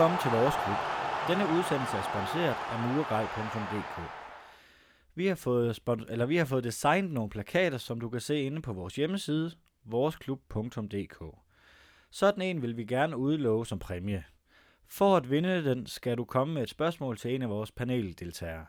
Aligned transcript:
Velkommen 0.00 0.22
til 0.22 0.30
vores 0.30 0.54
klub. 0.64 0.80
Denne 1.28 1.44
udsendelse 1.58 1.96
er 1.96 2.02
sponsoreret 2.02 2.56
af 2.72 2.78
murgrej.dk. 2.78 3.96
Vi 5.14 5.26
har 5.26 5.34
fået, 5.34 5.78
spon- 5.78 6.12
eller 6.12 6.26
vi 6.26 6.36
har 6.36 6.44
fået 6.44 6.64
designet 6.64 7.10
nogle 7.10 7.30
plakater, 7.30 7.78
som 7.78 8.00
du 8.00 8.08
kan 8.08 8.20
se 8.20 8.42
inde 8.42 8.62
på 8.62 8.72
vores 8.72 8.96
hjemmeside, 8.96 9.52
voresklub.dk. 9.84 11.36
Sådan 12.10 12.42
en 12.42 12.62
vil 12.62 12.76
vi 12.76 12.84
gerne 12.84 13.16
udlove 13.16 13.66
som 13.66 13.78
præmie. 13.78 14.24
For 14.88 15.16
at 15.16 15.30
vinde 15.30 15.64
den, 15.64 15.86
skal 15.86 16.18
du 16.18 16.24
komme 16.24 16.54
med 16.54 16.62
et 16.62 16.70
spørgsmål 16.70 17.16
til 17.16 17.34
en 17.34 17.42
af 17.42 17.48
vores 17.48 17.72
paneldeltagere. 17.72 18.66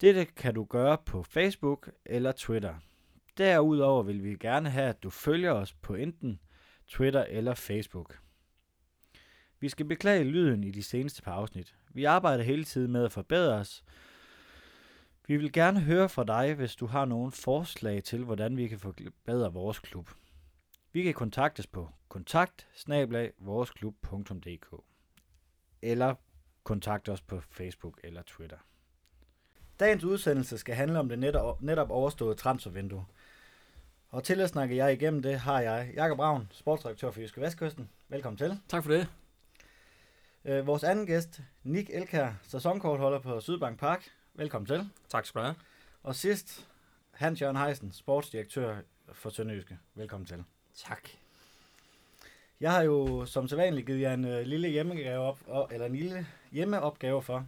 Dette 0.00 0.24
kan 0.24 0.54
du 0.54 0.64
gøre 0.64 0.98
på 1.06 1.22
Facebook 1.22 1.90
eller 2.06 2.32
Twitter. 2.32 2.74
Derudover 3.38 4.02
vil 4.02 4.24
vi 4.24 4.36
gerne 4.40 4.70
have, 4.70 4.88
at 4.88 5.02
du 5.02 5.10
følger 5.10 5.52
os 5.52 5.72
på 5.72 5.94
enten 5.94 6.40
Twitter 6.88 7.24
eller 7.24 7.54
Facebook. 7.54 8.23
Vi 9.64 9.68
skal 9.68 9.86
beklage 9.86 10.24
lyden 10.24 10.64
i 10.64 10.70
de 10.70 10.82
seneste 10.82 11.22
par 11.22 11.32
afsnit. 11.32 11.74
Vi 11.88 12.04
arbejder 12.04 12.44
hele 12.44 12.64
tiden 12.64 12.92
med 12.92 13.04
at 13.04 13.12
forbedre 13.12 13.54
os. 13.54 13.84
Vi 15.26 15.36
vil 15.36 15.52
gerne 15.52 15.80
høre 15.80 16.08
fra 16.08 16.24
dig, 16.24 16.54
hvis 16.54 16.76
du 16.76 16.86
har 16.86 17.04
nogle 17.04 17.32
forslag 17.32 18.04
til, 18.04 18.24
hvordan 18.24 18.56
vi 18.56 18.68
kan 18.68 18.78
forbedre 18.78 19.52
vores 19.52 19.78
klub. 19.78 20.10
Vi 20.92 21.02
kan 21.02 21.14
kontaktes 21.14 21.66
på 21.66 21.88
kontakt 22.08 22.66
eller 25.82 26.14
kontakt 26.64 27.08
os 27.08 27.20
på 27.20 27.40
Facebook 27.40 28.00
eller 28.04 28.22
Twitter. 28.22 28.58
Dagens 29.80 30.04
udsendelse 30.04 30.58
skal 30.58 30.74
handle 30.74 30.98
om 30.98 31.08
det 31.08 31.18
netop, 31.18 31.62
netop 31.62 31.90
overståede 31.90 32.34
transfervindue. 32.34 33.04
Og 34.08 34.24
til 34.24 34.40
at 34.40 34.48
snakke 34.48 34.76
jer 34.76 34.88
igennem 34.88 35.22
det, 35.22 35.38
har 35.38 35.60
jeg 35.60 35.92
Jakob 35.94 36.18
Ravn, 36.18 36.48
sportsdirektør 36.52 37.10
for 37.10 37.20
Jyske 37.20 37.40
Vestkysten. 37.40 37.90
Velkommen 38.08 38.38
til. 38.38 38.60
Tak 38.68 38.82
for 38.82 38.90
det. 38.90 39.23
Øh, 40.46 40.66
vores 40.66 40.84
anden 40.84 41.06
gæst, 41.06 41.40
Nick 41.62 41.90
Elkær, 41.92 42.32
sæsonkortholder 42.42 43.18
på 43.18 43.40
Sydbank 43.40 43.78
Park. 43.78 44.04
Velkommen 44.34 44.66
til. 44.66 44.90
Tak 45.08 45.26
skal 45.26 45.40
du 45.40 45.44
have. 45.44 45.56
Og 46.02 46.14
sidst, 46.14 46.66
Hans 47.10 47.42
Jørgen 47.42 47.56
Heisen, 47.56 47.92
sportsdirektør 47.92 48.76
for 49.12 49.30
Sønderjyske. 49.30 49.78
Velkommen 49.94 50.26
til. 50.26 50.44
Tak. 50.76 51.08
Jeg 52.60 52.72
har 52.72 52.82
jo 52.82 53.26
som 53.26 53.48
sædvanligt 53.48 53.86
givet 53.86 54.00
jer 54.00 54.14
en 54.14 54.24
øh, 54.24 54.46
lille 54.46 54.68
hjemmegave 54.68 55.18
op, 55.18 55.38
og, 55.46 55.68
eller 55.72 55.86
en 55.86 55.96
lille 55.96 56.26
hjemmeopgave 56.52 57.22
for. 57.22 57.46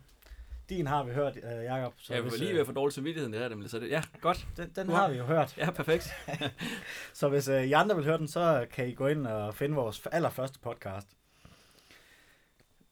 Din 0.69 0.87
har 0.87 1.05
vi 1.05 1.13
hørt, 1.13 1.37
øh, 1.37 1.65
Jakob. 1.65 1.95
Så 1.97 2.15
jeg 2.15 2.25
vil 2.25 2.33
lige 2.39 2.55
være 2.55 2.65
for 2.65 2.73
dårlig 2.73 2.93
samvittigheden, 2.93 3.33
det 3.33 3.41
her, 3.41 3.49
nemlig. 3.49 3.71
Så 3.71 3.79
det, 3.79 3.91
ja, 3.91 4.03
godt. 4.21 4.47
Den, 4.57 4.73
den 4.77 4.89
har 4.89 5.11
vi 5.11 5.17
jo 5.17 5.25
hørt. 5.25 5.59
Ja, 5.59 5.71
perfekt. 5.71 6.09
så 7.13 7.29
hvis 7.29 7.49
øh, 7.49 7.65
I 7.65 7.73
andre 7.73 7.97
vil 7.97 8.05
høre 8.05 8.19
den, 8.19 8.29
så 8.29 8.67
kan 8.73 8.89
I 8.89 8.95
gå 8.95 9.07
ind 9.07 9.27
og 9.27 9.55
finde 9.55 9.75
vores 9.75 10.07
allerførste 10.07 10.59
podcast. 10.59 11.09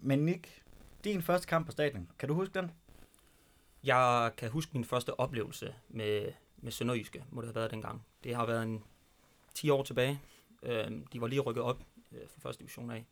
Men 0.06 0.18
Nick, 0.18 0.62
din 1.04 1.22
første 1.22 1.46
kamp 1.46 1.66
på 1.66 1.72
stadion, 1.72 2.10
kan 2.18 2.28
du 2.28 2.34
huske 2.34 2.54
den? 2.54 2.70
Jeg 3.84 4.32
kan 4.36 4.50
huske 4.50 4.70
min 4.74 4.84
første 4.84 5.20
oplevelse 5.20 5.74
med, 5.88 6.32
med 6.56 6.72
Sønderjyske, 6.72 7.24
må 7.30 7.40
det 7.40 7.48
have 7.48 7.54
været 7.54 7.70
dengang. 7.70 8.06
Det 8.24 8.34
har 8.34 8.46
været 8.46 8.62
en 8.62 8.84
10 9.54 9.70
år 9.70 9.82
tilbage. 9.82 10.20
Øh, 10.62 10.90
de 11.12 11.20
var 11.20 11.26
lige 11.26 11.40
rykket 11.40 11.62
op 11.62 11.80
øh, 12.12 12.18
fra 12.28 12.40
første 12.40 12.60
division 12.60 12.90
af. 12.90 13.06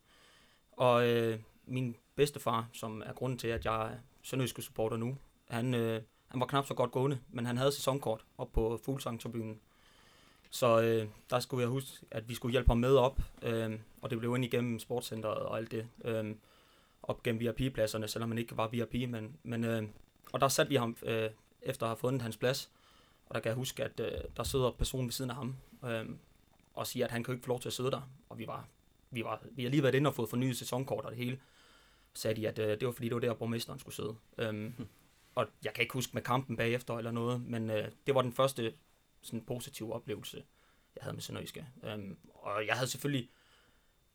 Og 0.71 1.09
øh, 1.09 1.39
min 1.65 1.95
bedstefar, 2.15 2.69
som 2.73 3.03
er 3.05 3.13
grunden 3.13 3.39
til, 3.39 3.47
at 3.47 3.65
jeg 3.65 3.93
er 3.93 3.97
Sønderjyske 4.21 4.61
supporter 4.61 4.97
nu, 4.97 5.17
han, 5.49 5.73
øh, 5.73 6.01
han 6.27 6.39
var 6.39 6.45
knap 6.45 6.65
så 6.65 6.73
godt 6.73 6.91
gående, 6.91 7.19
men 7.29 7.45
han 7.45 7.57
havde 7.57 7.71
sæsonkort 7.71 8.25
op 8.37 8.51
på 8.51 8.79
Fuglsang-tribunen. 8.85 9.59
Så 10.49 10.81
øh, 10.81 11.07
der 11.29 11.39
skulle 11.39 11.61
jeg 11.61 11.69
huske, 11.69 12.05
at 12.11 12.29
vi 12.29 12.33
skulle 12.35 12.51
hjælpe 12.51 12.69
ham 12.69 12.77
med 12.77 12.95
op, 12.95 13.19
øh, 13.41 13.79
og 14.01 14.09
det 14.09 14.19
blev 14.19 14.35
ind 14.35 14.45
igennem 14.45 14.79
sportscenteret 14.79 15.39
og 15.39 15.57
alt 15.57 15.71
det. 15.71 15.87
Øh, 16.05 16.35
op 17.03 17.23
gennem 17.23 17.39
VIP-pladserne, 17.39 18.07
selvom 18.07 18.29
man 18.29 18.37
ikke 18.37 18.57
var 18.57 18.67
VIP, 18.67 19.09
men, 19.09 19.37
men 19.43 19.63
øh, 19.63 19.83
og 20.33 20.41
der 20.41 20.47
satte 20.47 20.69
vi 20.69 20.75
ham 20.75 20.97
øh, 21.03 21.29
efter 21.61 21.85
at 21.85 21.89
have 21.89 21.97
fundet 21.97 22.21
hans 22.21 22.37
plads, 22.37 22.71
og 23.25 23.35
der 23.35 23.41
kan 23.41 23.49
jeg 23.49 23.55
huske, 23.55 23.83
at 23.83 23.99
øh, 23.99 24.11
der 24.37 24.43
sidder 24.43 24.71
personen 24.71 25.05
ved 25.05 25.11
siden 25.11 25.29
af 25.31 25.35
ham, 25.35 25.55
øh, 25.85 26.05
og 26.73 26.87
siger, 26.87 27.05
at 27.05 27.11
han 27.11 27.23
kan 27.23 27.33
ikke 27.33 27.43
få 27.43 27.47
lov 27.47 27.59
til 27.59 27.69
at 27.69 27.73
sidde 27.73 27.91
der, 27.91 28.01
og 28.29 28.37
vi 28.37 28.47
var, 28.47 28.67
vi 29.11 29.23
var, 29.23 29.41
vi 29.51 29.63
har 29.63 29.69
lige 29.69 29.83
været 29.83 29.95
inde 29.95 30.07
og 30.07 30.15
fået 30.15 30.29
fornyet 30.29 30.57
sæsonkort 30.57 31.05
og 31.05 31.11
det 31.11 31.17
hele, 31.17 31.39
sagde 32.13 32.41
de, 32.41 32.47
at 32.47 32.59
øh, 32.59 32.79
det 32.79 32.85
var 32.85 32.91
fordi, 32.91 33.07
det 33.07 33.15
var 33.15 33.21
der, 33.21 33.33
borgmesteren 33.33 33.79
skulle 33.79 33.95
sidde. 33.95 34.15
Øh, 34.37 34.71
og 35.35 35.47
jeg 35.63 35.73
kan 35.73 35.81
ikke 35.81 35.93
huske 35.93 36.11
med 36.13 36.21
kampen 36.21 36.57
bagefter 36.57 36.97
eller 36.97 37.11
noget, 37.11 37.41
men 37.41 37.69
øh, 37.69 37.91
det 38.07 38.15
var 38.15 38.21
den 38.21 38.33
første 38.33 38.73
sådan 39.21 39.41
positive 39.41 39.93
oplevelse, 39.93 40.43
jeg 40.95 41.03
havde 41.03 41.13
med 41.13 41.21
Sønderjyske. 41.21 41.67
Øh, 41.83 41.99
og 42.33 42.67
jeg 42.67 42.75
havde 42.75 42.87
selvfølgelig 42.87 43.29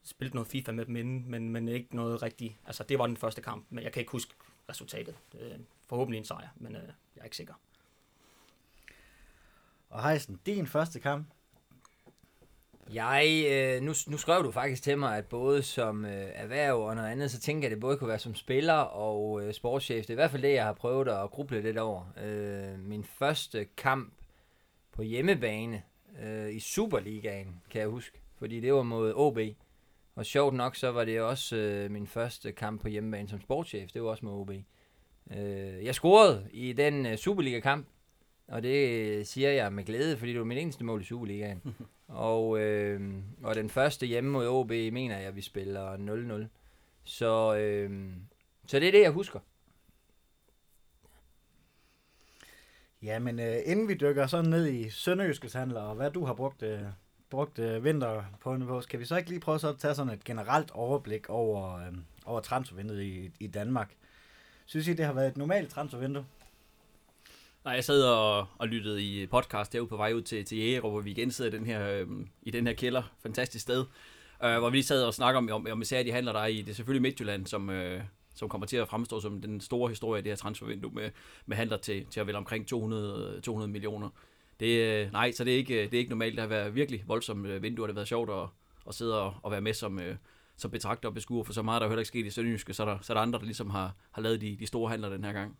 spillet 0.05 0.35
noget 0.35 0.49
FIFA 0.49 0.73
med 0.73 0.87
dem 0.87 0.97
inden, 0.97 1.31
men, 1.31 1.49
men 1.49 1.69
ikke 1.69 1.97
noget 1.97 2.23
rigtigt. 2.23 2.55
Altså, 2.67 2.85
det 2.89 2.99
var 2.99 3.07
den 3.07 3.17
første 3.17 3.43
kamp, 3.43 3.67
men 3.71 3.85
jeg 3.85 3.93
kan 3.93 4.01
ikke 4.01 4.13
huske 4.13 4.35
resultatet. 4.69 5.15
Øh, 5.41 5.59
forhåbentlig 5.87 6.19
en 6.19 6.25
sejr, 6.25 6.49
men 6.57 6.77
øh, 6.77 6.83
jeg 7.17 7.21
er 7.21 7.25
ikke 7.25 7.37
sikker. 7.37 7.55
Og 9.91 10.09
Heisen, 10.09 10.41
din 10.47 10.67
første 10.67 11.01
kamp? 11.01 11.27
Jeg, 12.93 13.45
øh, 13.51 13.83
nu, 13.83 13.95
nu 14.07 14.17
skrev 14.17 14.45
du 14.45 14.51
faktisk 14.51 14.83
til 14.83 14.99
mig, 14.99 15.19
at 15.19 15.27
både 15.27 15.63
som 15.63 16.05
øh, 16.05 16.29
erhverv 16.35 16.77
og 16.81 16.95
noget 16.95 17.09
andet, 17.09 17.31
så 17.31 17.41
tænker 17.41 17.63
jeg, 17.63 17.73
at 17.73 17.77
det 17.77 17.81
både 17.81 17.97
kunne 17.97 18.09
være 18.09 18.19
som 18.19 18.35
spiller 18.35 18.75
og 18.75 19.43
øh, 19.43 19.55
sportschef. 19.55 20.07
Det 20.07 20.11
er 20.11 20.15
i 20.15 20.23
hvert 20.23 20.31
fald 20.31 20.43
det, 20.43 20.53
jeg 20.53 20.65
har 20.65 20.73
prøvet 20.73 21.09
at 21.09 21.31
gruble 21.31 21.63
lidt 21.63 21.79
over. 21.79 22.13
Øh, 22.23 22.79
min 22.79 23.05
første 23.05 23.67
kamp 23.77 24.15
på 24.93 25.03
hjemmebane 25.03 25.83
øh, 26.23 26.55
i 26.55 26.61
Superligaen, 26.61 27.63
kan 27.71 27.81
jeg 27.81 27.89
huske. 27.89 28.21
Fordi 28.39 28.61
det 28.61 28.75
var 28.75 28.83
mod 28.83 29.13
OB. 29.17 29.39
Og 30.19 30.27
sjovt 30.27 30.55
nok, 30.55 30.77
så 30.77 30.91
var 30.91 31.05
det 31.05 31.21
også 31.21 31.57
øh, 31.57 31.91
min 31.91 32.07
første 32.07 32.53
kamp 32.53 32.81
på 32.81 32.89
hjemmebane 32.89 33.29
som 33.29 33.41
sportschef. 33.41 33.91
Det 33.93 34.03
var 34.03 34.09
også 34.09 34.25
med 34.25 34.33
OB. 34.33 34.51
Øh, 34.51 35.85
jeg 35.85 35.95
scorede 35.95 36.49
i 36.53 36.73
den 36.73 37.07
øh, 37.07 37.17
Superliga-kamp, 37.17 37.87
og 38.49 38.63
det 38.63 39.27
siger 39.29 39.51
jeg 39.51 39.73
med 39.73 39.85
glæde, 39.85 40.17
fordi 40.17 40.33
det 40.33 40.39
var 40.39 40.45
mit 40.45 40.59
eneste 40.59 40.85
mål 40.85 41.01
i 41.01 41.05
Superligaen. 41.05 41.63
og, 42.09 42.61
øh, 42.61 43.15
og 43.43 43.55
den 43.55 43.71
første 43.71 44.07
hjemme 44.07 44.31
mod 44.31 44.47
OB, 44.47 44.71
mener 44.71 45.19
jeg, 45.19 45.27
at 45.27 45.37
vi 45.37 45.41
spiller 45.41 45.97
0-0. 46.45 46.47
Så, 47.05 47.57
øh, 47.57 48.11
så 48.67 48.81
det 48.81 48.89
er 48.89 48.93
det, 48.93 49.03
jeg 49.03 49.11
husker. 49.11 49.41
Ja, 53.03 53.19
men 53.19 53.41
øh, 53.41 53.57
inden 53.65 53.89
vi 53.89 53.95
dykker 53.95 54.27
sådan 54.27 54.51
ned 54.51 54.67
i 54.67 54.91
Sønderjyskes 54.91 55.53
handler, 55.53 55.81
og 55.81 55.95
hvad 55.95 56.11
du 56.11 56.25
har 56.25 56.35
brugt 56.35 56.63
øh, 56.63 56.81
brugt 57.31 57.59
øh, 57.59 57.85
vinter 57.85 58.25
på 58.41 58.59
på, 58.67 58.81
Skal 58.81 59.01
vi 59.01 59.05
så 59.05 59.17
ikke 59.17 59.29
lige 59.29 59.41
prøve 59.41 59.59
så 59.59 59.69
at 59.69 59.79
tage 59.79 59.95
sådan 59.95 60.13
et 60.13 60.25
generelt 60.25 60.71
overblik 60.71 61.29
over, 61.29 61.77
øh, 61.77 61.95
over 62.25 62.41
transfervinduet 62.41 63.03
i, 63.03 63.31
i 63.41 63.47
Danmark? 63.47 63.95
Synes 64.67 64.89
I, 64.89 64.95
det 64.95 65.05
har 65.05 65.13
været 65.13 65.29
et 65.29 65.37
normalt 65.37 65.71
transfervindue? 65.71 66.27
Nej, 67.65 67.75
jeg 67.75 67.85
sad 67.85 68.05
og, 68.05 68.47
og 68.59 68.69
lyttede 68.69 69.03
i 69.03 69.27
podcast 69.27 69.73
derude 69.73 69.89
på 69.89 69.97
vej 69.97 70.13
ud 70.13 70.23
til, 70.23 70.45
til 70.45 70.59
Jæger, 70.59 70.81
hvor 70.81 71.01
vi 71.01 71.11
igen 71.11 71.31
sidder 71.31 71.51
i 71.51 71.55
den 71.59 71.67
her, 71.67 71.91
øh, 71.91 72.07
i 72.43 72.51
den 72.51 72.67
her 72.67 72.75
kælder. 72.75 73.03
Fantastisk 73.23 73.63
sted. 73.63 73.85
Øh, 74.45 74.59
hvor 74.59 74.71
vi 74.71 74.77
lige 74.77 74.85
sad 74.85 75.05
og 75.05 75.15
snakker 75.15 75.39
om, 75.39 75.51
om, 75.53 75.67
om 75.71 75.83
især 75.83 76.03
de 76.03 76.13
handler 76.13 76.33
der 76.33 76.47
i. 76.47 76.63
Det 76.63 76.71
er 76.71 76.75
selvfølgelig 76.75 77.03
Midtjylland, 77.03 77.47
som, 77.47 77.71
øh, 77.71 78.03
som 78.35 78.49
kommer 78.49 78.67
til 78.67 78.77
at 78.77 78.89
fremstå 78.89 79.21
som 79.21 79.41
den 79.41 79.61
store 79.61 79.89
historie 79.89 80.19
af 80.19 80.25
det 80.25 80.31
her 80.31 80.37
transfervindue 80.37 80.91
med, 80.95 81.11
med 81.47 81.57
handler 81.57 81.77
til, 81.77 82.07
til 82.07 82.21
at 82.21 82.27
vælge 82.27 82.39
omkring 82.39 82.67
200, 82.67 83.41
200 83.41 83.73
millioner. 83.73 84.11
Det, 84.61 84.79
øh, 84.79 85.13
nej, 85.13 85.33
så 85.33 85.45
det 85.45 85.53
er, 85.53 85.57
ikke, 85.57 85.75
øh, 85.75 85.91
det 85.91 85.95
er 85.95 85.99
ikke 85.99 86.11
normalt. 86.11 86.35
Det 86.35 86.41
har 86.41 86.49
været 86.49 86.75
virkelig 86.75 87.05
voldsomt 87.07 87.47
øh, 87.47 87.63
vinduer. 87.63 87.87
det 87.87 87.95
har 87.95 87.99
været 87.99 88.09
sjovt 88.09 88.31
at, 88.31 88.49
at 88.89 88.95
sidde 88.95 89.23
og, 89.23 89.35
og 89.43 89.51
være 89.51 89.61
med 89.61 89.75
som, 89.75 90.01
som 90.57 90.71
betragter 90.71 91.09
og 91.09 91.15
beskuer, 91.15 91.45
for 91.45 91.53
så 91.53 91.63
meget 91.63 91.81
der 91.81 91.87
er 91.87 91.91
heller 91.91 92.01
ikke 92.01 92.09
sket 92.09 92.27
i 92.27 92.31
Sønderjyske, 92.31 92.75
så 92.75 92.83
er 92.83 92.87
der, 92.87 92.99
så 93.01 93.13
er 93.13 93.15
der 93.15 93.23
andre, 93.23 93.39
der 93.39 93.45
ligesom 93.45 93.71
har, 93.71 93.95
har 94.11 94.23
lavet 94.23 94.41
de, 94.41 94.57
de 94.61 94.67
store 94.67 94.91
handler 94.91 95.09
den 95.09 95.25
her 95.25 95.33
gang. 95.33 95.59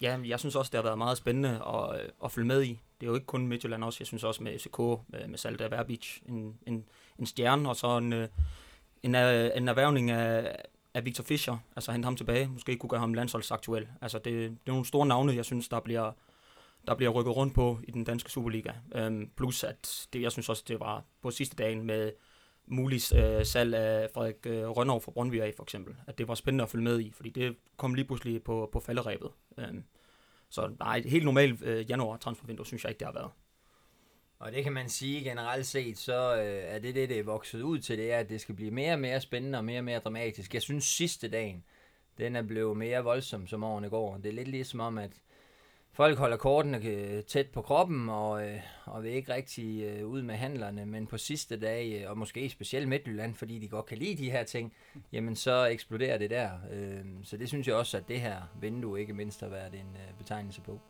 Ja, 0.00 0.18
jeg 0.24 0.40
synes 0.40 0.56
også, 0.56 0.70
det 0.70 0.78
har 0.78 0.82
været 0.82 0.98
meget 0.98 1.18
spændende 1.18 1.48
at, 1.48 2.10
at 2.24 2.32
følge 2.32 2.48
med 2.48 2.62
i. 2.64 2.80
Det 3.00 3.06
er 3.06 3.10
jo 3.10 3.14
ikke 3.14 3.26
kun 3.26 3.46
Midtjylland 3.46 3.84
også, 3.84 3.96
jeg 4.00 4.06
synes 4.06 4.24
også 4.24 4.42
med 4.42 4.58
FCK, 4.58 4.78
med, 5.08 5.28
med 5.28 5.38
Salda 5.38 5.66
Verbic, 5.66 6.18
en, 6.26 6.58
en, 6.66 6.84
en 7.18 7.26
stjerne, 7.26 7.68
og 7.68 7.76
så 7.76 7.96
en, 7.96 8.12
en, 8.12 8.28
en 9.02 9.68
erhvervning 9.68 10.10
af, 10.10 10.56
af 10.94 11.04
Victor 11.04 11.24
Fischer, 11.24 11.58
altså 11.76 11.92
hente 11.92 12.06
ham 12.06 12.16
tilbage, 12.16 12.48
måske 12.48 12.76
kunne 12.76 12.90
gøre 12.90 13.00
ham 13.00 13.14
landsholdsaktuel. 13.14 13.88
Altså 14.00 14.18
det, 14.18 14.24
det 14.34 14.44
er 14.66 14.72
nogle 14.72 14.84
store 14.84 15.06
navne, 15.06 15.34
jeg 15.34 15.44
synes, 15.44 15.68
der 15.68 15.80
bliver, 15.80 16.12
der 16.88 16.94
bliver 16.94 17.10
rykket 17.10 17.36
rundt 17.36 17.54
på 17.54 17.78
i 17.82 17.90
den 17.90 18.04
danske 18.04 18.30
Superliga. 18.30 18.72
Øhm, 18.94 19.30
plus 19.36 19.64
at 19.64 20.08
det, 20.12 20.22
jeg 20.22 20.32
synes 20.32 20.48
også, 20.48 20.64
det 20.68 20.80
var 20.80 21.04
på 21.22 21.30
sidste 21.30 21.56
dagen 21.56 21.82
med 21.82 22.12
mulig 22.66 23.14
øh, 23.14 23.46
salg 23.46 23.74
af 23.74 24.08
Frederik 24.14 24.46
øh, 24.46 24.68
Rønnow 24.68 24.98
fra 24.98 25.12
Brøndby 25.12 25.40
af, 25.40 25.52
for 25.56 25.62
eksempel. 25.62 25.96
At 26.06 26.18
det 26.18 26.28
var 26.28 26.34
spændende 26.34 26.62
at 26.62 26.70
følge 26.70 26.84
med 26.84 27.00
i, 27.00 27.10
fordi 27.10 27.30
det 27.30 27.56
kom 27.76 27.94
lige 27.94 28.04
pludselig 28.04 28.42
på, 28.42 28.68
på 28.72 28.80
falderæbet. 28.80 29.30
Øhm, 29.58 29.84
så 30.50 30.70
nej, 30.78 31.00
helt 31.00 31.24
normalt 31.24 31.62
øh, 31.62 31.90
januar 31.90 32.16
transfervindue, 32.16 32.66
synes 32.66 32.84
jeg 32.84 32.90
ikke, 32.90 32.98
det 32.98 33.06
har 33.06 33.14
været. 33.14 33.30
Og 34.38 34.52
det 34.52 34.64
kan 34.64 34.72
man 34.72 34.88
sige 34.88 35.20
generelt 35.24 35.66
set, 35.66 35.98
så 35.98 36.36
øh, 36.36 36.74
er 36.74 36.78
det 36.78 36.94
det, 36.94 37.08
det 37.08 37.18
er 37.18 37.22
vokset 37.22 37.62
ud 37.62 37.78
til, 37.78 37.98
det 37.98 38.12
er, 38.12 38.18
at 38.18 38.28
det 38.28 38.40
skal 38.40 38.54
blive 38.54 38.70
mere 38.70 38.92
og 38.92 39.00
mere 39.00 39.20
spændende 39.20 39.58
og 39.58 39.64
mere 39.64 39.80
og 39.80 39.84
mere 39.84 39.98
dramatisk. 39.98 40.54
Jeg 40.54 40.62
synes 40.62 40.84
sidste 40.84 41.28
dagen, 41.28 41.64
den 42.18 42.36
er 42.36 42.42
blevet 42.42 42.76
mere 42.76 43.04
voldsom, 43.04 43.46
som 43.46 43.64
årene 43.64 43.90
går. 43.90 44.16
Det 44.16 44.26
er 44.26 44.32
lidt 44.32 44.48
ligesom 44.48 44.80
om, 44.80 44.98
at 44.98 45.12
folk 45.98 46.18
holder 46.18 46.36
kortene 46.36 46.84
øh, 46.84 47.24
tæt 47.24 47.46
på 47.46 47.62
kroppen, 47.62 48.08
og, 48.08 48.48
øh, 48.48 48.60
og 48.84 49.02
vil 49.02 49.12
ikke 49.12 49.34
rigtig 49.34 49.82
øh, 49.82 50.06
ud 50.06 50.22
med 50.22 50.34
handlerne, 50.34 50.86
men 50.86 51.06
på 51.06 51.18
sidste 51.18 51.60
dag, 51.60 52.02
øh, 52.02 52.10
og 52.10 52.18
måske 52.18 52.48
specielt 52.48 52.88
Midtjylland, 52.88 53.34
fordi 53.34 53.58
de 53.58 53.68
godt 53.68 53.86
kan 53.86 53.98
lide 53.98 54.22
de 54.22 54.30
her 54.30 54.44
ting, 54.44 54.74
jamen 55.12 55.36
så 55.36 55.64
eksploderer 55.66 56.18
det 56.18 56.30
der. 56.30 56.50
Øh, 56.72 57.04
så 57.22 57.36
det 57.36 57.48
synes 57.48 57.68
jeg 57.68 57.74
også, 57.74 57.96
at 57.96 58.08
det 58.08 58.20
her 58.20 58.42
vindue 58.60 59.00
ikke 59.00 59.12
mindst 59.12 59.40
har 59.40 59.48
været 59.48 59.74
en 59.74 59.96
øh, 59.96 60.18
betegnelse 60.18 60.60
på. 60.60 60.80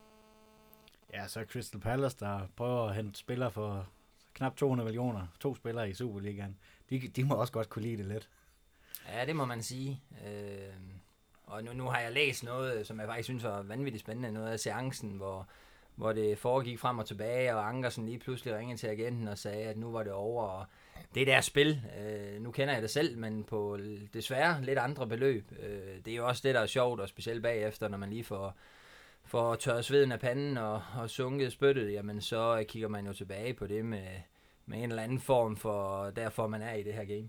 Ja, 1.13 1.29
så 1.29 1.45
Crystal 1.53 1.81
Palace, 1.81 2.17
der 2.21 2.41
prøver 2.57 2.89
at 2.89 2.95
hente 2.95 3.19
spillere 3.19 3.51
for 3.51 3.89
knap 4.35 4.57
200 4.57 4.87
millioner, 4.87 5.27
to 5.41 5.55
spillere 5.55 5.91
i 5.91 5.95
Superligaen. 5.95 6.59
De, 6.91 6.99
de 6.99 7.25
må 7.25 7.35
også 7.35 7.53
godt 7.53 7.69
kunne 7.69 7.83
lide 7.83 7.97
det 7.97 8.07
lidt. 8.07 8.29
Ja, 9.13 9.27
det 9.27 9.37
må 9.37 9.45
man 9.45 9.63
sige. 9.63 10.01
Øh, 10.27 10.75
og 11.51 11.65
nu, 11.65 11.73
nu 11.73 11.85
har 11.85 12.01
jeg 12.01 12.13
læst 12.13 12.45
noget, 12.45 12.87
som 12.87 13.01
jeg 13.01 13.09
faktisk 13.09 13.27
synes 13.27 13.45
var 13.45 13.63
vanvittigt 13.63 14.05
spændende, 14.05 14.33
noget 14.33 14.53
af 14.53 14.61
seancen, 14.61 15.11
hvor, 15.11 15.49
hvor 15.95 16.13
det 16.13 16.39
foregik 16.39 16.79
frem 16.79 16.99
og 16.99 17.07
tilbage, 17.07 17.57
og 17.57 17.69
Ankersen 17.69 18.07
lige 18.07 18.19
pludselig 18.19 18.57
ringede 18.57 18.79
til 18.79 18.87
agenten 18.87 19.29
og 19.29 19.39
sagde, 19.39 19.65
at 19.65 19.77
nu 19.77 19.93
var 19.93 20.03
det 20.03 20.13
over, 20.13 20.45
og 20.45 20.67
det 21.15 21.27
der 21.27 21.41
spil, 21.41 21.83
øh, 22.01 22.43
nu 22.43 22.51
kender 22.51 22.75
jeg 22.75 22.83
det 22.83 22.91
selv, 22.91 23.19
men 23.19 23.45
på 23.45 23.79
desværre 24.15 24.63
lidt 24.63 24.79
andre 24.79 25.07
beløb. 25.07 25.53
Øh, 25.63 26.05
det 26.05 26.13
er 26.13 26.17
jo 26.17 26.27
også 26.27 26.43
det, 26.45 26.55
der 26.55 26.61
er 26.61 26.67
sjovt, 26.67 27.01
og 27.01 27.09
specielt 27.09 27.43
bagefter, 27.43 27.89
når 27.89 27.99
man 27.99 28.11
lige 28.11 28.25
får, 28.25 28.55
får 29.25 29.55
tørret 29.55 29.85
sveden 29.85 30.13
af 30.13 30.21
panden 30.21 30.59
og, 30.59 30.83
og 30.97 31.11
sunket 31.11 31.53
spyttet, 31.53 31.93
jamen 31.93 32.21
så 32.21 32.65
kigger 32.69 32.89
man 32.89 33.07
jo 33.07 33.13
tilbage 33.13 33.55
på 33.55 33.67
det 33.67 33.85
med, 33.85 34.07
med 34.67 34.79
en 34.79 34.91
eller 34.91 35.03
anden 35.03 35.21
form 35.21 35.57
for, 35.57 36.11
derfor 36.11 36.47
man 36.47 36.63
er 36.63 36.75
i 36.75 36.83
det 36.83 36.95
her 36.95 37.05
game. 37.05 37.29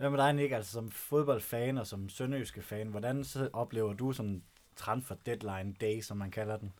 Hvad 0.00 0.10
med 0.10 0.18
dig, 0.18 0.32
Nick, 0.32 0.52
altså 0.52 0.72
som 0.72 0.90
fodboldfan 0.90 1.78
og 1.78 1.86
som 1.86 2.08
sønderjyske 2.08 2.62
fan, 2.62 2.88
hvordan 2.88 3.24
så 3.24 3.48
oplever 3.52 3.92
du 3.92 4.12
sådan 4.12 4.42
transfer 4.76 5.14
deadline 5.26 5.74
day, 5.80 6.00
som 6.00 6.16
man 6.16 6.30
kalder 6.30 6.56
den? 6.56 6.72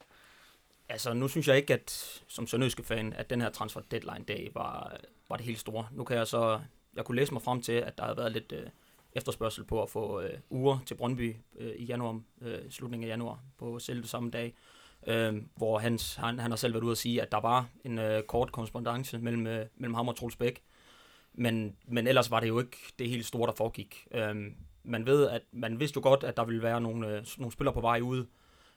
Altså, 0.89 1.15
nu 1.15 1.29
synes 1.29 1.49
jeg 1.49 1.57
ikke, 1.57 1.75
at 1.75 1.91
som 2.29 2.47
sønderjyske 2.47 2.85
fan, 2.85 3.13
at 3.13 3.31
den 3.31 3.41
her 3.41 3.51
transfer 3.51 3.81
deadline 3.81 4.25
day 4.29 4.49
var, 4.55 4.97
var 5.29 5.37
det 5.37 5.47
helt 5.47 5.59
store. 5.59 5.87
Nu 5.93 6.05
kan 6.05 6.17
jeg 6.17 6.27
så, 6.27 6.61
jeg 6.97 7.05
kunne 7.05 7.17
læse 7.17 7.33
mig 7.33 7.43
frem 7.43 7.63
til, 7.63 7.73
at 7.73 7.99
der 7.99 8.05
har 8.05 8.15
været 8.15 8.33
lidt 8.33 8.53
øh, 8.53 8.67
efterspørgsel 9.13 9.65
på 9.65 9.83
at 9.83 9.91
få 9.91 10.21
øh, 10.21 10.39
uger 10.51 10.79
til 10.87 10.95
Brøndby 10.95 11.37
øh, 11.59 11.73
i 11.77 11.85
januar, 11.85 12.21
øh, 12.41 12.71
slutningen 12.71 13.09
af 13.09 13.13
januar, 13.13 13.41
på 13.59 13.79
selv 13.79 14.05
samme 14.05 14.31
dag, 14.31 14.55
øh, 15.07 15.43
hvor 15.57 15.79
hans, 15.79 16.15
han, 16.15 16.39
han 16.39 16.51
har 16.51 16.57
selv 16.57 16.75
været 16.75 16.85
ude 16.85 16.93
at 16.93 16.99
sige, 16.99 17.23
at 17.23 17.33
der 17.33 17.41
var 17.41 17.69
en 17.85 17.99
øh, 17.99 18.23
kort 18.23 18.53
korrespondence 18.53 19.19
mellem, 19.19 19.47
øh, 19.47 19.67
mellem 19.77 19.95
ham 19.95 20.09
og 20.09 20.17
Troels 20.17 20.37
Bæk, 20.37 20.63
men, 21.41 21.77
men 21.87 22.07
ellers 22.07 22.31
var 22.31 22.41
det 22.41 22.49
jo 22.49 22.61
ikke 22.61 22.79
det 22.99 23.09
helt 23.09 23.27
store, 23.27 23.47
der 23.47 23.53
foregik. 23.57 24.09
Øhm, 24.11 24.55
man 24.85 25.07
ved, 25.07 25.29
at 25.29 25.43
man 25.53 25.81
vidste 25.81 25.97
jo 25.97 26.03
godt, 26.03 26.25
at 26.25 26.37
der 26.37 26.45
ville 26.45 26.63
være 26.63 26.81
nogle, 26.81 27.09
øh, 27.09 27.27
nogle 27.39 27.53
spillere 27.53 27.75
på 27.75 27.81
vej 27.81 28.01
ud, 28.01 28.27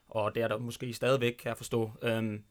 og 0.08 0.34
det 0.34 0.42
er 0.42 0.48
der 0.48 0.58
måske 0.58 0.94
stadigvæk, 0.94 1.32
kan 1.32 1.48
jeg 1.48 1.56
forstå. 1.56 1.90
Øhm, 2.02 2.44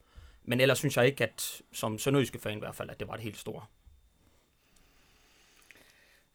men 0.44 0.60
ellers 0.60 0.77
synes 0.77 0.98
jeg 0.98 1.06
ikke, 1.06 1.24
at 1.24 1.62
som 1.71 2.00
sønderjyske 2.00 2.39
fan 2.39 2.57
i 2.57 2.60
hvert 2.60 2.75
fald, 2.75 2.89
at 2.89 3.00
det 3.00 3.07
var 3.07 3.13
det 3.13 3.24
helt 3.24 3.38
store. 3.38 3.62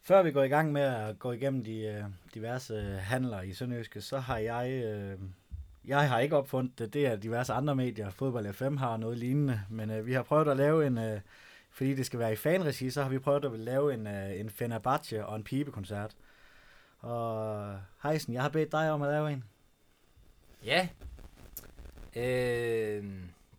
Før 0.01 0.23
vi 0.23 0.31
går 0.31 0.43
i 0.43 0.47
gang 0.47 0.71
med 0.71 0.81
at 0.81 1.19
gå 1.19 1.31
igennem 1.31 1.63
de 1.63 1.79
øh, 1.81 2.03
diverse 2.33 2.73
øh, 2.73 2.97
handler 2.97 3.41
i 3.41 3.53
Sønderjyske, 3.53 4.01
så 4.01 4.19
har 4.19 4.37
jeg, 4.37 4.71
øh, 4.71 5.19
jeg 5.85 6.09
har 6.09 6.19
ikke 6.19 6.37
opfundet 6.37 6.79
det, 6.79 6.93
det 6.93 7.05
er 7.05 7.15
diverse 7.15 7.53
andre 7.53 7.75
medier, 7.75 8.09
Fodbold 8.09 8.53
FM 8.53 8.77
har 8.77 8.97
noget 8.97 9.17
lignende, 9.17 9.61
men 9.69 9.89
øh, 9.89 10.05
vi 10.05 10.13
har 10.13 10.23
prøvet 10.23 10.47
at 10.47 10.57
lave 10.57 10.87
en, 10.87 10.97
øh, 10.97 11.19
fordi 11.79 11.93
det 11.93 12.05
skal 12.05 12.19
være 12.19 12.33
i 12.33 12.35
fanregi, 12.35 12.89
så 12.89 13.03
har 13.03 13.09
vi 13.09 13.19
prøvet 13.19 13.45
at 13.45 13.59
lave 13.59 13.93
en, 13.93 14.07
øh, 14.07 14.39
en 14.39 14.49
Fenerbahce 14.49 15.25
og 15.25 15.35
en 15.35 15.43
pibekoncert. 15.43 16.15
Og 16.99 17.79
Heisen, 18.03 18.33
jeg 18.33 18.41
har 18.41 18.49
bedt 18.49 18.71
dig 18.71 18.91
om 18.91 19.01
at 19.01 19.09
lave 19.09 19.31
en. 19.31 19.43
Ja. 20.65 20.87
Øh, 22.15 23.03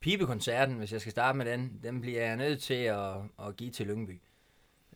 pibekoncerten, 0.01 0.77
hvis 0.77 0.93
jeg 0.93 1.01
skal 1.01 1.11
starte 1.11 1.39
med 1.39 1.47
den, 1.47 1.81
den 1.83 2.01
bliver 2.01 2.27
jeg 2.27 2.37
nødt 2.37 2.63
til 2.63 2.75
at, 2.75 3.15
at 3.47 3.57
give 3.57 3.71
til 3.71 3.87
Lyngby. 3.87 4.21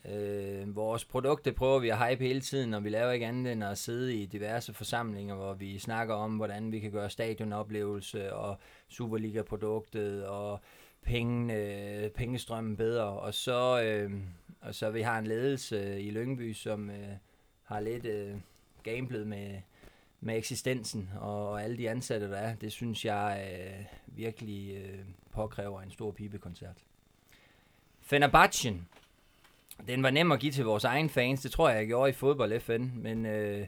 Øh, 0.08 0.76
vores 0.76 1.04
produkter 1.04 1.52
prøver 1.52 1.78
vi 1.78 1.88
at 1.88 2.08
hype 2.08 2.24
hele 2.24 2.40
tiden, 2.40 2.74
og 2.74 2.84
vi 2.84 2.88
laver 2.88 3.12
ikke 3.12 3.26
andet 3.26 3.52
end 3.52 3.64
at 3.64 3.78
sidde 3.78 4.14
i 4.14 4.26
diverse 4.26 4.74
forsamlinger, 4.74 5.34
hvor 5.34 5.54
vi 5.54 5.78
snakker 5.78 6.14
om, 6.14 6.36
hvordan 6.36 6.72
vi 6.72 6.80
kan 6.80 6.90
gøre 6.90 7.10
stadionoplevelse 7.10 8.34
og 8.34 8.58
Superliga-produktet 8.88 10.26
og 10.26 10.60
penge, 11.04 12.10
pengestrømmen 12.14 12.76
bedre. 12.76 13.04
Og 13.04 13.34
så, 13.34 13.82
øh, 13.82 14.12
og 14.60 14.74
så 14.74 14.90
vi 14.90 15.00
har 15.00 15.18
en 15.18 15.26
ledelse 15.26 15.76
øh, 15.76 16.00
i 16.00 16.10
Lyngby, 16.10 16.52
som 16.52 16.90
øh, 16.90 17.08
har 17.62 17.80
lidt 17.80 18.04
øh, 18.04 18.34
gamblet 18.82 19.26
med, 19.26 19.60
med 20.20 20.36
eksistensen 20.36 21.10
og, 21.20 21.48
og 21.48 21.62
alle 21.62 21.76
de 21.76 21.90
ansatte, 21.90 22.30
der 22.30 22.36
er. 22.36 22.54
Det 22.54 22.72
synes 22.72 23.04
jeg 23.04 23.52
øh, 23.52 23.84
virkelig 24.06 24.76
øh, 24.76 24.98
påkræver 25.32 25.82
en 25.82 25.90
stor 25.90 26.10
pibekoncert. 26.10 26.76
Fenerbahce, 28.00 28.74
den 29.86 30.02
var 30.02 30.10
nem 30.10 30.32
at 30.32 30.40
give 30.40 30.52
til 30.52 30.64
vores 30.64 30.84
egen 30.84 31.10
fans. 31.10 31.42
Det 31.42 31.50
tror 31.50 31.68
jeg, 31.68 31.78
jeg 31.78 31.86
gjorde 31.86 32.10
i 32.10 32.12
fodbold 32.12 32.60
FN, 32.60 32.90
men 32.94 33.26
øh, 33.26 33.66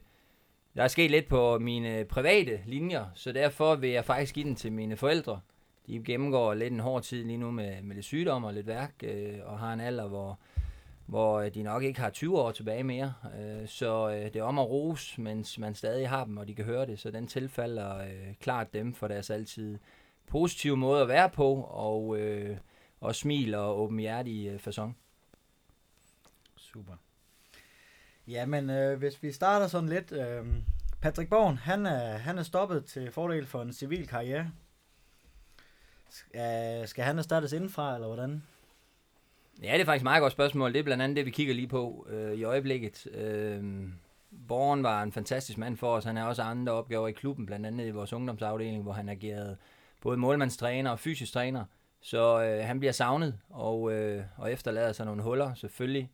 der 0.77 0.83
er 0.83 0.89
sket 0.89 1.11
lidt 1.11 1.29
på 1.29 1.59
mine 1.59 2.05
private 2.05 2.61
linjer, 2.67 3.07
så 3.15 3.33
derfor 3.33 3.75
vil 3.75 3.91
jeg 3.91 4.05
faktisk 4.05 4.35
give 4.35 4.45
den 4.45 4.57
til 4.57 4.73
mine 4.73 4.97
forældre 4.97 5.41
de 5.87 6.03
gennemgår 6.05 6.55
lidt 6.55 6.73
en 6.73 6.81
hård 6.81 7.03
tid 7.03 7.25
lige 7.25 7.37
nu 7.37 7.51
med, 7.51 7.83
med 7.83 7.95
lidt 7.95 8.07
sygdom 8.07 8.45
og 8.45 8.55
lidt 8.55 8.67
værk, 8.67 8.95
øh, 9.03 9.39
og 9.45 9.59
har 9.59 9.73
en 9.73 9.81
alder, 9.81 10.09
hvor, 10.09 10.39
hvor 11.07 11.41
øh, 11.41 11.55
de 11.55 11.63
nok 11.63 11.83
ikke 11.83 12.01
har 12.01 12.11
20 12.11 12.39
år 12.39 12.53
tilbage 12.53 12.85
mere. 12.85 13.15
Øh, 13.41 13.69
så 13.69 14.11
øh, 14.11 14.25
det 14.25 14.37
er 14.37 14.43
om 14.43 14.59
at 14.59 14.69
rose, 14.69 15.21
mens 15.21 15.59
man 15.59 15.75
stadig 15.75 16.09
har 16.09 16.25
dem, 16.25 16.37
og 16.37 16.49
de 16.49 16.55
kan 16.55 16.65
høre 16.65 16.87
det. 16.87 16.99
Så 16.99 17.11
den 17.11 17.27
tilfalder 17.27 17.99
øh, 17.99 18.35
klart 18.41 18.73
dem 18.73 18.95
for 18.95 19.09
deres 19.09 19.31
altid 19.31 19.79
positive 20.27 20.77
måde 20.77 21.03
at 21.03 21.09
være 21.09 21.31
på, 21.31 21.55
og, 21.71 22.19
øh, 22.19 22.57
og 23.01 23.15
smil 23.15 23.55
og 23.55 23.81
åbenhjertig 23.81 24.49
øh, 24.49 24.61
façon. 24.67 24.91
Super. 26.57 26.93
Jamen, 28.29 28.71
øh, 28.71 28.99
hvis 28.99 29.23
vi 29.23 29.33
starter 29.33 29.67
sådan 29.67 29.89
lidt. 29.89 30.13
Øh, 30.13 30.45
Patrick 31.01 31.31
Born, 31.31 31.57
han 31.57 31.87
er, 31.87 32.17
han 32.17 32.39
er 32.39 32.43
stoppet 32.43 32.85
til 32.85 33.13
fordel 33.13 33.47
for 33.47 33.63
en 33.63 33.73
civil 33.73 34.07
karriere. 34.07 34.51
Skal, 36.11 36.81
øh, 36.81 36.89
skal 36.89 37.05
han 37.05 37.19
erstattes 37.19 37.53
indenfra, 37.53 37.95
eller 37.95 38.07
hvordan? 38.07 38.43
Ja, 39.63 39.73
det 39.73 39.81
er 39.81 39.85
faktisk 39.85 40.03
et 40.03 40.05
meget 40.05 40.21
godt 40.21 40.33
spørgsmål. 40.33 40.73
Det 40.73 40.79
er 40.79 40.83
blandt 40.83 41.03
andet 41.03 41.17
det, 41.17 41.27
vi 41.27 41.31
kigger 41.31 41.55
lige 41.55 41.69
på 41.69 42.07
øh, 42.11 42.33
i 42.33 42.45
øjeblikket. 42.45 43.07
Øh, 43.15 43.89
Born 44.49 44.83
var 44.83 45.03
en 45.03 45.13
fantastisk 45.13 45.59
mand 45.59 45.77
for 45.77 45.95
os. 45.97 46.05
Han 46.05 46.17
har 46.17 46.29
også 46.29 46.43
andre 46.43 46.73
opgaver 46.73 47.09
i 47.09 47.13
klubben, 47.13 47.47
blandt 47.47 47.67
andet 47.67 47.87
i 47.87 47.91
vores 47.91 48.13
ungdomsafdeling, 48.13 48.83
hvor 48.83 48.93
han 48.93 49.09
agerede 49.09 49.57
både 50.03 50.17
målmandstræner 50.17 50.91
og 50.91 50.99
fysisk 50.99 51.33
træner. 51.33 51.65
Så 52.01 52.43
øh, 52.43 52.65
han 52.65 52.79
bliver 52.79 52.93
savnet 52.93 53.39
og, 53.51 53.93
øh, 53.93 54.25
og 54.37 54.53
efterlader 54.53 54.93
sig 54.93 55.07
nogle 55.07 55.23
huller, 55.23 55.55
selvfølgelig. 55.55 56.11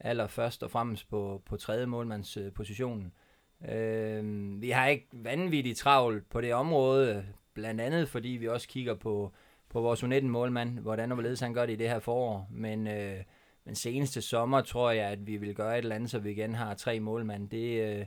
Allerførst 0.00 0.62
og 0.62 0.70
fremmest 0.70 1.08
på, 1.10 1.42
på 1.46 1.56
tredje 1.56 1.86
målmandspositionen. 1.86 3.12
Øh, 3.68 4.22
vi 4.62 4.70
har 4.70 4.86
ikke 4.86 5.08
vanvittigt 5.12 5.78
travlt 5.78 6.30
på 6.30 6.40
det 6.40 6.54
område, 6.54 7.26
blandt 7.56 7.80
andet 7.80 8.08
fordi 8.08 8.28
vi 8.28 8.48
også 8.48 8.68
kigger 8.68 8.94
på 8.94 9.32
på 9.68 9.80
vores 9.80 10.02
U19-målmand, 10.02 10.78
hvordan 10.78 11.12
og 11.12 11.14
hvorledes 11.14 11.40
han 11.40 11.54
gør 11.54 11.66
det 11.66 11.72
i 11.72 11.76
det 11.76 11.88
her 11.88 11.98
forår. 11.98 12.48
Men, 12.50 12.86
øh, 12.86 13.22
men 13.64 13.74
seneste 13.74 14.22
sommer 14.22 14.60
tror 14.60 14.90
jeg, 14.90 15.08
at 15.08 15.26
vi 15.26 15.36
vil 15.36 15.54
gøre 15.54 15.78
et 15.78 15.82
eller 15.82 15.94
andet, 15.94 16.10
så 16.10 16.18
vi 16.18 16.30
igen 16.30 16.54
har 16.54 16.74
tre 16.74 17.00
målmand. 17.00 17.50
Det, 17.50 17.98
øh, 17.98 18.06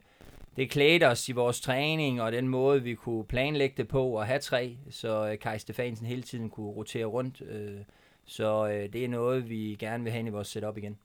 det 0.55 0.69
klædte 0.69 1.07
os 1.07 1.29
i 1.29 1.31
vores 1.31 1.61
træning, 1.61 2.21
og 2.21 2.31
den 2.31 2.47
måde, 2.47 2.83
vi 2.83 2.95
kunne 2.95 3.25
planlægge 3.25 3.77
det 3.77 3.87
på 3.87 4.19
at 4.19 4.27
have 4.27 4.39
tre, 4.39 4.77
så 4.89 5.31
øh, 5.31 5.39
Kai 5.39 5.59
Stefansen 5.59 6.05
hele 6.05 6.21
tiden 6.21 6.49
kunne 6.49 6.71
rotere 6.71 7.05
rundt. 7.05 7.41
Øh, 7.41 7.81
så 8.25 8.67
øh, 8.67 8.93
det 8.93 9.03
er 9.03 9.07
noget, 9.07 9.49
vi 9.49 9.77
gerne 9.79 10.03
vil 10.03 10.11
have 10.11 10.19
ind 10.19 10.27
i 10.27 10.31
vores 10.31 10.47
setup 10.47 10.77
igen. 10.77 10.97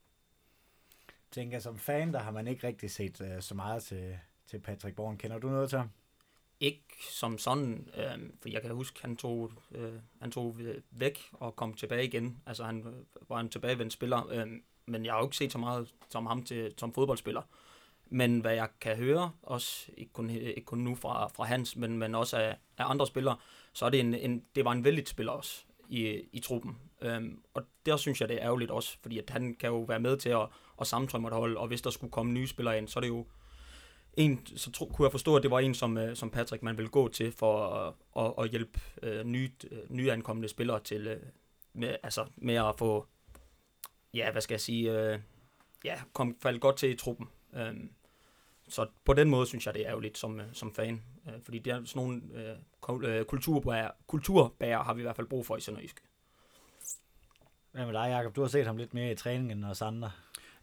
Jeg 1.09 1.43
tænker, 1.43 1.59
som 1.59 1.79
fan, 1.79 2.13
der 2.13 2.19
har 2.19 2.31
man 2.31 2.49
ikke 2.49 2.67
rigtig 2.67 2.91
set 2.91 3.21
øh, 3.21 3.43
så 3.43 3.55
meget 3.55 3.83
til, 3.83 4.19
til 4.47 4.59
Patrick 4.59 4.97
Born. 4.97 5.17
Kender 5.17 5.39
du 5.39 5.49
noget 5.49 5.69
til 5.69 5.79
ham? 5.79 5.89
Ikke 6.61 6.85
som 7.11 7.39
sådan, 7.39 7.89
øh, 7.97 8.31
for 8.41 8.49
jeg 8.49 8.63
kan 8.63 8.71
huske, 8.71 9.01
han 9.01 9.17
tog, 9.17 9.53
øh, 9.75 9.93
han 10.21 10.31
tog 10.31 10.59
væk 10.91 11.21
og 11.33 11.57
kom 11.57 11.75
tilbage 11.75 12.05
igen. 12.05 12.43
Altså 12.47 12.65
han 12.65 12.87
øh, 12.87 13.29
var 13.29 13.41
en 13.41 13.49
tilbagevendt 13.49 13.93
spiller, 13.93 14.29
øh, 14.31 14.47
men 14.87 15.05
jeg 15.05 15.13
har 15.13 15.19
jo 15.19 15.27
ikke 15.27 15.37
set 15.37 15.53
så 15.53 15.59
meget 15.59 15.95
som 16.09 16.27
ham 16.27 16.43
til, 16.43 16.75
som 16.77 16.93
fodboldspiller. 16.93 17.43
Men 18.11 18.41
hvad 18.41 18.55
jeg 18.55 18.69
kan 18.81 18.97
høre, 18.97 19.31
også 19.43 19.91
ikke 19.97 20.13
kun, 20.13 20.31
ikke 20.31 20.65
kun 20.65 20.79
nu 20.79 20.95
fra, 20.95 21.29
fra 21.29 21.45
Hans, 21.45 21.77
men, 21.77 21.99
men 21.99 22.15
også 22.15 22.37
af, 22.37 22.57
af 22.79 22.91
andre 22.91 23.07
spillere, 23.07 23.37
så 23.73 23.87
er 23.87 23.91
det 23.91 24.01
en, 24.01 24.15
en, 24.15 24.45
det 24.55 24.65
var 24.65 24.73
en 24.73 24.85
vældig 24.85 25.09
spiller 25.09 25.33
også 25.33 25.65
i, 25.89 26.23
i 26.33 26.41
truppen. 26.41 26.79
Øhm, 27.01 27.43
og 27.55 27.63
der 27.87 27.97
synes 27.97 28.21
jeg, 28.21 28.29
det 28.29 28.37
er 28.37 28.45
ærgerligt 28.45 28.71
også, 28.71 28.97
fordi 29.03 29.19
at 29.19 29.31
han 29.31 29.55
kan 29.55 29.71
jo 29.71 29.81
være 29.81 30.01
med 30.01 30.17
til 30.17 30.29
at, 30.29 30.47
at 30.81 30.87
sammentrømme 30.87 31.29
et 31.29 31.35
hold, 31.35 31.57
og 31.57 31.67
hvis 31.67 31.83
der 31.83 31.91
skulle 31.91 32.11
komme 32.11 32.33
nye 32.33 32.47
spillere 32.47 32.79
ind, 32.79 32.89
så 32.89 32.99
er 32.99 33.01
det 33.01 33.09
jo 33.09 33.27
en, 34.17 34.47
så 34.57 34.73
tro, 34.73 34.87
kunne 34.87 35.05
jeg 35.07 35.13
forstå, 35.13 35.37
at 35.37 35.43
det 35.43 35.51
var 35.51 35.61
en, 35.61 35.75
som, 35.75 35.99
øh, 35.99 36.17
som 36.17 36.31
Patrick 36.31 36.63
man 36.63 36.77
ville 36.77 36.91
gå 36.91 37.09
til 37.09 37.33
for 37.33 37.67
at, 37.67 37.95
at, 38.25 38.45
at 38.45 38.51
hjælpe 38.51 38.81
øh, 39.03 39.25
nye, 39.25 39.51
øh, 39.71 39.79
nyankomne 39.89 40.49
spillere 40.49 40.81
til 40.81 41.07
øh, 41.07 41.21
med, 41.73 41.97
altså, 42.03 42.27
med 42.37 42.55
at 42.55 42.75
få, 42.79 43.07
ja, 44.15 44.33
hvad 44.33 44.43
skal 44.43 44.55
jeg 44.55 44.61
sige, 44.61 45.01
øh, 45.01 45.19
ja, 45.85 46.01
kom, 46.13 46.37
falde 46.43 46.59
godt 46.59 46.77
til 46.77 46.91
i 46.91 46.97
truppen. 46.97 47.29
Øh, 47.55 47.75
så 48.69 48.87
på 49.05 49.13
den 49.13 49.31
måde 49.31 49.47
synes 49.47 49.67
jeg, 49.67 49.75
det 49.75 49.83
er 49.83 49.89
ærgerligt 49.89 50.19
som, 50.19 50.41
øh, 50.41 50.47
som 50.53 50.75
fan. 50.75 51.03
Øh, 51.27 51.43
fordi 51.43 51.59
det 51.59 51.73
er 51.73 51.85
sådan 51.85 52.03
nogle 52.03 52.23
øh, 52.35 53.19
øh, 53.19 53.25
kulturbærer, 53.25 53.91
kulturbærer 54.07 54.83
har 54.83 54.95
vi 54.95 55.01
i 55.01 55.03
hvert 55.03 55.17
fald 55.17 55.27
brug 55.27 55.47
for 55.47 55.57
i 55.57 55.61
Sønderjysk. 55.61 56.03
Hvad 57.73 57.87
med 57.87 57.93
dig, 57.95 58.09
Jacob? 58.11 58.37
Du 58.37 58.41
har 58.41 58.49
set 58.49 58.67
ham 58.67 58.77
lidt 58.77 58.95
mere 58.95 59.13
i 59.13 59.15
træningen 59.15 59.51
end 59.51 59.65
os 59.65 59.83
andre. 59.83 60.11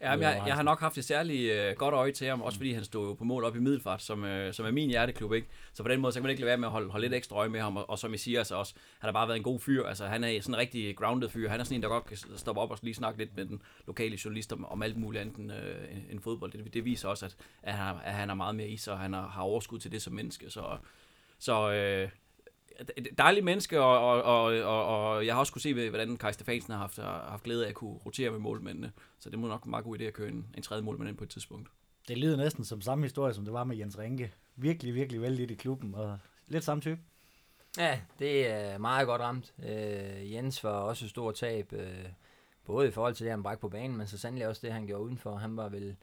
Ja, 0.01 0.15
men 0.15 0.23
jeg, 0.23 0.43
jeg 0.47 0.55
har 0.55 0.63
nok 0.63 0.79
haft 0.79 0.97
et 0.97 1.05
særligt 1.05 1.51
øh, 1.51 1.75
godt 1.75 1.93
øje 1.93 2.11
til 2.11 2.27
ham, 2.27 2.41
også 2.41 2.57
fordi 2.57 2.73
han 2.73 2.83
stod 2.83 3.07
jo 3.07 3.13
på 3.13 3.23
mål 3.23 3.43
op 3.43 3.55
i 3.55 3.59
Middelfart, 3.59 4.01
som, 4.01 4.23
øh, 4.23 4.53
som 4.53 4.65
er 4.65 4.71
min 4.71 4.89
hjerteklub, 4.89 5.33
ikke? 5.33 5.47
Så 5.73 5.83
på 5.83 5.89
den 5.89 6.01
måde, 6.01 6.13
så 6.13 6.19
kan 6.19 6.23
man 6.23 6.29
ikke 6.29 6.41
lade 6.41 6.47
være 6.47 6.57
med 6.57 6.67
at 6.67 6.71
holde, 6.71 6.89
holde 6.89 7.05
lidt 7.05 7.13
ekstra 7.13 7.35
øje 7.35 7.49
med 7.49 7.59
ham, 7.59 7.77
og, 7.77 7.89
og 7.89 7.99
som 7.99 8.13
I 8.13 8.17
siger, 8.17 8.39
altså 8.39 8.55
også, 8.55 8.73
han 8.99 9.07
har 9.07 9.11
bare 9.11 9.27
været 9.27 9.37
en 9.37 9.43
god 9.43 9.59
fyr, 9.59 9.85
altså 9.85 10.05
han 10.05 10.23
er 10.23 10.41
sådan 10.41 10.55
en 10.55 10.59
rigtig 10.59 10.97
grounded 10.97 11.29
fyr, 11.29 11.49
han 11.49 11.59
er 11.59 11.63
sådan 11.63 11.75
en, 11.75 11.83
der 11.83 11.89
godt 11.89 12.05
kan 12.05 12.17
stoppe 12.35 12.61
op 12.61 12.71
og 12.71 12.77
lige 12.81 12.93
snakke 12.93 13.19
lidt 13.19 13.35
med 13.35 13.45
den 13.45 13.61
lokale 13.87 14.17
journalist 14.25 14.53
om, 14.53 14.65
om 14.65 14.83
alt 14.83 14.97
muligt 14.97 15.21
andet 15.21 15.37
end, 15.37 15.51
øh, 15.51 16.11
end 16.11 16.19
fodbold. 16.19 16.51
Det, 16.51 16.73
det 16.73 16.85
viser 16.85 17.09
også, 17.09 17.25
at, 17.25 17.35
at, 17.63 17.73
han, 17.73 17.95
at 18.03 18.13
han 18.13 18.29
er 18.29 18.33
meget 18.33 18.55
mere 18.55 18.67
i 18.67 18.77
sig, 18.77 18.93
og 18.93 18.99
han 18.99 19.13
har, 19.13 19.27
har 19.27 19.41
overskud 19.41 19.79
til 19.79 19.91
det 19.91 20.01
som 20.01 20.13
menneske, 20.13 20.49
så, 20.49 20.77
så 21.39 21.71
øh, 21.71 22.09
dejlig 23.17 23.43
menneske, 23.43 23.81
og, 23.81 23.99
og, 23.99 24.23
og, 24.23 24.43
og, 24.63 24.85
og 24.85 25.25
jeg 25.25 25.33
har 25.33 25.39
også 25.39 25.53
kunne 25.53 25.61
se, 25.61 25.89
hvordan 25.89 26.17
Kai 26.17 26.33
Stefansen 26.33 26.73
har 26.73 26.79
haft, 26.79 26.97
har 26.97 27.27
haft 27.29 27.43
glæde 27.43 27.65
af 27.65 27.69
at 27.69 27.75
kunne 27.75 27.99
rotere 28.05 28.31
med 28.31 28.39
målmændene. 28.39 28.91
Så 29.19 29.29
det 29.29 29.39
må 29.39 29.47
nok 29.47 29.61
være 29.61 29.67
en 29.67 29.69
meget 29.69 29.85
god 29.85 29.99
idé 29.99 30.03
at 30.03 30.13
køre 30.13 30.27
en, 30.27 30.45
en 30.57 30.63
tredje 30.63 30.83
målmand 30.83 31.09
ind 31.09 31.17
på 31.17 31.23
et 31.23 31.29
tidspunkt. 31.29 31.69
Det 32.07 32.17
lyder 32.17 32.37
næsten 32.37 32.65
som 32.65 32.81
samme 32.81 33.05
historie, 33.05 33.33
som 33.33 33.45
det 33.45 33.53
var 33.53 33.63
med 33.63 33.77
Jens 33.77 33.99
Rinke. 33.99 34.33
Virkelig, 34.55 34.95
virkelig 34.95 35.21
vældig 35.21 35.51
i 35.51 35.55
klubben, 35.55 35.95
og 35.95 36.17
lidt 36.47 36.63
samme 36.63 36.81
type. 36.81 36.99
Ja, 37.77 37.99
det 38.19 38.51
er 38.51 38.77
meget 38.77 39.07
godt 39.07 39.21
ramt. 39.21 39.53
Øh, 39.65 40.33
Jens 40.33 40.63
var 40.63 40.69
også 40.69 41.05
et 41.05 41.09
stort 41.09 41.35
tab, 41.35 41.73
øh, 41.73 42.05
både 42.65 42.87
i 42.87 42.91
forhold 42.91 43.15
til 43.15 43.23
det, 43.23 43.31
han 43.31 43.43
bræk 43.43 43.59
på 43.59 43.69
banen, 43.69 43.97
men 43.97 44.07
så 44.07 44.17
sandelig 44.17 44.47
også 44.47 44.61
det, 44.63 44.73
han 44.73 44.87
gjorde 44.87 45.03
udenfor. 45.03 45.35
Han 45.35 45.57
var 45.57 45.69
vel, 45.69 45.95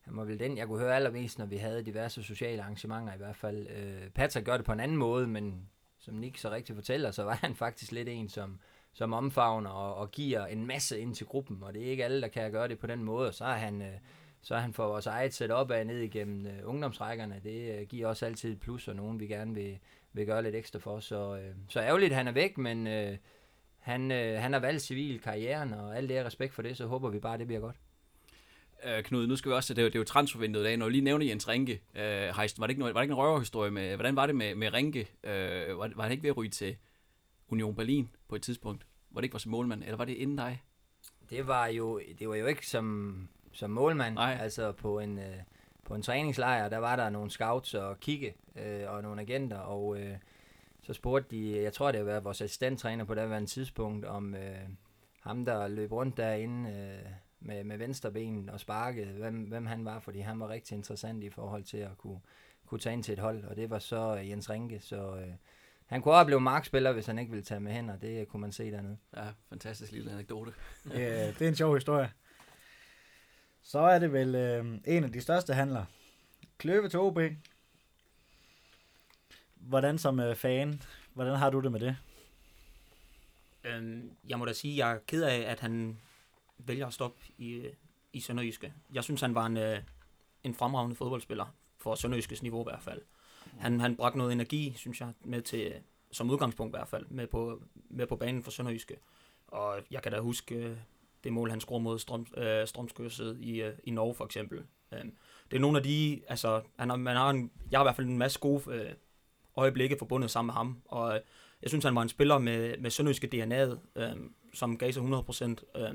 han 0.00 0.16
var 0.16 0.24
vel 0.24 0.38
den, 0.38 0.58
jeg 0.58 0.66
kunne 0.66 0.80
høre 0.80 0.96
allermest, 0.96 1.38
når 1.38 1.46
vi 1.46 1.56
havde 1.56 1.82
diverse 1.82 2.22
sociale 2.22 2.62
arrangementer 2.62 3.14
i 3.14 3.16
hvert 3.16 3.36
fald. 3.36 3.66
Øh, 3.66 4.10
Patrick 4.10 4.46
gør 4.46 4.56
det 4.56 4.66
på 4.66 4.72
en 4.72 4.80
anden 4.80 4.96
måde, 4.96 5.26
men 5.26 5.68
som 6.02 6.14
Nick 6.14 6.38
så 6.38 6.50
rigtigt 6.50 6.76
fortæller, 6.76 7.10
så 7.10 7.24
var 7.24 7.34
han 7.34 7.54
faktisk 7.54 7.92
lidt 7.92 8.08
en, 8.08 8.28
som, 8.28 8.60
som 8.92 9.12
omfavner 9.12 9.70
og, 9.70 9.94
og 9.94 10.10
giver 10.10 10.46
en 10.46 10.66
masse 10.66 11.00
ind 11.00 11.14
til 11.14 11.26
gruppen, 11.26 11.62
og 11.62 11.74
det 11.74 11.86
er 11.86 11.90
ikke 11.90 12.04
alle, 12.04 12.22
der 12.22 12.28
kan 12.28 12.52
gøre 12.52 12.68
det 12.68 12.78
på 12.78 12.86
den 12.86 13.04
måde, 13.04 13.28
og 13.28 13.34
så 13.34 13.44
er 13.44 13.56
han, 13.56 13.82
øh, 13.82 13.94
så 14.42 14.54
er 14.54 14.58
han 14.58 14.72
for 14.72 14.86
vores 14.86 15.06
eget 15.06 15.34
setup 15.34 15.70
af 15.70 15.86
ned 15.86 15.98
igennem 15.98 16.46
øh, 16.46 16.58
ungdomsrækkerne, 16.64 17.40
det 17.44 17.78
øh, 17.78 17.86
giver 17.86 18.08
også 18.08 18.26
altid 18.26 18.52
et 18.52 18.60
plus, 18.60 18.88
og 18.88 18.96
nogen 18.96 19.20
vi 19.20 19.26
gerne 19.26 19.54
vil, 19.54 19.78
vil 20.12 20.26
gøre 20.26 20.42
lidt 20.42 20.54
ekstra 20.54 20.78
for, 20.78 21.00
så, 21.00 21.36
øh, 21.36 21.54
så 21.68 21.80
ærgerligt, 21.80 22.14
han 22.14 22.28
er 22.28 22.32
væk, 22.32 22.58
men 22.58 22.86
øh, 22.86 23.16
han, 23.78 24.10
øh, 24.10 24.40
han 24.40 24.52
har 24.52 24.60
valgt 24.60 24.82
civil 24.82 25.20
karrieren, 25.20 25.72
og 25.72 25.96
alt 25.96 26.08
det 26.08 26.24
respekt 26.24 26.54
for 26.54 26.62
det, 26.62 26.76
så 26.76 26.86
håber 26.86 27.08
vi 27.08 27.18
bare, 27.18 27.38
det 27.38 27.46
bliver 27.46 27.60
godt. 27.60 27.76
Øh, 28.84 29.02
Knud, 29.02 29.26
nu 29.26 29.36
skal 29.36 29.50
vi 29.50 29.54
også, 29.54 29.74
det 29.74 29.78
er 29.78 29.82
jo, 29.82 29.88
det 29.88 29.94
er 29.94 30.00
jo 30.00 30.04
transfervinduet 30.04 30.62
i 30.62 30.66
dag, 30.66 30.76
når 30.76 30.86
du 30.86 30.90
lige 30.90 31.04
nævner 31.04 31.26
Jens 31.26 31.48
Rinke, 31.48 31.80
øh, 31.94 32.36
Heist, 32.36 32.60
var 32.60 32.66
det 32.66 32.70
ikke, 32.70 32.80
noget, 32.80 32.94
var 32.94 33.00
det 33.00 33.04
ikke 33.04 33.12
en 33.12 33.18
røverhistorie 33.18 33.70
med, 33.70 33.94
hvordan 33.94 34.16
var 34.16 34.26
det 34.26 34.34
med, 34.36 34.54
med 34.54 34.72
Rinke? 34.72 35.08
Øh, 35.24 35.78
var, 35.78 35.90
var 35.96 36.02
han 36.02 36.12
ikke 36.12 36.22
ved 36.22 36.30
at 36.30 36.36
ryge 36.36 36.50
til 36.50 36.76
Union 37.48 37.74
Berlin 37.74 38.10
på 38.28 38.34
et 38.34 38.42
tidspunkt? 38.42 38.86
Var 39.10 39.20
det 39.20 39.24
ikke 39.24 39.34
var 39.34 39.38
som 39.38 39.50
målmand, 39.50 39.82
eller 39.82 39.96
var 39.96 40.04
det 40.04 40.14
inden 40.14 40.36
dig? 40.36 40.62
Det 41.30 41.46
var 41.46 41.66
jo, 41.66 42.00
det 42.18 42.28
var 42.28 42.34
jo 42.34 42.46
ikke 42.46 42.66
som, 42.66 43.28
som 43.52 43.70
målmand, 43.70 44.14
Nej. 44.14 44.38
altså 44.40 44.72
på 44.72 44.98
en, 44.98 45.18
øh, 45.18 45.36
på 45.84 45.94
en 45.94 46.02
træningslejr, 46.02 46.68
der 46.68 46.78
var 46.78 46.96
der 46.96 47.10
nogle 47.10 47.30
scouts 47.30 47.74
og 47.74 48.00
kigge, 48.00 48.34
øh, 48.56 48.90
og 48.90 49.02
nogle 49.02 49.20
agenter, 49.20 49.58
og 49.58 50.00
øh, 50.00 50.16
så 50.82 50.92
spurgte 50.92 51.36
de, 51.36 51.62
jeg 51.62 51.72
tror 51.72 51.92
det 51.92 52.06
var 52.06 52.20
vores 52.20 52.40
assistenttræner 52.40 53.04
på 53.04 53.14
det 53.14 53.30
var 53.30 53.38
en 53.38 53.46
tidspunkt, 53.46 54.04
om 54.04 54.34
øh, 54.34 54.68
ham 55.20 55.44
der 55.44 55.68
løb 55.68 55.92
rundt 55.92 56.16
derinde, 56.16 56.70
øh, 56.70 57.10
med, 57.44 57.64
med 57.64 57.78
venstre 57.78 58.12
ben 58.12 58.48
og 58.48 58.60
sparke, 58.60 59.04
hvem, 59.04 59.34
hvem 59.34 59.66
han 59.66 59.84
var, 59.84 59.98
fordi 59.98 60.20
han 60.20 60.40
var 60.40 60.48
rigtig 60.48 60.74
interessant 60.74 61.24
i 61.24 61.30
forhold 61.30 61.64
til 61.64 61.76
at 61.76 61.98
kunne, 61.98 62.20
kunne 62.66 62.80
tage 62.80 62.92
ind 62.92 63.04
til 63.04 63.12
et 63.12 63.18
hold, 63.18 63.44
og 63.44 63.56
det 63.56 63.70
var 63.70 63.78
så 63.78 64.14
uh, 64.20 64.28
Jens 64.28 64.50
Rinke, 64.50 64.80
så 64.80 65.16
øh, 65.16 65.32
han 65.86 66.02
kunne 66.02 66.14
også 66.14 66.26
blive 66.26 66.40
markspiller, 66.40 66.92
hvis 66.92 67.06
han 67.06 67.18
ikke 67.18 67.30
ville 67.30 67.44
tage 67.44 67.60
med 67.60 67.72
hen, 67.72 67.90
og 67.90 68.02
det 68.02 68.28
kunne 68.28 68.40
man 68.40 68.52
se 68.52 68.70
dernede. 68.70 68.96
Ja, 69.16 69.26
fantastisk 69.48 69.92
lille 69.92 70.12
anekdote. 70.12 70.52
ja, 70.90 71.28
det 71.28 71.42
er 71.42 71.48
en 71.48 71.56
sjov 71.56 71.74
historie. 71.74 72.12
Så 73.62 73.78
er 73.78 73.98
det 73.98 74.12
vel 74.12 74.34
øh, 74.34 74.66
en 74.84 75.04
af 75.04 75.12
de 75.12 75.20
største 75.20 75.54
handler. 75.54 75.84
Kløve 76.58 76.88
til 76.88 76.98
OB. 76.98 77.18
Hvordan 79.54 79.98
som 79.98 80.20
øh, 80.20 80.36
fan, 80.36 80.82
hvordan 81.14 81.36
har 81.36 81.50
du 81.50 81.60
det 81.60 81.72
med 81.72 81.80
det? 81.80 81.96
Øhm, 83.64 84.10
jeg 84.28 84.38
må 84.38 84.44
da 84.44 84.52
sige, 84.52 84.86
jeg 84.86 84.94
er 84.94 84.98
ked 85.06 85.22
af, 85.22 85.38
at 85.38 85.60
han 85.60 85.98
vælger 86.66 86.86
at 86.86 86.94
stoppe 86.94 87.20
i, 87.38 87.66
i 88.12 88.20
Sønderjyske. 88.20 88.72
Jeg 88.92 89.04
synes, 89.04 89.20
han 89.20 89.34
var 89.34 89.46
en, 89.46 89.56
øh, 89.56 89.78
en 90.44 90.54
fremragende 90.54 90.96
fodboldspiller, 90.96 91.46
for 91.78 91.94
Sønderjyskes 91.94 92.42
niveau 92.42 92.62
i 92.62 92.68
hvert 92.70 92.82
fald. 92.82 93.02
Han, 93.58 93.80
han 93.80 93.96
bragte 93.96 94.18
noget 94.18 94.32
energi, 94.32 94.74
synes 94.76 95.00
jeg, 95.00 95.12
med 95.24 95.42
til, 95.42 95.74
som 96.12 96.30
udgangspunkt 96.30 96.70
i 96.70 96.76
hvert 96.78 96.88
fald, 96.88 97.06
med 97.08 97.26
på, 97.26 97.62
med 97.74 98.06
på 98.06 98.16
banen 98.16 98.42
for 98.42 98.50
Sønderjyske. 98.50 98.96
Og 99.46 99.80
jeg 99.90 100.02
kan 100.02 100.12
da 100.12 100.20
huske 100.20 100.54
øh, 100.54 100.76
det 101.24 101.32
mål, 101.32 101.50
han 101.50 101.60
scorede 101.60 101.82
mod 101.82 101.98
Strøm, 101.98 102.26
øh, 102.36 102.66
Strømskøsset 102.66 103.38
i, 103.40 103.62
øh, 103.62 103.74
i 103.84 103.90
Norge 103.90 104.14
for 104.14 104.24
eksempel. 104.24 104.62
Øhm, 104.92 105.16
det 105.50 105.56
er 105.56 105.60
nogle 105.60 105.78
af 105.78 105.84
de, 105.84 106.20
altså, 106.28 106.62
han 106.76 106.90
har, 106.90 106.96
man 106.96 107.16
har 107.16 107.30
en, 107.30 107.50
jeg 107.70 107.78
har 107.78 107.84
i 107.84 107.86
hvert 107.86 107.96
fald 107.96 108.06
en 108.06 108.18
masse 108.18 108.38
gode 108.38 108.62
øh, 108.70 108.92
øjeblikke 109.56 109.96
forbundet 109.98 110.30
sammen 110.30 110.46
med 110.46 110.54
ham, 110.54 110.82
og 110.84 111.14
øh, 111.14 111.20
jeg 111.62 111.70
synes, 111.70 111.84
han 111.84 111.94
var 111.94 112.02
en 112.02 112.08
spiller 112.08 112.38
med, 112.38 112.78
med 112.78 112.90
sønderjyske 112.90 113.28
DNA'et, 113.34 114.00
øh, 114.02 114.16
som 114.54 114.78
gav 114.78 114.92
sig 114.92 115.02
100%. 115.02 115.80
Øh, 115.80 115.94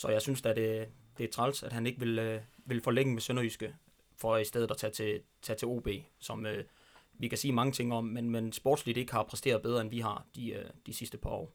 så 0.00 0.08
jeg 0.08 0.22
synes 0.22 0.46
at 0.46 0.56
det, 0.56 0.88
det 1.18 1.24
er 1.24 1.30
træls, 1.32 1.62
at 1.62 1.72
han 1.72 1.86
ikke 1.86 2.00
vil, 2.00 2.18
øh, 2.18 2.40
vil 2.64 2.80
forlænge 2.80 3.14
med 3.14 3.22
Sønderjyske, 3.22 3.74
for 4.16 4.36
i 4.36 4.44
stedet 4.44 4.70
at 4.70 4.76
tage 4.76 4.92
til, 4.92 5.22
tage 5.42 5.56
til 5.56 5.68
OB, 5.68 5.88
som 6.18 6.46
øh, 6.46 6.64
vi 7.12 7.28
kan 7.28 7.38
sige 7.38 7.52
mange 7.52 7.72
ting 7.72 7.92
om, 7.92 8.04
men, 8.04 8.30
men 8.30 8.52
sportsligt 8.52 8.98
ikke 8.98 9.12
har 9.12 9.22
præsteret 9.22 9.62
bedre, 9.62 9.80
end 9.80 9.90
vi 9.90 10.00
har 10.00 10.26
de, 10.34 10.50
øh, 10.50 10.64
de 10.86 10.94
sidste 10.94 11.18
par 11.18 11.30
år. 11.30 11.52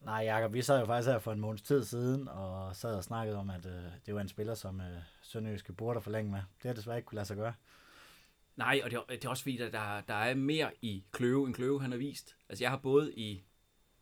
Nej, 0.00 0.24
Jacob, 0.24 0.52
vi 0.52 0.62
sad 0.62 0.80
jo 0.80 0.86
faktisk 0.86 1.08
her 1.08 1.18
for 1.18 1.32
en 1.32 1.40
måneds 1.40 1.62
tid 1.62 1.84
siden, 1.84 2.28
og 2.28 2.76
sad 2.76 2.94
og 2.94 3.04
snakkede 3.04 3.36
om, 3.36 3.50
at 3.50 3.66
øh, 3.66 3.82
det 4.06 4.14
var 4.14 4.20
en 4.20 4.28
spiller, 4.28 4.54
som 4.54 4.80
øh, 4.80 4.98
Sønderjyske 5.22 5.72
burde 5.72 6.00
forlænge 6.00 6.30
med. 6.30 6.40
Det 6.62 6.68
har 6.68 6.74
desværre 6.74 6.96
ikke 6.98 7.06
kunne 7.06 7.16
lade 7.16 7.26
sig 7.26 7.36
gøre. 7.36 7.54
Nej, 8.56 8.80
og 8.84 8.90
det 8.90 8.96
er, 8.96 9.02
det 9.08 9.24
er 9.24 9.28
også 9.28 9.42
fordi, 9.42 9.58
at 9.58 9.72
der, 9.72 10.00
der 10.00 10.14
er 10.14 10.34
mere 10.34 10.70
i 10.82 11.04
Kløve, 11.12 11.46
end 11.46 11.54
Kløve 11.54 11.82
han 11.82 11.90
har 11.90 11.98
vist. 11.98 12.36
Altså 12.48 12.64
jeg 12.64 12.70
har 12.70 12.78
både 12.78 13.14
i 13.14 13.42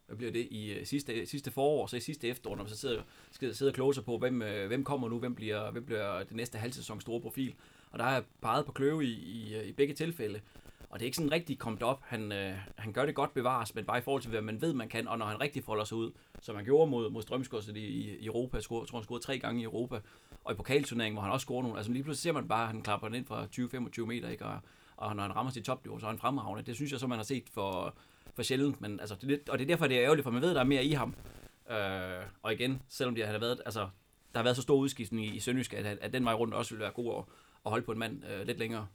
hvad 0.08 0.16
bliver 0.16 0.32
det, 0.32 0.48
i 0.50 0.72
øh, 0.72 0.86
sidste, 0.86 1.26
sidste 1.26 1.50
forår, 1.50 1.86
så 1.86 1.96
i 1.96 2.00
sidste 2.00 2.28
efterår, 2.28 2.56
når 2.56 2.62
man 2.62 2.70
så 2.70 2.76
sidder, 2.76 3.02
skal 3.30 3.54
sidde 3.54 3.70
og 3.70 3.74
kloge 3.74 3.94
sig 3.94 4.04
på, 4.04 4.18
hvem, 4.18 4.42
øh, 4.42 4.66
hvem 4.66 4.84
kommer 4.84 5.08
nu, 5.08 5.18
hvem 5.18 5.34
bliver, 5.34 5.70
hvem 5.70 5.84
bliver 5.84 6.18
det 6.18 6.36
næste 6.36 6.58
halvsæson 6.58 7.00
store 7.00 7.20
profil. 7.20 7.54
Og 7.90 7.98
der 7.98 8.04
har 8.04 8.12
jeg 8.12 8.24
peget 8.42 8.66
på 8.66 8.72
Kløve 8.72 9.04
i, 9.04 9.12
i, 9.12 9.54
øh, 9.54 9.66
i 9.66 9.72
begge 9.72 9.94
tilfælde. 9.94 10.40
Og 10.90 10.98
det 10.98 11.04
er 11.04 11.06
ikke 11.06 11.16
sådan 11.16 11.32
rigtig 11.32 11.58
kommet 11.58 11.82
op. 11.82 12.02
Han, 12.06 12.32
øh, 12.32 12.54
han 12.76 12.92
gør 12.92 13.06
det 13.06 13.14
godt 13.14 13.34
bevares, 13.34 13.74
men 13.74 13.84
bare 13.84 13.98
i 13.98 14.00
forhold 14.00 14.22
til, 14.22 14.30
hvad 14.30 14.40
man 14.40 14.60
ved, 14.60 14.72
man 14.72 14.88
kan. 14.88 15.08
Og 15.08 15.18
når 15.18 15.26
han 15.26 15.40
rigtig 15.40 15.64
folder 15.64 15.84
sig 15.84 15.96
ud, 15.96 16.10
som 16.40 16.56
han 16.56 16.64
gjorde 16.64 16.90
mod, 16.90 17.10
mod 17.10 17.22
Strømsgodset 17.22 17.76
i, 17.76 17.86
i 18.20 18.26
Europa. 18.26 18.60
score, 18.60 18.86
tror, 18.86 18.98
han 18.98 19.04
scorede 19.04 19.24
tre 19.24 19.38
gange 19.38 19.60
i 19.60 19.64
Europa. 19.64 20.00
Og 20.44 20.52
i 20.52 20.56
pokalturneringen, 20.56 21.14
hvor 21.14 21.22
han 21.22 21.32
også 21.32 21.44
scorede 21.44 21.62
nogle. 21.62 21.78
Altså 21.78 21.92
lige 21.92 22.02
pludselig 22.02 22.22
ser 22.22 22.32
man 22.32 22.48
bare, 22.48 22.62
at 22.62 22.68
han 22.68 22.82
klapper 22.82 23.08
den 23.08 23.16
ind 23.16 23.26
fra 23.26 23.44
20-25 24.00 24.06
meter. 24.06 24.28
Ikke? 24.28 24.44
Og, 24.44 24.58
og 24.98 25.16
når 25.16 25.22
han 25.22 25.36
rammer 25.36 25.52
sit 25.52 25.64
topniveau, 25.64 25.98
så 25.98 26.06
er 26.06 26.10
han 26.10 26.18
fremragende. 26.18 26.62
Det 26.62 26.74
synes 26.74 26.92
jeg 26.92 27.00
så, 27.00 27.06
man 27.06 27.18
har 27.18 27.24
set 27.24 27.48
for, 27.50 27.94
for 28.34 28.42
sjældent, 28.42 28.80
men 28.80 29.00
altså, 29.00 29.14
det 29.14 29.22
er 29.22 29.26
lidt, 29.26 29.48
og 29.48 29.58
det 29.58 29.64
er 29.64 29.68
derfor, 29.68 29.86
det 29.86 29.96
er 29.96 30.02
ærgerligt, 30.02 30.24
for 30.24 30.30
man 30.30 30.42
ved, 30.42 30.54
der 30.54 30.60
er 30.60 30.64
mere 30.64 30.84
i 30.84 30.92
ham. 30.92 31.14
Øh, 31.70 32.22
og 32.42 32.52
igen, 32.52 32.82
selvom 32.88 33.14
det 33.14 33.26
har 33.26 33.38
været, 33.38 33.60
altså, 33.64 33.80
der 34.32 34.38
har 34.38 34.42
været 34.42 34.56
så 34.56 34.62
stor 34.62 34.76
udskiftning 34.76 35.26
i, 35.26 35.36
i 35.36 35.40
Sønderjysk, 35.40 35.74
at, 35.74 35.86
at 35.86 36.12
den 36.12 36.24
vej 36.24 36.34
rundt 36.34 36.54
også 36.54 36.70
ville 36.70 36.82
være 36.82 36.92
god 36.92 37.14
at, 37.18 37.24
at 37.66 37.70
holde 37.70 37.84
på 37.84 37.92
en 37.92 37.98
mand 37.98 38.24
øh, 38.24 38.46
lidt 38.46 38.58
længere. 38.58 38.86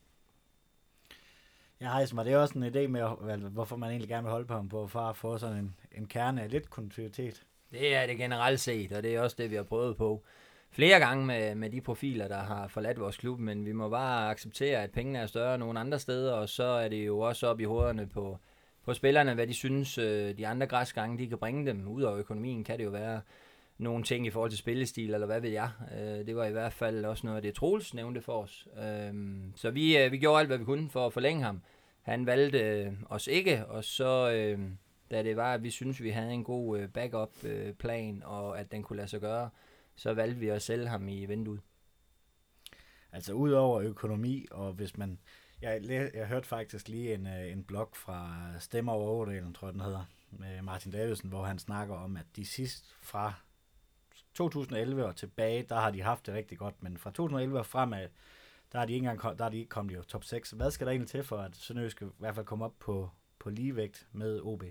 Ja, 1.81 1.97
Heisen, 1.97 2.17
var 2.17 2.23
det 2.23 2.37
også 2.37 2.59
en 2.59 2.63
idé 2.63 2.87
med, 2.87 3.37
hvorfor 3.49 3.75
man 3.75 3.89
egentlig 3.89 4.09
gerne 4.09 4.23
vil 4.23 4.31
holde 4.31 4.45
på 4.45 4.53
ham 4.53 4.69
på, 4.69 4.87
for 4.87 4.99
at 4.99 5.17
få 5.17 5.37
sådan 5.37 5.57
en, 5.57 5.75
en 5.91 6.05
kerne 6.05 6.41
af 6.41 6.51
lidt 6.51 6.69
kontinuitet? 6.69 7.45
Det 7.71 7.95
er 7.95 8.07
det 8.07 8.17
generelt 8.17 8.59
set, 8.59 8.91
og 8.91 9.03
det 9.03 9.15
er 9.15 9.21
også 9.21 9.35
det, 9.39 9.51
vi 9.51 9.55
har 9.55 9.63
prøvet 9.63 9.97
på 9.97 10.23
flere 10.73 10.99
gange 10.99 11.25
med, 11.25 11.55
med 11.55 11.69
de 11.69 11.81
profiler, 11.81 12.27
der 12.27 12.37
har 12.37 12.67
forladt 12.67 12.99
vores 12.99 13.17
klub, 13.17 13.39
men 13.39 13.65
vi 13.65 13.71
må 13.71 13.89
bare 13.89 14.29
acceptere, 14.29 14.83
at 14.83 14.91
pengene 14.91 15.19
er 15.19 15.25
større 15.25 15.57
nogle 15.57 15.79
andre 15.79 15.99
steder, 15.99 16.33
og 16.33 16.49
så 16.49 16.63
er 16.63 16.87
det 16.87 17.05
jo 17.05 17.19
også 17.19 17.47
op 17.47 17.59
i 17.59 17.63
hovederne 17.63 18.07
på, 18.07 18.37
på 18.85 18.93
spillerne, 18.93 19.33
hvad 19.33 19.47
de 19.47 19.53
synes, 19.53 19.97
øh, 19.97 20.37
de 20.37 20.47
andre 20.47 20.67
græsgange, 20.67 21.17
de 21.17 21.27
kan 21.27 21.37
bringe 21.37 21.65
dem. 21.65 21.87
Ud 21.87 22.03
af 22.03 22.17
økonomien 22.17 22.63
kan 22.63 22.77
det 22.77 22.85
jo 22.85 22.89
være 22.89 23.21
nogle 23.77 24.03
ting 24.03 24.27
i 24.27 24.29
forhold 24.29 24.49
til 24.49 24.59
spillestil, 24.59 25.13
eller 25.13 25.27
hvad 25.27 25.41
ved 25.41 25.49
jeg. 25.49 25.69
Øh, 25.97 26.25
det 26.25 26.35
var 26.35 26.45
i 26.45 26.51
hvert 26.51 26.73
fald 26.73 27.05
også 27.05 27.27
noget 27.27 27.37
af 27.37 27.41
det, 27.41 27.55
Troels 27.55 27.93
nævnte 27.93 28.21
for 28.21 28.43
os. 28.43 28.67
Øh, 28.83 29.13
så 29.55 29.69
vi, 29.69 29.97
øh, 29.97 30.11
vi 30.11 30.17
gjorde 30.17 30.39
alt, 30.39 30.49
hvad 30.49 30.57
vi 30.57 30.65
kunne 30.65 30.89
for 30.89 31.05
at 31.05 31.13
forlænge 31.13 31.43
ham. 31.43 31.61
Han 32.01 32.25
valgte 32.25 32.59
øh, 32.59 32.91
os 33.09 33.27
ikke, 33.27 33.65
og 33.65 33.83
så, 33.83 34.31
øh, 34.31 34.59
da 35.11 35.23
det 35.23 35.35
var, 35.35 35.53
at 35.53 35.63
vi 35.63 35.69
synes 35.69 36.03
vi 36.03 36.09
havde 36.09 36.31
en 36.31 36.43
god 36.43 36.79
øh, 36.79 36.89
backup-plan, 36.89 38.15
øh, 38.17 38.31
og 38.31 38.59
at 38.59 38.71
den 38.71 38.83
kunne 38.83 38.97
lade 38.97 39.07
sig 39.07 39.21
gøre, 39.21 39.49
så 39.95 40.13
valgte 40.13 40.39
vi 40.39 40.47
at 40.47 40.61
sælge 40.61 40.87
ham 40.87 41.07
i 41.07 41.25
vinduet. 41.25 41.61
Altså 43.11 43.33
ud 43.33 43.51
over 43.51 43.81
økonomi, 43.81 44.45
og 44.51 44.73
hvis 44.73 44.97
man 44.97 45.19
jeg, 45.63 46.11
jeg 46.13 46.27
hørte 46.27 46.47
faktisk 46.47 46.87
lige 46.87 47.13
en, 47.13 47.27
øh, 47.27 47.51
en 47.51 47.63
blog 47.63 47.89
fra 47.93 48.43
Stemmer 48.59 48.91
over 48.91 49.07
Overdalen, 49.07 49.53
tror 49.53 49.67
jeg 49.67 49.73
den 49.73 49.81
hedder, 49.81 50.05
med 50.29 50.61
Martin 50.61 50.91
Davidsen, 50.91 51.29
hvor 51.29 51.43
han 51.43 51.59
snakker 51.59 51.95
om, 51.95 52.17
at 52.17 52.25
de 52.35 52.45
sidst 52.45 52.95
fra 53.01 53.33
2011 54.33 55.05
og 55.05 55.15
tilbage, 55.15 55.65
der 55.69 55.75
har 55.75 55.91
de 55.91 56.01
haft 56.01 56.25
det 56.25 56.33
rigtig 56.33 56.57
godt, 56.57 56.83
men 56.83 56.97
fra 56.97 57.09
2011 57.09 57.59
og 57.59 57.65
fremad, 57.65 58.07
der 58.71 58.79
er 58.79 58.85
de 58.85 58.93
ikke 58.93 59.09
engang 59.09 59.37
der 59.37 59.45
er 59.45 59.49
de 59.49 59.57
ikke 59.57 59.69
kommet 59.69 59.93
i 59.93 60.09
top 60.09 60.23
6. 60.23 60.51
Hvad 60.51 60.71
skal 60.71 60.87
der 60.87 60.91
egentlig 60.91 61.09
til 61.09 61.23
for, 61.23 61.37
at 61.37 61.55
Sønderjysk 61.55 62.01
i 62.01 62.05
hvert 62.19 62.35
fald 62.35 62.45
komme 62.45 62.65
op 62.65 62.73
på, 62.79 63.09
på 63.39 63.49
ligevægt 63.49 64.07
med 64.11 64.41
OB? 64.41 64.63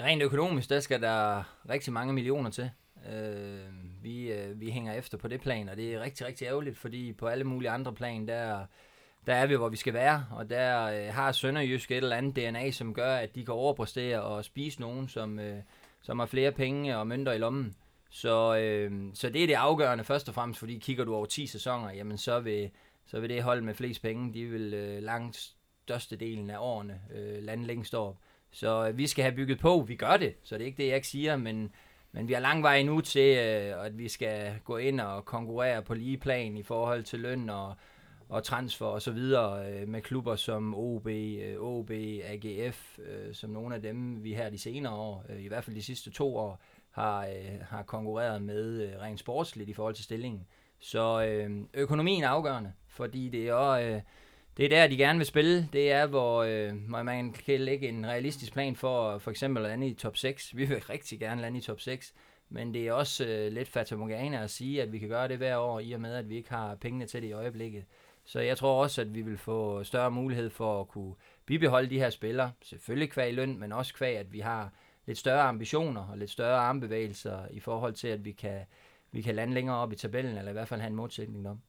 Rent 0.00 0.22
økonomisk, 0.22 0.68
der 0.68 0.80
skal 0.80 1.02
der 1.02 1.42
rigtig 1.68 1.92
mange 1.92 2.12
millioner 2.12 2.50
til. 2.50 2.70
Øh, 3.12 4.02
vi, 4.02 4.32
øh, 4.32 4.60
vi 4.60 4.70
hænger 4.70 4.92
efter 4.92 5.18
på 5.18 5.28
det 5.28 5.40
plan, 5.40 5.68
og 5.68 5.76
det 5.76 5.94
er 5.94 6.00
rigtig, 6.00 6.26
rigtig 6.26 6.46
ærgerligt, 6.46 6.78
fordi 6.78 7.12
på 7.12 7.26
alle 7.26 7.44
mulige 7.44 7.70
andre 7.70 7.92
plan, 7.92 8.28
der, 8.28 8.66
der 9.26 9.34
er 9.34 9.46
vi, 9.46 9.56
hvor 9.56 9.68
vi 9.68 9.76
skal 9.76 9.94
være, 9.94 10.26
og 10.30 10.50
der 10.50 10.84
øh, 10.84 11.14
har 11.14 11.32
Sønderjysk 11.32 11.90
et 11.90 11.96
eller 11.96 12.16
andet 12.16 12.36
DNA, 12.36 12.70
som 12.70 12.94
gør, 12.94 13.16
at 13.16 13.34
de 13.34 13.44
kan 13.44 13.54
overpræstere 13.54 14.22
og 14.22 14.44
spise 14.44 14.80
nogen, 14.80 15.08
som, 15.08 15.38
øh, 15.38 15.58
som 16.02 16.18
har 16.18 16.26
flere 16.26 16.52
penge 16.52 16.96
og 16.96 17.06
mønter 17.06 17.32
i 17.32 17.38
lommen. 17.38 17.76
Så, 18.10 18.56
øh, 18.56 18.92
så 19.14 19.30
det 19.30 19.42
er 19.42 19.46
det 19.46 19.54
afgørende 19.54 20.04
først 20.04 20.28
og 20.28 20.34
fremmest, 20.34 20.60
fordi 20.60 20.78
kigger 20.78 21.04
du 21.04 21.14
over 21.14 21.26
10 21.26 21.46
sæsoner, 21.46 21.92
jamen 21.92 22.18
så 22.18 22.40
vil, 22.40 22.70
så 23.06 23.20
vil 23.20 23.30
det 23.30 23.42
hold 23.42 23.62
med 23.62 23.74
flest 23.74 24.02
penge, 24.02 24.34
de 24.34 24.46
vil 24.46 24.74
øh, 24.74 25.02
langt 25.02 25.54
størstedelen 25.82 26.50
af 26.50 26.56
årene 26.58 27.00
øh, 27.14 27.42
lande 27.42 27.66
længst 27.66 27.94
op. 27.94 28.16
Så 28.50 28.88
øh, 28.88 28.98
vi 28.98 29.06
skal 29.06 29.22
have 29.22 29.34
bygget 29.34 29.58
på, 29.58 29.84
vi 29.88 29.94
gør 29.94 30.16
det, 30.16 30.34
så 30.42 30.54
det 30.54 30.62
er 30.62 30.66
ikke 30.66 30.82
det, 30.82 30.88
jeg 30.88 30.96
ikke 30.96 31.08
siger, 31.08 31.36
men, 31.36 31.72
men 32.12 32.28
vi 32.28 32.32
har 32.32 32.40
lang 32.40 32.62
vej 32.62 32.76
endnu 32.76 33.00
til, 33.00 33.38
øh, 33.38 33.84
at 33.84 33.98
vi 33.98 34.08
skal 34.08 34.60
gå 34.64 34.76
ind 34.76 35.00
og 35.00 35.24
konkurrere 35.24 35.82
på 35.82 35.94
lige 35.94 36.18
plan 36.18 36.56
i 36.56 36.62
forhold 36.62 37.02
til 37.02 37.20
løn 37.20 37.50
og, 37.50 37.74
og 38.28 38.44
transfer 38.44 38.86
og 38.86 39.02
så 39.02 39.10
videre 39.10 39.72
øh, 39.72 39.88
med 39.88 40.02
klubber 40.02 40.36
som 40.36 40.74
OB, 40.74 41.06
øh, 41.06 41.56
OB, 41.58 41.90
AGF, 41.90 42.98
øh, 42.98 43.34
som 43.34 43.50
nogle 43.50 43.74
af 43.74 43.82
dem, 43.82 44.24
vi 44.24 44.34
her 44.34 44.50
de 44.50 44.58
senere 44.58 44.92
år, 44.92 45.24
øh, 45.28 45.44
i 45.44 45.48
hvert 45.48 45.64
fald 45.64 45.76
de 45.76 45.82
sidste 45.82 46.10
to 46.10 46.36
år, 46.36 46.60
har, 46.90 47.26
øh, 47.26 47.60
har 47.62 47.82
konkurreret 47.82 48.42
med 48.42 48.82
øh, 48.82 49.00
rent 49.00 49.20
sportsligt 49.20 49.70
i 49.70 49.72
forhold 49.72 49.94
til 49.94 50.04
stillingen. 50.04 50.46
Så 50.80 51.24
øh, 51.24 51.50
økonomien 51.74 52.24
er 52.24 52.28
afgørende, 52.28 52.72
fordi 52.86 53.28
det 53.28 53.48
er 53.48 53.54
også, 53.54 53.86
øh, 53.86 54.00
det 54.58 54.64
er 54.64 54.68
der, 54.68 54.86
de 54.86 54.96
gerne 54.96 55.18
vil 55.18 55.26
spille. 55.26 55.68
Det 55.72 55.92
er, 55.92 56.06
hvor, 56.06 56.42
øh, 56.42 56.72
man 56.88 57.32
kan 57.32 57.60
lægge 57.60 57.88
en 57.88 58.06
realistisk 58.06 58.52
plan 58.52 58.76
for 58.76 59.18
for 59.18 59.30
eksempel 59.30 59.64
at 59.64 59.70
lande 59.70 59.86
i 59.88 59.94
top 59.94 60.16
6. 60.16 60.56
Vi 60.56 60.64
vil 60.64 60.82
rigtig 60.90 61.20
gerne 61.20 61.40
lande 61.40 61.58
i 61.58 61.60
top 61.60 61.80
6, 61.80 62.14
men 62.48 62.74
det 62.74 62.88
er 62.88 62.92
også 62.92 63.26
øh, 63.26 63.52
lidt 63.52 63.68
fatamorgana 63.68 64.42
at 64.42 64.50
sige, 64.50 64.82
at 64.82 64.92
vi 64.92 64.98
kan 64.98 65.08
gøre 65.08 65.28
det 65.28 65.36
hver 65.36 65.56
år, 65.56 65.80
i 65.80 65.92
og 65.92 66.00
med, 66.00 66.14
at 66.14 66.28
vi 66.28 66.36
ikke 66.36 66.50
har 66.50 66.74
pengene 66.74 67.06
til 67.06 67.22
det 67.22 67.28
i 67.28 67.32
øjeblikket. 67.32 67.84
Så 68.24 68.40
jeg 68.40 68.58
tror 68.58 68.82
også, 68.82 69.00
at 69.00 69.14
vi 69.14 69.22
vil 69.22 69.38
få 69.38 69.84
større 69.84 70.10
mulighed 70.10 70.50
for 70.50 70.80
at 70.80 70.88
kunne 70.88 71.14
bibeholde 71.46 71.90
de 71.90 71.98
her 71.98 72.10
spillere. 72.10 72.52
Selvfølgelig 72.62 73.10
kvæg 73.10 73.34
løn, 73.34 73.58
men 73.58 73.72
også 73.72 73.94
kvæg, 73.94 74.16
at 74.16 74.32
vi 74.32 74.40
har 74.40 74.72
lidt 75.06 75.18
større 75.18 75.42
ambitioner 75.42 76.08
og 76.10 76.18
lidt 76.18 76.30
større 76.30 76.58
armbevægelser 76.58 77.38
i 77.50 77.60
forhold 77.60 77.94
til, 77.94 78.08
at 78.08 78.24
vi 78.24 78.32
kan, 78.32 78.60
vi 79.12 79.22
kan 79.22 79.34
lande 79.34 79.54
længere 79.54 79.76
op 79.76 79.92
i 79.92 79.96
tabellen, 79.96 80.38
eller 80.38 80.50
i 80.50 80.52
hvert 80.52 80.68
fald 80.68 80.80
have 80.80 80.90
en 80.90 80.96
modsætning 80.96 81.48
om. 81.48 81.60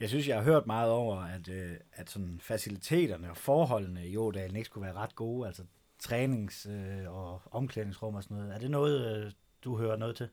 Jeg 0.00 0.08
synes, 0.08 0.28
jeg 0.28 0.36
har 0.36 0.42
hørt 0.42 0.66
meget 0.66 0.90
over, 0.90 1.16
at, 1.16 1.48
øh, 1.48 1.72
at 1.92 2.10
sådan 2.10 2.38
faciliteterne 2.42 3.30
og 3.30 3.36
forholdene 3.36 4.06
i 4.06 4.16
Ådalen 4.16 4.56
ikke 4.56 4.66
skulle 4.66 4.86
være 4.86 4.96
ret 4.96 5.14
gode, 5.14 5.46
altså 5.46 5.62
trænings- 5.98 6.70
øh, 6.70 7.16
og 7.16 7.42
omklædningsrum 7.50 8.14
og 8.14 8.22
sådan 8.22 8.36
noget. 8.36 8.54
Er 8.54 8.58
det 8.58 8.70
noget, 8.70 9.24
øh, 9.24 9.32
du 9.64 9.76
hører 9.76 9.96
noget 9.96 10.16
til? 10.16 10.28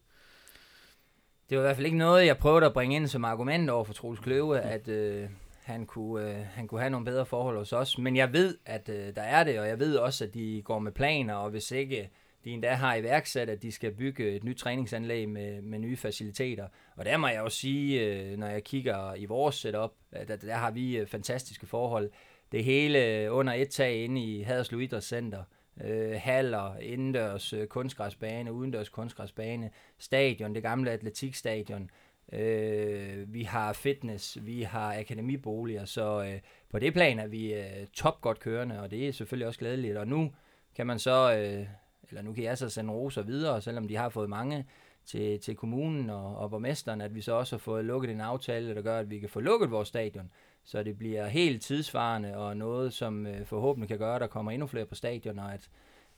Det 1.49 1.57
var 1.57 1.63
i 1.63 1.65
hvert 1.65 1.75
fald 1.75 1.85
ikke 1.85 1.97
noget, 1.97 2.25
jeg 2.25 2.37
prøvede 2.37 2.65
at 2.65 2.73
bringe 2.73 2.95
ind 2.95 3.07
som 3.07 3.25
argument 3.25 3.69
over 3.69 3.83
for 3.83 3.93
Troels 3.93 4.19
Kløve, 4.19 4.59
at 4.59 4.87
øh, 4.87 5.29
han, 5.61 5.85
kunne, 5.85 6.29
øh, 6.29 6.45
han 6.45 6.67
kunne 6.67 6.79
have 6.81 6.89
nogle 6.89 7.05
bedre 7.05 7.25
forhold 7.25 7.57
hos 7.57 7.73
os. 7.73 7.97
Men 7.97 8.15
jeg 8.15 8.33
ved, 8.33 8.57
at 8.65 8.89
øh, 8.89 9.15
der 9.15 9.21
er 9.21 9.43
det, 9.43 9.59
og 9.59 9.67
jeg 9.67 9.79
ved 9.79 9.95
også, 9.95 10.23
at 10.23 10.33
de 10.33 10.61
går 10.65 10.79
med 10.79 10.91
planer, 10.91 11.33
og 11.33 11.49
hvis 11.49 11.71
ikke 11.71 12.09
de 12.45 12.51
endda 12.51 12.73
har 12.73 12.95
iværksat, 12.95 13.49
at 13.49 13.61
de 13.61 13.71
skal 13.71 13.91
bygge 13.91 14.35
et 14.35 14.43
nyt 14.43 14.57
træningsanlæg 14.57 15.29
med, 15.29 15.61
med 15.61 15.79
nye 15.79 15.97
faciliteter. 15.97 16.67
Og 16.95 17.05
der 17.05 17.17
må 17.17 17.27
jeg 17.27 17.39
jo 17.39 17.49
sige, 17.49 18.01
øh, 18.01 18.37
når 18.37 18.47
jeg 18.47 18.63
kigger 18.63 19.15
i 19.15 19.25
vores 19.25 19.55
setup, 19.55 19.91
at 20.11 20.27
der, 20.27 20.35
der 20.35 20.53
har 20.53 20.71
vi 20.71 20.97
øh, 20.97 21.07
fantastiske 21.07 21.67
forhold. 21.67 22.11
Det 22.51 22.63
hele 22.63 23.05
øh, 23.05 23.35
under 23.35 23.53
et 23.53 23.69
tag 23.69 24.03
inde 24.03 24.23
i 24.23 24.41
Haderslev 24.41 24.81
Idrætscenter. 24.81 25.43
Øh, 25.83 26.15
haller, 26.19 26.77
indendørs 26.77 27.53
kunstgræsbane, 27.69 28.53
udendørs 28.53 28.89
kunstgræsbane, 28.89 29.69
stadion, 29.97 30.55
det 30.55 30.63
gamle 30.63 30.91
atletikstadion. 30.91 31.89
Øh, 32.33 33.33
vi 33.33 33.43
har 33.43 33.73
fitness, 33.73 34.37
vi 34.41 34.61
har 34.61 34.99
akademiboliger, 34.99 35.85
så 35.85 36.23
øh, 36.23 36.39
på 36.69 36.79
det 36.79 36.93
plan 36.93 37.19
er 37.19 37.27
vi 37.27 37.53
øh, 37.53 37.87
top 37.93 38.21
godt 38.21 38.39
kørende, 38.39 38.81
og 38.81 38.91
det 38.91 39.07
er 39.07 39.11
selvfølgelig 39.11 39.47
også 39.47 39.59
glædeligt. 39.59 39.97
Og 39.97 40.07
nu 40.07 40.31
kan 40.75 40.87
man 40.87 40.99
så, 40.99 41.37
øh, 41.37 41.67
eller 42.09 42.21
nu 42.21 42.33
kan 42.33 42.43
jeg 42.43 42.57
så 42.57 42.69
sende 42.69 42.93
roser 42.93 43.21
videre, 43.21 43.61
selvom 43.61 43.87
de 43.87 43.95
har 43.95 44.09
fået 44.09 44.29
mange 44.29 44.65
til, 45.05 45.39
til 45.39 45.55
kommunen 45.55 46.09
og, 46.09 46.37
og 46.37 46.49
borgmesteren, 46.49 47.01
at 47.01 47.15
vi 47.15 47.21
så 47.21 47.33
også 47.33 47.55
har 47.55 47.59
fået 47.59 47.85
lukket 47.85 48.11
en 48.11 48.21
aftale, 48.21 48.75
der 48.75 48.81
gør, 48.81 48.99
at 48.99 49.09
vi 49.09 49.19
kan 49.19 49.29
få 49.29 49.39
lukket 49.39 49.71
vores 49.71 49.87
stadion, 49.87 50.31
så 50.63 50.83
det 50.83 50.97
bliver 50.97 51.27
helt 51.27 51.61
tidsvarende 51.61 52.37
og 52.37 52.57
noget, 52.57 52.93
som 52.93 53.27
øh, 53.27 53.45
forhåbentlig 53.45 53.87
kan 53.87 53.97
gøre, 53.97 54.15
at 54.15 54.21
der 54.21 54.27
kommer 54.27 54.51
endnu 54.51 54.67
flere 54.67 54.85
på 54.85 54.95
stadion, 54.95 55.39
og 55.39 55.53
at, 55.53 55.69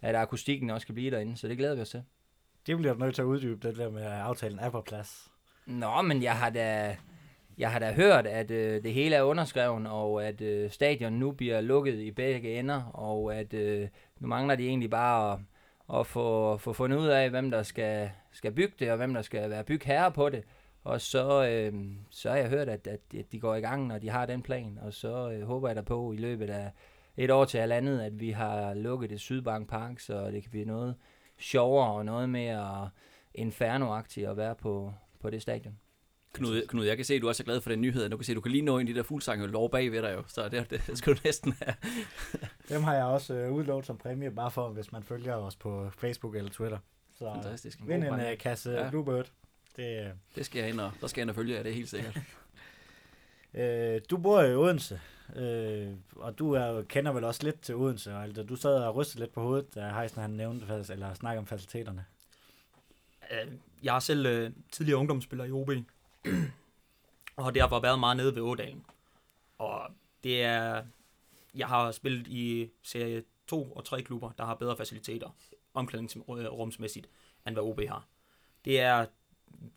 at 0.02 0.16
akustikken 0.16 0.70
også 0.70 0.88
kan 0.88 0.96
blive 0.96 1.12
derinde, 1.12 1.38
så 1.38 1.48
det 1.48 1.58
glæder 1.58 1.76
vi 1.76 1.82
os 1.82 1.90
til. 1.90 2.04
Det 2.68 2.78
bliver 2.78 2.94
du 2.94 3.00
nødt 3.00 3.16
til 3.16 3.22
at 3.22 3.26
uddybe, 3.26 3.68
det 3.68 3.78
der 3.78 3.90
med, 3.90 4.02
at 4.02 4.12
aftalen 4.12 4.60
er 4.60 4.70
på 4.70 4.82
plads. 4.82 5.32
Nå, 5.66 6.02
men 6.02 6.24
jeg 6.24 6.36
har 6.36 6.50
da, 6.50 6.98
jeg 7.58 7.72
har 7.72 7.80
da 7.80 7.94
hørt, 7.94 8.28
at 8.28 8.52
øh, 8.52 8.84
det 8.84 8.94
hele 8.94 9.16
er 9.16 9.24
underskrevet, 9.24 9.88
og 9.88 10.28
at 10.28 10.42
øh, 10.42 10.72
stadion 10.72 11.14
nu 11.14 11.32
bliver 11.32 11.62
lukket 11.62 12.00
i 12.00 12.12
begge 12.12 12.60
ender, 12.60 12.84
og 12.84 13.36
at 13.36 13.54
øh, 13.54 13.88
nu 14.20 14.28
mangler 14.28 14.56
de 14.56 14.68
egentlig 14.68 14.90
bare 14.90 15.34
at, 15.34 15.40
og 15.88 16.08
få, 16.08 16.58
få 16.58 16.74
fundet 16.74 16.98
ud 16.98 17.08
af, 17.08 17.30
hvem 17.30 17.52
der 17.52 17.64
skal, 17.64 18.10
skal 18.32 18.52
bygge 18.52 18.74
det, 18.80 18.92
og 18.92 18.98
hvem 18.98 19.14
der 19.14 19.22
skal 19.22 19.50
være 19.50 19.64
bygherre 19.64 20.12
på 20.12 20.30
det. 20.30 20.44
Og 20.84 21.02
så, 21.02 21.48
øh, 21.48 21.74
så 22.10 22.30
har 22.30 22.38
jeg 22.38 22.50
hørt, 22.50 22.70
at, 22.70 22.88
at 22.88 23.32
de 23.32 23.40
går 23.40 23.56
i 23.56 23.62
gang, 23.62 23.88
når 23.88 24.00
de 24.00 24.10
har 24.10 24.26
den 24.26 24.42
plan, 24.42 24.80
og 24.82 24.94
så 24.94 25.32
øh, 25.32 25.48
håber 25.48 25.70
jeg 25.70 25.76
da 25.76 25.82
på 25.82 26.12
i 26.14 26.18
løbet 26.18 26.50
af 26.50 26.72
et 27.18 27.32
år 27.32 27.46
til 27.46 27.60
halvandet, 27.60 28.02
at 28.02 28.20
vi 28.20 28.32
har 28.32 28.74
lukket 28.74 29.12
et 29.12 29.20
Sydbank 29.20 29.70
Park, 29.70 30.00
så 30.00 30.32
det 30.32 30.42
kan 30.42 30.52
blive 30.52 30.66
noget 30.66 30.96
sjovere 31.38 31.92
og 31.92 32.06
noget 32.06 32.30
mere 32.30 32.90
inferno 33.34 33.94
at 34.18 34.38
være 34.38 34.56
på, 34.56 34.94
på 35.20 35.30
det 35.30 35.42
stadion. 35.42 35.80
Knud, 36.34 36.68
Knud, 36.68 36.86
jeg 36.86 36.96
kan 36.96 37.06
se, 37.06 37.14
at 37.14 37.22
du 37.22 37.28
også 37.28 37.44
er 37.44 37.46
glad 37.46 37.62
for 37.62 37.70
den 37.70 37.82
nyhed. 37.82 38.10
Du 38.10 38.18
kan 38.18 38.24
se, 38.24 38.32
at 38.32 38.36
du 38.36 38.42
kan 38.42 38.52
lige 38.52 38.62
nå 38.62 38.80
ind 38.80 38.90
i 38.90 38.92
de 38.92 38.98
der 38.98 39.04
fuldsange 39.04 39.48
lov 39.48 39.72
bag 39.72 39.92
ved 39.92 40.02
dig 40.02 40.14
jo. 40.16 40.24
Så 40.28 40.50
det, 40.50 40.70
det 40.70 40.98
skal 40.98 41.14
du 41.14 41.20
næsten 41.24 41.56
have. 41.62 41.76
Dem 42.70 42.84
har 42.84 42.96
jeg 42.96 43.06
også 43.06 43.34
øh, 43.34 43.52
udlovet 43.52 43.86
som 43.86 43.98
præmie, 43.98 44.32
bare 44.32 44.52
for, 44.52 44.70
hvis 44.70 44.92
man 44.92 45.04
følger 45.04 45.36
os 45.36 45.56
på 45.56 45.90
Facebook 45.98 46.36
eller 46.36 46.52
Twitter. 46.52 46.78
Så 47.18 47.32
Fantastisk. 47.34 47.80
vind 47.88 48.04
en 48.04 48.14
uh, 48.14 48.38
kasse 48.40 48.72
ja. 48.72 48.90
Bluebird. 48.90 49.32
Det, 49.76 50.06
uh... 50.06 50.12
det 50.36 50.46
skal 50.46 50.60
jeg 50.60 50.70
ind 50.70 50.80
og, 50.80 50.92
der 51.02 51.08
skal 51.08 51.22
jeg 51.22 51.24
ind 51.24 51.30
og 51.30 51.36
følge 51.36 51.56
jer, 51.56 51.64
det 51.64 51.70
er 51.70 51.76
helt 51.76 51.90
sikkert. 51.90 52.20
øh, 53.60 54.02
du 54.10 54.18
bor 54.18 54.42
i 54.42 54.56
Odense, 54.56 55.00
øh, 55.36 55.94
og 56.16 56.40
du 56.40 56.54
er, 56.54 56.82
kender 56.82 57.12
vel 57.12 57.24
også 57.24 57.44
lidt 57.44 57.62
til 57.62 57.76
Odense. 57.76 58.16
Og, 58.16 58.24
altså, 58.24 58.44
du 58.44 58.56
sad 58.56 58.74
og 58.74 58.96
rystede 58.96 59.20
lidt 59.20 59.34
på 59.34 59.42
hovedet, 59.42 59.76
da 59.76 59.90
Heisen 59.90 60.22
han 60.22 60.30
nævnte, 60.30 60.66
eller 60.90 61.14
snakkede 61.14 61.40
om 61.40 61.48
faciliteterne. 61.48 62.06
Jeg 63.84 63.96
er 63.96 64.00
selv 64.00 64.26
øh, 64.26 64.52
tidligere 64.72 65.00
ungdomsspiller 65.00 65.46
i 65.46 65.52
OB, 65.52 65.70
og 67.38 67.44
har 67.44 67.52
derfor 67.52 67.80
været 67.80 68.00
meget 68.00 68.18
nede 68.18 68.36
ved 68.36 68.42
Ådalen. 68.42 68.86
Og 69.58 69.92
det 70.24 70.44
er, 70.44 70.84
jeg 71.56 71.68
har 71.68 71.92
spillet 71.92 72.28
i 72.28 72.70
serie 72.84 73.24
2 73.48 73.72
og 73.72 73.86
3 73.86 74.02
klubber, 74.02 74.32
der 74.38 74.46
har 74.46 74.56
bedre 74.56 74.78
faciliteter, 74.78 75.30
omklædningsrumsmæssigt, 75.74 77.10
end 77.48 77.56
hvad 77.56 77.64
OB 77.64 77.82
har. 77.88 78.08
Det 78.66 78.80
er, 78.80 79.06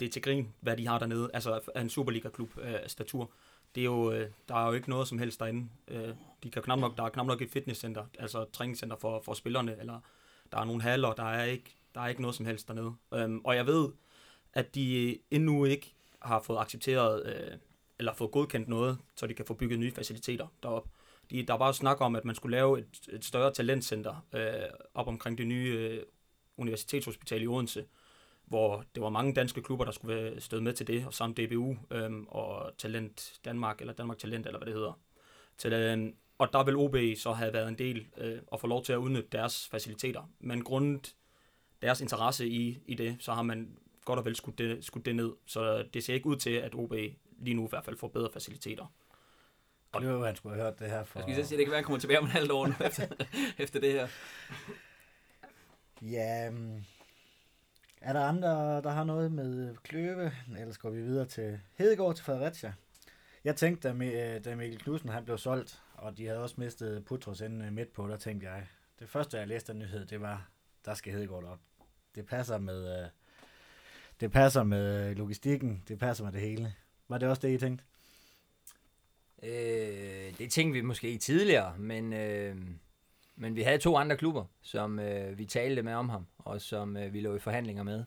det 0.00 0.06
er 0.06 0.10
til 0.10 0.22
grin, 0.22 0.52
hvad 0.60 0.76
de 0.76 0.86
har 0.86 0.98
dernede, 0.98 1.30
altså 1.34 1.60
en 1.76 1.88
Superliga-klub 1.88 2.58
af 2.58 2.82
øh, 2.82 2.88
statur. 2.88 3.30
Det 3.74 3.80
er 3.80 3.84
jo, 3.84 4.12
øh, 4.12 4.30
der 4.48 4.54
er 4.54 4.66
jo 4.66 4.72
ikke 4.72 4.90
noget 4.90 5.08
som 5.08 5.18
helst 5.18 5.40
derinde. 5.40 5.68
Øh, 5.88 6.14
de 6.42 6.50
kan 6.50 6.62
knap 6.62 6.78
nok, 6.78 6.96
der 6.96 7.02
er 7.02 7.08
knap 7.08 7.26
nok 7.26 7.42
et 7.42 7.50
fitnesscenter, 7.50 8.06
altså 8.18 8.44
træningscenter 8.52 8.96
for, 8.96 9.20
for 9.20 9.34
spillerne, 9.34 9.76
eller 9.80 10.00
der 10.52 10.58
er 10.58 10.64
nogle 10.64 10.82
haller, 10.82 11.12
der 11.12 11.24
er 11.24 11.44
ikke, 11.44 11.76
der 11.94 12.00
er 12.00 12.08
ikke 12.08 12.22
noget 12.22 12.34
som 12.34 12.46
helst 12.46 12.68
dernede. 12.68 12.94
Øhm, 13.14 13.40
og 13.44 13.56
jeg 13.56 13.66
ved, 13.66 13.88
at 14.52 14.74
de 14.74 15.18
endnu 15.30 15.64
ikke 15.64 15.94
har 16.22 16.40
fået 16.40 16.58
accepteret, 16.58 17.26
øh, 17.26 17.58
eller 17.98 18.14
fået 18.14 18.30
godkendt 18.30 18.68
noget, 18.68 18.98
så 19.16 19.26
de 19.26 19.34
kan 19.34 19.46
få 19.46 19.54
bygget 19.54 19.78
nye 19.78 19.92
faciliteter 19.92 20.46
derop. 20.62 20.88
De, 21.30 21.42
der 21.42 21.54
var 21.54 21.66
jo 21.66 21.72
snak 21.72 22.00
om, 22.00 22.16
at 22.16 22.24
man 22.24 22.34
skulle 22.34 22.56
lave 22.56 22.78
et, 22.78 23.08
et 23.12 23.24
større 23.24 23.52
talentcenter 23.52 24.26
øh, 24.32 24.70
op 24.94 25.08
omkring 25.08 25.38
det 25.38 25.46
nye 25.46 25.76
øh, 25.78 26.02
universitetshospital 26.56 27.42
i 27.42 27.46
Odense, 27.46 27.84
hvor 28.44 28.84
det 28.94 29.02
var 29.02 29.08
mange 29.08 29.34
danske 29.34 29.62
klubber, 29.62 29.84
der 29.84 29.92
skulle 29.92 30.40
støde 30.40 30.62
med 30.62 30.72
til 30.72 30.86
det, 30.86 31.06
og 31.06 31.14
samt 31.14 31.36
DBU 31.36 31.76
øh, 31.90 32.10
og 32.28 32.72
Talent 32.78 33.40
Danmark, 33.44 33.80
eller 33.80 33.94
Danmark 33.94 34.18
Talent, 34.18 34.46
eller 34.46 34.58
hvad 34.58 34.66
det 34.66 34.74
hedder. 34.74 35.00
Til, 35.58 35.72
øh, 35.72 36.12
og 36.38 36.52
der 36.52 36.64
vil 36.64 36.76
OB 36.76 36.96
så 37.16 37.32
have 37.32 37.52
været 37.52 37.68
en 37.68 37.78
del 37.78 38.06
øh, 38.16 38.38
og 38.46 38.60
få 38.60 38.66
lov 38.66 38.84
til 38.84 38.92
at 38.92 38.96
udnytte 38.96 39.28
deres 39.32 39.68
faciliteter. 39.68 40.30
Men 40.38 40.64
grundet 40.64 41.14
deres 41.82 42.00
interesse 42.00 42.48
i, 42.48 42.78
i 42.86 42.94
det, 42.94 43.16
så 43.20 43.32
har 43.32 43.42
man 43.42 43.78
godt 44.10 44.18
og 44.18 44.24
vel 44.24 44.36
skudt 44.36 44.58
det, 44.58 44.84
skudt 44.84 45.06
det 45.06 45.16
ned. 45.16 45.32
Så 45.46 45.84
det 45.94 46.04
ser 46.04 46.14
ikke 46.14 46.26
ud 46.26 46.36
til, 46.36 46.50
at 46.50 46.74
OB 46.74 46.92
lige 47.38 47.54
nu 47.54 47.66
i 47.66 47.68
hvert 47.70 47.84
fald 47.84 47.96
får 47.96 48.08
bedre 48.08 48.30
faciliteter. 48.32 48.86
Og 49.92 50.00
det 50.00 50.08
var, 50.08 50.26
han 50.26 50.36
skulle 50.36 50.54
have 50.54 50.64
hørt 50.64 50.78
det 50.78 50.90
her 50.90 51.04
for... 51.04 51.20
Jeg 51.20 51.34
skal 51.34 51.46
sige, 51.46 51.58
det 51.58 51.66
kan 51.66 51.70
være, 51.70 51.78
at 51.78 51.82
han 51.82 51.84
kommer 51.84 52.00
tilbage 52.00 52.18
om 52.18 52.24
en 52.24 52.30
halv 52.30 52.52
år 52.52 52.66
nu, 52.66 52.74
efter, 52.86 53.06
efter 53.58 53.80
det 53.80 53.92
her. 53.92 54.08
Ja, 56.02 56.50
mm, 56.50 56.84
er 58.00 58.12
der 58.12 58.20
andre, 58.20 58.82
der 58.82 58.90
har 58.90 59.04
noget 59.04 59.32
med 59.32 59.76
Kløve? 59.76 60.32
Ellers 60.58 60.78
går 60.78 60.90
vi 60.90 61.02
videre 61.02 61.26
til 61.26 61.60
Hedegaard 61.74 62.14
til 62.14 62.24
Fredericia. 62.24 62.72
Jeg 63.44 63.56
tænkte, 63.56 63.88
da, 63.88 64.38
da 64.38 64.56
Mikkel 64.56 64.80
Knudsen 64.80 65.08
han 65.08 65.24
blev 65.24 65.38
solgt, 65.38 65.82
og 65.94 66.18
de 66.18 66.26
havde 66.26 66.42
også 66.42 66.54
mistet 66.58 67.04
Putros 67.04 67.40
inde 67.40 67.70
midt 67.70 67.92
på, 67.92 68.08
der 68.08 68.16
tænkte 68.16 68.50
jeg, 68.50 68.66
det 68.98 69.08
første 69.08 69.38
jeg 69.38 69.48
læste 69.48 69.72
den 69.72 69.78
nyhed, 69.78 70.06
det 70.06 70.20
var, 70.20 70.48
der 70.84 70.94
skal 70.94 71.12
Hedegaard 71.12 71.44
op. 71.44 71.60
Det 72.14 72.26
passer 72.26 72.58
med, 72.58 73.02
øh, 73.02 73.08
det 74.20 74.32
passer 74.32 74.62
med 74.62 75.10
øh, 75.10 75.16
logistikken, 75.16 75.82
det 75.88 75.98
passer 75.98 76.24
med 76.24 76.32
det 76.32 76.40
hele. 76.40 76.74
Var 77.08 77.18
det 77.18 77.28
også 77.28 77.42
det, 77.42 77.54
I 77.54 77.58
tænkte? 77.58 77.84
Øh, 79.42 80.38
det 80.38 80.50
tænkte 80.50 80.72
vi 80.72 80.80
måske 80.80 81.08
ikke 81.08 81.20
tidligere, 81.20 81.78
men, 81.78 82.12
øh, 82.12 82.56
men 83.36 83.56
vi 83.56 83.62
havde 83.62 83.78
to 83.78 83.96
andre 83.96 84.16
klubber, 84.16 84.44
som 84.62 84.98
øh, 84.98 85.38
vi 85.38 85.44
talte 85.44 85.82
med 85.82 85.94
om 85.94 86.08
ham, 86.08 86.26
og 86.38 86.60
som 86.60 86.96
øh, 86.96 87.12
vi 87.12 87.20
lå 87.20 87.34
i 87.34 87.38
forhandlinger 87.38 87.82
med. 87.82 88.04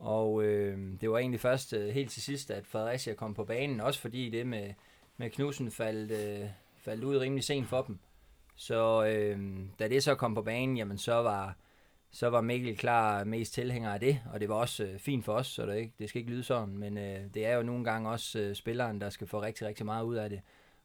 Og 0.00 0.44
øh, 0.44 1.00
det 1.00 1.10
var 1.10 1.18
egentlig 1.18 1.40
først 1.40 1.72
øh, 1.72 1.88
helt 1.88 2.10
til 2.10 2.22
sidst, 2.22 2.50
at 2.50 2.66
Fredericia 2.66 3.14
kom 3.14 3.34
på 3.34 3.44
banen, 3.44 3.80
også 3.80 4.00
fordi 4.00 4.30
det 4.30 4.46
med, 4.46 4.74
med 5.16 5.30
Knudsen 5.30 5.70
faldt, 5.70 6.10
øh, 6.10 6.48
faldt 6.76 7.04
ud 7.04 7.16
rimelig 7.16 7.44
sent 7.44 7.68
for 7.68 7.82
dem. 7.82 7.98
Så 8.56 9.04
øh, 9.04 9.58
da 9.78 9.88
det 9.88 10.02
så 10.02 10.14
kom 10.14 10.34
på 10.34 10.42
banen, 10.42 10.76
jamen 10.76 10.98
så 10.98 11.14
var, 11.14 11.56
så 12.16 12.30
var 12.30 12.40
Mikkel 12.40 12.76
klar 12.76 13.24
mest 13.24 13.54
tilhænger 13.54 13.90
af 13.90 14.00
det, 14.00 14.20
og 14.32 14.40
det 14.40 14.48
var 14.48 14.54
også 14.54 14.84
øh, 14.84 14.98
fint 14.98 15.24
for 15.24 15.32
os, 15.32 15.46
så 15.46 15.66
det, 15.66 15.76
ikke, 15.76 15.92
det 15.98 16.08
skal 16.08 16.18
ikke 16.18 16.30
lyde 16.30 16.42
sådan, 16.42 16.78
men 16.78 16.98
øh, 16.98 17.20
det 17.34 17.46
er 17.46 17.54
jo 17.54 17.62
nogle 17.62 17.84
gange 17.84 18.10
også 18.10 18.38
øh, 18.38 18.54
spilleren, 18.54 19.00
der 19.00 19.10
skal 19.10 19.26
få 19.26 19.42
rigtig, 19.42 19.66
rigtig 19.66 19.86
meget 19.86 20.04
ud 20.04 20.14
af 20.14 20.30
det, 20.30 20.40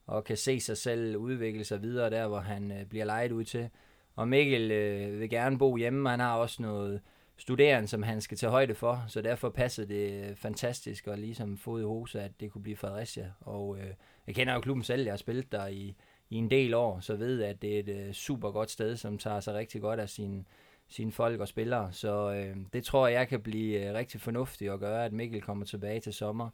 og 0.08 0.24
kan 0.24 0.38
se 0.38 0.60
sig 0.60 0.78
selv 0.78 1.18
udvikle 1.18 1.64
sig 1.64 1.82
videre 1.82 2.10
der, 2.10 2.28
hvor 2.28 2.40
han 2.40 2.72
øh, 2.72 2.86
bliver 2.86 3.06
lejet 3.06 3.32
ud 3.32 3.44
til. 3.44 3.70
Og 4.16 4.28
Mikkel 4.28 4.72
øh, 4.72 5.20
vil 5.20 5.30
gerne 5.30 5.58
bo 5.58 5.78
hjemme, 5.78 6.10
han 6.10 6.20
har 6.20 6.36
også 6.36 6.62
noget 6.62 7.02
studerende, 7.38 7.88
som 7.88 8.04
han 8.04 8.22
skal 8.22 8.38
tage 8.38 8.52
højde 8.52 8.76
for, 8.76 9.06
så 9.08 9.22
derfor 9.22 9.50
passede 9.50 9.88
det 9.88 10.30
øh, 10.30 10.36
fantastisk 10.36 11.08
og 11.08 11.18
ligesom 11.18 11.58
fod 11.58 11.82
i 11.82 11.84
hose, 11.84 12.22
at 12.22 12.32
det 12.40 12.52
kunne 12.52 12.64
blive 12.64 12.78
Fredericia. 12.78 13.32
Og 13.40 13.78
øh, 13.78 13.94
jeg 14.28 14.36
kender 14.36 14.54
jo 14.54 14.60
klubben 14.60 14.84
selv, 14.84 15.04
jeg 15.04 15.12
har 15.12 15.18
spillet 15.18 15.52
der 15.52 15.68
i, 15.68 15.96
i 16.30 16.36
en 16.36 16.50
del 16.50 16.74
år, 16.74 17.00
så 17.00 17.16
ved 17.16 17.44
at 17.44 17.62
det 17.62 17.76
er 17.76 17.80
et 17.80 17.90
øh, 17.90 18.14
super 18.14 18.52
godt 18.52 18.72
sted, 18.72 18.98
som 18.98 19.18
tager 19.18 19.40
sig 19.40 19.54
rigtig 19.54 19.82
godt 19.82 20.00
af 20.00 20.10
sine 20.10 20.44
sine 20.92 21.12
folk 21.12 21.40
og 21.40 21.48
spillere. 21.48 21.94
Så 21.94 22.32
øh, 22.34 22.58
det 22.74 22.84
tror 22.84 23.08
jeg 23.08 23.28
kan 23.28 23.42
blive 23.42 23.88
øh, 23.88 23.94
rigtig 23.94 24.22
fornuftigt 24.22 24.72
at 24.72 24.80
gøre, 24.80 25.06
at 25.06 25.14
Mikkel 25.14 25.42
kommer 25.42 25.66
tilbage 25.66 26.00
til 26.00 26.14
sommer 26.14 26.50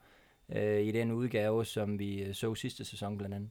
øh, 0.56 0.82
i 0.82 0.92
den 0.92 1.12
udgave, 1.12 1.66
som 1.66 2.00
vi 2.00 2.24
øh, 2.24 2.34
så 2.34 2.56
sidste 2.56 2.86
sæson 2.86 3.18
blandt 3.18 3.36
andet. 3.36 3.50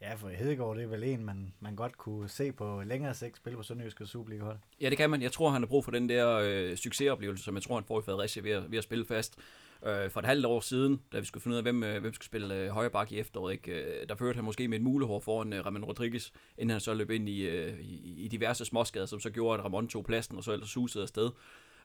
Ja, 0.00 0.14
for 0.14 0.28
Hedegaard, 0.28 0.76
det 0.76 0.84
er 0.84 0.88
vel 0.88 1.04
en, 1.04 1.24
man, 1.24 1.52
man 1.60 1.76
godt 1.76 1.98
kunne 1.98 2.28
se 2.28 2.52
på 2.52 2.82
længere 2.86 3.14
sigt 3.14 3.36
spille 3.36 3.56
på 3.56 3.62
Sønderjyske 3.62 4.06
Superliga-hold. 4.06 4.58
Ja, 4.80 4.90
det 4.90 4.98
kan 4.98 5.10
man. 5.10 5.22
Jeg 5.22 5.32
tror, 5.32 5.50
han 5.50 5.62
har 5.62 5.66
brug 5.66 5.84
for 5.84 5.90
den 5.90 6.08
der 6.08 6.40
øh, 6.44 6.76
succesoplevelse, 6.76 7.44
som 7.44 7.54
jeg 7.54 7.62
tror, 7.62 7.74
han 7.74 7.84
får 7.84 7.98
i 8.00 8.02
Fredericia 8.02 8.42
ved, 8.42 8.50
at- 8.50 8.70
ved 8.70 8.78
at 8.78 8.84
spille 8.84 9.04
fast. 9.04 9.38
Øh, 9.86 10.10
for 10.10 10.20
et 10.20 10.26
halvt 10.26 10.46
år 10.46 10.60
siden, 10.60 11.00
da 11.12 11.18
vi 11.18 11.26
skulle 11.26 11.42
finde 11.42 11.54
ud 11.54 11.58
af, 11.58 11.64
hvem, 11.64 11.84
øh, 11.84 12.00
hvem 12.00 12.14
skulle 12.14 12.26
spille 12.26 12.54
øh, 12.54 12.68
højre 12.68 12.90
bak 12.90 13.12
i 13.12 13.18
efteråret, 13.18 13.52
ikke? 13.52 13.72
Øh, 13.72 14.08
der 14.08 14.14
førte 14.14 14.36
han 14.36 14.44
måske 14.44 14.68
med 14.68 14.78
et 14.78 14.84
mulehår 14.84 15.20
foran 15.20 15.52
øh, 15.52 15.66
Ramon 15.66 15.84
Rodriguez, 15.84 16.30
inden 16.58 16.70
han 16.70 16.80
så 16.80 16.94
løb 16.94 17.10
ind 17.10 17.28
i, 17.28 17.40
øh, 17.42 17.80
i, 17.80 18.24
i 18.24 18.28
diverse 18.28 18.64
småskader, 18.64 19.06
som 19.06 19.20
så 19.20 19.30
gjorde, 19.30 19.58
at 19.58 19.64
Ramon 19.64 19.88
tog 19.88 20.04
pladsen, 20.04 20.36
og 20.36 20.44
så 20.44 20.52
ellers 20.52 20.70
susede 20.70 21.02
afsted. 21.02 21.30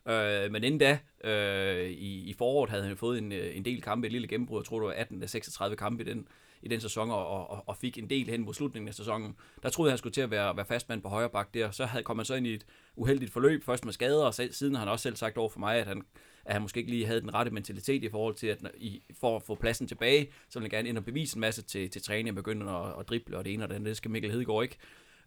Øh, 0.08 0.52
men 0.52 0.64
inden 0.64 0.80
da, 0.80 1.00
øh, 1.24 1.90
i, 1.90 2.30
i 2.30 2.34
foråret, 2.34 2.70
havde 2.70 2.84
han 2.84 2.98
fået 2.98 3.18
en, 3.18 3.32
øh, 3.32 3.58
en 3.58 3.66
del 3.66 3.82
kampe, 3.82 4.08
et 4.08 4.12
lille 4.12 4.28
gennembrud, 4.28 4.60
jeg 4.60 4.66
tror 4.66 4.80
det 4.80 4.88
var 4.88 4.94
18 4.94 5.24
af 5.24 5.30
36 5.30 5.76
kampe 5.76 6.04
i 6.04 6.06
den, 6.06 6.28
i 6.62 6.68
den 6.68 6.82
sæson, 6.82 7.12
og, 7.12 7.28
og, 7.28 7.64
og 7.68 7.78
fik 7.78 7.98
en 7.98 8.10
del 8.10 8.30
hen 8.30 8.46
mod 8.46 8.54
slutningen 8.54 8.88
af 8.88 8.94
sæsonen. 8.94 9.36
Der 9.64 9.70
troede 9.70 9.90
jeg, 9.90 9.94
han 9.94 9.98
skulle 9.98 10.14
til 10.14 10.22
at 10.22 10.32
være, 10.32 10.56
være 10.56 10.66
fastmand 10.66 11.02
på 11.02 11.10
højre 11.10 11.30
bak 11.30 11.54
der. 11.54 11.72
Så 11.72 11.86
havde, 11.86 12.04
kom 12.04 12.18
han 12.18 12.26
så 12.26 12.36
ind 12.36 12.48
i 12.48 12.54
et 12.54 12.66
uheldigt 12.96 13.34
forløb, 13.34 13.64
først 13.64 13.86
med 13.86 13.94
skader, 13.94 14.26
og 14.26 14.34
siden 14.34 14.76
har 14.76 14.80
han 14.80 14.90
også 14.90 15.04
selv 15.04 15.16
sagt 15.16 15.38
over 15.38 15.50
for 15.50 15.60
mig, 15.60 15.76
at 15.78 15.88
han, 15.88 16.04
at 16.48 16.54
han 16.54 16.62
måske 16.62 16.78
ikke 16.80 16.90
lige 16.92 17.06
havde 17.06 17.22
den 17.22 17.34
rette 17.34 17.52
mentalitet 17.52 18.04
i 18.04 18.10
forhold 18.10 18.36
til, 18.36 18.48
at 18.48 18.62
når- 18.62 18.72
i, 18.78 19.02
for 19.20 19.36
at 19.36 19.44
få 19.44 19.56
pladsen 19.56 19.88
tilbage, 19.88 20.28
så 20.50 20.60
ville 20.60 20.66
han 20.66 20.78
gerne 20.78 20.90
ind 20.90 20.98
og 20.98 21.06
bevise 21.06 21.38
en 21.38 21.42
masse 21.42 21.62
til, 21.62 21.90
til 21.90 22.02
træning 22.02 22.30
og 22.30 22.36
begynde 22.36 22.72
at, 22.72 23.00
at 23.00 23.10
drible, 23.10 23.38
og 23.38 23.46
det 23.46 23.54
ene 23.54 23.64
og 23.64 23.70
det 23.70 23.76
andet, 23.76 23.88
det 23.88 23.98
skal 23.98 24.12
Mikkel 24.12 24.32
Hedegaard 24.32 24.64
ikke. 24.64 24.78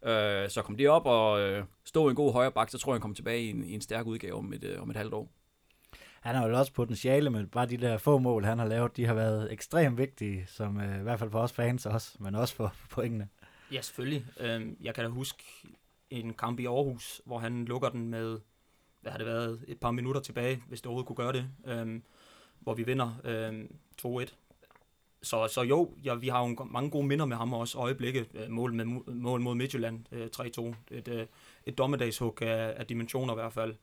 Øh, 0.04 0.50
så 0.50 0.62
kom 0.62 0.76
det 0.76 0.88
op 0.88 1.06
og 1.06 1.40
øh, 1.40 1.64
stå 1.85 2.09
en 2.09 2.14
god 2.16 2.33
højre 2.33 2.52
bak, 2.52 2.70
så 2.70 2.78
tror 2.78 2.92
jeg, 2.92 2.94
han 2.94 3.00
kommer 3.00 3.14
tilbage 3.14 3.42
i 3.42 3.50
en, 3.50 3.64
i 3.64 3.72
en 3.72 3.80
stærk 3.80 4.06
udgave 4.06 4.35
om 4.35 4.52
et, 4.52 4.64
øh, 4.64 4.83
om 4.83 4.90
et 4.90 4.96
halvt 4.96 5.14
år. 5.14 5.33
Han 6.20 6.35
har 6.35 6.48
jo 6.48 6.59
også 6.59 6.72
potentiale, 6.72 7.30
men 7.30 7.46
bare 7.48 7.66
de 7.66 7.76
der 7.76 7.98
få 7.98 8.18
mål, 8.18 8.44
han 8.44 8.59
har 8.59 8.66
lavet, 8.66 8.96
de 8.96 9.06
har 9.06 9.14
været 9.14 9.52
ekstremt 9.52 9.98
vigtige, 9.98 10.44
som 10.46 10.80
øh, 10.80 11.00
i 11.00 11.02
hvert 11.02 11.18
fald 11.18 11.30
for 11.30 11.38
os 11.40 11.52
fans 11.52 11.87
også, 11.87 12.16
men 12.20 12.35
også 12.35 12.54
for 12.54 12.74
pointene. 12.90 13.28
Ja, 13.72 13.80
selvfølgelig. 13.80 14.26
Øhm, 14.40 14.76
jeg 14.80 14.94
kan 14.94 15.04
da 15.04 15.11
huske 15.11 15.44
en 16.11 16.35
kamp 16.35 16.61
i 16.61 16.66
Aarhus, 16.66 17.20
hvor 17.26 17.38
han 17.38 17.64
lukker 17.64 17.88
den 17.88 18.09
med, 18.09 18.38
hvad 19.01 19.13
har 19.13 19.19
det 19.19 19.27
været, 19.27 19.65
et 19.69 19.81
par 19.81 19.91
minutter 19.91 20.21
tilbage, 20.21 20.63
hvis 20.69 20.81
det 20.81 20.87
overhovedet 20.87 21.07
kunne 21.07 21.17
gøre 21.17 21.33
det, 21.33 21.49
øhm, 21.67 22.03
hvor 22.61 22.75
vi 22.75 22.83
vinder 22.83 23.21
øhm, 23.25 23.75
2-1. 24.03 24.35
Så, 25.23 25.49
så 25.49 25.63
jo, 25.63 25.95
ja, 26.05 26.15
vi 26.15 26.29
har 26.29 26.49
jo 26.49 26.65
mange 26.65 26.91
gode 26.91 27.07
minder 27.07 27.25
med 27.25 27.37
ham 27.37 27.53
også, 27.53 27.79
øjeblikke, 27.79 28.27
øh, 28.35 28.51
mål, 28.51 28.75
med, 28.75 28.85
mål 29.15 29.41
mod 29.41 29.55
Midtjylland, 29.55 30.05
øh, 30.13 30.29
3-2, 30.37 30.75
et, 30.91 31.09
øh, 31.09 31.27
et 31.67 31.79
dommedagshug 31.79 32.43
af, 32.43 32.75
af 32.77 32.87
dimensioner 32.87 33.35
i 33.35 33.37
hvert 33.37 33.53
fald. 33.53 33.75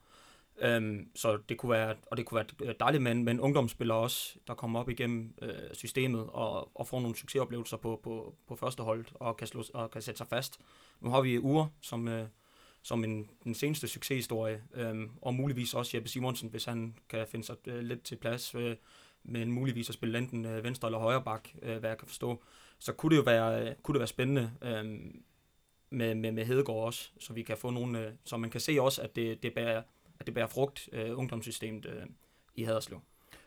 Øhm, 0.60 1.08
så 1.14 1.38
det 1.48 1.58
kunne 1.58 1.70
være, 1.70 1.94
og 2.06 2.16
det 2.16 2.26
kunne 2.26 2.36
være 2.36 2.68
øh, 2.68 2.74
dejligt 2.80 3.02
med 3.02 3.12
en, 3.12 3.24
med 3.24 3.32
en 3.32 3.40
ungdomsspiller 3.40 3.94
også, 3.94 4.38
der 4.46 4.54
kommer 4.54 4.80
op 4.80 4.88
igennem 4.88 5.34
øh, 5.42 5.52
systemet 5.72 6.26
og, 6.28 6.70
og 6.74 6.86
får 6.86 7.00
nogle 7.00 7.16
succesoplevelser 7.16 7.76
på, 7.76 8.00
på, 8.02 8.34
på 8.48 8.56
første 8.56 8.82
hold 8.82 9.04
og 9.14 9.36
kan, 9.36 9.46
slå, 9.46 9.64
og 9.74 9.90
kan 9.90 10.02
sætte 10.02 10.18
sig 10.18 10.26
fast. 10.26 10.60
Nu 11.00 11.10
har 11.10 11.20
vi 11.20 11.38
Ure 11.38 11.68
som, 11.80 12.08
øh, 12.08 12.26
som 12.88 13.04
en, 13.04 13.30
den 13.44 13.54
seneste 13.54 13.88
succeshistorie, 13.88 14.62
øh, 14.74 14.96
og 15.22 15.34
muligvis 15.34 15.74
også 15.74 15.96
Jeppe 15.96 16.08
Simonsen, 16.08 16.48
hvis 16.48 16.64
han 16.64 16.94
kan 17.08 17.26
finde 17.30 17.46
sig 17.46 17.56
øh, 17.66 17.82
lidt 17.82 18.02
til 18.02 18.16
plads, 18.16 18.54
øh, 18.54 18.76
men 19.24 19.52
muligvis 19.52 19.88
at 19.88 19.94
spille 19.94 20.18
enten 20.18 20.44
øh, 20.44 20.64
venstre 20.64 20.88
eller 20.88 20.98
højre 20.98 21.22
bak, 21.22 21.48
øh, 21.62 21.78
hvad 21.78 21.90
jeg 21.90 21.98
kan 21.98 22.08
forstå. 22.08 22.42
Så 22.78 22.92
kunne 22.92 23.10
det 23.10 23.16
jo 23.16 23.22
være, 23.22 23.68
øh, 23.68 23.74
kunne 23.82 23.92
det 23.92 24.00
være 24.00 24.08
spændende 24.08 24.50
øh, 24.62 24.84
med, 25.90 26.14
med, 26.14 26.32
med 26.32 26.44
Hedegaard 26.44 26.84
også, 26.84 27.10
så 27.20 27.32
vi 27.32 27.42
kan 27.42 27.56
få 27.56 27.70
nogle, 27.70 28.06
øh, 28.06 28.12
så 28.24 28.36
man 28.36 28.50
kan 28.50 28.60
se 28.60 28.82
også, 28.82 29.02
at 29.02 29.16
det, 29.16 29.42
det 29.42 29.54
bærer 29.54 29.82
at 30.20 30.26
det 30.26 30.34
bærer 30.34 30.46
frugt, 30.46 30.88
øh, 30.92 31.18
ungdomssystemet 31.18 31.86
øh, 31.86 32.06
i 32.54 32.62
Haderslev. 32.62 33.00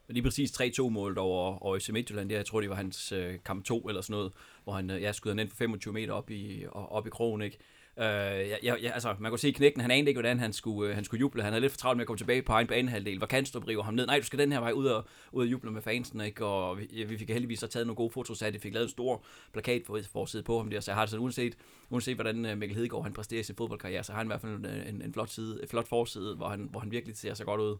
Men 0.07 0.13
lige 0.13 0.23
præcis 0.23 0.61
3-2-målet 0.61 1.17
over, 1.17 1.63
over 1.63 1.79
FC 1.79 1.89
Midtjylland, 1.89 2.29
det, 2.29 2.35
jeg 2.35 2.45
tror, 2.45 2.61
det 2.61 2.69
var 2.69 2.75
hans 2.75 3.11
øh, 3.11 3.39
kamp 3.45 3.65
2 3.65 3.87
eller 3.87 4.01
sådan 4.01 4.13
noget, 4.13 4.33
hvor 4.63 4.73
han 4.73 4.89
øh, 4.89 5.01
ja, 5.01 5.11
skyder 5.11 5.33
den 5.33 5.39
ind 5.39 5.49
for 5.49 5.57
25 5.57 5.93
meter 5.93 6.13
op 6.13 6.29
i, 6.29 6.65
op 6.71 7.07
i 7.07 7.09
krogen, 7.09 7.41
ikke? 7.41 7.57
Øh, 7.97 8.05
ja, 8.05 8.57
ja, 8.63 8.91
altså, 8.91 9.15
man 9.19 9.31
kunne 9.31 9.39
se 9.39 9.49
i 9.49 9.51
knækken, 9.51 9.81
han 9.81 9.91
anede 9.91 10.09
ikke, 10.09 10.19
hvordan 10.19 10.39
han 10.39 10.53
skulle, 10.53 10.89
øh, 10.89 10.95
han 10.95 11.03
skulle 11.03 11.19
juble. 11.19 11.43
Han 11.43 11.53
havde 11.53 11.61
lidt 11.61 11.71
for 11.71 11.77
travlt 11.77 11.97
med 11.97 12.03
at 12.03 12.07
komme 12.07 12.17
tilbage 12.17 12.41
på 12.41 12.53
egen 12.53 12.67
banehalvdel. 12.67 13.17
hvor 13.17 13.27
Kanstrup 13.27 13.67
river 13.67 13.83
ham 13.83 13.93
ned. 13.93 14.05
Nej, 14.05 14.19
du 14.19 14.25
skal 14.25 14.39
den 14.39 14.51
her 14.51 14.59
vej 14.59 14.71
ud 14.71 14.85
og, 14.85 15.05
ud 15.31 15.43
og 15.43 15.51
juble 15.51 15.71
med 15.71 15.81
fansen, 15.81 16.21
ikke? 16.21 16.45
Og 16.45 16.77
vi, 16.77 17.03
vi 17.03 17.17
fik 17.17 17.29
heldigvis 17.29 17.59
så 17.59 17.67
taget 17.67 17.87
nogle 17.87 17.95
gode 17.95 18.09
fotos 18.09 18.41
af 18.41 18.51
det. 18.51 18.61
Fik 18.61 18.73
lavet 18.73 18.85
en 18.85 18.89
stor 18.89 19.23
plakat 19.53 19.81
for 19.85 19.99
forside 20.11 20.43
på 20.43 20.57
ham 20.57 20.69
der, 20.69 20.79
så 20.79 20.91
jeg 20.91 20.95
har 20.95 21.03
det 21.03 21.09
sådan, 21.09 21.23
uanset, 21.23 21.57
uanset 21.89 22.15
hvordan 22.15 22.45
øh, 22.45 22.57
Mikkel 22.57 22.77
Hedegaard 22.77 23.03
han 23.03 23.13
præsterer 23.13 23.39
i 23.39 23.43
sin 23.43 23.55
fodboldkarriere, 23.55 24.03
så 24.03 24.11
har 24.11 24.19
han 24.19 24.27
i 24.27 24.29
hvert 24.29 24.41
fald 24.41 24.51
en, 24.51 24.65
en, 24.65 25.01
en 25.01 25.13
flot, 25.13 25.29
side, 25.29 25.59
en 25.61 25.67
flot 25.67 25.87
forside, 25.87 26.35
hvor 26.35 26.47
han, 26.47 26.67
hvor 26.71 26.79
han 26.79 26.91
virkelig 26.91 27.17
ser 27.17 27.33
så 27.33 27.45
godt 27.45 27.61
ud. 27.61 27.77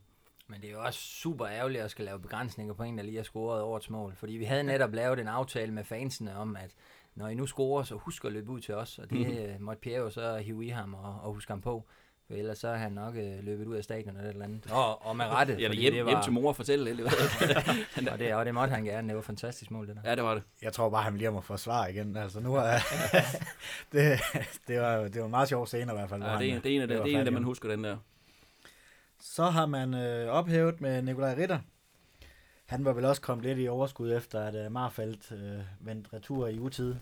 Men 0.48 0.62
det 0.62 0.68
er 0.68 0.72
jo 0.72 0.82
også 0.82 1.00
super 1.00 1.48
ærgerligt 1.48 1.84
at 1.84 1.92
skal 1.92 2.06
lave 2.06 2.20
begrænsninger 2.20 2.74
på 2.74 2.84
en, 2.84 2.98
der 2.98 3.04
lige 3.04 3.18
har 3.18 3.24
scoret 3.24 3.62
årets 3.62 3.90
mål. 3.90 4.16
Fordi 4.16 4.34
vi 4.34 4.44
havde 4.44 4.64
netop 4.64 4.94
lavet 4.94 5.20
en 5.20 5.28
aftale 5.28 5.72
med 5.72 5.84
fansene 5.84 6.36
om, 6.36 6.56
at 6.56 6.76
når 7.16 7.28
I 7.28 7.36
nu 7.36 7.48
scorer, 7.48 7.84
så 7.84 7.96
husk 7.96 8.26
at 8.26 8.32
løbe 8.32 8.52
ud 8.52 8.60
til 8.60 8.76
os. 8.76 9.00
Og 9.00 9.10
det 9.10 9.28
mm-hmm. 9.28 9.64
måtte 9.64 9.82
Pierre 9.82 10.02
jo 10.02 10.10
så 10.10 10.38
hive 10.38 10.66
i 10.66 10.70
ham 10.70 10.94
og, 10.94 11.20
og 11.22 11.34
huske 11.34 11.52
ham 11.52 11.62
på. 11.62 11.86
For 12.32 12.38
ellers 12.38 12.58
så 12.58 12.68
er 12.68 12.78
han 12.78 12.92
nok 12.92 13.16
øh, 13.16 13.44
løbet 13.44 13.68
ud 13.68 13.76
af 13.76 13.84
stadion 13.84 14.16
eller 14.16 14.30
et 14.30 14.34
eller 14.34 14.46
andet. 14.46 14.72
Og, 14.72 15.06
og 15.06 15.16
med 15.16 15.26
rette. 15.26 15.54
Ja, 15.60 15.72
hjem, 15.72 15.94
det 15.94 16.06
var, 16.06 16.12
hjem 16.12 16.22
til 16.24 16.32
mor 16.32 16.48
og 16.48 16.56
fortælle 16.56 16.94
lidt. 16.94 17.02
og, 18.12 18.20
det, 18.20 18.34
og 18.36 18.46
det 18.46 18.54
måtte 18.54 18.74
han 18.74 18.84
gerne. 18.84 19.08
Det 19.08 19.16
var 19.16 19.22
fantastisk 19.22 19.72
mål, 19.72 19.88
det 19.88 19.96
der. 19.96 20.02
ja, 20.10 20.16
det 20.16 20.24
var 20.24 20.34
det. 20.34 20.44
Jeg 20.62 20.74
tror 20.74 20.90
bare, 20.90 21.04
han 21.04 21.14
bliver 21.14 21.32
må 21.32 21.42
forsvare 21.42 21.92
igen. 21.92 22.18
Altså, 22.18 22.40
nu 22.40 22.56
er, 22.56 22.72
det, 23.92 24.20
det, 24.68 24.82
var, 24.82 24.98
det 24.98 25.20
var 25.20 25.26
en 25.26 25.32
meget 25.32 25.50
sjov 25.50 25.68
scene 25.68 25.92
i 25.92 25.96
hvert 25.96 26.10
fald. 26.10 26.24
Ja, 26.24 26.38
det, 26.38 26.48
er, 26.50 26.54
han, 26.54 26.64
det 26.64 26.72
er 26.72 26.76
en 26.76 26.82
af 26.82 26.88
det 26.88 26.98
det 26.98 27.06
er 27.06 27.10
en 27.10 27.16
af 27.16 27.26
dem, 27.26 27.34
færdig. 27.34 27.34
man 27.34 27.44
husker 27.44 27.70
den 27.70 27.84
der. 27.84 27.98
Så 29.20 29.44
har 29.44 29.66
man 29.66 29.94
øh, 29.94 30.28
ophævet 30.30 30.82
med 30.82 31.02
Nikolaj 31.02 31.36
Ritter. 31.38 31.60
Han 32.72 32.86
var 32.86 32.94
vel 32.94 33.06
også 33.06 33.22
kommet 33.22 33.46
lidt 33.46 33.60
i 33.60 33.68
overskud 33.68 34.14
efter, 34.14 34.42
at 34.42 34.56
øh, 34.56 34.72
Marfeldt 34.72 35.32
øh, 35.32 35.60
vendte 35.80 36.14
retur 36.14 36.48
i 36.48 36.60
utide. 36.60 37.00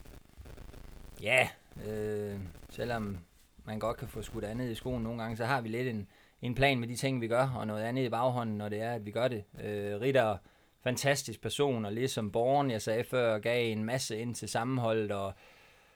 Ja, 1.22 1.50
øh, 1.88 2.40
selvom 2.70 3.18
man 3.66 3.80
godt 3.80 3.98
kan 3.98 4.08
få 4.08 4.22
skudt 4.22 4.44
andet 4.44 4.72
i 4.72 4.76
skoen 4.76 5.04
nogle 5.04 5.22
gange, 5.22 5.38
så 5.38 5.46
har 5.46 5.62
vi 5.62 5.70
lidt 5.70 5.88
en, 5.88 6.08
en 6.42 6.56
plan 6.56 6.80
med 6.80 6.88
de 6.88 6.96
ting, 6.96 7.22
vi 7.22 7.28
gør, 7.28 7.50
og 7.56 7.68
noget 7.68 7.84
andet 7.84 8.06
i 8.06 8.10
baghånden, 8.10 8.58
når 8.58 8.70
det 8.70 8.82
er, 8.82 8.92
at 8.92 9.06
vi 9.06 9.12
gør 9.12 9.28
det. 9.28 9.44
Øh, 9.64 10.02
Ritter, 10.02 10.38
fantastisk 10.84 11.42
person, 11.42 11.86
og 11.86 11.94
ligesom 11.94 12.32
Born, 12.32 12.72
jeg 12.72 12.82
sagde 12.82 13.04
før, 13.04 13.40
gav 13.40 13.72
en 13.72 13.84
masse 13.84 14.20
ind 14.20 14.36
til 14.36 14.50
sammenholdet, 14.50 15.12
og 15.12 15.34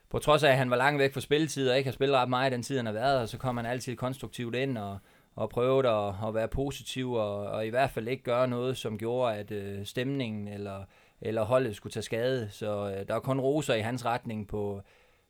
på 0.10 0.20
trods 0.20 0.44
af, 0.44 0.50
at 0.50 0.58
han 0.58 0.70
var 0.70 0.78
langt 0.78 1.00
væk 1.00 1.14
fra 1.14 1.22
spilletid, 1.22 1.70
og 1.70 1.78
ikke 1.78 1.88
har 1.88 1.94
spillet 1.94 2.18
ret 2.18 2.30
meget 2.30 2.52
den 2.52 2.64
tid, 2.64 2.78
han 2.78 2.86
har 2.86 2.94
været, 2.94 3.20
og 3.20 3.30
så 3.30 3.38
kom 3.38 3.58
han 3.58 3.66
altid 3.66 3.96
konstruktivt 3.96 4.56
ind, 4.56 4.78
og, 4.78 4.98
og 5.36 5.50
prøvet 5.50 5.86
at, 5.86 6.28
at 6.28 6.34
være 6.34 6.48
positiv, 6.48 7.14
og, 7.14 7.38
og 7.38 7.66
i 7.66 7.70
hvert 7.70 7.90
fald 7.90 8.08
ikke 8.08 8.24
gøre 8.24 8.48
noget, 8.48 8.78
som 8.78 8.98
gjorde, 8.98 9.36
at 9.36 9.52
øh, 9.52 9.86
stemningen 9.86 10.48
eller, 10.48 10.84
eller 11.22 11.44
holdet 11.44 11.76
skulle 11.76 11.94
tage 11.94 12.04
skade. 12.04 12.50
Så 12.50 12.90
øh, 12.90 13.08
der 13.08 13.14
var 13.14 13.20
kun 13.20 13.40
roser 13.40 13.74
i 13.74 13.82
hans 13.82 14.06
retning 14.06 14.48
på, 14.48 14.82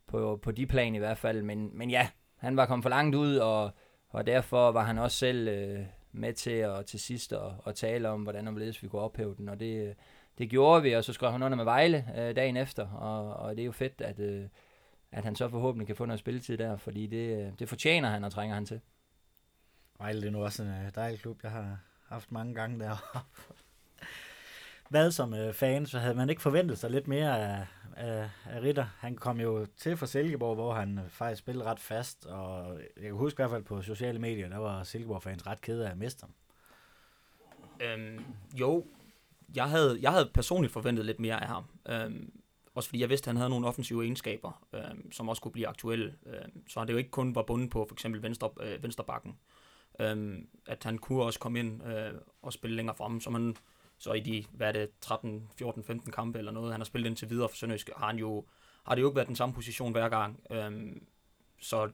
på, 0.07 0.39
på 0.41 0.51
de 0.51 0.65
plan 0.65 0.95
i 0.95 0.97
hvert 0.97 1.17
fald. 1.17 1.43
Men, 1.43 1.77
men 1.77 1.89
ja, 1.89 2.07
han 2.37 2.57
var 2.57 2.65
kommet 2.65 2.83
for 2.83 2.89
langt 2.89 3.15
ud, 3.15 3.35
og, 3.35 3.71
og 4.09 4.27
derfor 4.27 4.71
var 4.71 4.83
han 4.83 4.97
også 4.97 5.17
selv 5.17 5.47
øh, 5.47 5.79
med 6.11 6.33
til 6.33 6.51
at 6.51 6.85
til 6.85 6.99
sidst 6.99 7.33
at, 7.33 7.51
at 7.67 7.75
tale 7.75 8.09
om, 8.09 8.23
hvordan 8.23 8.47
og 8.47 8.53
hvorledes 8.53 8.83
vi 8.83 8.87
kunne 8.87 9.01
ophæve 9.01 9.35
den. 9.37 9.49
Og 9.49 9.59
det, 9.59 9.95
det 10.37 10.49
gjorde 10.49 10.83
vi, 10.83 10.93
og 10.93 11.03
så 11.03 11.13
skrev 11.13 11.31
han 11.31 11.43
under 11.43 11.55
med 11.55 11.65
Vejle 11.65 12.05
øh, 12.17 12.35
dagen 12.35 12.57
efter, 12.57 12.87
og, 12.87 13.33
og 13.33 13.55
det 13.55 13.61
er 13.61 13.65
jo 13.65 13.71
fedt, 13.71 14.01
at, 14.01 14.19
øh, 14.19 14.45
at 15.11 15.23
han 15.23 15.35
så 15.35 15.49
forhåbentlig 15.49 15.87
kan 15.87 15.95
få 15.95 16.05
noget 16.05 16.19
spilletid 16.19 16.57
der, 16.57 16.77
fordi 16.77 17.07
det, 17.07 17.45
øh, 17.45 17.51
det 17.59 17.69
fortjener 17.69 18.09
han 18.09 18.23
og 18.23 18.31
trænger 18.31 18.55
han 18.55 18.65
til. 18.65 18.81
Vejle 20.03 20.21
det 20.21 20.27
er 20.27 20.31
nu 20.31 20.43
også 20.43 20.63
en 20.63 20.69
øh, 20.69 20.95
dejlig 20.95 21.19
klub, 21.19 21.43
jeg 21.43 21.51
har 21.51 21.77
haft 22.07 22.31
mange 22.31 22.55
gange 22.55 22.79
der. 22.79 23.25
Hvad 24.89 25.11
som 25.11 25.33
øh, 25.33 25.53
fan, 25.53 25.85
så 25.85 25.99
havde 25.99 26.15
man 26.15 26.29
ikke 26.29 26.41
forventet 26.41 26.77
sig 26.77 26.91
lidt 26.91 27.07
mere 27.07 27.39
af, 27.39 27.65
af, 27.95 28.29
af 28.45 28.61
Ritter. 28.61 28.85
Han 28.99 29.15
kom 29.15 29.39
jo 29.39 29.67
til 29.77 29.97
fra 29.97 30.05
Silkeborg, 30.05 30.55
hvor 30.55 30.73
han 30.73 30.99
øh, 30.99 31.09
faktisk 31.09 31.39
spillede 31.39 31.65
ret 31.65 31.79
fast, 31.79 32.25
og 32.25 32.79
jeg 32.97 33.03
kan 33.03 33.13
huske 33.13 33.35
i 33.35 33.41
hvert 33.41 33.49
fald 33.49 33.63
på 33.63 33.81
sociale 33.81 34.19
medier, 34.19 34.49
der 34.49 34.57
var 34.57 34.83
Silkeborg-fans 34.83 35.47
ret 35.47 35.61
kede 35.61 35.87
af 35.87 35.91
at 35.91 35.97
miste 35.97 36.23
ham. 36.23 36.33
Øhm, 37.81 38.25
jo, 38.53 38.85
jeg 39.55 39.69
havde, 39.69 39.99
jeg 40.01 40.11
havde 40.11 40.31
personligt 40.33 40.73
forventet 40.73 41.05
lidt 41.05 41.19
mere 41.19 41.41
af 41.41 41.47
ham. 41.47 41.63
Øhm, 41.89 42.41
også 42.75 42.89
fordi 42.89 43.01
jeg 43.01 43.09
vidste, 43.09 43.27
at 43.27 43.29
han 43.29 43.37
havde 43.37 43.49
nogle 43.49 43.67
offensive 43.67 44.03
egenskaber, 44.03 44.65
øhm, 44.73 45.11
som 45.11 45.29
også 45.29 45.41
kunne 45.41 45.51
blive 45.51 45.67
aktuelle. 45.67 46.15
Øhm, 46.25 46.67
så 46.67 46.85
det 46.85 46.93
jo 46.93 46.97
ikke 46.97 47.11
kun 47.11 47.35
var 47.35 47.43
bundet 47.43 47.69
på 47.69 47.85
for 47.89 47.95
eksempel 47.95 48.21
venstre, 48.23 48.49
øh, 48.61 48.83
venstrebakken. 48.83 49.37
Øhm, 49.99 50.47
at 50.65 50.83
han 50.83 50.97
kunne 50.97 51.23
også 51.23 51.39
komme 51.39 51.59
ind 51.59 51.83
øh, 51.87 52.13
og 52.41 52.53
spille 52.53 52.75
længere 52.75 52.95
frem, 52.95 53.19
som 53.19 53.33
han 53.33 53.55
så 53.97 54.13
i 54.13 54.19
de, 54.19 54.45
hvad 54.51 54.67
er 54.67 54.71
det, 54.71 54.89
13, 55.01 55.49
14, 55.55 55.83
15 55.83 56.11
kampe 56.11 56.39
eller 56.39 56.51
noget, 56.51 56.71
han 56.71 56.79
har 56.79 56.85
spillet 56.85 57.09
indtil 57.09 57.29
videre 57.29 57.49
for 57.49 57.55
Sønderjysk, 57.55 57.89
har, 57.97 58.07
han 58.07 58.17
jo, 58.17 58.45
har 58.83 58.95
det 58.95 59.01
jo 59.01 59.07
ikke 59.07 59.15
været 59.15 59.27
den 59.27 59.35
samme 59.35 59.55
position 59.55 59.91
hver 59.91 60.09
gang. 60.09 60.39
Øhm, 60.51 61.05
så 61.61 61.89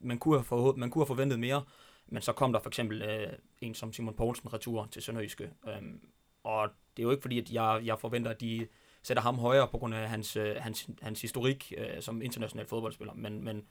man 0.00 0.18
kunne, 0.18 0.38
have 0.38 0.44
forhåb, 0.44 0.76
man 0.76 0.90
kunne 0.90 1.02
have 1.02 1.06
forventet 1.06 1.40
mere, 1.40 1.64
men 2.06 2.22
så 2.22 2.32
kom 2.32 2.52
der 2.52 2.60
for 2.60 2.70
eksempel 2.70 3.02
øh, 3.02 3.32
en 3.60 3.74
som 3.74 3.92
Simon 3.92 4.14
Poulsen 4.14 4.52
retur 4.52 4.88
til 4.90 5.02
Sønderjyske. 5.02 5.50
Øhm, 5.68 6.00
og 6.44 6.68
det 6.96 7.02
er 7.02 7.04
jo 7.04 7.10
ikke 7.10 7.22
fordi, 7.22 7.38
at 7.38 7.52
jeg, 7.52 7.80
jeg 7.84 7.98
forventer, 7.98 8.30
at 8.30 8.40
de 8.40 8.66
sætter 9.02 9.22
ham 9.22 9.38
højere 9.38 9.68
på 9.68 9.78
grund 9.78 9.94
af 9.94 10.08
hans, 10.08 10.36
øh, 10.36 10.56
hans, 10.56 10.90
hans 11.02 11.22
historik 11.22 11.72
øh, 11.78 12.02
som 12.02 12.22
international 12.22 12.66
fodboldspiller, 12.66 13.14
men, 13.14 13.44
men, 13.44 13.66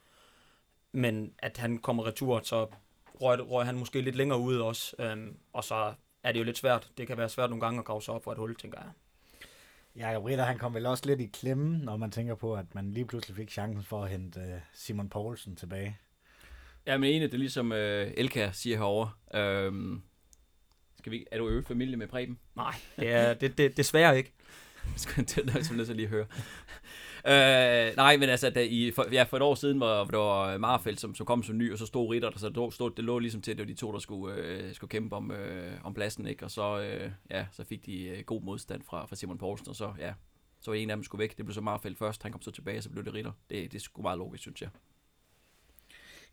men 0.91 1.33
at 1.39 1.57
han 1.57 1.77
kommer 1.77 2.05
retur, 2.05 2.41
så 2.43 2.67
røg, 3.21 3.49
røg 3.49 3.65
han 3.65 3.77
måske 3.77 4.01
lidt 4.01 4.15
længere 4.15 4.39
ud 4.39 4.57
også, 4.57 4.95
øhm, 4.99 5.37
og 5.53 5.63
så 5.63 5.93
er 6.23 6.31
det 6.31 6.39
jo 6.39 6.43
lidt 6.43 6.57
svært. 6.57 6.91
Det 6.97 7.07
kan 7.07 7.17
være 7.17 7.29
svært 7.29 7.49
nogle 7.49 7.65
gange 7.65 7.79
at 7.79 7.85
grave 7.85 8.01
sig 8.01 8.13
op 8.13 8.23
for 8.23 8.31
et 8.31 8.37
hul, 8.37 8.55
tænker 8.55 8.77
jeg. 8.81 8.91
Jakob 9.95 10.25
Ritter, 10.25 10.43
han 10.43 10.57
kom 10.57 10.73
vel 10.73 10.85
også 10.85 11.05
lidt 11.05 11.21
i 11.21 11.25
klemme, 11.25 11.77
når 11.77 11.97
man 11.97 12.11
tænker 12.11 12.35
på, 12.35 12.55
at 12.55 12.75
man 12.75 12.91
lige 12.91 13.05
pludselig 13.05 13.35
fik 13.35 13.49
chancen 13.49 13.83
for 13.83 14.03
at 14.03 14.09
hente 14.09 14.39
øh, 14.39 14.59
Simon 14.73 15.09
Poulsen 15.09 15.55
tilbage. 15.55 15.97
Ja, 16.87 16.97
men 16.97 17.09
enig, 17.09 17.21
det 17.21 17.33
er 17.33 17.39
ligesom 17.39 17.71
øh, 17.71 18.11
Elka 18.17 18.49
siger 18.53 18.77
herovre. 18.77 19.11
Øhm, 19.33 20.01
skal 20.97 21.11
vi, 21.11 21.25
er 21.31 21.37
du 21.37 21.47
øvrigt 21.47 21.67
familie 21.67 21.97
med 21.97 22.07
Preben? 22.07 22.39
Nej, 22.55 22.75
det 22.99 23.11
er 23.11 23.33
det, 23.33 23.57
det, 23.57 23.77
desværre 23.77 24.17
ikke. 24.17 24.31
det 25.17 25.37
er 25.37 25.73
nødt 25.73 25.87
til 25.87 25.95
lige 25.95 26.05
at 26.05 26.11
høre 26.11 26.25
øh, 27.25 27.95
nej, 27.95 28.17
men 28.17 28.29
altså, 28.29 28.49
da 28.49 28.63
i, 28.63 28.91
for, 28.91 29.05
ja, 29.11 29.23
for 29.23 29.37
et 29.37 29.43
år 29.43 29.55
siden, 29.55 29.77
hvor, 29.77 29.95
hvor 29.95 30.11
det 30.11 30.19
var 30.19 30.57
Marfeldt, 30.57 30.99
som, 30.99 31.15
som 31.15 31.25
kom 31.25 31.43
som 31.43 31.57
ny, 31.57 31.71
og 31.71 31.77
så 31.77 31.85
stod 31.85 32.09
Ritter, 32.09 32.29
der, 32.29 32.39
så 32.39 32.49
det, 32.49 32.73
stod, 32.73 32.91
det 32.91 33.03
lå 33.03 33.19
ligesom 33.19 33.41
til, 33.41 33.51
at 33.51 33.57
det 33.57 33.63
var 33.63 33.67
de 33.67 33.79
to, 33.79 33.91
der 33.91 33.99
skulle, 33.99 34.35
øh, 34.35 34.73
skulle 34.73 34.89
kæmpe 34.89 35.15
om, 35.15 35.31
øh, 35.31 35.73
om 35.83 35.93
pladsen, 35.93 36.27
ikke? 36.27 36.45
Og 36.45 36.51
så, 36.51 36.79
øh, 36.81 37.11
ja, 37.31 37.45
så 37.51 37.63
fik 37.63 37.85
de 37.85 38.03
øh, 38.03 38.23
god 38.23 38.41
modstand 38.41 38.81
fra, 38.83 39.05
fra 39.05 39.15
Simon 39.15 39.37
Poulsen, 39.37 39.69
og 39.69 39.75
så, 39.75 39.93
ja, 39.99 40.13
så 40.61 40.71
var 40.71 40.75
en 40.75 40.89
af 40.89 40.95
dem 40.95 41.03
skulle 41.03 41.19
væk. 41.19 41.37
Det 41.37 41.45
blev 41.45 41.53
så 41.53 41.61
Marfeldt 41.61 41.97
først, 41.97 42.23
han 42.23 42.31
kom 42.31 42.41
så 42.41 42.51
tilbage, 42.51 42.81
så 42.81 42.89
blev 42.89 43.05
det 43.05 43.13
Ritter. 43.13 43.31
Det, 43.49 43.71
det 43.71 43.77
er 43.77 43.81
sgu 43.81 44.01
meget 44.01 44.17
logisk, 44.17 44.41
synes 44.41 44.61
jeg. 44.61 44.69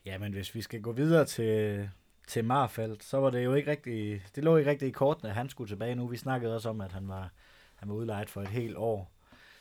Ja, 0.04 0.18
men 0.18 0.32
hvis 0.32 0.54
vi 0.54 0.62
skal 0.62 0.80
gå 0.80 0.92
videre 0.92 1.24
til, 1.24 1.88
til 2.28 2.44
Marfeldt, 2.44 3.04
så 3.04 3.18
var 3.18 3.30
det 3.30 3.44
jo 3.44 3.54
ikke 3.54 3.70
rigtig, 3.70 4.22
det 4.34 4.44
lå 4.44 4.56
ikke 4.56 4.70
rigtig 4.70 4.88
i 4.88 4.90
kortene, 4.90 5.30
at 5.30 5.36
han 5.36 5.48
skulle 5.48 5.68
tilbage 5.70 5.94
nu. 5.94 6.06
Vi 6.06 6.16
snakkede 6.16 6.54
også 6.54 6.68
om, 6.68 6.80
at 6.80 6.92
han 6.92 7.08
var, 7.08 7.32
han 7.74 7.88
var 7.88 7.94
udlejet 7.94 8.30
for 8.30 8.42
et 8.42 8.48
helt 8.48 8.76
år. 8.76 9.17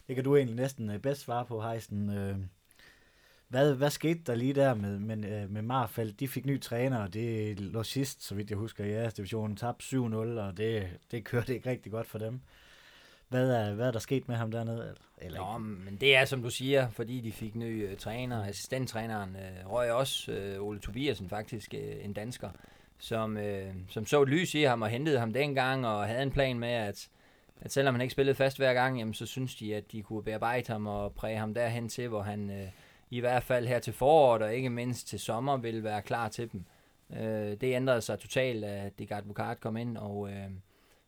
Det 0.08 0.16
kan 0.16 0.24
du 0.24 0.36
egentlig 0.36 0.56
næsten 0.56 0.90
øh, 0.90 1.00
bedst 1.00 1.22
svare 1.22 1.46
på, 1.46 1.62
Heisen. 1.62 2.10
Øh, 2.10 2.38
hvad, 3.48 3.74
hvad 3.74 3.90
skete 3.90 4.20
der 4.26 4.36
lige 4.36 4.54
der 4.54 4.74
med, 4.74 5.00
med, 5.00 5.44
øh, 5.44 5.50
med 5.50 5.62
Marfeldt? 5.62 6.20
De 6.20 6.28
fik 6.28 6.46
ny 6.46 6.62
træner, 6.62 6.98
og 6.98 7.14
det 7.14 7.60
lå 7.60 7.84
sidst, 7.84 8.24
så 8.24 8.36
vidt 8.36 8.50
jeg 8.50 8.58
husker, 8.58 8.86
i 8.86 8.92
jeres 8.92 9.14
division. 9.14 9.56
Tabte 9.56 9.84
7-0, 9.84 9.96
og 10.16 10.58
det, 10.58 10.90
det 11.12 11.24
kørte 11.24 11.56
ikke 11.56 11.70
rigtig 11.70 11.92
godt 11.92 12.08
for 12.08 12.18
dem. 12.18 12.42
Hvad 13.30 13.52
er, 13.52 13.74
hvad 13.74 13.88
er 13.88 13.92
der 13.92 14.00
sket 14.00 14.28
med 14.28 14.36
ham 14.36 14.52
dernede? 14.52 14.96
Eller 15.18 15.52
Nå, 15.52 15.58
men 15.58 15.98
det 16.02 16.16
er 16.16 16.26
som 16.26 16.44
du 16.44 16.50
siger, 16.50 16.90
fordi 16.90 17.22
de 17.22 17.32
fik 17.32 17.56
ny 17.56 17.98
træner. 17.98 18.46
Assistenttræneren 18.46 19.36
uh, 19.36 19.72
røg 19.72 19.92
også, 19.92 20.32
uh, 20.60 20.68
Ole 20.68 20.80
Tobiasen 20.80 21.30
faktisk, 21.30 21.74
uh, 21.78 22.06
en 22.06 22.14
dansker, 22.14 22.50
som, 23.00 23.38
uh, 23.38 23.76
som 23.90 24.06
så 24.06 24.22
et 24.22 24.30
lys 24.30 24.56
i 24.56 24.62
ham 24.62 24.82
og 24.82 24.90
hentede 24.90 25.20
ham 25.20 25.34
dengang 25.34 25.88
og 25.88 26.08
havde 26.08 26.24
en 26.24 26.32
plan 26.32 26.60
med, 26.60 26.70
at, 26.70 27.10
at 27.62 27.72
selvom 27.72 27.94
han 27.94 28.02
ikke 28.02 28.12
spillede 28.12 28.36
fast 28.36 28.58
hver 28.58 28.74
gang, 28.74 29.00
jamen, 29.00 29.14
så 29.14 29.26
synes 29.26 29.56
de, 29.56 29.76
at 29.76 29.92
de 29.92 30.02
kunne 30.02 30.24
bearbejde 30.24 30.72
ham 30.72 30.88
og 30.88 31.14
præge 31.14 31.38
ham 31.38 31.54
derhen 31.54 31.90
til, 31.90 32.08
hvor 32.08 32.22
han 32.22 32.50
øh, 32.50 32.68
i 33.10 33.20
hvert 33.20 33.44
fald 33.44 33.68
her 33.68 33.80
til 33.80 33.94
foråret 33.94 34.42
og 34.42 34.56
ikke 34.56 34.70
mindst 34.70 35.08
til 35.08 35.20
sommer 35.20 35.58
ville 35.58 35.84
være 35.84 36.02
klar 36.02 36.30
til 36.30 36.52
dem. 36.52 36.66
Øh, 37.14 37.52
det 37.52 37.64
ændrede 37.64 38.02
sig 38.02 38.20
totalt, 38.20 38.66
at 38.66 39.00
Degard 39.00 39.24
Bukart 39.24 39.60
kom 39.60 39.78
ind, 39.78 39.98
og... 39.98 40.30
øh, 40.30 40.50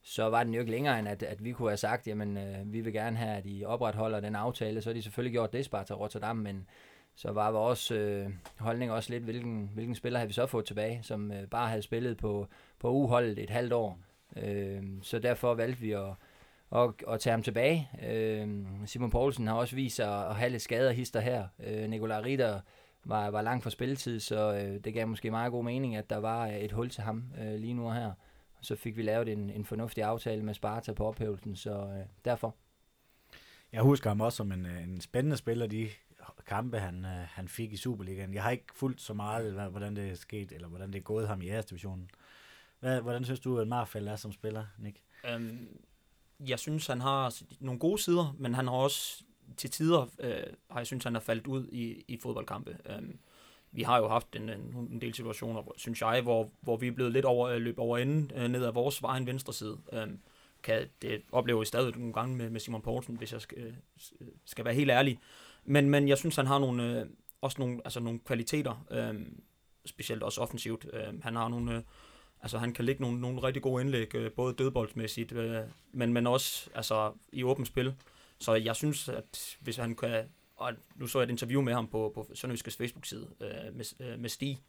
så 0.01 0.29
var 0.29 0.43
den 0.43 0.53
jo 0.53 0.59
ikke 0.59 0.71
længere 0.71 0.99
end, 0.99 1.07
at, 1.07 1.23
at 1.23 1.43
vi 1.43 1.51
kunne 1.51 1.69
have 1.69 1.77
sagt, 1.77 2.07
jamen, 2.07 2.37
øh, 2.37 2.73
vi 2.73 2.81
vil 2.81 2.93
gerne 2.93 3.17
have, 3.17 3.37
at 3.37 3.43
I 3.45 3.63
opretholder 3.65 4.19
den 4.19 4.35
aftale. 4.35 4.81
Så 4.81 4.89
har 4.89 4.93
de 4.93 5.01
selvfølgelig 5.01 5.31
gjort 5.31 5.53
det, 5.53 5.65
Sparta 5.65 5.93
Rotterdam, 5.93 6.35
men 6.35 6.67
så 7.15 7.31
var 7.31 7.51
vores 7.51 7.91
øh, 7.91 8.29
holdning 8.57 8.91
også 8.91 9.11
lidt, 9.11 9.23
hvilken, 9.23 9.69
hvilken 9.73 9.95
spiller 9.95 10.19
havde 10.19 10.27
vi 10.27 10.33
så 10.33 10.45
fået 10.45 10.65
tilbage, 10.65 10.99
som 11.03 11.31
øh, 11.31 11.47
bare 11.47 11.69
havde 11.69 11.81
spillet 11.81 12.17
på, 12.17 12.47
på 12.79 12.91
uholdet 12.91 13.39
et 13.39 13.49
halvt 13.49 13.73
år. 13.73 13.99
Øh, 14.35 14.83
så 15.01 15.19
derfor 15.19 15.53
valgte 15.53 15.81
vi 15.81 15.91
at, 15.91 16.13
at, 16.71 16.89
at 17.07 17.19
tage 17.19 17.31
ham 17.31 17.43
tilbage. 17.43 17.89
Øh, 18.07 18.47
Simon 18.85 19.09
Poulsen 19.09 19.47
har 19.47 19.55
også 19.55 19.75
vist 19.75 19.95
sig 19.95 20.29
at 20.29 20.35
have 20.35 20.49
lidt 20.49 20.61
skader 20.61 20.91
hister 20.91 21.19
her. 21.19 21.47
Øh, 21.63 21.89
Nikolaj 21.89 22.21
Ritter 22.21 22.59
var, 23.05 23.29
var 23.29 23.41
langt 23.41 23.63
for 23.63 23.69
spilletid, 23.69 24.19
så 24.19 24.53
øh, 24.53 24.83
det 24.83 24.93
gav 24.93 25.07
måske 25.07 25.31
meget 25.31 25.51
god 25.51 25.63
mening, 25.63 25.95
at 25.95 26.09
der 26.09 26.17
var 26.17 26.47
et 26.47 26.71
hul 26.71 26.89
til 26.89 27.03
ham 27.03 27.23
øh, 27.41 27.59
lige 27.59 27.73
nu 27.73 27.89
her 27.89 28.11
så 28.61 28.75
fik 28.75 28.97
vi 28.97 29.01
lavet 29.01 29.29
en, 29.29 29.49
en 29.49 29.65
fornuftig 29.65 30.03
aftale 30.03 30.43
med 30.43 30.53
Sparta 30.53 30.93
på 30.93 31.07
ophævelsen, 31.07 31.55
så 31.55 31.71
øh, 31.71 32.05
derfor. 32.25 32.55
Jeg 33.71 33.81
husker 33.81 34.09
ham 34.09 34.21
også 34.21 34.35
som 34.35 34.51
en, 34.51 34.65
øh, 34.65 34.83
en 34.83 35.01
spændende 35.01 35.37
spiller, 35.37 35.67
de 35.67 35.89
kampe, 36.47 36.79
han, 36.79 37.05
øh, 37.05 37.11
han 37.11 37.47
fik 37.47 37.73
i 37.73 37.77
Superligaen. 37.77 38.33
Jeg 38.33 38.43
har 38.43 38.51
ikke 38.51 38.65
fulgt 38.73 39.01
så 39.01 39.13
meget, 39.13 39.53
hvordan 39.71 39.95
det 39.95 40.11
er 40.11 40.15
sket, 40.15 40.51
eller 40.51 40.67
hvordan 40.67 40.93
det 40.93 40.99
er 40.99 41.03
gået 41.03 41.27
ham 41.27 41.41
i 41.41 41.47
jeres 41.47 41.65
divisionen. 41.65 42.09
Hvad, 42.79 43.01
hvordan 43.01 43.23
synes 43.23 43.39
du, 43.39 43.59
at 43.59 43.67
Marfald 43.67 44.07
er 44.07 44.15
som 44.15 44.31
spiller, 44.31 44.65
Nick? 44.77 44.97
Øhm, 45.25 45.67
jeg 46.47 46.59
synes, 46.59 46.87
han 46.87 47.01
har 47.01 47.35
nogle 47.59 47.79
gode 47.79 48.01
sider, 48.01 48.35
men 48.37 48.53
han 48.53 48.67
har 48.67 48.75
også 48.75 49.23
til 49.57 49.69
tider, 49.69 50.07
øh, 50.19 50.43
har 50.69 50.79
jeg 50.79 50.87
synes, 50.87 51.03
han 51.03 51.13
har 51.13 51.21
faldet 51.21 51.47
ud 51.47 51.67
i, 51.71 52.03
i 52.07 52.17
fodboldkampe. 52.17 52.77
Øh, 52.85 53.09
vi 53.71 53.83
har 53.83 53.97
jo 53.97 54.07
haft 54.07 54.35
en, 54.35 54.49
en, 54.49 54.87
en 54.91 55.01
del 55.01 55.13
situationer, 55.13 55.61
synes 55.77 56.01
jeg, 56.01 56.21
hvor, 56.21 56.49
hvor 56.61 56.77
vi 56.77 56.87
er 56.87 56.91
blevet 56.91 57.13
lidt 57.13 57.25
over, 57.25 57.49
øh, 57.49 57.61
løb 57.61 57.79
over 57.79 57.97
enden 57.97 58.31
øh, 58.35 58.47
ned 58.47 58.65
ad 58.65 58.71
vores 58.71 59.01
egen 59.01 59.27
venstre 59.27 59.53
side. 59.53 59.77
Øh, 59.93 60.07
kan 60.63 60.87
det 61.01 61.21
oplever 61.31 61.61
jeg 61.61 61.67
stadig 61.67 61.97
nogle 61.97 62.13
gange 62.13 62.35
med, 62.35 62.49
med 62.49 62.59
Simon 62.59 62.81
Poulsen, 62.81 63.15
hvis 63.15 63.33
jeg 63.33 63.41
skal, 63.41 63.57
øh, 63.57 63.73
skal 64.45 64.65
være 64.65 64.73
helt 64.73 64.91
ærlig. 64.91 65.19
Men, 65.65 65.89
men 65.89 66.07
jeg 66.07 66.17
synes, 66.17 66.35
han 66.35 66.47
har 66.47 66.59
nogle, 66.59 66.99
øh, 66.99 67.05
også 67.41 67.55
nogle, 67.59 67.81
altså 67.85 67.99
nogle 67.99 68.19
kvaliteter, 68.19 68.85
øh, 68.91 69.25
specielt 69.85 70.23
også 70.23 70.41
offensivt. 70.41 70.85
Øh, 70.93 71.23
han 71.23 71.35
har 71.35 71.47
nogle, 71.47 71.75
øh, 71.75 71.81
altså 72.41 72.57
han 72.57 72.73
kan 72.73 72.85
lægge 72.85 73.01
nogle, 73.01 73.21
nogle 73.21 73.43
rigtig 73.43 73.63
gode 73.63 73.81
indlæg, 73.81 74.15
øh, 74.15 74.31
både 74.31 74.53
dødboldsmæssigt, 74.53 75.31
øh, 75.31 75.61
men, 75.91 76.13
men 76.13 76.27
også 76.27 76.69
altså, 76.75 77.13
i 77.31 77.43
åbent 77.43 77.67
spil. 77.67 77.95
Så 78.39 78.53
jeg 78.53 78.75
synes, 78.75 79.09
at 79.09 79.57
hvis 79.61 79.77
han 79.77 79.95
kan 79.95 80.25
og 80.59 80.73
nu 80.95 81.07
så 81.07 81.19
jeg 81.19 81.23
et 81.23 81.29
interview 81.29 81.61
med 81.61 81.73
ham 81.73 81.87
på, 81.87 82.11
på 82.15 82.27
Sønderjyskes 82.33 82.77
Facebook-side 82.77 83.27
øh, 83.41 83.75
med, 83.75 83.85
øh, 83.99 84.19
med 84.19 84.29
Stig, 84.29 84.59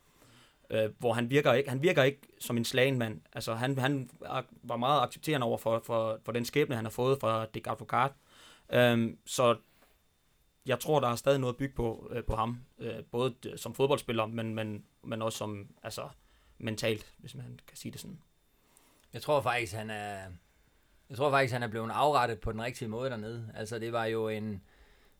øh, 0.71 0.91
hvor 0.99 1.13
han 1.13 1.31
virker 1.31 1.53
ikke, 1.53 1.71
han 1.71 1.83
virker 1.83 2.03
ikke 2.03 2.21
som 2.41 2.57
en 2.57 2.65
slagenmand. 2.65 3.21
Altså 3.33 3.55
han, 3.55 3.79
han 3.79 4.11
var 4.63 4.77
meget 4.77 5.03
accepterende 5.03 5.47
over 5.47 5.59
for, 5.59 5.83
for, 5.85 6.21
for 6.25 6.33
den 6.33 6.45
skæbne, 6.45 6.77
han 6.77 6.85
har 6.85 6.91
fået 6.91 7.21
fra 7.21 7.47
Dick 7.55 7.67
Advocat. 7.67 8.13
Øh, 8.73 9.15
så 9.27 9.57
jeg 10.67 10.81
tror, 10.81 11.01
der 11.01 11.09
er 11.09 11.17
stadig 11.17 11.41
noget 11.41 11.55
at 11.55 11.59
bygge 11.59 11.75
på, 11.75 12.11
øh, 12.11 12.25
på 12.25 12.37
ham, 12.37 12.61
øh, 12.79 13.05
både 13.11 13.35
som 13.57 13.75
fodboldspiller, 13.75 14.27
men, 14.27 14.55
men, 14.55 14.85
men 15.05 15.23
også 15.23 15.39
som 15.39 15.69
altså, 15.83 16.09
mentalt, 16.61 17.13
hvis 17.19 17.35
man 17.35 17.61
kan 17.69 17.77
sige 17.77 17.93
det 17.93 18.01
sådan. 18.01 18.19
Jeg 19.13 19.23
tror 19.23 19.41
faktisk, 19.41 19.73
han 19.73 19.91
er, 19.91 20.19
jeg 21.11 21.17
tror 21.17 21.31
faktisk, 21.31 21.53
han 21.53 21.63
er 21.63 21.69
blevet 21.69 21.91
afrettet 21.91 22.41
på 22.41 22.53
den 22.53 22.63
rigtige 22.63 22.89
måde 22.89 23.11
dernede. 23.11 23.53
Altså, 23.55 23.79
det 23.79 23.93
var 23.93 24.05
jo 24.05 24.29
en, 24.29 24.63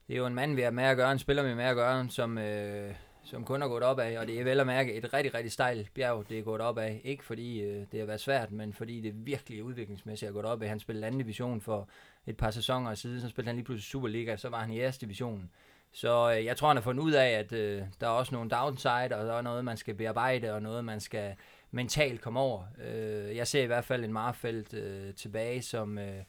det 0.09 0.15
er 0.15 0.19
jo 0.19 0.27
en 0.27 0.35
mand, 0.35 0.55
vi 0.55 0.63
har 0.63 0.71
med 0.71 0.85
at 0.85 0.97
gøre, 0.97 1.13
en 1.13 1.19
spiller, 1.19 1.43
vi 1.43 1.49
har 1.49 1.57
med 1.57 1.65
at 1.65 1.77
gøre, 1.77 2.09
som, 2.09 2.39
øh, 2.39 2.95
som 3.25 3.45
kun 3.45 3.61
har 3.61 3.69
gået 3.69 3.83
op 3.83 3.99
af, 3.99 4.19
og 4.19 4.27
det 4.27 4.41
er 4.41 4.45
vel 4.45 4.61
at 4.61 4.67
mærke 4.67 4.95
et 4.95 5.15
rigtig, 5.15 5.35
rigtig 5.35 5.53
stejlt 5.53 5.95
bjerg, 5.95 6.29
det 6.29 6.39
er 6.39 6.43
gået 6.43 6.61
op 6.61 6.79
af. 6.79 7.01
Ikke 7.05 7.25
fordi 7.25 7.61
øh, 7.61 7.87
det 7.93 8.01
har 8.01 8.07
været 8.07 8.21
svært, 8.21 8.53
men 8.53 8.73
fordi 8.73 9.01
det 9.01 9.27
virkelig 9.27 9.65
udviklingsmæssigt 9.65 10.29
er 10.29 10.33
gået 10.33 10.47
op 10.47 10.63
af. 10.63 10.69
Han 10.69 10.81
spillede 10.81 11.07
anden 11.07 11.21
division 11.21 11.61
for 11.61 11.89
et 12.27 12.37
par 12.37 12.51
sæsoner 12.51 12.95
siden, 12.95 13.21
så 13.21 13.29
spillede 13.29 13.49
han 13.49 13.57
lige 13.57 13.65
pludselig 13.65 13.91
Superliga, 13.91 14.37
så 14.37 14.49
var 14.49 14.61
han 14.61 14.71
i 14.71 14.79
jeres 14.79 14.99
division. 14.99 15.51
Så 15.93 16.35
øh, 16.37 16.45
jeg 16.45 16.57
tror, 16.57 16.69
han 16.69 16.77
har 16.77 16.83
fundet 16.83 17.03
ud 17.03 17.13
af, 17.13 17.29
at 17.29 17.53
øh, 17.53 17.83
der 18.01 18.07
er 18.07 18.11
også 18.11 18.35
nogle 18.35 18.51
downside, 18.51 19.17
og 19.17 19.27
der 19.27 19.35
er 19.35 19.43
noget, 19.43 19.65
man 19.65 19.77
skal 19.77 19.95
bearbejde, 19.95 20.53
og 20.53 20.63
noget, 20.63 20.85
man 20.85 21.01
skal 21.01 21.35
mentalt 21.71 22.21
komme 22.21 22.41
over. 22.41 22.65
Øh, 22.85 23.37
jeg 23.37 23.47
ser 23.47 23.63
i 23.63 23.67
hvert 23.67 23.85
fald 23.85 24.05
en 24.05 24.13
Marfeldt 24.13 24.75
øh, 24.75 25.15
tilbage, 25.15 25.63
som... 25.63 25.99
Øh, 25.99 26.23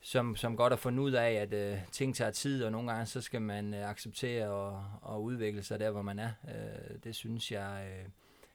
som, 0.00 0.36
som 0.36 0.56
godt 0.56 0.72
har 0.72 0.76
fundet 0.76 1.02
ud 1.02 1.12
af, 1.12 1.32
at 1.32 1.52
øh, 1.52 1.78
ting 1.92 2.14
tager 2.14 2.30
tid, 2.30 2.64
og 2.64 2.72
nogle 2.72 2.92
gange 2.92 3.06
så 3.06 3.20
skal 3.20 3.42
man 3.42 3.74
øh, 3.74 3.90
acceptere 3.90 4.48
og, 4.48 4.84
og 5.02 5.22
udvikle 5.22 5.62
sig 5.62 5.80
der, 5.80 5.90
hvor 5.90 6.02
man 6.02 6.18
er. 6.18 6.30
Øh, 6.48 6.96
det 7.04 7.14
synes 7.14 7.52
jeg 7.52 7.86
øh, 7.90 8.08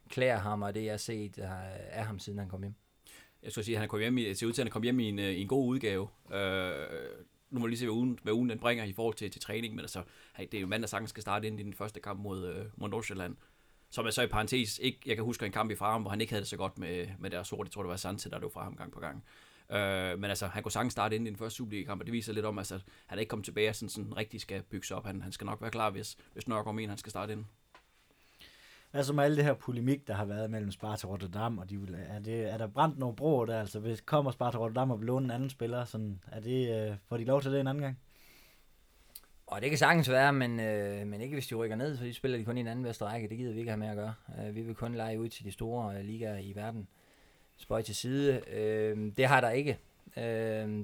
klæder 0.09 0.37
ham, 0.37 0.61
og 0.61 0.73
det 0.73 0.83
jeg 0.83 0.91
har 0.91 0.97
set 0.97 1.37
øh, 1.37 1.45
af, 1.91 2.05
ham, 2.05 2.19
siden 2.19 2.39
han 2.39 2.49
kom 2.49 2.61
hjem. 2.61 2.73
Jeg 3.43 3.51
skulle 3.51 3.65
sige, 3.65 3.75
at 3.75 3.79
han 3.79 3.89
kom 3.89 3.99
hjem 3.99 4.17
i, 4.17 4.33
ser 4.33 4.47
ud 4.47 4.53
til, 4.53 4.61
at 4.61 4.65
han 4.65 4.71
kom 4.71 4.83
hjem 4.83 4.99
i 4.99 5.09
en, 5.09 5.19
øh, 5.19 5.25
i 5.25 5.41
en 5.41 5.47
god 5.47 5.67
udgave. 5.67 6.07
Øh, 6.33 6.71
nu 7.51 7.59
må 7.59 7.65
vi 7.65 7.69
lige 7.69 7.79
se, 7.79 7.85
hvad 7.85 7.95
ugen, 7.95 8.19
hvad 8.23 8.33
ugen 8.33 8.49
den 8.49 8.59
bringer 8.59 8.83
i 8.83 8.93
forhold 8.93 9.15
til, 9.15 9.31
til 9.31 9.41
træning, 9.41 9.75
men 9.75 9.79
altså, 9.79 10.03
hey, 10.35 10.45
det 10.51 10.57
er 10.57 10.61
jo 10.61 10.67
mand, 10.67 10.81
der 10.81 10.87
sagtens 10.87 11.09
skal 11.09 11.21
starte 11.21 11.47
ind 11.47 11.59
i 11.59 11.63
den 11.63 11.73
første 11.73 11.99
kamp 11.99 12.19
mod, 12.19 12.47
øh, 12.47 12.65
mod 12.75 12.89
Nordsjælland. 12.89 13.35
Som 13.89 14.05
er 14.05 14.09
så 14.09 14.21
i 14.21 14.27
parentes, 14.27 14.79
ikke, 14.79 14.99
jeg 15.05 15.15
kan 15.15 15.25
huske 15.25 15.45
en 15.45 15.51
kamp 15.51 15.71
i 15.71 15.75
Farum, 15.75 16.01
hvor 16.01 16.09
han 16.09 16.21
ikke 16.21 16.33
havde 16.33 16.41
det 16.41 16.49
så 16.49 16.57
godt 16.57 16.77
med, 16.77 17.07
med 17.19 17.29
deres 17.29 17.47
sort. 17.47 17.67
Jeg 17.67 17.71
tror, 17.71 17.81
det 17.81 17.89
var 17.89 17.95
Sanse, 17.95 18.29
der 18.29 18.39
løb 18.39 18.53
fra 18.53 18.63
ham 18.63 18.75
gang 18.75 18.91
på 18.91 18.99
gang. 18.99 19.23
Øh, 19.71 20.19
men 20.19 20.23
altså, 20.23 20.47
han 20.47 20.63
kunne 20.63 20.71
sagtens 20.71 20.93
starte 20.93 21.15
ind 21.15 21.27
i 21.27 21.29
den 21.29 21.37
første 21.37 21.57
Superliga-kamp, 21.57 22.01
og 22.01 22.05
det 22.05 22.13
viser 22.13 22.33
lidt 22.33 22.45
om, 22.45 22.57
altså, 22.57 22.75
at 22.75 22.81
han 23.07 23.17
er 23.17 23.19
ikke 23.19 23.29
kommet 23.29 23.45
tilbage 23.45 23.73
sådan, 23.73 23.89
sådan 23.89 24.17
rigtig 24.17 24.41
skal 24.41 24.61
bygge 24.61 24.87
sig 24.87 24.97
op. 24.97 25.05
Han, 25.05 25.21
han 25.21 25.31
skal 25.31 25.45
nok 25.45 25.61
være 25.61 25.71
klar, 25.71 25.89
hvis, 25.89 26.17
hvis 26.33 26.47
Nørgaard 26.47 26.75
mener, 26.75 26.89
han 26.89 26.97
skal 26.97 27.09
starte 27.09 27.33
ind. 27.33 27.45
Hvad 28.91 29.03
så 29.03 29.13
med 29.13 29.23
alle 29.23 29.37
det 29.37 29.45
her 29.45 29.53
polemik, 29.53 30.07
der 30.07 30.13
har 30.13 30.25
været 30.25 30.49
mellem 30.49 30.71
Sparta 30.71 31.07
og 31.07 31.13
Rotterdam, 31.13 31.57
og 31.57 31.69
de 31.69 31.77
vil, 31.77 31.97
er, 32.09 32.19
det, 32.19 32.53
er 32.53 32.57
der 32.57 32.67
brændt 32.67 32.99
nogle 32.99 33.15
broer 33.15 33.45
der? 33.45 33.59
Altså, 33.59 33.79
hvis 33.79 34.01
kommer 34.01 34.31
Sparta 34.31 34.57
og 34.57 34.61
Rotterdam 34.61 34.91
og 34.91 34.99
vil 34.99 35.05
låne 35.05 35.25
en 35.25 35.31
anden 35.31 35.49
spiller, 35.49 35.85
sådan, 35.85 36.19
er 36.31 36.39
det, 36.39 36.89
øh, 36.89 36.95
får 37.09 37.17
de 37.17 37.25
lov 37.25 37.41
til 37.41 37.51
det 37.51 37.59
en 37.59 37.67
anden 37.67 37.83
gang? 37.83 37.99
Og 39.47 39.61
det 39.61 39.69
kan 39.69 39.77
sagtens 39.77 40.09
være, 40.09 40.33
men, 40.33 40.59
øh, 40.59 41.07
men 41.07 41.21
ikke 41.21 41.33
hvis 41.33 41.47
de 41.47 41.55
rykker 41.55 41.75
ned, 41.75 41.97
for 41.97 42.05
de 42.05 42.13
spiller 42.13 42.37
de 42.37 42.45
kun 42.45 42.57
i 42.57 42.59
en 42.59 42.67
anden 42.67 42.85
bedste 42.85 43.05
række. 43.05 43.29
Det 43.29 43.37
gider 43.37 43.53
vi 43.53 43.59
ikke 43.59 43.71
have 43.71 43.79
med 43.79 43.87
at 43.87 43.95
gøre. 43.95 44.13
Øh, 44.39 44.55
vi 44.55 44.61
vil 44.61 44.75
kun 44.75 44.95
lege 44.95 45.19
ud 45.19 45.29
til 45.29 45.45
de 45.45 45.51
store 45.51 45.97
øh, 45.97 46.05
ligaer 46.05 46.37
i 46.37 46.53
verden. 46.55 46.87
Spøj 47.57 47.81
til 47.81 47.95
side. 47.95 48.41
Øh, 48.53 49.11
det 49.17 49.25
har 49.25 49.41
der 49.41 49.49
ikke. 49.49 49.77
Øh, 50.17 50.23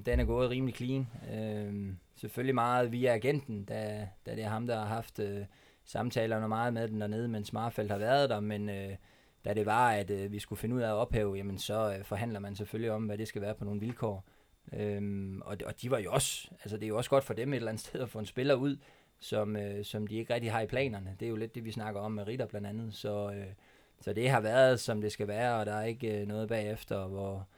den 0.06 0.20
er 0.20 0.24
gået 0.24 0.50
rimelig 0.50 0.74
clean. 0.74 1.08
Øh, 1.34 1.92
selvfølgelig 2.14 2.54
meget 2.54 2.92
via 2.92 3.14
agenten, 3.14 3.64
da, 3.64 4.08
da 4.26 4.34
det 4.34 4.44
er 4.44 4.48
ham, 4.48 4.66
der 4.66 4.78
har 4.78 4.86
haft 4.86 5.18
øh, 5.18 5.44
samtalerne 5.88 6.48
meget 6.48 6.74
med 6.74 6.88
den 6.88 7.00
dernede, 7.00 7.28
mens 7.28 7.52
Marfeldt 7.52 7.90
har 7.90 7.98
været 7.98 8.30
der, 8.30 8.40
men 8.40 8.68
øh, 8.68 8.96
da 9.44 9.54
det 9.54 9.66
var, 9.66 9.90
at 9.90 10.10
øh, 10.10 10.32
vi 10.32 10.38
skulle 10.38 10.58
finde 10.58 10.76
ud 10.76 10.80
af 10.80 10.88
at 10.88 10.94
ophæve, 10.94 11.34
jamen 11.34 11.58
så 11.58 11.94
øh, 11.98 12.04
forhandler 12.04 12.40
man 12.40 12.56
selvfølgelig 12.56 12.92
om, 12.92 13.06
hvad 13.06 13.18
det 13.18 13.28
skal 13.28 13.42
være 13.42 13.54
på 13.54 13.64
nogle 13.64 13.80
vilkår. 13.80 14.24
Øhm, 14.72 15.42
og, 15.44 15.56
og 15.66 15.82
de 15.82 15.90
var 15.90 15.98
jo 15.98 16.12
også, 16.12 16.50
altså 16.62 16.76
det 16.76 16.84
er 16.84 16.88
jo 16.88 16.96
også 16.96 17.10
godt 17.10 17.24
for 17.24 17.34
dem 17.34 17.52
et 17.52 17.56
eller 17.56 17.68
andet 17.68 17.84
sted 17.86 18.00
at 18.00 18.10
få 18.10 18.18
en 18.18 18.26
spiller 18.26 18.54
ud, 18.54 18.76
som, 19.20 19.56
øh, 19.56 19.84
som 19.84 20.06
de 20.06 20.16
ikke 20.16 20.34
rigtig 20.34 20.52
har 20.52 20.60
i 20.60 20.66
planerne. 20.66 21.16
Det 21.20 21.26
er 21.26 21.30
jo 21.30 21.36
lidt 21.36 21.54
det, 21.54 21.64
vi 21.64 21.72
snakker 21.72 22.00
om 22.00 22.12
med 22.12 22.26
Ritter 22.26 22.46
blandt 22.46 22.66
andet. 22.66 22.94
Så, 22.94 23.32
øh, 23.32 23.52
så 24.00 24.12
det 24.12 24.30
har 24.30 24.40
været, 24.40 24.80
som 24.80 25.00
det 25.00 25.12
skal 25.12 25.28
være, 25.28 25.60
og 25.60 25.66
der 25.66 25.74
er 25.74 25.84
ikke 25.84 26.20
øh, 26.20 26.26
noget 26.26 26.48
bagefter, 26.48 27.06
hvor 27.06 27.48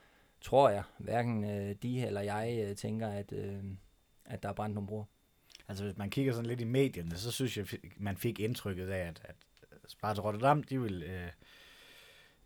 tror 0.41 0.69
jeg, 0.69 0.83
hverken 0.97 1.43
øh, 1.43 1.75
de 1.83 2.05
eller 2.05 2.21
jeg 2.21 2.65
øh, 2.67 2.75
tænker, 2.75 3.07
at, 3.07 3.33
øh, 3.33 3.63
at 4.25 4.43
der 4.43 4.49
er 4.49 4.53
brændt 4.53 4.75
nogle 4.75 4.87
bruger. 4.87 5.05
Altså 5.71 5.83
hvis 5.83 5.97
man 5.97 6.09
kigger 6.09 6.33
sådan 6.33 6.45
lidt 6.45 6.61
i 6.61 6.63
medierne, 6.63 7.17
så 7.17 7.31
synes 7.31 7.57
jeg, 7.57 7.65
man 7.97 8.17
fik 8.17 8.39
indtrykket 8.39 8.87
af, 8.89 9.07
at, 9.07 9.21
at 9.23 9.35
Sparta 9.87 10.21
Rotterdam, 10.21 10.63
de 10.63 10.81
vil, 10.81 11.03
øh, 11.03 11.27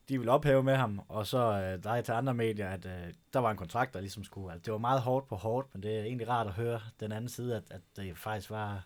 de 0.09 0.19
vil 0.19 0.29
ophæve 0.29 0.63
med 0.63 0.75
ham, 0.75 1.01
og 1.07 1.27
så 1.27 1.38
øh, 1.38 1.83
der 1.83 1.89
er 1.89 2.01
til 2.01 2.11
andre 2.11 2.33
medier, 2.33 2.69
at 2.69 2.85
øh, 2.85 3.13
der 3.33 3.39
var 3.39 3.51
en 3.51 3.57
kontrakt, 3.57 3.93
der 3.93 3.99
ligesom 4.01 4.23
skulle, 4.23 4.51
altså 4.51 4.65
det 4.65 4.71
var 4.71 4.77
meget 4.77 5.01
hårdt 5.01 5.27
på 5.27 5.35
hårdt, 5.35 5.67
men 5.73 5.83
det 5.83 5.99
er 5.99 6.03
egentlig 6.03 6.29
rart 6.29 6.47
at 6.47 6.53
høre 6.53 6.81
den 6.99 7.11
anden 7.11 7.29
side, 7.29 7.55
at, 7.55 7.63
at 7.69 7.81
det 7.95 8.17
faktisk 8.17 8.49
var 8.49 8.85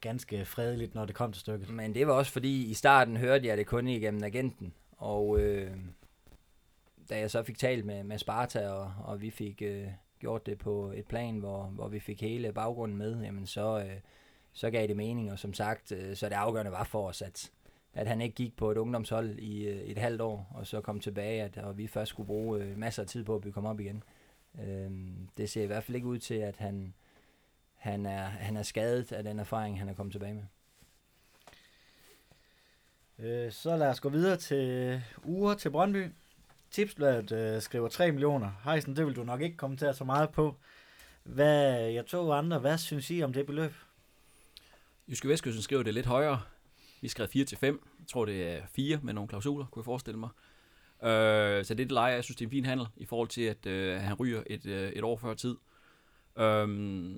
ganske 0.00 0.44
fredeligt, 0.44 0.94
når 0.94 1.04
det 1.04 1.14
kom 1.14 1.32
til 1.32 1.40
stykket. 1.40 1.70
Men 1.70 1.94
det 1.94 2.06
var 2.06 2.12
også 2.12 2.32
fordi, 2.32 2.64
i 2.64 2.74
starten 2.74 3.16
hørte 3.16 3.46
jeg 3.46 3.56
det 3.56 3.66
kun 3.66 3.88
igennem 3.88 4.24
agenten, 4.24 4.74
og 4.96 5.40
øh, 5.40 5.76
da 7.10 7.18
jeg 7.18 7.30
så 7.30 7.42
fik 7.42 7.58
talt 7.58 7.84
med, 7.84 8.04
med 8.04 8.18
Sparta, 8.18 8.68
og, 8.68 8.94
og 9.04 9.20
vi 9.20 9.30
fik 9.30 9.62
øh, 9.62 9.88
gjort 10.26 10.46
det 10.46 10.58
på 10.58 10.92
et 10.94 11.06
plan, 11.06 11.38
hvor, 11.38 11.62
hvor 11.62 11.88
vi 11.88 12.00
fik 12.00 12.20
hele 12.20 12.52
baggrunden 12.52 12.98
med, 12.98 13.22
jamen 13.22 13.46
så, 13.46 13.78
øh, 13.78 14.00
så 14.52 14.70
gav 14.70 14.86
det 14.86 14.96
mening, 14.96 15.32
og 15.32 15.38
som 15.38 15.54
sagt, 15.54 15.92
øh, 15.92 16.16
så 16.16 16.28
det 16.28 16.34
afgørende 16.34 16.72
var 16.72 16.84
for 16.84 17.08
os, 17.08 17.22
at, 17.22 17.50
at 17.94 18.06
han 18.06 18.20
ikke 18.20 18.34
gik 18.34 18.56
på 18.56 18.70
et 18.70 18.76
ungdomshold 18.76 19.38
i 19.38 19.66
øh, 19.66 19.76
et 19.76 19.98
halvt 19.98 20.20
år, 20.20 20.52
og 20.54 20.66
så 20.66 20.80
kom 20.80 21.00
tilbage, 21.00 21.42
at 21.42 21.58
og 21.58 21.78
vi 21.78 21.86
først 21.86 22.08
skulle 22.08 22.26
bruge 22.26 22.62
øh, 22.62 22.78
masser 22.78 23.02
af 23.02 23.08
tid 23.08 23.24
på 23.24 23.34
at 23.34 23.40
bygge 23.40 23.54
ham 23.54 23.66
op 23.66 23.80
igen. 23.80 24.02
Øh, 24.60 24.90
det 25.36 25.50
ser 25.50 25.62
i 25.62 25.66
hvert 25.66 25.84
fald 25.84 25.96
ikke 25.96 26.06
ud 26.06 26.18
til, 26.18 26.34
at 26.34 26.56
han, 26.56 26.94
han, 27.74 28.06
er, 28.06 28.24
han 28.24 28.56
er 28.56 28.62
skadet 28.62 29.12
af 29.12 29.24
den 29.24 29.38
erfaring, 29.38 29.78
han 29.78 29.88
er 29.88 29.94
kommet 29.94 30.12
tilbage 30.12 30.34
med. 30.34 30.44
Øh, 33.18 33.52
så 33.52 33.76
lad 33.76 33.88
os 33.88 34.00
gå 34.00 34.08
videre 34.08 34.36
til 34.36 35.02
uger 35.24 35.54
til 35.54 35.70
Brøndby. 35.70 36.06
Tipsbladet 36.76 37.32
øh, 37.32 37.62
skriver 37.62 37.88
3 37.88 38.12
millioner. 38.12 38.50
Heisen, 38.64 38.96
det 38.96 39.06
vil 39.06 39.16
du 39.16 39.24
nok 39.24 39.40
ikke 39.40 39.56
kommentere 39.56 39.94
så 39.94 40.04
meget 40.04 40.30
på. 40.30 40.56
Hvad, 41.22 41.80
jeg 41.80 42.06
to 42.06 42.32
andre, 42.32 42.58
hvad 42.58 42.78
synes 42.78 43.10
I 43.10 43.22
om 43.22 43.32
det 43.32 43.46
beløb? 43.46 43.72
Jyske 45.08 45.28
Vestkysten 45.28 45.62
skriver 45.62 45.82
det 45.82 45.94
lidt 45.94 46.06
højere. 46.06 46.40
Vi 47.00 47.08
skrev 47.08 47.28
4 47.28 47.44
til 47.44 47.58
5. 47.58 47.88
Jeg 47.98 48.06
tror, 48.08 48.24
det 48.24 48.48
er 48.48 48.60
4 48.74 49.00
med 49.02 49.14
nogle 49.14 49.28
klausuler, 49.28 49.66
kunne 49.66 49.80
jeg 49.80 49.84
forestille 49.84 50.18
mig. 50.18 50.28
Øh, 51.02 51.64
så 51.64 51.74
det 51.74 51.80
er 51.80 51.84
det 51.84 51.92
leje. 51.92 52.14
Jeg 52.14 52.24
synes, 52.24 52.36
det 52.36 52.44
er 52.44 52.46
en 52.46 52.50
fin 52.50 52.64
handel 52.64 52.86
i 52.96 53.06
forhold 53.06 53.28
til, 53.28 53.42
at 53.42 53.66
øh, 53.66 54.00
han 54.00 54.14
ryger 54.14 54.42
et, 54.46 54.66
øh, 54.66 54.92
et 54.92 55.04
år 55.04 55.16
før 55.16 55.34
tid. 55.34 55.56
Øh, 56.38 57.16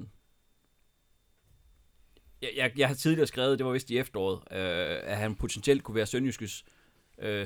jeg, 2.42 2.51
jeg, 2.57 2.73
jeg 2.77 2.88
har 2.88 2.94
tidligere 2.94 3.27
skrevet, 3.27 3.59
det 3.59 3.66
var 3.66 3.73
vist 3.73 3.90
i 3.90 3.99
efteråret, 3.99 4.38
øh, 4.51 5.01
at 5.03 5.16
han 5.16 5.35
potentielt 5.35 5.83
kunne 5.83 5.94
være 5.94 6.07
Sønderjyskes 6.07 6.64
øh, 6.66 6.77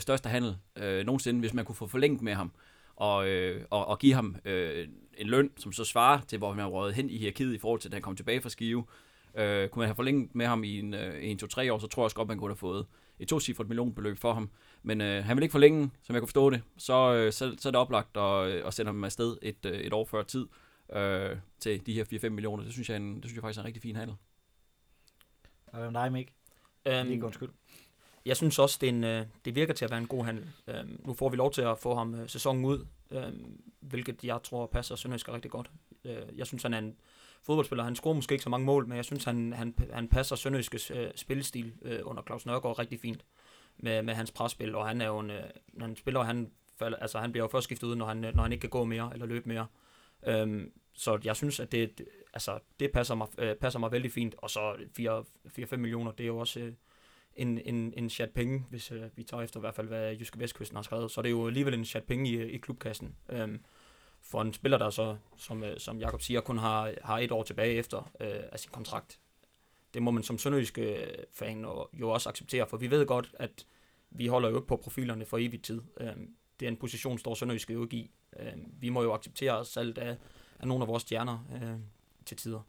største 0.01 0.29
handel 0.29 0.57
øh, 0.77 1.07
nogensinde, 1.07 1.41
hvis 1.41 1.55
man 1.55 1.65
kunne 1.65 1.77
få 1.77 1.87
forlænget 1.87 2.23
med 2.23 2.35
ham, 2.35 2.53
og, 2.97 3.29
øh, 3.29 3.65
og, 3.71 3.87
og 3.87 3.99
give 3.99 4.15
ham 4.15 4.37
øh, 4.45 4.89
en 5.19 5.27
løn, 5.27 5.51
som 5.57 5.73
så 5.73 5.85
svarer 5.85 6.21
til, 6.21 6.39
hvor 6.39 6.53
han 6.53 6.59
har 6.59 6.91
hen 6.91 7.11
i 7.11 7.19
hierarkiet 7.19 7.55
i 7.55 7.59
forhold 7.59 7.81
til, 7.81 7.89
at 7.89 7.93
han 7.93 8.03
kom 8.03 8.17
tilbage 8.17 8.41
fra 8.41 8.49
Skive. 8.49 8.85
Øh, 9.35 9.69
kunne 9.69 9.81
man 9.81 9.89
have 9.89 9.95
forlænget 9.95 10.35
med 10.35 10.47
ham 10.47 10.65
i 10.65 10.79
en, 10.79 10.95
øh, 10.95 11.25
en 11.25 11.39
to-tre 11.39 11.73
år, 11.73 11.79
så 11.79 11.87
tror 11.87 12.03
jeg 12.03 12.05
også 12.05 12.17
godt, 12.17 12.29
man 12.29 12.39
kunne 12.39 12.51
have 12.51 12.57
fået 12.57 12.87
et 13.19 13.29
to-cifret 13.29 13.69
millionbeløb 13.69 14.19
for 14.19 14.33
ham. 14.33 14.51
Men 14.83 15.01
øh, 15.01 15.25
han 15.25 15.37
vil 15.37 15.43
ikke 15.43 15.53
forlænge, 15.53 15.91
som 16.03 16.15
jeg 16.15 16.21
kunne 16.21 16.29
forstå 16.29 16.51
det. 16.51 16.63
Så, 16.77 17.15
øh, 17.15 17.33
så, 17.33 17.55
så 17.59 17.69
er 17.69 17.71
det 17.71 17.81
oplagt 17.81 18.17
at, 18.17 18.47
øh, 18.47 18.67
at 18.67 18.75
sende 18.75 18.89
ham 18.89 19.05
afsted 19.05 19.37
et, 19.43 19.67
øh, 19.67 19.73
et 19.81 19.93
år 19.93 20.05
før 20.05 20.23
tid 20.23 20.47
øh, 20.93 21.37
til 21.61 21.87
de 21.87 21.95
her 21.95 22.05
4-5 22.05 22.29
millioner. 22.29 22.65
Det 22.65 22.73
synes, 22.73 22.89
jeg 22.89 22.97
en, 22.97 23.17
det 23.17 23.25
synes 23.25 23.35
jeg 23.35 23.43
faktisk 23.43 23.59
er 23.59 23.63
en 23.63 23.67
rigtig 23.67 23.83
fin 23.83 23.97
handel. 23.97 24.17
Og 25.67 25.81
hvem 25.81 25.93
dig, 25.93 26.13
Mik? 26.13 26.33
Øhm, 26.87 27.11
Ikke 27.11 27.27
undskyld 27.27 27.49
jeg 28.27 28.37
synes 28.37 28.59
også, 28.59 28.79
det, 28.81 28.87
er 28.89 28.93
en, 28.93 29.05
øh, 29.05 29.27
det 29.45 29.55
virker 29.55 29.75
til 29.75 29.85
at 29.85 29.91
være 29.91 30.01
en 30.01 30.07
god 30.07 30.25
handel. 30.25 30.49
Øh, 30.69 31.07
nu 31.07 31.15
får 31.15 31.29
vi 31.29 31.37
lov 31.37 31.53
til 31.53 31.63
at 31.63 31.79
få 31.79 31.95
ham 31.95 32.15
øh, 32.15 32.29
sæsonen 32.29 32.65
ud, 32.65 32.87
øh, 33.11 33.23
hvilket 33.81 34.25
jeg 34.25 34.43
tror 34.43 34.67
passer 34.67 34.97
Sønderjysk 34.97 35.29
rigtig 35.29 35.51
godt. 35.51 35.71
Øh, 36.05 36.17
jeg 36.37 36.47
synes, 36.47 36.63
han 36.63 36.75
er 36.75 36.79
en 36.79 36.97
fodboldspiller. 37.43 37.85
Han 37.85 37.97
scorer 37.97 38.15
måske 38.15 38.33
ikke 38.33 38.43
så 38.45 38.51
mange 38.51 38.67
mål, 38.67 38.89
men 38.89 38.97
jeg 38.97 39.05
synes, 39.05 39.25
han, 39.25 39.53
han, 39.53 39.75
han 39.93 40.09
passer 40.09 40.37
Sønderjyskes 40.37 40.91
øh, 40.91 41.11
spillestil 41.15 41.73
øh, 41.83 41.99
under 42.05 42.23
Claus 42.23 42.47
Nørgaard 42.47 42.79
rigtig 42.79 43.01
fint 43.01 43.25
med, 43.77 44.03
med 44.03 44.15
hans 44.15 44.31
presspil, 44.31 44.75
og 44.75 44.89
han 44.89 45.01
er 45.01 45.07
jo 45.07 45.19
en, 45.19 45.31
øh, 45.31 45.43
når 45.73 45.87
han 45.87 45.97
spiller, 45.97 46.23
han, 46.23 46.51
falder, 46.79 46.99
altså, 46.99 47.19
han 47.19 47.33
bliver 47.33 47.45
jo 47.45 47.49
først 47.49 47.65
skiftet 47.65 47.87
ud, 47.87 47.95
når 47.97 48.07
han, 48.07 48.25
øh, 48.25 48.35
når 48.35 48.43
han 48.43 48.53
ikke 48.53 48.61
kan 48.61 48.71
gå 48.71 48.85
mere 48.85 49.11
eller 49.13 49.27
løbe 49.27 49.49
mere. 49.49 49.67
Øhm, 50.27 50.73
så 50.95 51.19
jeg 51.25 51.37
synes, 51.37 51.61
at 51.61 51.73
det, 51.73 51.99
det- 51.99 52.09
altså, 52.35 52.59
det 52.81 52.93
passer, 52.93 53.15
mig, 53.15 53.29
øh, 53.39 53.57
passer 53.57 53.79
mig 53.81 53.93
vældig 53.93 54.13
fint, 54.13 54.35
og 54.39 54.51
så 54.51 54.75
4-5 55.49 55.77
millioner, 55.77 56.13
det 56.13 56.25
er 56.25 56.29
jo 56.29 56.39
også 56.39 56.61
øh, 56.61 56.73
en, 57.37 57.59
en, 57.59 57.95
en 57.97 58.11
chat 58.11 58.31
penge, 58.31 58.67
hvis 58.71 58.93
øh, 58.93 59.03
vi 59.17 59.23
tager 59.23 59.43
efter 59.43 59.61
i 59.61 59.63
hvert 59.63 59.75
fald, 59.75 59.89
hvad 59.89 60.13
Jyske 60.13 60.39
Vestkysten 60.39 60.77
har 60.77 60.83
skrevet. 60.83 61.11
Så 61.11 61.23
det 61.23 61.29
er 61.29 61.31
jo 61.31 61.47
alligevel 61.47 61.75
en 61.75 61.85
chat 61.85 62.05
penge 62.05 62.31
i, 62.31 62.43
i 62.43 62.59
klubkassen. 62.59 63.17
Øhm, 63.29 63.61
for 64.23 64.43
en 64.43 64.53
spiller, 64.53 64.79
der 64.79 64.91
så, 64.91 65.17
som, 65.37 65.65
øh, 65.65 65.79
som 65.79 65.99
Jakob 65.99 66.23
siger, 66.23 66.41
kun 66.41 66.59
har, 66.59 66.95
har 67.05 67.19
et 67.19 67.33
år 67.33 67.43
tilbage 67.43 67.75
efter 67.75 68.11
øh, 68.21 68.41
af 68.53 68.61
sin 68.61 68.71
kontrakt. 68.71 69.19
Det 69.95 70.03
må 70.03 70.11
man 70.11 70.23
som 70.23 70.39
sønderjyske 70.39 70.83
øh, 70.83 71.25
fan 71.33 71.65
jo- 71.93 72.11
også 72.11 72.29
acceptere, 72.29 72.67
for 72.67 72.77
vi 72.77 72.91
ved 72.91 73.07
godt, 73.07 73.35
at 73.39 73.67
vi 74.11 74.27
holder 74.27 74.49
jo 74.49 74.57
ikke 74.57 74.67
på 74.69 74.77
profilerne 74.77 75.25
for 75.25 75.39
evig 75.39 75.63
tid. 75.63 75.83
Øhm, 76.01 76.35
det 76.61 76.67
er 76.67 76.71
en 76.71 76.77
position, 76.77 77.19
står 77.19 77.35
sønderjyske 77.35 77.73
jo 77.73 77.83
ikke 77.83 77.97
i. 77.97 78.11
Øhm, 78.41 78.75
vi 78.81 78.89
må 78.89 79.03
jo 79.03 79.15
acceptere 79.15 79.53
os 79.53 79.69
selv 79.69 79.99
af, 79.99 80.17
af 80.59 80.69
nogle 80.69 80.85
af 80.85 80.89
vores 80.89 81.03
stjerner 81.03 81.47
øh, 81.55 81.79
til 82.27 82.37
tider. 82.37 82.61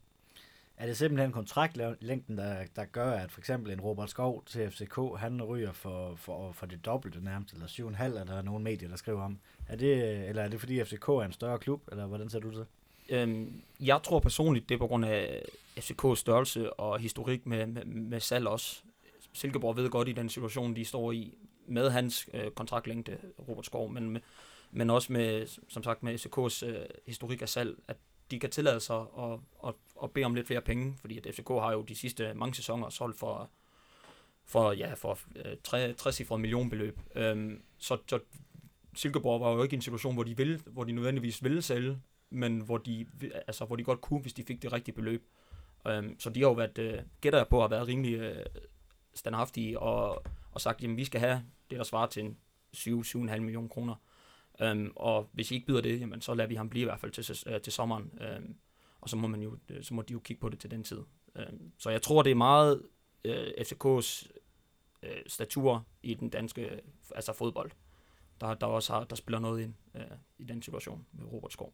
Er 0.76 0.86
det 0.86 0.96
simpelthen 0.96 1.32
kontraktlængden, 1.32 2.38
der, 2.38 2.64
der 2.76 2.84
gør, 2.84 3.10
at 3.10 3.32
for 3.32 3.40
eksempel 3.40 3.72
en 3.72 3.80
Robert 3.80 4.10
Skov 4.10 4.44
til 4.46 4.70
FCK, 4.70 4.98
han 5.18 5.42
ryger 5.42 5.72
for, 5.72 6.14
for, 6.16 6.52
for 6.52 6.66
det 6.66 6.84
dobbelte 6.84 7.24
nærmest, 7.24 7.54
eller 7.54 7.66
7,5 7.66 8.02
er 8.02 8.24
der 8.24 8.42
nogle 8.42 8.64
medier, 8.64 8.88
der 8.88 8.96
skriver 8.96 9.22
om. 9.22 9.38
Er 9.68 9.76
det, 9.76 10.18
eller 10.28 10.42
er 10.42 10.48
det 10.48 10.60
fordi 10.60 10.84
FCK 10.84 11.08
er 11.08 11.20
en 11.20 11.32
større 11.32 11.58
klub, 11.58 11.82
eller 11.90 12.06
hvordan 12.06 12.28
ser 12.28 12.38
du 12.40 12.50
det? 12.50 12.66
Øhm, 13.08 13.62
jeg 13.80 14.00
tror 14.02 14.20
personligt, 14.20 14.68
det 14.68 14.74
er 14.74 14.78
på 14.78 14.86
grund 14.86 15.04
af 15.04 15.42
FCK's 15.76 16.14
størrelse 16.16 16.72
og 16.72 16.98
historik 16.98 17.46
med, 17.46 17.66
med, 17.66 17.84
med 17.84 18.20
salg 18.20 18.46
også. 18.46 18.82
Silkeborg 19.32 19.76
ved 19.76 19.90
godt 19.90 20.08
i 20.08 20.12
den 20.12 20.28
situation, 20.28 20.76
de 20.76 20.84
står 20.84 21.12
i, 21.12 21.34
med 21.66 21.90
hans 21.90 22.28
øh, 22.34 22.50
kontraktlængde, 22.50 23.18
Robert 23.48 23.66
Skov, 23.66 23.90
men, 23.90 24.10
med, 24.10 24.20
men 24.70 24.90
også 24.90 25.12
med, 25.12 25.46
som 25.68 25.82
sagt, 25.82 26.02
med 26.02 26.14
FCK's 26.14 26.66
øh, 26.66 26.86
historik 27.06 27.42
af 27.42 27.48
salg, 27.48 27.76
at 27.88 27.96
de 28.30 28.38
kan 28.38 28.50
tillade 28.50 28.80
sig 28.80 28.96
at, 29.18 29.38
at, 29.66 29.74
at 30.02 30.10
bede 30.10 30.24
om 30.24 30.34
lidt 30.34 30.46
flere 30.46 30.60
penge, 30.60 30.96
fordi 31.00 31.18
at 31.18 31.34
FCK 31.34 31.48
har 31.48 31.72
jo 31.72 31.82
de 31.82 31.94
sidste 31.94 32.34
mange 32.34 32.54
sæsoner 32.54 32.88
solgt 32.88 33.18
for, 33.18 33.50
for, 34.44 34.72
ja, 34.72 34.94
for 34.94 35.18
øh, 35.36 35.56
tre, 35.64 35.92
60 35.92 36.30
millionbeløb. 36.30 36.98
Øhm, 37.14 37.62
så, 37.78 37.98
så 38.06 38.18
Silkeborg 38.94 39.40
var 39.40 39.52
jo 39.52 39.62
ikke 39.62 39.74
i 39.74 39.76
en 39.76 39.82
situation, 39.82 40.14
hvor 40.14 40.22
de, 40.22 40.36
ville, 40.36 40.60
hvor 40.66 40.84
de 40.84 40.92
nødvendigvis 40.92 41.44
ville 41.44 41.62
sælge, 41.62 41.98
men 42.30 42.60
hvor 42.60 42.78
de, 42.78 43.06
altså, 43.46 43.64
hvor 43.64 43.76
de 43.76 43.84
godt 43.84 44.00
kunne, 44.00 44.20
hvis 44.20 44.32
de 44.32 44.44
fik 44.44 44.62
det 44.62 44.72
rigtige 44.72 44.94
beløb. 44.94 45.26
Øhm, 45.86 46.20
så 46.20 46.30
de 46.30 46.40
har 46.40 46.48
jo 46.48 46.52
været, 46.52 46.78
øh, 46.78 46.98
gætter 47.20 47.38
jeg 47.38 47.48
på, 47.48 47.60
har 47.60 47.68
været 47.68 47.88
rimelig 47.88 48.14
øh, 48.14 48.44
standhaftige 49.14 49.80
og, 49.80 50.24
og 50.52 50.60
sagt, 50.60 50.82
jamen 50.82 50.96
vi 50.96 51.04
skal 51.04 51.20
have 51.20 51.42
det, 51.70 51.78
der 51.78 51.84
svarer 51.84 52.06
til 52.06 52.24
en 52.24 52.36
7-7,5 52.76 53.40
millioner 53.40 53.68
kroner. 53.68 53.94
Øhm, 54.60 54.92
og 54.96 55.30
hvis 55.32 55.50
I 55.50 55.54
ikke 55.54 55.66
byder 55.66 55.80
det, 55.80 56.00
jamen, 56.00 56.20
så 56.20 56.34
lader 56.34 56.48
vi 56.48 56.54
ham 56.54 56.68
blive 56.68 56.82
i 56.82 56.84
hvert 56.84 57.00
fald 57.00 57.12
til, 57.12 57.52
øh, 57.52 57.60
til 57.60 57.72
sommeren. 57.72 58.18
Øhm, 58.20 58.56
og 59.00 59.08
så 59.08 59.16
må, 59.16 59.26
man 59.26 59.42
jo, 59.42 59.58
øh, 59.68 59.82
så 59.84 59.94
må 59.94 60.02
de 60.02 60.12
jo 60.12 60.18
kigge 60.18 60.40
på 60.40 60.48
det 60.48 60.58
til 60.58 60.70
den 60.70 60.84
tid. 60.84 61.00
Øhm, 61.36 61.72
så 61.78 61.90
jeg 61.90 62.02
tror, 62.02 62.22
det 62.22 62.30
er 62.30 62.34
meget 62.34 62.82
øh, 63.24 63.46
FCK's 63.46 64.28
øh, 65.02 65.22
statur 65.26 65.86
i 66.02 66.14
den 66.14 66.28
danske 66.28 66.80
altså 67.14 67.32
fodbold, 67.32 67.70
der, 68.40 68.54
der 68.54 68.66
også 68.66 68.92
har, 68.92 69.04
der 69.04 69.16
spiller 69.16 69.38
noget 69.38 69.62
ind 69.62 69.74
øh, 69.94 70.02
i 70.38 70.44
den 70.44 70.62
situation 70.62 71.06
med 71.12 71.32
Robert 71.32 71.52
Skov. 71.52 71.72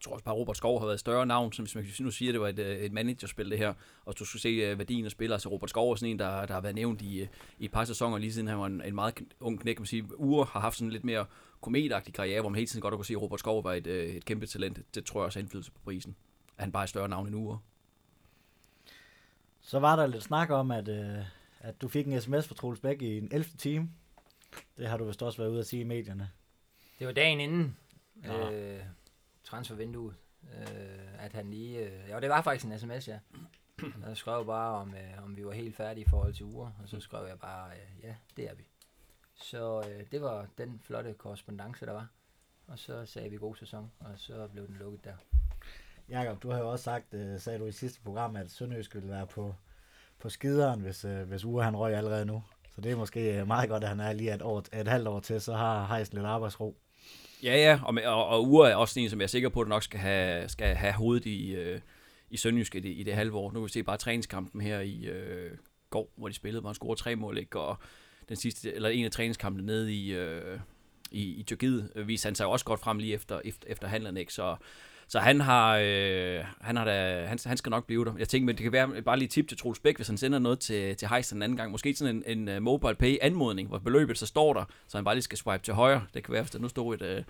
Jeg 0.00 0.04
tror 0.04 0.12
også 0.12 0.24
bare, 0.24 0.34
Robert 0.34 0.56
Skov 0.56 0.78
har 0.78 0.86
været 0.86 0.94
et 0.94 1.00
større 1.00 1.26
navn, 1.26 1.52
som 1.52 1.64
hvis 1.64 1.74
man 1.74 1.86
nu 2.00 2.10
siger, 2.10 2.32
det 2.32 2.40
var 2.40 2.48
et, 2.48 2.58
øh, 2.58 2.78
et 2.78 2.92
managerspil 2.92 3.50
det 3.50 3.58
her, 3.58 3.74
og 4.04 4.18
du 4.18 4.24
skulle 4.24 4.42
se 4.42 4.72
uh, 4.72 4.78
værdien 4.78 5.04
af 5.04 5.10
spillere, 5.10 5.40
så 5.40 5.48
Robert 5.48 5.70
Skov 5.70 5.90
er 5.90 5.94
sådan 5.94 6.10
en, 6.10 6.18
der, 6.18 6.46
der 6.46 6.54
har 6.54 6.60
været 6.60 6.74
nævnt 6.74 7.02
i, 7.02 7.28
i 7.58 7.64
et 7.64 7.70
par 7.70 7.84
sæsoner, 7.84 8.18
lige 8.18 8.32
siden 8.32 8.48
han 8.48 8.58
var 8.58 8.66
en, 8.66 8.82
en 8.84 8.94
meget 8.94 9.14
ung 9.40 9.60
knæk, 9.60 9.74
kan 9.74 9.80
man 9.80 9.86
sige. 9.86 10.18
Ure 10.18 10.46
har 10.52 10.60
haft 10.60 10.76
sådan 10.76 10.90
lidt 10.90 11.04
mere 11.04 11.26
kometagtig 11.60 12.14
karriere, 12.14 12.40
hvor 12.40 12.50
man 12.50 12.56
hele 12.56 12.66
tiden 12.66 12.80
godt 12.80 12.94
kunne 12.94 13.04
se, 13.04 13.14
at 13.14 13.22
Robert 13.22 13.40
Skov 13.40 13.64
var 13.64 13.72
et, 13.72 13.86
et 13.86 14.24
kæmpe 14.24 14.46
talent. 14.46 14.94
Det 14.94 15.04
tror 15.04 15.20
jeg 15.20 15.26
også 15.26 15.38
har 15.38 15.42
indflydelse 15.42 15.72
på 15.72 15.78
prisen. 15.84 16.16
At 16.56 16.64
han 16.64 16.72
bare 16.72 16.82
er 16.82 16.84
et 16.84 16.90
større 16.90 17.08
navn 17.08 17.26
end 17.26 17.36
Ure. 17.36 17.58
Så 19.60 19.78
var 19.78 19.96
der 19.96 20.06
lidt 20.06 20.22
snak 20.22 20.50
om, 20.50 20.70
at, 20.70 20.88
øh, 20.88 21.24
at 21.60 21.80
du 21.80 21.88
fik 21.88 22.06
en 22.06 22.20
sms 22.20 22.48
fra 22.48 22.54
Troels 22.54 22.80
Bæk 22.80 23.02
i 23.02 23.18
en 23.18 23.28
11. 23.32 23.44
time. 23.58 23.90
Det 24.78 24.88
har 24.88 24.96
du 24.96 25.04
vist 25.04 25.22
også 25.22 25.38
været 25.38 25.50
ude 25.50 25.60
at 25.60 25.66
sige 25.66 25.80
i 25.80 25.84
medierne. 25.84 26.30
Det 26.98 27.06
var 27.06 27.12
dagen 27.12 27.40
inden 27.40 27.76
ja. 28.24 28.52
øh, 28.52 28.82
transfervinduet, 29.44 30.14
øh, 30.42 31.24
at 31.24 31.32
han 31.32 31.50
lige... 31.50 31.78
Øh, 31.78 32.08
ja, 32.08 32.20
det 32.20 32.28
var 32.28 32.42
faktisk 32.42 32.66
en 32.66 32.78
sms, 32.78 33.08
ja. 33.08 33.18
Jeg 34.08 34.16
skrev 34.16 34.46
bare, 34.46 34.74
om, 34.74 34.94
øh, 34.94 35.24
om 35.24 35.36
vi 35.36 35.46
var 35.46 35.52
helt 35.52 35.76
færdige 35.76 36.04
i 36.04 36.08
forhold 36.08 36.34
til 36.34 36.44
uger, 36.44 36.70
og 36.82 36.88
så 36.88 37.00
skrev 37.00 37.26
jeg 37.26 37.38
bare, 37.38 37.70
øh, 37.70 38.04
ja, 38.04 38.14
det 38.36 38.50
er 38.50 38.54
vi. 38.54 38.64
Så 39.34 39.84
øh, 39.90 40.04
det 40.12 40.22
var 40.22 40.46
den 40.58 40.80
flotte 40.84 41.14
korrespondence, 41.14 41.86
der 41.86 41.92
var. 41.92 42.08
Og 42.66 42.78
så 42.78 43.06
sagde 43.06 43.30
vi 43.30 43.36
god 43.36 43.56
sæson, 43.56 43.92
og 44.00 44.10
så 44.16 44.48
blev 44.52 44.66
den 44.66 44.76
lukket 44.76 45.04
der. 45.04 45.14
Jakob, 46.08 46.42
du 46.42 46.50
har 46.50 46.58
jo 46.58 46.70
også 46.70 46.82
sagt, 46.82 47.14
øh, 47.14 47.40
sagde 47.40 47.58
du 47.58 47.66
i 47.66 47.72
sidste 47.72 48.00
program, 48.00 48.36
at 48.36 48.50
Sønderjysk 48.50 48.94
ville 48.94 49.08
være 49.08 49.26
på, 49.26 49.54
på 50.18 50.28
skideren, 50.28 50.80
hvis, 50.80 51.04
øh, 51.04 51.28
hvis 51.28 51.44
Ure 51.44 51.64
han 51.64 51.76
røg 51.76 51.94
allerede 51.94 52.26
nu. 52.26 52.42
Så 52.74 52.80
det 52.80 52.92
er 52.92 52.96
måske 52.96 53.40
øh, 53.40 53.46
meget 53.46 53.68
godt, 53.68 53.82
at 53.82 53.88
han 53.88 54.00
er 54.00 54.12
lige 54.12 54.34
et, 54.34 54.42
år, 54.42 54.58
et 54.72 54.88
halvt 54.88 55.08
år 55.08 55.20
til, 55.20 55.40
så 55.40 55.54
har 55.54 55.86
Heisen 55.86 56.16
lidt 56.16 56.26
arbejdsro. 56.26 56.76
Ja, 57.42 57.56
ja, 57.56 57.80
og, 57.84 57.98
og, 58.04 58.26
og 58.26 58.48
Ure 58.48 58.70
er 58.70 58.76
også 58.76 59.00
en, 59.00 59.10
som 59.10 59.20
jeg 59.20 59.24
er 59.24 59.28
sikker 59.28 59.48
på, 59.48 59.60
at 59.60 59.68
nok 59.68 59.82
skal 59.82 60.00
have, 60.00 60.48
skal 60.48 60.74
have 60.74 60.92
hovedet 60.92 61.26
i, 61.26 61.54
øh, 61.54 61.80
i 62.30 62.36
Sønderjysk 62.36 62.74
i 62.74 62.80
det, 62.80 62.88
i 62.88 63.02
det 63.02 63.14
halve 63.14 63.38
år. 63.38 63.52
Nu 63.52 63.60
kan 63.60 63.64
vi 63.64 63.68
se 63.68 63.82
bare 63.82 63.96
træningskampen 63.96 64.60
her 64.60 64.80
i 64.80 65.06
øh, 65.06 65.50
går, 65.90 66.12
hvor 66.16 66.28
de 66.28 66.34
spillede, 66.34 66.60
hvor 66.60 66.68
han 66.68 66.74
scorede 66.74 67.00
tre 67.00 67.16
mål, 67.16 67.38
ikke? 67.38 67.60
og 67.60 67.76
den 68.28 68.36
sidste, 68.36 68.74
eller 68.74 68.88
en 68.88 69.04
af 69.04 69.10
træningskampene 69.10 69.66
nede 69.66 69.94
i, 69.94 70.12
øh, 70.12 70.60
i, 71.10 71.34
i 71.34 71.42
Tyrkiet, 71.42 71.92
øh, 71.94 72.08
viste 72.08 72.26
han 72.26 72.34
sig 72.34 72.46
også 72.46 72.64
godt 72.64 72.80
frem 72.80 72.98
lige 72.98 73.14
efter, 73.14 73.40
efter, 73.44 73.68
efter 73.68 73.88
handlerne, 73.88 74.20
ikke? 74.20 74.32
Så, 74.32 74.56
så 75.10 75.18
han 75.18 75.40
har, 75.40 75.76
øh, 75.82 76.44
han, 76.60 76.76
har 76.76 76.84
da, 76.84 77.26
han, 77.26 77.38
han 77.46 77.56
skal 77.56 77.70
nok 77.70 77.86
blive 77.86 78.04
der. 78.04 78.12
Jeg 78.18 78.28
tænker, 78.28 78.46
men 78.46 78.56
det 78.56 78.62
kan 78.62 78.72
være 78.72 79.02
bare 79.02 79.18
lige 79.18 79.28
tip 79.28 79.48
til 79.48 79.58
Troels 79.58 79.78
Bæk, 79.78 79.96
hvis 79.96 80.06
han 80.06 80.16
sender 80.16 80.38
noget 80.38 80.60
til, 80.60 80.96
til 80.96 81.08
Heisen 81.08 81.38
en 81.38 81.42
anden 81.42 81.56
gang. 81.56 81.70
Måske 81.70 81.94
sådan 81.94 82.22
en, 82.26 82.38
en 82.38 82.56
uh, 82.56 82.62
mobile 82.62 82.94
pay 82.94 83.18
anmodning, 83.22 83.68
hvor 83.68 83.78
beløbet 83.78 84.18
så 84.18 84.26
står 84.26 84.52
der, 84.52 84.64
så 84.88 84.98
han 84.98 85.04
bare 85.04 85.14
lige 85.14 85.22
skal 85.22 85.38
swipe 85.38 85.64
til 85.64 85.74
højre. 85.74 86.06
Det 86.14 86.24
kan 86.24 86.32
være, 86.32 86.42
hvis 86.42 86.50
der 86.50 86.58
nu 86.58 86.68
står 86.68 86.94
et, 86.94 87.02
uh, 87.02 87.24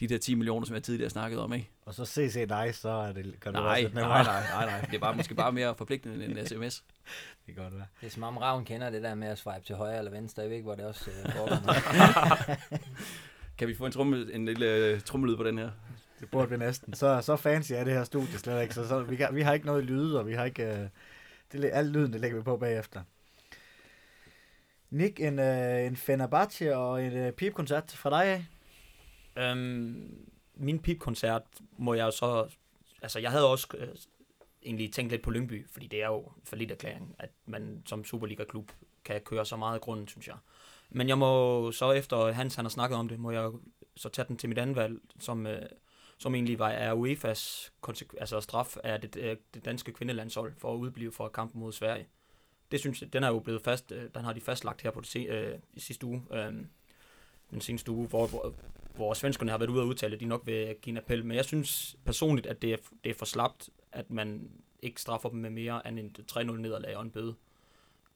de 0.00 0.06
der 0.08 0.18
10 0.18 0.34
millioner, 0.34 0.66
som 0.66 0.74
jeg 0.74 0.82
tidligere 0.82 1.10
snakkede 1.10 1.44
om, 1.44 1.52
ikke? 1.52 1.70
Og 1.86 1.94
så 1.94 2.04
CC 2.04 2.48
dig, 2.48 2.74
så 2.74 2.88
er 2.88 3.12
det, 3.12 3.40
kan 3.40 3.52
nej, 3.52 3.78
det 3.78 3.86
også 3.86 3.94
nej, 3.94 4.22
nej, 4.22 4.42
nej, 4.50 4.66
nej. 4.66 4.80
Det 4.80 4.94
er 4.94 5.00
bare, 5.00 5.16
måske 5.16 5.34
bare 5.34 5.52
mere 5.52 5.74
forpligtende 5.74 6.24
end 6.24 6.38
en 6.38 6.46
sms. 6.48 6.84
det 7.46 7.54
kan 7.54 7.64
godt 7.64 7.74
være. 7.74 7.86
Det 8.00 8.06
er 8.06 8.10
som 8.10 8.22
om 8.22 8.36
Ravn 8.36 8.64
kender 8.64 8.90
det 8.90 9.02
der 9.02 9.14
med 9.14 9.28
at 9.28 9.38
swipe 9.38 9.66
til 9.66 9.74
højre 9.76 9.98
eller 9.98 10.10
venstre. 10.10 10.42
Jeg 10.42 10.50
ved 10.50 10.56
ikke, 10.56 10.66
hvor 10.66 10.74
det 10.74 10.84
også 10.84 11.10
uh, 11.24 11.32
foregår. 11.32 11.74
kan 13.58 13.68
vi 13.68 13.74
få 13.74 13.86
en, 13.86 13.92
trummel, 13.92 14.30
en 14.32 14.44
lille 14.44 15.00
trummelyd 15.00 15.36
på 15.36 15.44
den 15.44 15.58
her? 15.58 15.70
Det 16.22 16.30
burde 16.30 16.50
vi 16.50 16.56
næsten. 16.56 16.94
Så, 16.94 17.20
så 17.22 17.36
fancy 17.36 17.72
er 17.72 17.84
det 17.84 17.92
her 17.92 18.04
studie 18.04 18.38
slet 18.38 18.62
ikke. 18.62 18.74
Så, 18.74 18.88
så 18.88 19.02
vi, 19.02 19.24
vi 19.32 19.42
har 19.42 19.52
ikke 19.52 19.66
noget 19.66 19.84
lyd, 19.84 20.12
og 20.12 20.26
vi 20.26 20.34
har 20.34 20.44
ikke... 20.44 20.72
Uh, 20.72 20.88
det, 21.52 21.70
al 21.72 21.86
lyden, 21.86 22.12
det 22.12 22.20
lægger 22.20 22.36
vi 22.36 22.42
på 22.42 22.56
bagefter. 22.56 23.02
Nick, 24.90 25.20
en, 25.20 25.38
uh, 25.38 25.86
en 25.86 25.96
Fenerbahce 25.96 26.76
og 26.76 27.04
en 27.04 27.26
uh, 27.26 27.32
pipkoncert 27.32 27.92
fra 27.92 28.10
dig 28.10 28.24
af? 28.24 28.46
Øhm, 29.36 30.28
min 30.54 30.78
pipkoncert 30.78 31.42
må 31.78 31.94
jeg 31.94 32.12
så... 32.12 32.48
Altså, 33.02 33.18
jeg 33.18 33.30
havde 33.30 33.50
også 33.50 33.66
uh, 33.74 33.88
egentlig 34.62 34.92
tænkt 34.92 35.10
lidt 35.10 35.22
på 35.22 35.30
Lyngby, 35.30 35.66
fordi 35.72 35.86
det 35.86 36.02
er 36.02 36.06
jo 36.06 36.32
for 36.44 36.56
lidt 36.56 36.70
erklæring, 36.70 37.14
at 37.18 37.30
man 37.46 37.82
som 37.86 38.04
Superliga-klub 38.04 38.72
kan 39.04 39.20
køre 39.20 39.46
så 39.46 39.56
meget 39.56 39.74
af 39.74 39.80
grunden, 39.80 40.08
synes 40.08 40.28
jeg. 40.28 40.36
Men 40.90 41.08
jeg 41.08 41.18
må 41.18 41.72
så 41.72 41.92
efter 41.92 42.32
Hans 42.32 42.54
han 42.54 42.64
har 42.64 42.70
snakket 42.70 42.98
om 42.98 43.08
det, 43.08 43.20
må 43.20 43.30
jeg 43.30 43.50
så 43.96 44.08
tage 44.08 44.28
den 44.28 44.36
til 44.36 44.48
mit 44.48 44.58
andet 44.58 44.76
valg, 44.76 44.98
som, 45.20 45.46
uh, 45.46 45.52
som 46.22 46.34
egentlig 46.34 46.58
var 46.58 46.68
er 46.68 46.94
UEFA's 46.94 47.70
altså 48.20 48.40
straf 48.40 48.76
af 48.84 49.00
det, 49.00 49.16
øh, 49.16 49.36
det 49.54 49.64
danske 49.64 49.92
kvindelandshold 49.92 50.52
for 50.58 50.74
at 50.74 50.78
udblive 50.78 51.12
fra 51.12 51.28
kampen 51.28 51.60
mod 51.60 51.72
Sverige. 51.72 52.06
Det 52.70 52.80
synes 52.80 53.02
jeg, 53.02 53.12
den 53.12 53.24
er 53.24 53.28
jo 53.28 53.38
blevet 53.38 53.62
fast, 53.62 53.92
øh, 53.92 54.10
den 54.14 54.24
har 54.24 54.32
de 54.32 54.40
fastlagt 54.40 54.82
her 54.82 54.90
på 54.90 55.00
det 55.00 55.08
se, 55.08 55.18
øh, 55.18 55.58
i 55.72 55.80
sidste 55.80 56.06
uge, 56.06 56.22
øh, 56.32 56.52
den 57.50 57.60
seneste 57.60 57.90
uge, 57.90 58.08
hvor, 58.08 58.26
hvor, 58.26 58.54
hvor 58.94 59.14
svenskerne 59.14 59.50
har 59.50 59.58
været 59.58 59.70
ude 59.70 59.80
og 59.80 59.86
udtale, 59.86 60.14
at 60.14 60.20
de 60.20 60.24
nok 60.24 60.42
vil 60.44 60.76
give 60.82 60.92
en 60.92 60.96
appel. 60.96 61.24
Men 61.24 61.36
jeg 61.36 61.44
synes 61.44 61.96
personligt, 62.04 62.46
at 62.46 62.62
det 62.62 62.72
er, 62.72 62.76
det 63.04 63.10
er 63.10 63.14
for 63.14 63.24
slapt, 63.24 63.70
at 63.92 64.10
man 64.10 64.50
ikke 64.82 65.00
straffer 65.00 65.28
dem 65.28 65.38
med 65.38 65.50
mere 65.50 65.88
end 65.88 65.98
en 65.98 66.16
3-0 66.32 66.42
nederlag 66.42 66.96
og 66.96 67.02
en 67.02 67.10
bøde. 67.10 67.34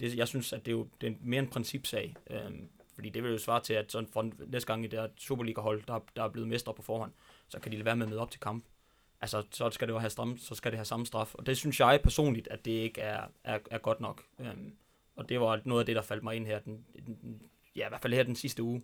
Det, 0.01 0.17
jeg 0.17 0.29
synes, 0.29 0.53
at 0.53 0.67
det 0.67 0.73
er 0.73 0.77
jo 0.77 0.89
det 1.01 1.09
er 1.09 1.15
mere 1.21 1.43
en 1.43 1.49
principsag. 1.49 2.15
Øh, 2.31 2.51
fordi 2.95 3.09
det 3.09 3.23
vil 3.23 3.31
jo 3.31 3.39
svare 3.39 3.61
til, 3.61 3.75
at 3.75 3.93
sådan 3.93 4.09
for 4.09 4.31
næste 4.47 4.67
gang 4.67 4.85
i 4.85 4.89
det 4.89 5.11
Superliga-hold, 5.17 5.83
der, 5.87 5.99
der 6.17 6.23
er 6.23 6.29
blevet 6.29 6.49
mestre 6.49 6.75
på 6.75 6.83
forhånd, 6.83 7.13
så 7.49 7.61
kan 7.61 7.73
de 7.73 7.77
lade 7.77 7.85
være 7.85 7.97
med 7.97 8.07
at 8.07 8.11
møde 8.11 8.21
op 8.21 8.31
til 8.31 8.41
kamp. 8.41 8.65
Altså, 9.21 9.43
så 9.51 9.71
skal 9.71 9.89
det 9.89 9.95
jo 9.95 9.99
have, 9.99 10.11
stram, 10.11 10.39
så 10.39 10.55
skal 10.55 10.73
det 10.73 10.79
have 10.79 10.85
samme 10.85 11.07
straf. 11.07 11.35
Og 11.35 11.47
det 11.47 11.57
synes 11.57 11.81
jeg 11.81 12.01
personligt, 12.03 12.49
at 12.49 12.65
det 12.65 12.71
ikke 12.71 13.01
er, 13.01 13.27
er, 13.45 13.59
er 13.71 13.79
godt 13.79 14.01
nok. 14.01 14.23
Øhm, 14.39 14.77
og 15.17 15.29
det 15.29 15.41
var 15.41 15.61
noget 15.65 15.81
af 15.81 15.87
det, 15.87 15.97
der 15.97 16.03
faldt 16.03 16.23
mig 16.23 16.37
ind 16.37 16.47
her, 16.47 16.59
den, 16.59 16.85
den, 17.07 17.43
ja, 17.77 17.87
i 17.87 17.89
hvert 17.89 18.03
fald 18.03 18.15
her 18.15 18.23
den 18.23 18.37
sidste 18.37 18.63
uge. 18.63 18.83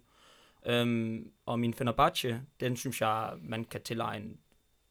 Øhm, 0.66 1.32
og 1.46 1.60
min 1.60 1.74
Fenerbahce, 1.74 2.42
den 2.60 2.76
synes 2.76 3.00
jeg, 3.00 3.34
man 3.40 3.64
kan 3.64 3.82
tilegne, 3.82 4.36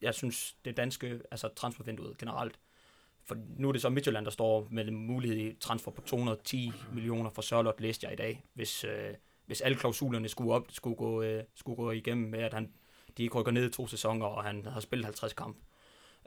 jeg 0.01 0.13
synes, 0.13 0.55
det 0.65 0.77
danske, 0.77 1.21
altså 1.31 1.47
transfervinduet 1.55 2.17
generelt, 2.17 2.59
for 3.23 3.37
nu 3.57 3.67
er 3.67 3.71
det 3.71 3.81
så 3.81 3.89
Midtjylland, 3.89 4.25
der 4.25 4.31
står 4.31 4.67
med 4.71 4.91
mulighed 4.91 5.37
i 5.37 5.55
transfer 5.59 5.91
på 5.91 6.01
210 6.01 6.71
millioner 6.93 7.29
for 7.29 7.41
Sørlot, 7.41 7.81
læste 7.81 8.05
jeg 8.05 8.13
i 8.13 8.15
dag, 8.15 8.43
hvis, 8.53 8.83
øh, 8.83 9.13
hvis 9.45 9.61
alle 9.61 9.77
klausulerne 9.77 10.29
skulle, 10.29 10.53
op, 10.53 10.67
skulle, 10.69 10.95
gå, 10.95 11.21
øh, 11.21 11.43
skulle 11.55 11.75
gå 11.75 11.91
igennem 11.91 12.29
med, 12.29 12.39
at 12.39 12.53
han 12.53 12.73
de 13.17 13.23
ikke 13.23 13.39
rykker 13.39 13.51
ned 13.51 13.69
i 13.69 13.73
to 13.73 13.87
sæsoner, 13.87 14.25
og 14.25 14.43
han 14.43 14.65
har 14.65 14.79
spillet 14.79 15.05
50 15.05 15.33
kamp. 15.33 15.57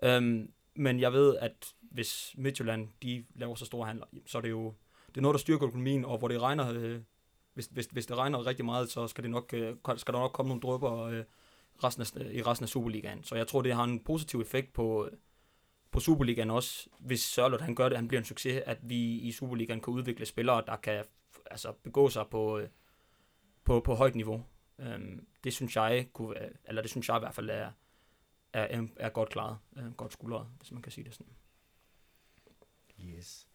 Øhm, 0.03 0.53
men 0.75 1.01
jeg 1.01 1.13
ved, 1.13 1.37
at 1.37 1.75
hvis 1.81 2.35
Midtjylland 2.39 2.89
de 3.03 3.25
laver 3.35 3.55
så 3.55 3.65
store 3.65 3.87
handler, 3.87 4.07
så 4.27 4.39
er 4.39 4.43
det 4.43 4.51
jo 4.51 4.75
det 5.09 5.17
er 5.17 5.23
noget, 5.23 5.35
der 5.35 5.39
styrker 5.39 5.67
økonomien, 5.67 6.05
og 6.05 6.19
hvor 6.19 6.29
det 6.29 6.43
regner, 6.43 6.73
øh, 6.73 7.01
hvis, 7.55 7.67
hvis, 7.67 7.87
hvis 7.87 8.07
det 8.07 8.17
regner 8.17 8.47
rigtig 8.47 8.65
meget, 8.65 8.91
så 8.91 9.07
skal, 9.07 9.25
det 9.25 9.31
nok, 9.31 9.55
øh, 9.55 9.77
skal 9.97 10.15
der 10.15 10.21
nok 10.21 10.33
komme 10.33 10.49
nogle 10.49 10.61
drøber 10.63 11.03
øh, 11.03 11.25
resten 11.85 12.03
af, 12.03 12.33
i 12.33 12.43
resten 12.43 12.65
af 12.65 12.69
Superligaen. 12.69 13.25
Så 13.25 13.37
jeg 13.37 13.47
tror, 13.47 13.63
det 13.63 13.75
har 13.75 13.85
en 13.85 14.01
positiv 14.01 14.41
effekt 14.41 14.73
på, 14.73 15.09
på 15.91 16.01
Superligaen 16.01 16.51
også, 16.51 16.89
hvis 16.99 17.21
Sørlot 17.21 17.61
han 17.61 17.75
gør 17.75 17.89
det, 17.89 17.99
han 17.99 18.09
bliver 18.09 18.21
en 18.21 18.25
succes, 18.25 18.63
at 18.67 18.79
vi 18.83 19.19
i 19.19 19.33
Superligaen 19.33 19.81
kan 19.81 19.93
udvikle 19.93 20.27
spillere, 20.27 20.63
der 20.67 20.77
kan 20.77 21.05
altså, 21.51 21.73
begå 21.73 22.09
sig 22.09 22.25
på, 22.31 22.59
øh, 22.59 22.69
på, 23.65 23.81
på 23.81 23.95
højt 23.95 24.15
niveau. 24.15 24.45
Øhm, 24.79 25.27
det 25.45 25.53
synes 25.53 25.77
jeg 25.77 26.09
kunne, 26.13 26.35
eller 26.65 26.83
det 26.83 26.91
synes 26.91 27.09
jeg 27.09 27.17
i 27.17 27.19
hvert 27.19 27.35
fald 27.35 27.51
er, 27.51 27.71
er, 28.53 28.87
er 28.97 29.09
godt 29.09 29.29
klaret, 29.29 29.59
er 29.77 29.91
godt 29.91 30.13
skuldret, 30.13 30.47
hvis 30.59 30.73
man 30.73 30.83
kan 30.83 30.93
sige 30.93 31.05
det 31.05 31.15
sådan. 31.15 31.33
Yes. 33.01 33.47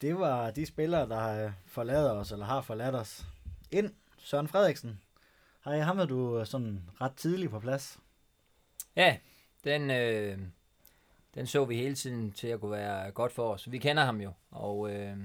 Det 0.00 0.18
var 0.18 0.50
de 0.50 0.66
spillere, 0.66 1.08
der 1.08 1.52
forlader 1.66 2.12
os, 2.12 2.32
eller 2.32 2.46
har 2.46 2.60
forladt 2.60 2.94
os. 2.94 3.26
Ind, 3.70 3.94
Søren 4.18 4.48
Frederiksen. 4.48 5.00
Hej, 5.64 5.78
ham 5.78 5.98
er 5.98 6.04
du 6.04 6.44
sådan 6.44 6.90
ret 7.00 7.14
tidligt 7.16 7.50
på 7.50 7.60
plads. 7.60 7.98
Ja, 8.96 9.18
den, 9.64 9.90
øh, 9.90 10.38
den 11.34 11.46
så 11.46 11.64
vi 11.64 11.76
hele 11.76 11.94
tiden 11.94 12.32
til 12.32 12.48
at 12.48 12.60
kunne 12.60 12.70
være 12.70 13.10
godt 13.10 13.32
for 13.32 13.52
os. 13.52 13.70
Vi 13.70 13.78
kender 13.78 14.04
ham 14.04 14.20
jo, 14.20 14.32
og 14.50 14.90
øh, 14.90 15.16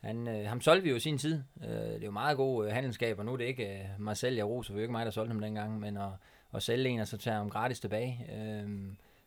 han, 0.00 0.28
øh, 0.28 0.46
ham 0.46 0.60
solgte 0.60 0.82
vi 0.82 0.90
jo 0.90 0.96
i 0.96 1.00
sin 1.00 1.18
tid. 1.18 1.42
Øh, 1.64 1.70
det 1.70 2.02
er 2.02 2.04
jo 2.04 2.10
meget 2.10 2.36
god 2.36 2.66
øh, 2.66 2.72
handelskab, 2.72 3.18
og 3.18 3.24
nu 3.24 3.32
er 3.32 3.36
det 3.36 3.44
ikke 3.44 3.68
øh, 3.68 3.84
mig 3.98 4.16
selv, 4.16 4.36
jeg 4.36 4.46
roser, 4.46 4.72
det 4.72 4.78
er 4.78 4.80
jo 4.80 4.82
ikke 4.82 4.92
mig, 4.92 5.06
der 5.06 5.12
solgte 5.12 5.32
ham 5.32 5.40
dengang, 5.40 5.80
men 5.80 5.96
at, 5.96 6.10
at 6.54 6.62
sælge 6.62 6.88
en, 6.88 7.00
og 7.00 7.08
så 7.08 7.16
tage 7.16 7.36
ham 7.36 7.50
gratis 7.50 7.80
tilbage. 7.80 8.26
Øh, 8.32 8.68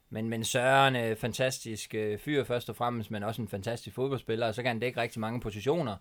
men, 0.09 0.29
men 0.29 0.43
Søren, 0.43 0.95
øh, 0.95 1.15
fantastisk 1.15 1.95
øh, 1.95 2.19
fyr 2.19 2.43
først 2.43 2.69
og 2.69 2.75
fremmest, 2.75 3.11
men 3.11 3.23
også 3.23 3.41
en 3.41 3.47
fantastisk 3.47 3.95
fodboldspiller, 3.95 4.47
og 4.47 4.55
så 4.55 4.61
kan 4.61 4.69
han 4.69 4.79
dække 4.79 5.01
rigtig 5.01 5.19
mange 5.19 5.39
positioner. 5.39 5.97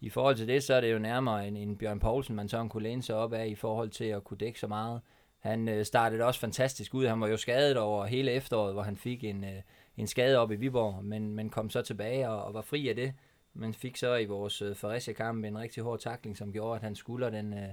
I 0.00 0.08
forhold 0.08 0.36
til 0.36 0.48
det, 0.48 0.62
så 0.62 0.74
er 0.74 0.80
det 0.80 0.92
jo 0.92 0.98
nærmere 0.98 1.48
en, 1.48 1.56
en 1.56 1.76
Bjørn 1.76 2.00
Poulsen, 2.00 2.36
man 2.36 2.48
så 2.48 2.66
kunne 2.70 2.82
læne 2.82 3.02
sig 3.02 3.16
op 3.16 3.32
af 3.32 3.46
i 3.46 3.54
forhold 3.54 3.90
til 3.90 4.04
at 4.04 4.24
kunne 4.24 4.38
dække 4.38 4.60
så 4.60 4.66
meget. 4.66 5.00
Han 5.38 5.68
øh, 5.68 5.84
startede 5.84 6.24
også 6.24 6.40
fantastisk 6.40 6.94
ud. 6.94 7.06
Han 7.06 7.20
var 7.20 7.28
jo 7.28 7.36
skadet 7.36 7.76
over 7.76 8.06
hele 8.06 8.30
efteråret, 8.30 8.72
hvor 8.72 8.82
han 8.82 8.96
fik 8.96 9.24
en, 9.24 9.44
øh, 9.44 9.62
en 9.96 10.06
skade 10.06 10.38
op 10.38 10.52
i 10.52 10.56
Viborg, 10.56 11.04
men, 11.04 11.34
men 11.34 11.50
kom 11.50 11.70
så 11.70 11.82
tilbage 11.82 12.28
og, 12.28 12.44
og 12.44 12.54
var 12.54 12.62
fri 12.62 12.88
af 12.88 12.94
det. 12.94 13.14
Men 13.58 13.74
fik 13.74 13.96
så 13.96 14.16
i 14.16 14.24
vores 14.24 14.62
øh, 14.62 14.76
Fredericia-kamp 14.76 15.44
en 15.44 15.58
rigtig 15.58 15.82
hård 15.82 15.98
takling, 15.98 16.36
som 16.36 16.52
gjorde, 16.52 16.76
at 16.76 16.82
han 16.82 16.94
skulder 16.94 17.30
den, 17.30 17.52
øh, 17.52 17.68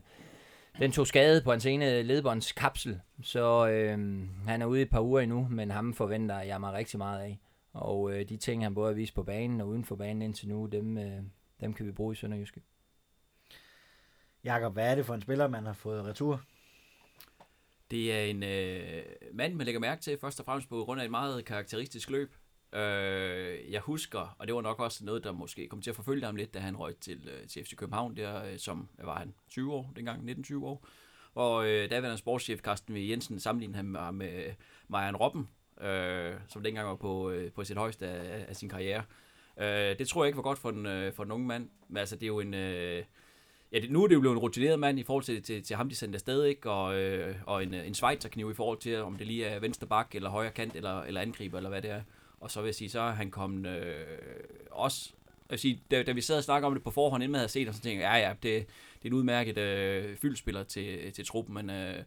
den 0.79 0.91
tog 0.91 1.07
skade 1.07 1.41
på 1.41 1.51
hans 1.51 1.65
ene 1.65 2.01
ledbåndskapsel. 2.01 3.01
Så 3.23 3.67
øh, 3.67 4.27
han 4.47 4.61
er 4.61 4.65
ude 4.65 4.79
i 4.79 4.81
et 4.81 4.89
par 4.89 5.01
uger 5.01 5.21
endnu, 5.21 5.47
men 5.51 5.71
ham 5.71 5.93
forventer 5.93 6.39
jeg 6.39 6.59
mig 6.59 6.73
rigtig 6.73 6.97
meget 6.97 7.21
af. 7.21 7.39
Og 7.73 8.13
øh, 8.13 8.29
de 8.29 8.37
ting, 8.37 8.63
han 8.63 8.73
både 8.73 8.87
har 8.87 8.95
vist 8.95 9.15
på 9.15 9.23
banen 9.23 9.61
og 9.61 9.67
uden 9.67 9.85
for 9.85 9.95
banen 9.95 10.21
indtil 10.21 10.47
nu, 10.47 10.65
dem, 10.65 10.97
øh, 10.97 11.21
dem 11.61 11.73
kan 11.73 11.85
vi 11.85 11.91
bruge 11.91 12.13
i 12.13 12.15
Sønderjyske. 12.15 12.61
Jakob, 14.43 14.73
hvad 14.73 14.91
er 14.91 14.95
det 14.95 15.05
for 15.05 15.13
en 15.13 15.21
spiller, 15.21 15.47
man 15.47 15.65
har 15.65 15.73
fået 15.73 16.05
retur? 16.05 16.41
Det 17.91 18.13
er 18.13 18.23
en 18.23 18.43
øh, 18.43 19.03
mand, 19.33 19.53
man 19.53 19.65
lægger 19.65 19.81
mærke 19.81 20.01
til 20.01 20.17
først 20.21 20.39
og 20.39 20.45
fremmest 20.45 20.69
på 20.69 20.83
grund 20.83 21.01
af 21.01 21.05
et 21.05 21.11
meget 21.11 21.45
karakteristisk 21.45 22.09
løb. 22.09 22.33
Øh, 22.75 23.71
jeg 23.71 23.81
husker, 23.81 24.35
og 24.39 24.47
det 24.47 24.55
var 24.55 24.61
nok 24.61 24.79
også 24.79 25.05
noget, 25.05 25.23
der 25.23 25.31
måske 25.31 25.67
kom 25.67 25.81
til 25.81 25.89
at 25.89 25.95
forfølge 25.95 26.25
ham 26.25 26.35
lidt, 26.35 26.53
da 26.53 26.59
han 26.59 26.77
røg 26.77 26.95
til, 26.97 27.29
øh, 27.31 27.47
til 27.47 27.65
FC 27.65 27.75
København, 27.75 28.17
der 28.17 28.45
øh, 28.45 28.57
som 28.57 28.89
hvad 28.95 29.05
var 29.05 29.19
han 29.19 29.33
20 29.49 29.73
år 29.73 29.93
dengang, 29.95 30.29
19-20 30.31 30.55
år. 30.63 30.87
Og 31.35 31.67
øh, 31.67 31.89
daværende 31.89 32.17
sportschef 32.17 32.59
Carsten 32.59 32.95
V. 32.95 32.97
Jensen 32.97 33.39
sammenlignede 33.39 33.77
ham 33.77 33.85
med, 33.85 34.11
med 34.11 34.53
Marian 34.87 35.15
Robben, 35.15 35.49
øh, 35.81 36.33
som 36.47 36.63
dengang 36.63 36.87
var 36.87 36.95
på, 36.95 37.29
øh, 37.29 37.51
på 37.51 37.63
sit 37.63 37.77
højeste 37.77 38.07
af, 38.07 38.45
af 38.47 38.55
sin 38.55 38.69
karriere. 38.69 39.03
Øh, 39.57 39.99
det 39.99 40.07
tror 40.07 40.23
jeg 40.23 40.27
ikke 40.27 40.37
var 40.37 40.43
godt 40.43 40.59
for 40.59 40.69
en, 40.69 40.85
øh, 40.85 41.13
for 41.13 41.23
en 41.23 41.31
ung 41.31 41.45
mand, 41.45 41.69
men 41.87 41.97
altså 41.97 42.15
det 42.15 42.23
er 42.23 42.27
jo 42.27 42.39
en... 42.39 42.53
Øh, 42.53 43.03
Ja, 43.71 43.79
det, 43.79 43.91
nu 43.91 44.03
er 44.03 44.07
det 44.07 44.15
jo 44.15 44.19
blevet 44.19 44.35
en 44.35 44.39
rutineret 44.39 44.79
mand 44.79 44.99
i 44.99 45.03
forhold 45.03 45.23
til, 45.23 45.43
til, 45.43 45.63
til 45.63 45.75
ham, 45.75 45.89
de 45.89 45.95
sendte 45.95 46.15
afsted, 46.15 46.43
ikke? 46.43 46.71
Og, 46.71 46.95
øh, 46.95 47.35
og 47.45 47.63
en, 47.63 47.73
øh, 47.73 47.87
en 47.87 47.93
Schweizerkniv 47.93 48.51
i 48.51 48.53
forhold 48.53 48.77
til, 48.77 49.01
om 49.01 49.17
det 49.17 49.27
lige 49.27 49.45
er 49.45 49.59
venstre 49.59 49.87
bak, 49.87 50.15
eller 50.15 50.29
højre 50.29 50.51
kant, 50.51 50.75
eller, 50.75 51.01
eller 51.01 51.21
angriber, 51.21 51.57
eller 51.57 51.69
hvad 51.69 51.81
det 51.81 51.91
er. 51.91 52.01
Og 52.45 52.51
så 52.51 52.61
vil 52.61 52.67
jeg 52.67 52.75
sige, 52.75 52.89
så 52.89 52.99
er 52.99 53.11
han 53.11 53.31
kommet 53.31 53.69
øh, 53.69 54.05
også... 54.71 55.09
Jeg 55.25 55.49
vil 55.49 55.59
sige, 55.59 55.81
da, 55.91 56.03
da, 56.03 56.11
vi 56.11 56.21
sad 56.21 56.37
og 56.37 56.43
snakkede 56.43 56.67
om 56.67 56.73
det 56.73 56.83
på 56.83 56.91
forhånd, 56.91 57.23
inden 57.23 57.31
man 57.31 57.39
havde 57.39 57.51
set 57.51 57.67
og 57.67 57.73
så 57.73 57.81
tænkte 57.81 58.07
jeg, 58.07 58.21
ja 58.21 58.27
ja, 58.27 58.33
det, 58.33 58.67
det 58.97 59.03
er 59.03 59.07
en 59.07 59.13
udmærket 59.13 59.57
øh, 59.57 60.17
fyldspiller 60.17 60.63
til, 60.63 61.13
til 61.13 61.25
truppen, 61.25 61.53
men 61.53 61.69
øh, 61.69 62.03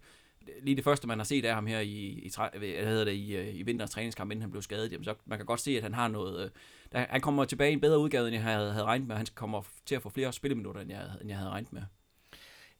lige 0.62 0.76
det 0.76 0.84
første, 0.84 1.07
man 1.07 1.18
har 1.18 1.24
set 1.24 1.45
af 1.45 1.55
ham 1.55 1.66
her 1.66 1.80
i, 1.80 1.89
i, 1.89 2.32
hvad 2.59 2.86
hedder 2.86 3.05
det, 3.05 3.12
i, 3.12 3.36
øh, 3.36 3.55
i 3.55 3.62
vinterens 3.62 3.91
træningskamp, 3.91 4.30
inden 4.30 4.43
han 4.43 4.51
blev 4.51 4.62
skadet, 4.62 4.93
jamen, 4.93 5.05
så 5.05 5.14
man 5.26 5.39
kan 5.39 5.47
godt 5.47 5.61
se, 5.61 5.76
at 5.76 5.82
han 5.82 5.95
har 5.95 6.09
noget... 6.09 6.45
Øh, 6.45 6.51
der, 6.93 7.07
han 7.09 7.20
kommer 7.20 7.45
tilbage 7.45 7.70
i 7.70 7.72
en 7.72 7.80
bedre 7.80 7.99
udgave, 7.99 8.26
end 8.26 8.34
jeg 8.34 8.43
havde, 8.43 8.72
havde 8.72 8.84
regnet 8.84 9.09
med, 9.09 9.16
han 9.16 9.26
kommer 9.34 9.62
til 9.86 9.95
at 9.95 10.03
få 10.03 10.09
flere 10.09 10.32
spilleminutter, 10.32 10.80
end 10.80 10.91
jeg, 10.91 11.03
end 11.20 11.28
jeg 11.28 11.39
havde 11.39 11.51
regnet 11.51 11.72
med. 11.72 11.82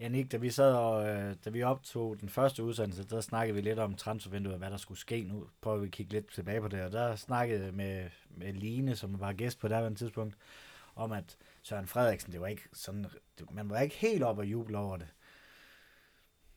Janik, 0.01 0.33
da 0.33 0.37
vi 0.37 0.51
sad 0.51 0.75
og, 0.75 1.09
øh, 1.09 1.37
da 1.45 1.51
vi 1.51 1.63
optog 1.63 2.21
den 2.21 2.29
første 2.29 2.63
udsendelse, 2.63 3.05
der 3.05 3.21
snakkede 3.21 3.55
vi 3.55 3.61
lidt 3.61 3.79
om 3.79 3.95
transfervinduet, 3.95 4.55
og 4.55 4.59
hvad 4.59 4.71
der 4.71 4.77
skulle 4.77 4.99
ske 5.01 5.23
nu. 5.23 5.49
Prøver 5.61 5.79
vi 5.79 5.87
at 5.87 5.93
kigge 5.93 6.13
lidt 6.13 6.33
tilbage 6.33 6.61
på 6.61 6.69
det, 6.69 6.83
og 6.83 6.93
der 6.93 7.17
snakkede 7.17 7.73
med, 7.73 8.11
med 8.31 8.53
Line, 8.53 8.97
som 8.97 9.21
var 9.21 9.33
gæst 9.33 9.59
på 9.59 9.69
det 9.69 9.99
tidspunkt, 9.99 10.37
om 10.95 11.13
at 11.13 11.37
Søren 11.63 11.87
Frederiksen, 11.87 12.33
det 12.33 12.41
var 12.41 12.47
ikke 12.47 12.69
sådan, 12.73 13.07
det, 13.39 13.51
man 13.51 13.71
var 13.71 13.81
ikke 13.81 13.97
helt 13.97 14.23
op 14.23 14.39
og 14.39 14.47
juble 14.47 14.79
over 14.79 14.97
det. 14.97 15.09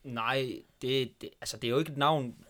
Nej, 0.03 0.63
det, 0.81 1.21
det, 1.21 1.29
altså 1.41 1.57
det 1.57 1.67
er 1.67 1.71
jo 1.71 1.79
ikke 1.79 1.91
et 1.91 1.97
navn, 1.97 2.45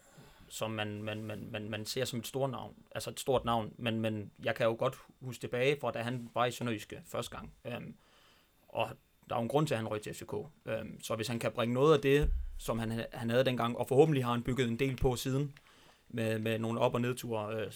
som 0.49 0.71
man, 0.71 1.03
man, 1.03 1.23
man, 1.23 1.47
man, 1.51 1.69
man 1.69 1.85
ser 1.85 2.05
som 2.05 2.19
et 2.19 2.27
stort 2.27 2.49
navn, 2.49 2.75
altså 2.91 3.09
et 3.09 3.19
stort 3.19 3.45
navn, 3.45 3.73
men, 3.77 4.01
men 4.01 4.31
jeg 4.43 4.55
kan 4.55 4.65
jo 4.65 4.75
godt 4.79 4.95
huske 5.21 5.41
tilbage 5.41 5.77
fra, 5.81 5.91
da 5.91 6.01
han 6.01 6.29
var 6.33 6.45
i 6.45 6.51
Sønderjyske 6.51 7.01
første 7.05 7.37
gang. 7.37 7.53
Øhm, 7.65 7.95
og 8.67 8.89
der 9.29 9.35
er 9.35 9.39
jo 9.39 9.43
en 9.43 9.49
grund 9.49 9.67
til, 9.67 9.73
at 9.73 9.77
han 9.77 9.87
røg 9.87 10.01
til 10.01 10.13
FCK. 10.13 10.33
Øhm, 10.65 11.01
så 11.03 11.15
hvis 11.15 11.27
han 11.27 11.39
kan 11.39 11.51
bringe 11.51 11.73
noget 11.73 11.93
af 11.95 12.01
det, 12.01 12.31
som 12.57 12.79
han, 12.79 13.05
han 13.13 13.29
havde 13.29 13.45
dengang, 13.45 13.77
og 13.77 13.87
forhåbentlig 13.87 14.25
har 14.25 14.31
han 14.31 14.43
bygget 14.43 14.67
en 14.67 14.79
del 14.79 14.95
på 14.95 15.15
siden, 15.15 15.53
med, 16.09 16.39
med 16.39 16.59
nogle 16.59 16.79
op- 16.79 16.93
og 16.93 17.01
nedture, 17.01 17.55
øh, 17.55 17.71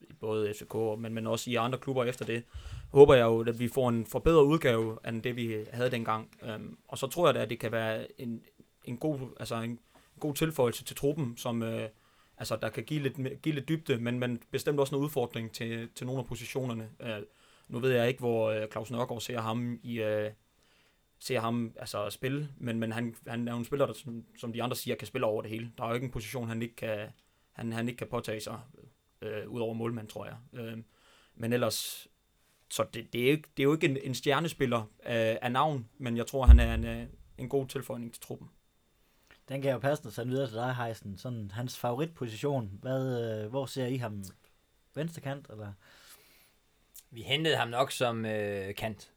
i 0.00 0.12
både 0.20 0.54
FCK, 0.54 0.74
men, 0.98 1.14
men 1.14 1.26
også 1.26 1.50
i 1.50 1.54
andre 1.54 1.78
klubber 1.78 2.04
efter 2.04 2.24
det, 2.24 2.42
håber 2.92 3.14
jeg 3.14 3.24
jo, 3.24 3.40
at 3.40 3.58
vi 3.58 3.68
får 3.68 3.88
en 3.88 4.06
forbedret 4.06 4.42
udgave 4.42 4.98
end 5.08 5.22
det, 5.22 5.36
vi 5.36 5.64
havde 5.72 5.90
dengang. 5.90 6.30
Øhm, 6.42 6.78
og 6.88 6.98
så 6.98 7.06
tror 7.06 7.26
jeg 7.26 7.34
da, 7.34 7.40
at 7.40 7.50
det 7.50 7.58
kan 7.58 7.72
være 7.72 8.20
en, 8.20 8.42
en 8.84 8.96
god, 8.96 9.18
altså 9.40 9.56
en 9.56 9.78
god 10.20 10.34
tilføjelse 10.34 10.84
til 10.84 10.96
truppen, 10.96 11.36
som 11.36 11.62
øh, 11.62 11.88
altså, 12.38 12.56
der 12.56 12.68
kan 12.68 12.84
give 12.84 13.02
lidt, 13.02 13.42
give 13.42 13.54
lidt 13.54 13.68
dybde, 13.68 13.98
men, 13.98 14.18
men 14.18 14.42
bestemt 14.50 14.80
også 14.80 14.96
en 14.96 15.02
udfordring 15.02 15.52
til, 15.52 15.88
til 15.94 16.06
nogle 16.06 16.20
af 16.20 16.26
positionerne. 16.26 16.90
Øh, 17.00 17.22
nu 17.68 17.78
ved 17.78 17.90
jeg 17.90 18.08
ikke, 18.08 18.20
hvor 18.20 18.50
øh, 18.50 18.68
Claus 18.68 18.90
Nørgaard 18.90 19.20
ser 19.20 19.40
ham 19.40 19.78
i 19.82 20.00
øh, 20.00 20.30
ser 21.18 21.40
ham 21.40 21.74
altså 21.76 22.10
spille, 22.10 22.48
men, 22.56 22.78
men 22.78 22.92
han, 22.92 23.14
han 23.26 23.48
er 23.48 23.52
jo 23.52 23.58
en 23.58 23.64
spiller, 23.64 23.86
der, 23.86 23.92
som, 23.92 24.24
som 24.38 24.52
de 24.52 24.62
andre 24.62 24.76
siger, 24.76 24.96
kan 24.96 25.06
spille 25.06 25.26
over 25.26 25.42
det 25.42 25.50
hele. 25.50 25.72
Der 25.78 25.84
er 25.84 25.88
jo 25.88 25.94
ikke 25.94 26.04
en 26.04 26.10
position, 26.10 26.48
han 26.48 26.62
ikke 26.62 26.76
kan, 26.76 27.08
han, 27.52 27.72
han 27.72 27.88
ikke 27.88 27.98
kan 27.98 28.06
påtage 28.06 28.40
sig, 28.40 28.60
øh, 29.22 29.48
ud 29.48 29.60
over 29.60 29.74
målmand, 29.74 30.08
tror 30.08 30.26
jeg. 30.26 30.36
Øh, 30.52 30.78
men 31.34 31.52
ellers, 31.52 32.08
så 32.70 32.86
det, 32.94 33.12
det, 33.12 33.26
er, 33.26 33.30
ikke, 33.30 33.48
det 33.56 33.62
er 33.62 33.64
jo 33.64 33.74
ikke 33.74 33.86
en, 33.86 33.96
en 34.02 34.14
stjernespiller 34.14 34.90
af, 35.02 35.38
af 35.42 35.52
navn, 35.52 35.88
men 35.98 36.16
jeg 36.16 36.26
tror, 36.26 36.46
han 36.46 36.60
er 36.60 36.74
en, 36.74 36.84
øh, 36.84 37.06
en 37.38 37.48
god 37.48 37.66
tilføjning 37.66 38.12
til 38.12 38.22
truppen. 38.22 38.48
Den 39.48 39.62
kan 39.62 39.68
jeg 39.68 39.74
jo 39.74 39.78
passende 39.78 40.14
sende 40.14 40.30
videre 40.30 40.46
til 40.46 40.56
dig, 40.56 40.74
Heisen. 40.76 41.18
Sådan 41.18 41.50
hans 41.50 41.78
favoritposition. 41.78 42.78
Hvad, 42.82 43.42
øh, 43.44 43.50
hvor 43.50 43.66
ser 43.66 43.86
I 43.86 43.96
ham? 43.96 44.24
Venstre 44.94 45.22
kant, 45.22 45.46
eller? 45.50 45.72
Vi 47.10 47.22
hentede 47.22 47.56
ham 47.56 47.68
nok 47.68 47.92
som 47.92 48.26
øh, 48.26 48.74
kant. 48.74 49.12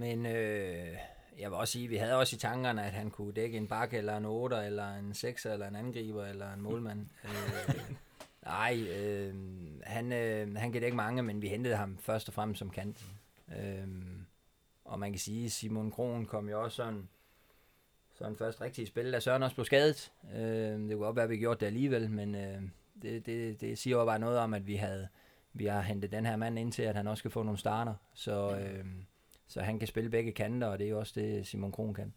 Men 0.00 0.26
øh, 0.26 0.96
jeg 1.38 1.50
vil 1.50 1.58
også 1.58 1.72
sige, 1.72 1.88
vi 1.88 1.96
havde 1.96 2.16
også 2.16 2.36
i 2.36 2.38
tankerne, 2.38 2.84
at 2.84 2.92
han 2.92 3.10
kunne 3.10 3.32
dække 3.32 3.56
en 3.56 3.68
bakke, 3.68 3.98
eller 3.98 4.16
en 4.16 4.24
8, 4.24 4.56
eller 4.56 4.94
en 4.94 5.14
6, 5.14 5.46
eller 5.46 5.68
en 5.68 5.76
angriber, 5.76 6.26
eller 6.26 6.52
en 6.52 6.60
målmand. 6.60 7.00
øh, 7.24 7.74
nej, 8.42 8.80
øh, 8.80 9.34
han, 9.82 10.12
øh, 10.12 10.56
han 10.56 10.72
kan 10.72 10.80
dække 10.80 10.96
mange, 10.96 11.22
men 11.22 11.42
vi 11.42 11.48
hentede 11.48 11.76
ham 11.76 11.98
først 11.98 12.28
og 12.28 12.34
fremmest 12.34 12.58
som 12.58 12.70
kant. 12.70 13.04
Øh, 13.58 13.88
og 14.84 14.98
man 14.98 15.12
kan 15.12 15.18
sige, 15.18 15.50
Simon 15.50 15.90
Kron 15.90 16.26
kom 16.26 16.48
jo 16.48 16.62
også 16.62 16.76
sådan 16.76 17.08
så 18.14 18.24
han 18.24 18.36
først 18.36 18.60
rigtig 18.60 18.86
spil, 18.86 19.12
da 19.12 19.20
Søren 19.20 19.42
også 19.42 19.56
blev 19.56 19.64
skadet. 19.64 20.12
Øh, 20.34 20.40
det 20.40 20.90
kunne 20.90 20.98
godt 20.98 21.16
være, 21.16 21.24
at 21.24 21.30
vi 21.30 21.36
gjorde 21.36 21.60
det 21.60 21.66
alligevel, 21.66 22.10
men 22.10 22.34
øh, 22.34 22.62
det, 23.02 23.26
det, 23.26 23.60
det 23.60 23.78
siger 23.78 23.96
jo 23.96 24.04
bare 24.04 24.18
noget 24.18 24.38
om, 24.38 24.54
at 24.54 24.66
vi 24.66 24.76
havde 24.76 25.08
vi 25.52 25.66
har 25.66 25.80
hentet 25.80 26.12
den 26.12 26.26
her 26.26 26.36
mand 26.36 26.58
ind 26.58 26.72
til, 26.72 26.82
at 26.82 26.96
han 26.96 27.06
også 27.06 27.20
skal 27.20 27.30
få 27.30 27.42
nogle 27.42 27.58
starter. 27.58 27.94
Så, 28.14 28.56
øh, 28.56 28.84
så 29.50 29.60
han 29.60 29.78
kan 29.78 29.88
spille 29.88 30.10
begge 30.10 30.32
kanter, 30.32 30.66
og 30.66 30.78
det 30.78 30.86
er 30.86 30.90
jo 30.90 30.98
også 30.98 31.12
det, 31.16 31.46
Simon 31.46 31.72
Kron 31.72 31.94
kan. 31.94 32.12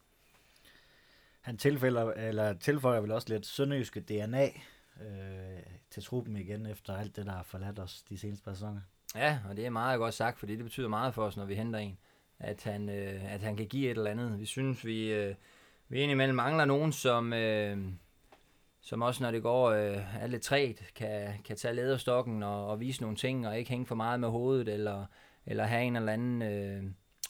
Han 1.41 1.57
tilfælder, 1.57 2.13
eller 2.13 2.53
tilføjer 2.53 3.01
vel 3.01 3.11
også 3.11 3.29
lidt 3.29 3.45
sønderjyske 3.45 3.99
DNA 3.99 4.45
øh, 5.01 5.63
til 5.89 6.03
truppen 6.03 6.37
igen, 6.37 6.65
efter 6.65 6.97
alt 6.97 7.15
det, 7.15 7.25
der 7.25 7.31
har 7.31 7.43
forladt 7.43 7.79
os 7.79 8.03
de 8.09 8.17
seneste 8.17 8.43
par 8.43 8.53
sæsoner. 8.53 8.81
Ja, 9.15 9.39
og 9.49 9.57
det 9.57 9.65
er 9.65 9.69
meget 9.69 9.99
godt 9.99 10.13
sagt, 10.13 10.39
fordi 10.39 10.55
det 10.55 10.63
betyder 10.63 10.87
meget 10.87 11.13
for 11.13 11.23
os, 11.25 11.37
når 11.37 11.45
vi 11.45 11.55
henter 11.55 11.79
en. 11.79 11.97
At 12.39 12.63
han, 12.63 12.89
øh, 12.89 13.33
at 13.33 13.41
han 13.41 13.55
kan 13.55 13.67
give 13.67 13.91
et 13.91 13.97
eller 13.97 14.11
andet. 14.11 14.39
Vi 14.39 14.45
synes, 14.45 14.85
vi, 14.85 15.13
øh, 15.13 15.35
vi 15.87 15.99
indimellem 15.99 16.35
mangler 16.35 16.65
nogen, 16.65 16.91
som, 16.91 17.33
øh, 17.33 17.77
som 18.81 19.01
også 19.01 19.23
når 19.23 19.31
det 19.31 19.41
går 19.41 19.69
øh, 19.69 20.21
er 20.21 20.27
lidt 20.27 20.41
træt, 20.41 20.83
kan, 20.95 21.33
kan 21.45 21.57
tage 21.57 21.73
lederstokken 21.73 22.43
og, 22.43 22.67
og 22.67 22.79
vise 22.79 23.01
nogle 23.01 23.17
ting, 23.17 23.47
og 23.47 23.57
ikke 23.57 23.69
hænge 23.69 23.85
for 23.85 23.95
meget 23.95 24.19
med 24.19 24.29
hovedet, 24.29 24.67
eller, 24.67 25.05
eller 25.45 25.63
have 25.63 25.83
en 25.83 25.95
eller 25.95 26.13
anden 26.13 26.41
øh, 26.41 26.83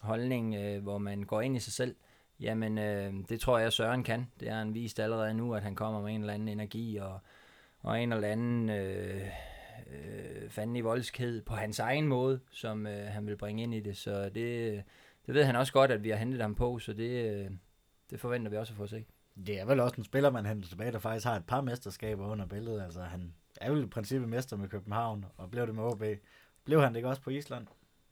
holdning, 0.04 0.56
øh, 0.56 0.84
hvor 0.84 0.98
man 0.98 1.24
går 1.24 1.42
ind 1.42 1.56
i 1.56 1.60
sig 1.60 1.74
selv. 1.74 1.96
Jamen, 2.40 2.78
øh, 2.78 3.14
det 3.30 3.40
tror 3.40 3.60
jeg, 3.60 3.74
Søren 3.74 4.04
kan. 4.04 4.28
Det 4.40 4.50
har 4.50 4.58
han 4.58 4.74
vist 4.74 5.00
allerede 5.00 5.34
nu, 5.34 5.54
at 5.54 5.64
han 5.64 5.76
kommer 5.76 6.02
med 6.02 6.16
en 6.16 6.22
eller 6.22 6.34
anden 6.34 6.48
energi, 6.48 6.98
og, 6.98 7.20
og 7.82 8.04
en 8.04 8.14
eller 8.14 8.28
anden 8.28 8.70
øh, 8.70 9.28
øh, 9.88 10.50
fanden 10.50 10.76
i 10.76 10.82
voldskhed 10.82 11.42
på 11.42 11.54
hans 11.54 11.80
egen 11.80 12.08
måde, 12.08 12.40
som 12.52 12.88
øh, 12.88 13.08
han 13.08 13.28
vil 13.28 13.38
bringe 13.38 13.64
ind 13.64 13.74
i 13.74 13.80
det. 13.80 13.98
Så 13.98 14.30
det, 14.30 14.84
det 15.26 15.34
ved 15.34 15.44
han 15.44 15.56
også 15.56 15.74
godt, 15.74 15.92
at 15.92 16.04
vi 16.04 16.10
har 16.10 16.18
hentet 16.18 16.42
ham 16.42 16.56
på, 16.56 16.80
så 16.80 16.94
det, 16.94 17.32
øh, 17.32 17.52
det 18.10 18.20
forventer 18.20 18.52
vi 18.52 18.58
også 18.58 18.74
at 18.74 18.78
få 18.78 18.88
se. 18.88 19.06
Det 19.46 19.60
er 19.60 19.66
vel 19.66 19.80
også 19.80 19.96
en 19.98 20.04
spiller, 20.04 20.30
man 20.30 20.46
henter 20.46 20.70
tilbage, 20.70 20.92
der 20.92 21.00
faktisk 21.00 21.26
har 21.26 21.36
et 21.36 21.46
par 21.46 21.62
mesterskaber 21.62 22.28
under 22.28 22.46
billedet. 22.46 22.84
Altså, 22.84 23.02
han 23.02 23.34
er 23.62 23.72
vel 23.72 23.84
i 23.84 23.88
princippet 23.88 24.30
mester 24.30 24.58
med 24.58 24.70
København, 24.70 25.26
og 25.38 25.52
blev 25.52 25.68
det 25.68 25.76
med 25.76 25.84
OB. 25.84 26.04
Blev 26.64 26.82
han 26.82 26.94
det 26.94 26.98
ikke 26.98 27.10
også 27.10 27.22
på 27.22 27.30
Island? 27.30 27.68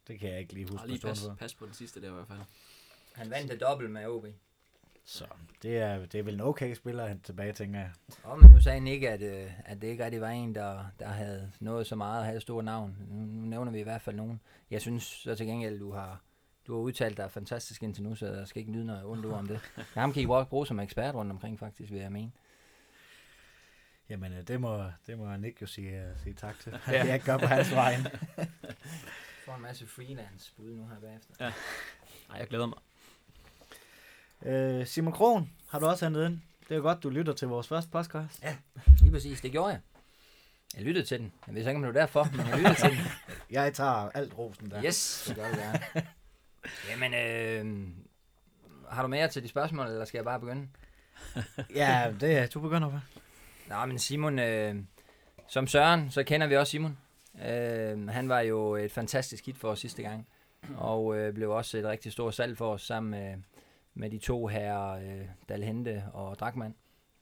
Det 0.07 0.19
kan 0.19 0.29
jeg 0.29 0.39
ikke 0.39 0.53
lige 0.53 0.67
huske. 0.71 0.83
Og 0.83 0.87
lige 0.87 0.99
pas, 0.99 1.29
pas 1.39 1.53
på 1.53 1.65
den 1.65 1.73
sidste 1.73 2.01
der 2.01 2.09
i 2.09 2.13
hvert 2.13 2.27
fald. 2.27 2.39
Han 3.13 3.29
vandt 3.29 3.51
det 3.51 3.61
dobbelt 3.61 3.91
med 3.91 4.05
OB. 4.07 4.25
Så 5.03 5.25
det 5.61 5.77
er, 5.77 6.05
det 6.05 6.19
er 6.19 6.23
vel 6.23 6.33
en 6.33 6.41
okay 6.41 6.73
spiller 6.73 7.07
han 7.07 7.19
tilbage, 7.19 7.53
tænker 7.53 7.79
jeg. 7.79 7.91
Oh, 8.23 8.41
men 8.41 8.51
nu 8.51 8.61
sagde 8.61 8.79
han 8.79 8.87
ikke, 8.87 9.09
at, 9.09 9.21
øh, 9.21 9.51
at 9.65 9.81
det 9.81 9.87
ikke 9.87 10.05
rigtig 10.05 10.21
var 10.21 10.29
en, 10.29 10.55
der, 10.55 10.85
der 10.99 11.07
havde 11.07 11.51
nået 11.59 11.87
så 11.87 11.95
meget 11.95 12.19
og 12.19 12.25
havde 12.25 12.41
stor 12.41 12.61
navn. 12.61 12.97
Nu, 13.09 13.15
nu 13.15 13.47
nævner 13.47 13.71
vi 13.71 13.79
i 13.79 13.83
hvert 13.83 14.01
fald 14.01 14.15
nogen. 14.15 14.41
Jeg 14.71 14.81
synes 14.81 15.03
så 15.03 15.35
til 15.35 15.45
gengæld, 15.45 15.79
du 15.79 15.91
har, 15.91 16.21
du 16.67 16.73
har 16.73 16.79
udtalt 16.79 17.17
dig 17.17 17.31
fantastisk 17.31 17.83
indtil 17.83 18.03
nu, 18.03 18.15
så 18.15 18.27
jeg 18.27 18.47
skal 18.47 18.59
ikke 18.59 18.71
nyde 18.71 18.85
noget 18.85 19.05
ondt 19.05 19.25
om 19.25 19.47
det. 19.47 19.59
Ham 19.93 20.13
kan 20.13 20.23
I 20.23 20.25
godt 20.25 20.49
bruge 20.49 20.67
som 20.67 20.79
ekspert 20.79 21.15
rundt 21.15 21.31
omkring, 21.31 21.59
faktisk, 21.59 21.91
vil 21.91 22.01
jeg 22.01 22.11
mene. 22.11 22.31
Jamen, 24.09 24.33
øh, 24.33 24.47
det 24.47 24.61
må, 24.61 24.83
det 25.07 25.17
må 25.17 25.35
Nick 25.35 25.61
jo 25.61 25.67
sige, 25.67 26.11
uh, 26.11 26.23
sige 26.23 26.33
tak 26.33 26.59
til. 26.59 26.79
Ja. 26.87 27.05
jeg 27.11 27.21
gør 27.21 27.37
på 27.37 27.45
hans 27.45 27.71
vej. 27.71 27.95
Får 29.45 29.55
en 29.55 29.61
masse 29.61 29.87
freelance 29.87 30.51
bud 30.57 30.75
nu 30.75 30.87
her 30.87 30.99
bagefter. 30.99 31.33
Ja. 31.39 31.45
Ej, 32.29 32.37
jeg 32.39 32.47
glæder 32.47 32.65
mig. 32.65 32.77
Øh, 34.45 34.87
Simon 34.87 35.13
Kron 35.13 35.51
har 35.69 35.79
du 35.79 35.85
også 35.85 36.05
hentet 36.05 36.25
ind. 36.25 36.39
Det 36.69 36.77
er 36.77 36.81
godt, 36.81 37.03
du 37.03 37.09
lytter 37.09 37.33
til 37.33 37.47
vores 37.47 37.67
første 37.67 37.91
podcast. 37.91 38.43
Lige 39.01 39.11
præcis, 39.11 39.41
det 39.41 39.51
gjorde 39.51 39.69
jeg. 39.69 39.79
Jeg 40.75 40.83
lyttede 40.83 41.05
til 41.05 41.19
den. 41.19 41.33
Jeg 41.47 41.55
ved 41.55 41.63
så 41.63 41.69
ikke, 41.69 41.77
om 41.77 41.81
det 41.83 41.93
var 41.93 41.99
derfor, 41.99 42.27
men 42.31 42.47
jeg 42.47 42.57
lyttede 42.57 42.75
til 42.75 42.89
den. 42.89 42.97
Jeg 43.49 43.73
tager 43.73 44.09
alt 44.13 44.37
rosen 44.37 44.71
der. 44.71 44.83
Yes, 44.85 45.23
det 45.27 45.35
gør 45.35 45.51
du 45.51 45.57
gerne. 45.57 45.79
Jamen, 46.89 47.13
øh, 47.13 47.87
har 48.89 49.01
du 49.01 49.07
mere 49.07 49.27
til 49.27 49.43
de 49.43 49.47
spørgsmål, 49.47 49.87
eller 49.87 50.05
skal 50.05 50.17
jeg 50.17 50.25
bare 50.25 50.39
begynde? 50.39 50.67
Ja, 51.75 52.13
det 52.19 52.37
er, 52.37 52.47
du 52.47 52.59
begynder 52.59 52.89
på. 52.89 52.99
Nå, 53.67 53.85
men 53.85 53.99
Simon, 53.99 54.39
øh, 54.39 54.75
som 55.47 55.67
Søren, 55.67 56.11
så 56.11 56.23
kender 56.23 56.47
vi 56.47 56.57
også 56.57 56.71
Simon. 56.71 56.97
Øh, 57.36 58.07
han 58.07 58.29
var 58.29 58.39
jo 58.39 58.75
et 58.75 58.91
fantastisk 58.91 59.45
hit 59.45 59.57
for 59.57 59.69
os 59.69 59.79
sidste 59.79 60.01
gang, 60.01 60.27
og 60.77 61.17
øh, 61.17 61.34
blev 61.34 61.51
også 61.51 61.77
et 61.77 61.86
rigtig 61.86 62.11
stort 62.11 62.34
salg 62.34 62.57
for 62.57 62.73
os 62.73 62.82
sammen 62.82 63.11
med, 63.11 63.36
med 63.93 64.09
de 64.09 64.17
to 64.17 64.47
her, 64.47 64.89
øh, 64.89 65.25
Dalhente 65.49 66.03
og 66.13 66.39
Drakman. 66.39 66.75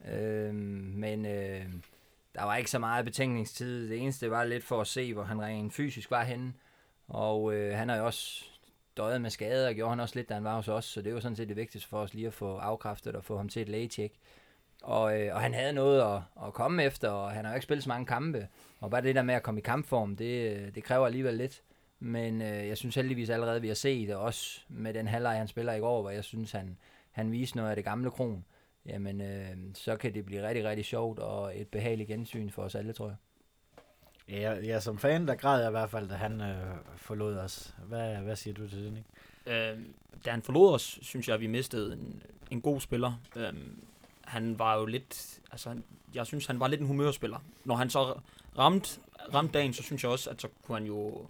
Øh, 0.07 0.53
men 0.53 1.25
øh, 1.25 1.65
der 2.35 2.43
var 2.43 2.55
ikke 2.55 2.71
så 2.71 2.79
meget 2.79 3.05
betænkningstid. 3.05 3.89
Det 3.89 3.97
eneste 3.97 4.31
var 4.31 4.43
lidt 4.43 4.63
for 4.63 4.81
at 4.81 4.87
se, 4.87 5.13
hvor 5.13 5.23
han 5.23 5.41
rent 5.41 5.73
fysisk 5.73 6.11
var 6.11 6.23
henne. 6.23 6.53
Og 7.07 7.53
øh, 7.53 7.77
han 7.77 7.89
har 7.89 7.95
jo 7.95 8.05
også 8.05 8.45
døjet 8.97 9.21
med 9.21 9.29
skader, 9.29 9.67
og 9.67 9.75
gjorde 9.75 9.89
han 9.89 9.99
også 9.99 10.15
lidt, 10.15 10.29
da 10.29 10.33
han 10.33 10.43
var 10.43 10.55
hos 10.55 10.67
os. 10.67 10.85
Så 10.85 11.01
det 11.01 11.13
var 11.13 11.19
sådan 11.19 11.35
set 11.35 11.49
det 11.49 11.57
vigtigste 11.57 11.89
for 11.89 11.99
os 11.99 12.13
lige 12.13 12.27
at 12.27 12.33
få 12.33 12.57
afkræftet 12.57 13.15
og 13.15 13.23
få 13.23 13.37
ham 13.37 13.49
til 13.49 13.61
et 13.61 13.69
lægetjek. 13.69 14.13
Og, 14.83 15.21
øh, 15.21 15.35
og 15.35 15.41
han 15.41 15.53
havde 15.53 15.73
noget 15.73 16.01
at, 16.01 16.21
at 16.47 16.53
komme 16.53 16.83
efter, 16.83 17.09
og 17.09 17.31
han 17.31 17.45
har 17.45 17.51
jo 17.51 17.55
ikke 17.55 17.63
spillet 17.63 17.83
så 17.83 17.89
mange 17.89 18.05
kampe. 18.05 18.47
Og 18.79 18.91
bare 18.91 19.01
det 19.01 19.15
der 19.15 19.21
med 19.21 19.35
at 19.35 19.43
komme 19.43 19.59
i 19.59 19.63
kampform, 19.63 20.15
det, 20.15 20.57
øh, 20.57 20.75
det 20.75 20.83
kræver 20.83 21.05
alligevel 21.05 21.33
lidt. 21.33 21.61
Men 21.99 22.41
øh, 22.41 22.67
jeg 22.67 22.77
synes 22.77 22.95
heldigvis 22.95 23.29
allerede, 23.29 23.61
vi 23.61 23.67
har 23.67 23.75
set 23.75 24.07
det 24.07 24.15
også 24.15 24.61
med 24.67 24.93
den 24.93 25.07
halvleg, 25.07 25.37
han 25.37 25.47
spiller 25.47 25.73
i 25.73 25.79
går, 25.79 26.01
hvor 26.01 26.09
jeg 26.09 26.23
synes, 26.23 26.51
han, 26.51 26.77
han 27.11 27.31
viste 27.31 27.57
noget 27.57 27.69
af 27.69 27.75
det 27.75 27.85
gamle 27.85 28.11
kron. 28.11 28.45
Jamen, 28.85 29.21
øh, 29.21 29.55
så 29.73 29.95
kan 29.95 30.13
det 30.13 30.25
blive 30.25 30.47
rigtig, 30.47 30.65
rigtig 30.65 30.85
sjovt 30.85 31.19
og 31.19 31.59
et 31.59 31.67
behageligt 31.67 32.07
gensyn 32.07 32.49
for 32.49 32.63
os 32.63 32.75
alle, 32.75 32.93
tror 32.93 33.07
jeg. 33.07 33.15
Ja, 34.29 34.53
ja, 34.53 34.79
som 34.79 34.97
fan, 34.97 35.27
der 35.27 35.35
græd 35.35 35.59
jeg 35.59 35.69
i 35.69 35.71
hvert 35.71 35.89
fald, 35.89 36.09
da 36.09 36.15
han 36.15 36.41
øh, 36.41 36.75
forlod 36.95 37.37
os. 37.37 37.75
Hvad, 37.87 38.15
hvad 38.15 38.35
siger 38.35 38.53
du 38.53 38.67
til 38.67 38.83
det, 38.83 38.93
Nick? 38.93 39.05
Øh, 39.45 39.79
da 40.25 40.31
han 40.31 40.41
forlod 40.41 40.73
os, 40.73 40.99
synes 41.01 41.27
jeg, 41.27 41.33
at 41.33 41.41
vi 41.41 41.47
mistede 41.47 41.93
en, 41.93 42.23
en 42.51 42.61
god 42.61 42.79
spiller. 42.79 43.21
Øh, 43.35 43.53
han 44.29 44.59
var 44.59 44.75
jo 44.79 44.85
lidt, 44.85 45.39
altså, 45.51 45.77
jeg 46.13 46.25
synes, 46.27 46.45
han 46.45 46.59
var 46.59 46.67
lidt 46.67 46.81
en 46.81 46.87
humørspiller. 46.87 47.39
Når 47.65 47.75
han 47.75 47.89
så 47.89 48.19
ramte, 48.57 48.99
ramte 49.33 49.53
dagen, 49.53 49.73
så 49.73 49.83
synes 49.83 50.03
jeg 50.03 50.11
også, 50.11 50.29
at 50.29 50.41
så 50.41 50.47
kunne 50.63 50.77
han 50.77 50.87
jo 50.87 51.27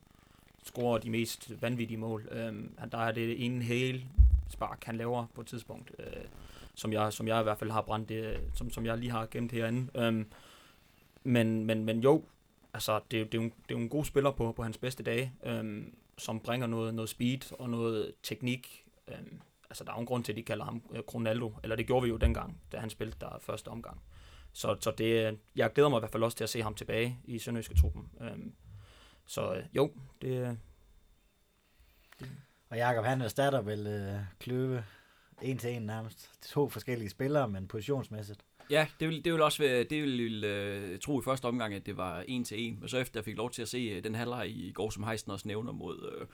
score 0.64 1.00
de 1.00 1.10
mest 1.10 1.62
vanvittige 1.62 1.98
mål. 1.98 2.28
Øhm, 2.32 2.76
han- 2.78 2.90
der 2.90 2.98
er 2.98 3.12
det 3.12 3.46
ene 3.46 3.64
hele 3.64 4.02
spark, 4.50 4.84
han 4.84 4.96
laver 4.98 5.26
på 5.36 5.42
et 5.42 5.48
tidspunkt, 5.48 5.92
øh, 6.00 6.06
som, 6.76 6.94
jeg, 6.94 7.14
som 7.14 7.28
jeg 7.28 7.40
i 7.40 7.44
hvert 7.44 7.58
fald 7.58 7.72
har 7.72 7.82
brændt, 7.82 8.10
det, 8.10 8.40
som, 8.54 8.70
som 8.72 8.86
jeg 8.86 8.98
lige 8.98 9.12
har 9.12 9.28
gemt 9.32 9.52
herinde. 9.52 9.88
Øhm, 9.96 10.26
men, 11.24 11.66
men, 11.66 11.86
men 11.86 12.00
jo, 12.00 12.24
altså, 12.74 13.00
det, 13.12 13.32
det, 13.32 13.38
er 13.38 13.42
jo 13.42 13.44
en, 13.44 13.50
det 13.50 13.76
er 13.76 13.80
jo 13.80 13.84
en 13.84 13.90
god 13.90 14.06
spiller 14.06 14.32
på, 14.32 14.52
på 14.52 14.64
hans 14.64 14.78
bedste 14.78 15.04
dage, 15.04 15.34
øhm, 15.46 15.94
som 16.18 16.40
bringer 16.40 16.68
noget, 16.68 16.94
noget 16.94 17.10
speed 17.10 17.54
og 17.60 17.70
noget 17.70 18.12
teknik. 18.24 18.86
Øhm, 19.08 19.40
altså, 19.70 19.84
der 19.84 19.92
er 19.92 19.96
jo 19.96 20.00
en 20.00 20.06
grund 20.06 20.24
til, 20.24 20.32
at 20.32 20.38
de 20.38 20.44
kalder 20.44 20.66
ham 20.66 20.84
øh, 20.92 21.00
Ronaldo, 21.14 21.54
eller 21.64 21.76
det 21.76 21.88
gjorde 21.88 22.04
vi 22.04 22.10
jo 22.10 22.18
dengang, 22.18 22.62
da 22.72 22.78
han 22.78 22.90
spillede 22.90 23.18
der 23.22 23.40
første 23.42 23.68
omgang. 23.68 24.02
Så, 24.54 24.78
så 24.80 24.92
det, 24.92 25.40
jeg 25.56 25.74
glæder 25.74 25.90
mig 25.90 25.98
i 25.98 26.02
hvert 26.02 26.12
fald 26.12 26.24
også 26.24 26.38
til 26.38 26.44
at 26.44 26.50
se 26.50 26.62
ham 26.62 26.76
tilbage 26.76 27.20
i 27.24 27.40
Sønderjyske 27.40 27.76
truppen. 27.76 28.10
Øhm, 28.22 28.54
så 29.26 29.54
øh, 29.54 29.64
jo, 29.74 29.92
det, 30.22 30.58
Og 32.70 32.78
Jakob, 32.78 33.06
han 33.06 33.22
erstatter 33.22 33.62
vel 33.62 33.88
øh, 33.88 34.20
Kløve 34.40 34.84
en 35.42 35.58
til 35.58 35.76
en 35.76 35.82
nærmest. 35.82 36.30
To 36.42 36.70
forskellige 36.70 37.10
spillere, 37.10 37.48
men 37.48 37.68
positionsmæssigt. 37.68 38.46
Ja, 38.70 38.88
det 39.00 39.08
vil, 39.08 39.26
det 39.26 39.34
vil 39.34 39.42
også 39.42 39.64
være, 39.64 39.84
det 39.84 40.04
vil 40.04 40.44
øh, 40.44 41.00
tro 41.00 41.20
i 41.20 41.24
første 41.24 41.46
omgang, 41.46 41.74
at 41.74 41.86
det 41.86 41.98
var 41.98 42.24
en 42.28 42.44
til 42.44 42.68
en. 42.68 42.80
Men 42.80 42.90
så 42.90 42.98
efter 42.98 43.20
jeg 43.20 43.26
fik 43.26 43.38
lov 43.38 43.52
til 43.52 43.62
at 43.62 43.68
se 43.68 43.78
øh, 43.78 44.04
den 44.04 44.16
halvleg 44.16 44.50
i 44.50 44.72
går, 44.72 44.90
som 44.90 45.04
Heisten 45.04 45.32
også 45.32 45.48
nævner 45.48 45.72
mod, 45.72 46.18
øh, 46.22 46.28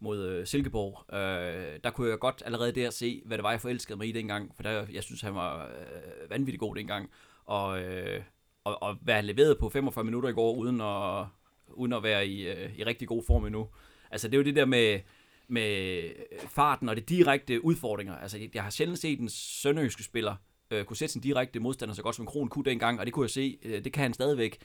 mod 0.00 0.26
øh, 0.26 0.46
Silkeborg, 0.46 1.14
øh, 1.14 1.80
der 1.84 1.90
kunne 1.90 2.10
jeg 2.10 2.18
godt 2.18 2.42
allerede 2.46 2.72
der 2.72 2.90
se, 2.90 3.22
hvad 3.26 3.38
det 3.38 3.42
var, 3.42 3.50
jeg 3.50 3.60
forelskede 3.60 3.98
mig 3.98 4.08
i 4.08 4.12
dengang. 4.12 4.52
For 4.56 4.62
der, 4.62 4.86
jeg 4.92 5.02
synes, 5.02 5.20
han 5.20 5.34
var 5.34 5.66
øh, 5.66 6.30
vanvittig 6.30 6.60
god 6.60 6.76
dengang. 6.76 7.10
Og, 7.44 7.82
øh, 7.82 8.22
og, 8.64 8.82
og 8.82 8.94
hvad 9.02 9.14
han 9.14 9.24
leverede 9.24 9.56
på 9.60 9.68
45 9.68 10.04
minutter 10.04 10.28
i 10.28 10.32
går, 10.32 10.54
uden 10.54 10.80
at, 10.80 11.26
uden 11.68 11.92
at 11.92 12.02
være 12.02 12.26
i, 12.26 12.48
øh, 12.48 12.78
i 12.78 12.84
rigtig 12.84 13.08
god 13.08 13.22
form 13.26 13.44
endnu. 13.44 13.68
Altså 14.10 14.28
det 14.28 14.34
er 14.34 14.38
jo 14.38 14.44
det 14.44 14.56
der 14.56 14.64
med, 14.64 15.00
med 15.48 16.02
farten 16.48 16.88
og 16.88 16.96
det 16.96 17.08
direkte 17.08 17.64
udfordringer. 17.64 18.16
Altså 18.16 18.48
jeg 18.54 18.62
har 18.62 18.70
sjældent 18.70 18.98
set 18.98 19.20
en 19.20 19.28
sønderjyske 19.28 20.04
spiller 20.04 20.36
øh, 20.70 20.84
kunne 20.84 20.96
sætte 20.96 21.12
sin 21.12 21.22
direkte 21.22 21.60
modstander 21.60 21.94
så 21.94 22.02
godt 22.02 22.16
som 22.16 22.26
Kron 22.26 22.48
kunne 22.48 22.64
dengang, 22.64 23.00
og 23.00 23.06
det 23.06 23.14
kunne 23.14 23.24
jeg 23.24 23.30
se, 23.30 23.58
øh, 23.62 23.84
det 23.84 23.92
kan 23.92 24.02
han 24.02 24.14
stadigvæk. 24.14 24.58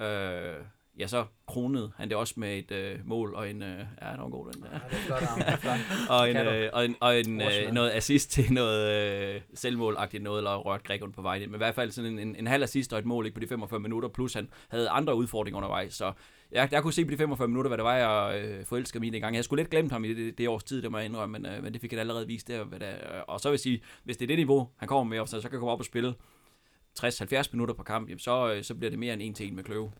Øh, 0.00 0.56
ja, 1.00 1.06
så 1.06 1.24
kronede 1.46 1.92
han 1.96 2.08
det 2.08 2.16
også 2.16 2.34
med 2.36 2.58
et 2.58 2.70
øh, 2.70 2.98
mål 3.04 3.34
og 3.34 3.50
en... 3.50 3.62
Øh, 3.62 3.68
ja, 4.02 4.12
det 4.12 4.18
var 4.18 4.28
god 4.28 4.52
den 4.52 4.62
der. 4.62 4.68
Ja, 4.72 4.78
det 4.90 4.98
er 4.98 5.02
flot. 5.06 5.20
Det 5.38 5.48
er 5.48 5.56
flot. 5.56 5.78
Og 6.10 6.30
en, 6.30 6.36
øh, 6.36 6.70
og 6.72 6.84
en, 6.84 6.96
og 7.00 7.20
en 7.20 7.40
øh, 7.40 7.72
noget 7.72 7.90
assist 7.90 8.30
til 8.30 8.52
noget 8.52 9.34
øh, 9.34 9.40
selvmålagtigt 9.54 10.22
noget, 10.22 10.38
eller 10.38 10.56
rørt 10.56 10.84
Gregor 10.84 11.08
på 11.08 11.22
vej 11.22 11.34
ind. 11.34 11.50
Men 11.50 11.54
i 11.54 11.58
hvert 11.58 11.74
fald 11.74 11.90
sådan 11.90 12.12
en, 12.12 12.18
en, 12.18 12.36
en 12.36 12.46
halv 12.46 12.62
assist 12.62 12.92
og 12.92 12.98
et 12.98 13.04
mål 13.04 13.26
ikke 13.26 13.34
på 13.34 13.40
de 13.40 13.46
45 13.46 13.80
minutter, 13.80 14.08
plus 14.08 14.34
han 14.34 14.48
havde 14.68 14.88
andre 14.88 15.14
udfordringer 15.14 15.56
undervejs. 15.56 15.94
Så 15.94 16.12
jeg, 16.52 16.68
jeg 16.72 16.82
kunne 16.82 16.92
se 16.92 17.04
på 17.04 17.10
de 17.10 17.16
45 17.16 17.48
minutter, 17.48 17.68
hvad 17.68 17.78
det 17.78 17.84
var, 17.84 17.96
jeg 17.96 18.42
øh, 18.44 18.64
forelskede 18.64 19.00
mig 19.00 19.06
i 19.06 19.10
dengang. 19.10 19.36
Jeg 19.36 19.44
skulle 19.44 19.60
lidt 19.60 19.70
glemt 19.70 19.92
ham 19.92 20.04
i 20.04 20.14
det, 20.14 20.38
det 20.38 20.48
års 20.48 20.64
tid, 20.64 20.82
det 20.82 20.90
må 20.90 20.98
jeg 20.98 21.04
indrømme, 21.04 21.38
men, 21.38 21.52
øh, 21.52 21.62
men 21.62 21.72
det 21.72 21.80
fik 21.80 21.92
jeg 21.92 22.00
allerede 22.00 22.26
vist 22.26 22.48
der. 22.48 22.64
Hvad 22.64 22.80
der 22.80 22.94
og 23.28 23.40
så 23.40 23.48
vil 23.48 23.52
jeg 23.52 23.60
sige, 23.60 23.82
hvis 24.04 24.16
det 24.16 24.24
er 24.24 24.26
det 24.26 24.36
niveau, 24.36 24.68
han 24.76 24.88
kommer 24.88 25.04
med, 25.04 25.20
og 25.20 25.28
så, 25.28 25.40
så 25.40 25.48
kan 25.48 25.52
jeg 25.52 25.58
komme 25.58 25.72
op 25.72 25.78
og 25.78 25.84
spille 25.84 26.14
60-70 26.98 27.48
minutter 27.52 27.74
på 27.74 27.82
kamp, 27.82 28.08
jamen, 28.08 28.18
så, 28.18 28.52
øh, 28.52 28.62
så 28.62 28.74
bliver 28.74 28.90
det 28.90 28.98
mere 28.98 29.12
end 29.12 29.22
en 29.22 29.34
til 29.34 29.48
en 29.48 29.56
med 29.56 29.64
Kløve. 29.64 29.92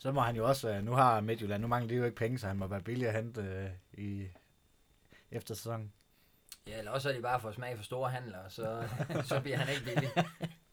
Så 0.00 0.12
må 0.12 0.20
han 0.20 0.36
jo 0.36 0.48
også 0.48 0.68
være, 0.68 0.82
nu 0.82 0.92
har 0.92 1.20
Midtjylland, 1.20 1.62
nu 1.62 1.68
mangler 1.68 1.88
de 1.88 1.94
jo 1.94 2.04
ikke 2.04 2.16
penge, 2.16 2.38
så 2.38 2.46
han 2.46 2.56
må 2.56 2.66
være 2.66 2.82
billig 2.82 3.08
at 3.08 3.14
hente 3.14 3.40
øh, 3.40 3.70
i 3.92 4.28
efter 5.30 5.54
sæsonen. 5.54 5.92
Ja, 6.66 6.78
eller 6.78 6.90
også 6.90 7.08
er 7.08 7.12
de 7.12 7.22
bare 7.22 7.40
for 7.40 7.52
smag 7.52 7.76
for 7.76 7.84
store 7.84 8.10
handler, 8.10 8.38
så, 8.48 8.88
så 9.24 9.40
bliver 9.40 9.56
han 9.56 9.68
ikke 9.74 9.84
billig. 9.84 10.10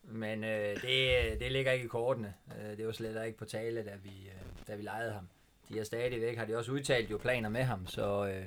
Men 0.02 0.44
øh, 0.44 0.82
det, 0.82 1.40
det 1.40 1.52
ligger 1.52 1.72
ikke 1.72 1.86
i 1.86 1.88
kortene. 1.88 2.34
Øh, 2.60 2.78
det 2.78 2.86
var 2.86 2.92
slet 2.92 3.26
ikke 3.26 3.38
på 3.38 3.46
tale, 3.46 3.86
da 3.86 3.96
vi, 4.04 4.10
øh, 4.10 4.68
da 4.68 4.76
vi 4.76 4.84
lejede 4.84 5.14
ham. 5.14 5.30
De 5.70 5.80
er 5.80 5.84
stadigvæk, 5.84 6.38
har 6.38 6.46
de 6.46 6.58
også 6.58 6.72
udtalt 6.72 7.12
jo 7.12 7.18
planer 7.18 7.50
med 7.50 7.64
ham, 7.64 7.88
så 7.88 8.28
øh, 8.28 8.46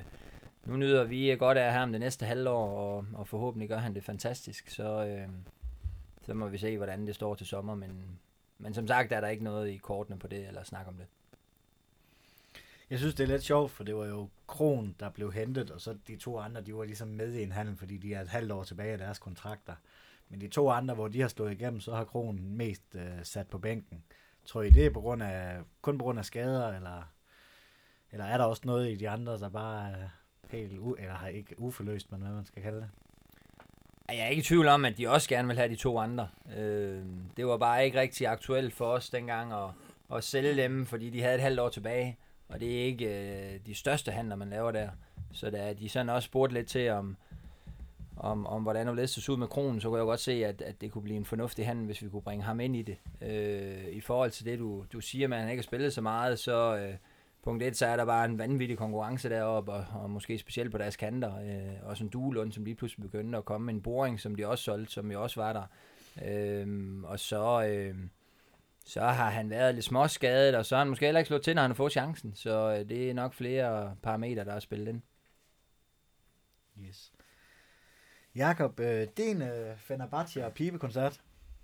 nu 0.64 0.76
nyder 0.76 1.04
vi 1.04 1.36
godt 1.38 1.58
af 1.58 1.72
ham 1.72 1.92
det 1.92 2.00
næste 2.00 2.26
halvår, 2.26 2.78
og, 2.78 3.06
og 3.14 3.28
forhåbentlig 3.28 3.68
gør 3.68 3.78
han 3.78 3.94
det 3.94 4.04
fantastisk. 4.04 4.70
Så, 4.70 5.06
øh, 5.06 5.28
så 6.22 6.34
må 6.34 6.48
vi 6.48 6.58
se, 6.58 6.76
hvordan 6.76 7.06
det 7.06 7.14
står 7.14 7.34
til 7.34 7.46
sommer, 7.46 7.74
men, 7.74 8.20
men 8.60 8.74
som 8.74 8.86
sagt 8.86 9.12
er 9.12 9.20
der 9.20 9.28
ikke 9.28 9.44
noget 9.44 9.68
i 9.68 9.76
kortene 9.76 10.18
på 10.18 10.28
det, 10.28 10.48
eller 10.48 10.62
snak 10.62 10.88
om 10.88 10.94
det. 10.94 11.06
Jeg 12.90 12.98
synes, 12.98 13.14
det 13.14 13.24
er 13.24 13.28
lidt 13.28 13.42
sjovt, 13.42 13.70
for 13.70 13.84
det 13.84 13.96
var 13.96 14.06
jo 14.06 14.28
Kron, 14.46 14.96
der 15.00 15.10
blev 15.10 15.32
hentet, 15.32 15.70
og 15.70 15.80
så 15.80 15.96
de 16.08 16.16
to 16.16 16.38
andre, 16.38 16.60
de 16.60 16.74
var 16.74 16.84
ligesom 16.84 17.08
med 17.08 17.32
i 17.32 17.42
en 17.42 17.52
handel, 17.52 17.76
fordi 17.76 17.96
de 17.96 18.14
er 18.14 18.20
et 18.20 18.28
halvt 18.28 18.52
år 18.52 18.64
tilbage 18.64 18.92
af 18.92 18.98
deres 18.98 19.18
kontrakter. 19.18 19.74
Men 20.28 20.40
de 20.40 20.48
to 20.48 20.70
andre, 20.70 20.94
hvor 20.94 21.08
de 21.08 21.20
har 21.20 21.28
stået 21.28 21.52
igennem, 21.52 21.80
så 21.80 21.94
har 21.94 22.04
Kron 22.04 22.40
mest 22.40 22.94
øh, 22.94 23.24
sat 23.24 23.48
på 23.48 23.58
bænken. 23.58 24.04
Tror 24.44 24.62
I, 24.62 24.70
det 24.70 24.86
er 24.86 24.90
på 24.90 25.00
grund 25.00 25.22
af, 25.22 25.60
kun 25.82 25.98
på 25.98 26.04
grund 26.04 26.18
af 26.18 26.24
skader, 26.24 26.68
eller, 26.68 27.12
eller 28.12 28.24
er 28.24 28.38
der 28.38 28.44
også 28.44 28.62
noget 28.64 28.90
i 28.90 28.96
de 28.96 29.08
andre, 29.08 29.38
der 29.38 29.48
bare 29.48 29.90
er 29.90 30.08
helt, 30.48 30.78
u, 30.78 30.94
eller 30.94 31.14
har 31.14 31.28
ikke 31.28 31.60
uforløst, 31.60 32.12
men 32.12 32.20
hvad 32.20 32.32
man 32.32 32.44
skal 32.44 32.62
kalde 32.62 32.78
det? 32.78 32.90
Jeg 34.12 34.20
er 34.20 34.26
ikke 34.26 34.40
i 34.40 34.44
tvivl 34.44 34.68
om, 34.68 34.84
at 34.84 34.98
de 34.98 35.08
også 35.08 35.28
gerne 35.28 35.48
vil 35.48 35.56
have 35.56 35.68
de 35.68 35.76
to 35.76 35.98
andre. 35.98 36.28
Øh, 36.56 37.02
det 37.36 37.46
var 37.46 37.56
bare 37.56 37.84
ikke 37.84 38.00
rigtig 38.00 38.26
aktuelt 38.26 38.74
for 38.74 38.84
os 38.84 39.10
dengang 39.10 39.52
at, 39.52 39.68
at 40.16 40.24
sælge 40.24 40.62
dem, 40.62 40.86
fordi 40.86 41.10
de 41.10 41.22
havde 41.22 41.34
et 41.34 41.40
halvt 41.40 41.60
år 41.60 41.68
tilbage. 41.68 42.18
Og 42.48 42.60
det 42.60 42.80
er 42.80 42.84
ikke 42.84 43.06
øh, 43.06 43.60
de 43.66 43.74
største 43.74 44.12
handler, 44.12 44.36
man 44.36 44.50
laver 44.50 44.70
der. 44.70 44.88
Så 45.32 45.50
da 45.50 45.72
de 45.72 45.88
sådan 45.88 46.08
også 46.08 46.26
spurgte 46.26 46.54
lidt 46.54 46.68
til, 46.68 46.90
om, 46.90 47.16
om, 48.16 48.46
om 48.46 48.62
hvordan 48.62 48.86
det 48.86 48.96
ledes 48.96 49.28
ud 49.28 49.36
med 49.36 49.48
kronen, 49.48 49.80
så 49.80 49.88
kunne 49.88 49.98
jeg 49.98 50.04
godt 50.04 50.20
se, 50.20 50.44
at, 50.44 50.62
at 50.62 50.80
det 50.80 50.92
kunne 50.92 51.02
blive 51.02 51.16
en 51.16 51.24
fornuftig 51.24 51.66
handel, 51.66 51.86
hvis 51.86 52.02
vi 52.02 52.08
kunne 52.08 52.22
bringe 52.22 52.44
ham 52.44 52.60
ind 52.60 52.76
i 52.76 52.82
det. 52.82 52.96
Øh, 53.22 53.84
I 53.92 54.00
forhold 54.00 54.30
til 54.30 54.44
det, 54.44 54.58
du, 54.58 54.84
du 54.92 55.00
siger 55.00 55.34
at 55.34 55.40
han 55.40 55.50
ikke 55.50 55.60
har 55.60 55.66
spillet 55.66 55.92
så 55.92 56.00
meget, 56.00 56.38
så 56.38 56.76
øh, 56.76 56.94
punkt 57.42 57.62
1, 57.62 57.76
så 57.76 57.86
er 57.86 57.96
der 57.96 58.04
bare 58.04 58.24
en 58.24 58.38
vanvittig 58.38 58.78
konkurrence 58.78 59.28
deroppe, 59.28 59.72
og, 59.72 59.84
og 59.94 60.10
måske 60.10 60.38
specielt 60.38 60.70
på 60.70 60.78
deres 60.78 60.96
kanter. 60.96 61.36
Øh, 61.36 61.88
også 61.88 62.04
en 62.04 62.10
Duelund, 62.10 62.52
som 62.52 62.64
lige 62.64 62.74
pludselig 62.74 63.02
begyndte 63.02 63.38
at 63.38 63.44
komme 63.44 63.64
med 63.64 63.74
en 63.74 63.82
boring, 63.82 64.20
som 64.20 64.34
de 64.34 64.46
også 64.46 64.64
solgte, 64.64 64.92
som 64.92 65.12
jo 65.12 65.22
også 65.22 65.40
var 65.40 65.52
der. 65.52 65.66
Øh, 66.26 67.02
og 67.04 67.20
så... 67.20 67.64
Øh, 67.64 67.94
så 68.84 69.00
har 69.00 69.30
han 69.30 69.50
været 69.50 69.74
lidt 69.74 69.84
småskadet, 69.84 70.54
og 70.54 70.66
så 70.66 70.74
har 70.74 70.80
han 70.80 70.88
måske 70.88 71.04
heller 71.04 71.18
ikke 71.18 71.28
slået 71.28 71.42
til, 71.42 71.54
når 71.54 71.62
han 71.62 71.70
har 71.70 71.74
fået 71.74 71.92
chancen. 71.92 72.34
Så 72.34 72.76
øh, 72.78 72.88
det 72.88 73.10
er 73.10 73.14
nok 73.14 73.34
flere 73.34 73.96
parametre, 74.02 74.44
der 74.44 74.52
er 74.52 74.60
spillet 74.60 74.88
ind. 74.88 75.02
Yes. 76.88 77.12
Jakob, 78.34 78.80
øh, 78.80 79.06
din 79.16 79.42
øh, 79.42 79.78
Fenerbahce 79.78 80.46
og 80.46 80.52
Pibe-koncert. 80.52 81.20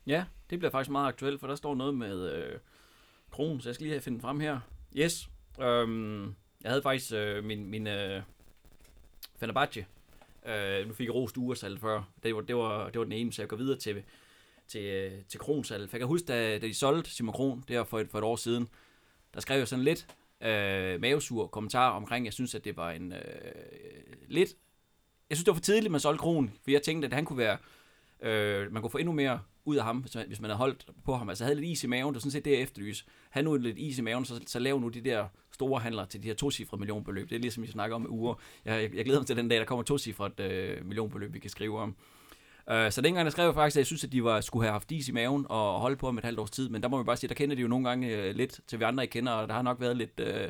Ja, 0.07 0.25
det 0.51 0.59
bliver 0.59 0.71
faktisk 0.71 0.91
meget 0.91 1.09
aktuelt, 1.09 1.41
for 1.41 1.47
der 1.47 1.55
står 1.55 1.75
noget 1.75 1.95
med 1.95 2.33
øh, 2.33 2.59
Kron, 3.31 3.61
så 3.61 3.69
jeg 3.69 3.75
skal 3.75 3.85
lige 3.85 3.95
have 3.95 4.03
finde 4.03 4.21
frem 4.21 4.41
her. 4.41 4.61
Yes, 4.97 5.31
øhm, 5.61 6.25
jeg 6.63 6.71
havde 6.71 6.83
faktisk 6.83 7.13
øh, 7.13 7.45
min, 7.45 7.67
min 7.67 7.87
øh, 7.87 8.23
Fenerbahce. 9.37 9.87
Øh, 10.47 10.89
nu 10.89 10.95
fik 10.95 11.07
jeg 11.07 11.15
rost 11.15 11.37
Ursal 11.37 11.79
før. 11.79 12.03
Det 12.23 12.35
var, 12.35 12.41
det, 12.41 12.57
var, 12.57 12.91
det 12.91 12.99
var 12.99 13.05
den 13.05 13.13
ene, 13.13 13.33
så 13.33 13.43
jeg 13.43 13.49
går 13.49 13.57
videre 13.57 13.79
til 13.79 14.03
til, 14.69 14.83
øh, 14.83 15.13
til 15.29 15.41
Kronsalg. 15.41 15.91
For 15.91 15.97
jeg 15.97 16.01
kan 16.01 16.09
huske, 16.09 16.27
da, 16.27 16.59
da 16.59 16.67
de 16.67 16.75
solgte 16.75 17.11
Simon 17.11 17.35
Kron, 17.35 17.65
der 17.69 17.85
for 17.85 17.99
et, 17.99 18.09
for 18.11 18.19
et 18.19 18.25
år 18.25 18.37
siden, 18.37 18.69
der 19.35 19.41
skrev 19.41 19.59
jeg 19.59 19.69
sådan 19.69 19.85
lidt 19.85 20.07
øh, 20.41 21.01
mavesur 21.01 21.47
kommentar 21.47 21.91
omkring, 21.91 22.25
jeg 22.25 22.33
synes, 22.33 22.55
at 22.55 22.65
det 22.65 22.77
var 22.77 22.91
en 22.91 23.13
øh, 23.13 23.19
lidt... 24.29 24.57
Jeg 25.31 25.37
synes, 25.37 25.45
det 25.45 25.51
var 25.51 25.55
for 25.55 25.63
tidligt, 25.63 25.93
man 25.93 26.01
solgte 26.01 26.19
Kron, 26.19 26.53
for 26.63 26.71
jeg 26.71 26.83
tænkte, 26.83 27.07
at 27.07 27.13
han 27.13 27.25
kunne 27.25 27.39
være... 27.39 27.59
Øh, 28.23 28.73
man 28.73 28.83
kunne 28.83 28.91
få 28.91 28.99
endnu 28.99 29.13
mere 29.13 29.41
ud 29.65 29.77
af 29.77 29.85
ham, 29.85 29.97
hvis 29.97 30.15
man, 30.15 30.27
hvis 30.27 30.41
man 30.41 30.51
havde 30.51 30.59
holdt 30.59 30.87
på 31.05 31.17
ham. 31.17 31.29
Altså 31.29 31.45
havde 31.45 31.61
lidt 31.61 31.71
is 31.71 31.85
i 31.85 31.87
maven, 31.87 32.09
det 32.09 32.15
var 32.15 32.21
sådan 32.21 32.31
set 32.31 32.45
det, 32.45 32.51
jeg 32.51 32.61
efterlyste. 32.61 33.11
Han 33.31 33.45
nu 33.45 33.57
lidt 33.57 33.79
is 33.79 33.99
i 33.99 34.03
maven, 34.03 34.25
så, 34.25 34.41
så 34.47 34.59
lav 34.59 34.81
nu 34.81 34.89
de 34.89 35.01
der 35.01 35.27
store 35.53 35.81
handler 35.81 36.05
til 36.05 36.23
de 36.23 36.29
her 36.29 36.35
tocifrede 36.35 36.81
millionbeløb. 36.81 37.31
Det 37.31 37.37
er 37.37 37.41
ligesom, 37.41 37.63
vi 37.63 37.69
snakker 37.69 37.97
om 37.97 38.03
i 38.03 38.09
uger. 38.09 38.35
Jeg, 38.65 38.83
jeg, 38.83 38.95
jeg 38.95 39.05
glæder 39.05 39.21
mig 39.21 39.27
til 39.27 39.37
den 39.37 39.49
dag, 39.49 39.59
der 39.59 39.65
kommer 39.65 39.83
tocifret 39.83 40.41
øh, 40.41 40.87
millionbeløb, 40.87 41.35
vi 41.35 41.39
kan 41.39 41.51
skrive 41.51 41.79
om. 41.79 41.97
Øh, 42.71 42.93
så 42.93 43.01
dengang 43.01 43.25
der 43.25 43.31
skrev 43.31 43.45
jeg 43.45 43.55
faktisk, 43.55 43.77
at 43.77 43.79
jeg 43.79 43.87
synes, 43.87 44.05
at 44.05 44.13
de 44.13 44.25
var, 44.25 44.41
skulle 44.41 44.65
have 44.65 44.73
haft 44.73 44.93
is 44.93 45.09
i 45.09 45.13
maven 45.13 45.47
og 45.49 45.81
holde 45.81 45.97
på 45.97 46.07
ham 46.07 46.19
et 46.19 46.25
halvt 46.25 46.39
års 46.39 46.51
tid. 46.51 46.69
Men 46.69 46.83
der 46.83 46.89
må 46.89 46.97
man 46.97 47.07
bare 47.07 47.17
sige, 47.17 47.29
der 47.29 47.35
kender 47.35 47.57
de 47.57 47.63
jo 47.63 47.69
nogle 47.69 47.89
gange 47.89 48.17
øh, 48.17 48.35
lidt 48.35 48.61
til 48.67 48.79
vi 48.79 48.85
andre 48.85 49.05
ikke 49.05 49.13
kender, 49.13 49.33
og 49.33 49.49
der 49.49 49.55
har 49.55 49.63
nok 49.63 49.81
været 49.81 49.97
lidt, 49.97 50.21
Øh, 50.21 50.49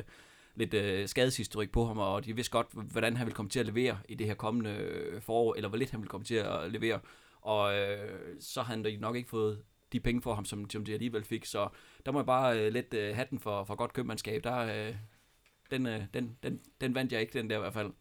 lidt 0.55 0.73
øh, 0.73 1.07
skadeshistorik 1.07 1.71
på 1.71 1.85
ham, 1.85 1.97
og 1.97 2.25
de 2.25 2.35
vidste 2.35 2.51
godt, 2.51 2.67
hvordan 2.71 3.17
han 3.17 3.27
vil 3.27 3.33
komme 3.33 3.49
til 3.49 3.59
at 3.59 3.65
levere 3.65 3.97
i 4.09 4.15
det 4.15 4.27
her 4.27 4.33
kommende 4.33 4.69
øh, 4.69 5.21
forår, 5.21 5.55
eller 5.55 5.69
hvor 5.69 5.77
lidt 5.77 5.91
han 5.91 6.01
vil 6.01 6.09
komme 6.09 6.25
til 6.25 6.35
at 6.35 6.71
levere. 6.71 6.99
Og 7.47 7.77
øh, 7.77 8.19
så 8.39 8.61
har 8.61 8.73
han 8.73 8.97
nok 8.99 9.15
ikke 9.15 9.29
fået 9.29 9.63
de 9.91 9.99
penge 9.99 10.21
for 10.21 10.33
ham, 10.33 10.45
som, 10.45 10.69
som 10.69 10.85
de 10.85 10.93
alligevel 10.93 11.23
fik. 11.23 11.45
Så 11.45 11.69
der 12.05 12.11
må 12.11 12.19
jeg 12.19 12.25
bare 12.25 12.59
øh, 12.59 12.73
let 12.73 12.93
uh, 12.93 12.99
øh, 12.99 13.15
hatten 13.15 13.39
for, 13.39 13.63
for 13.63 13.75
godt 13.75 13.93
købmandskab. 13.93 14.43
Der, 14.43 14.87
øh, 14.87 14.95
den, 15.71 15.85
øh, 15.85 16.01
den, 16.13 16.37
den, 16.43 16.61
den 16.81 16.95
vandt 16.95 17.11
jeg 17.11 17.21
ikke, 17.21 17.39
den 17.39 17.49
der 17.49 17.57
i 17.57 17.59
hvert 17.59 17.73
fald. 17.73 17.91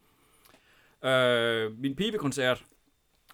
Øh, 1.04 1.78
min 1.78 1.96
pibekoncert, 1.96 2.64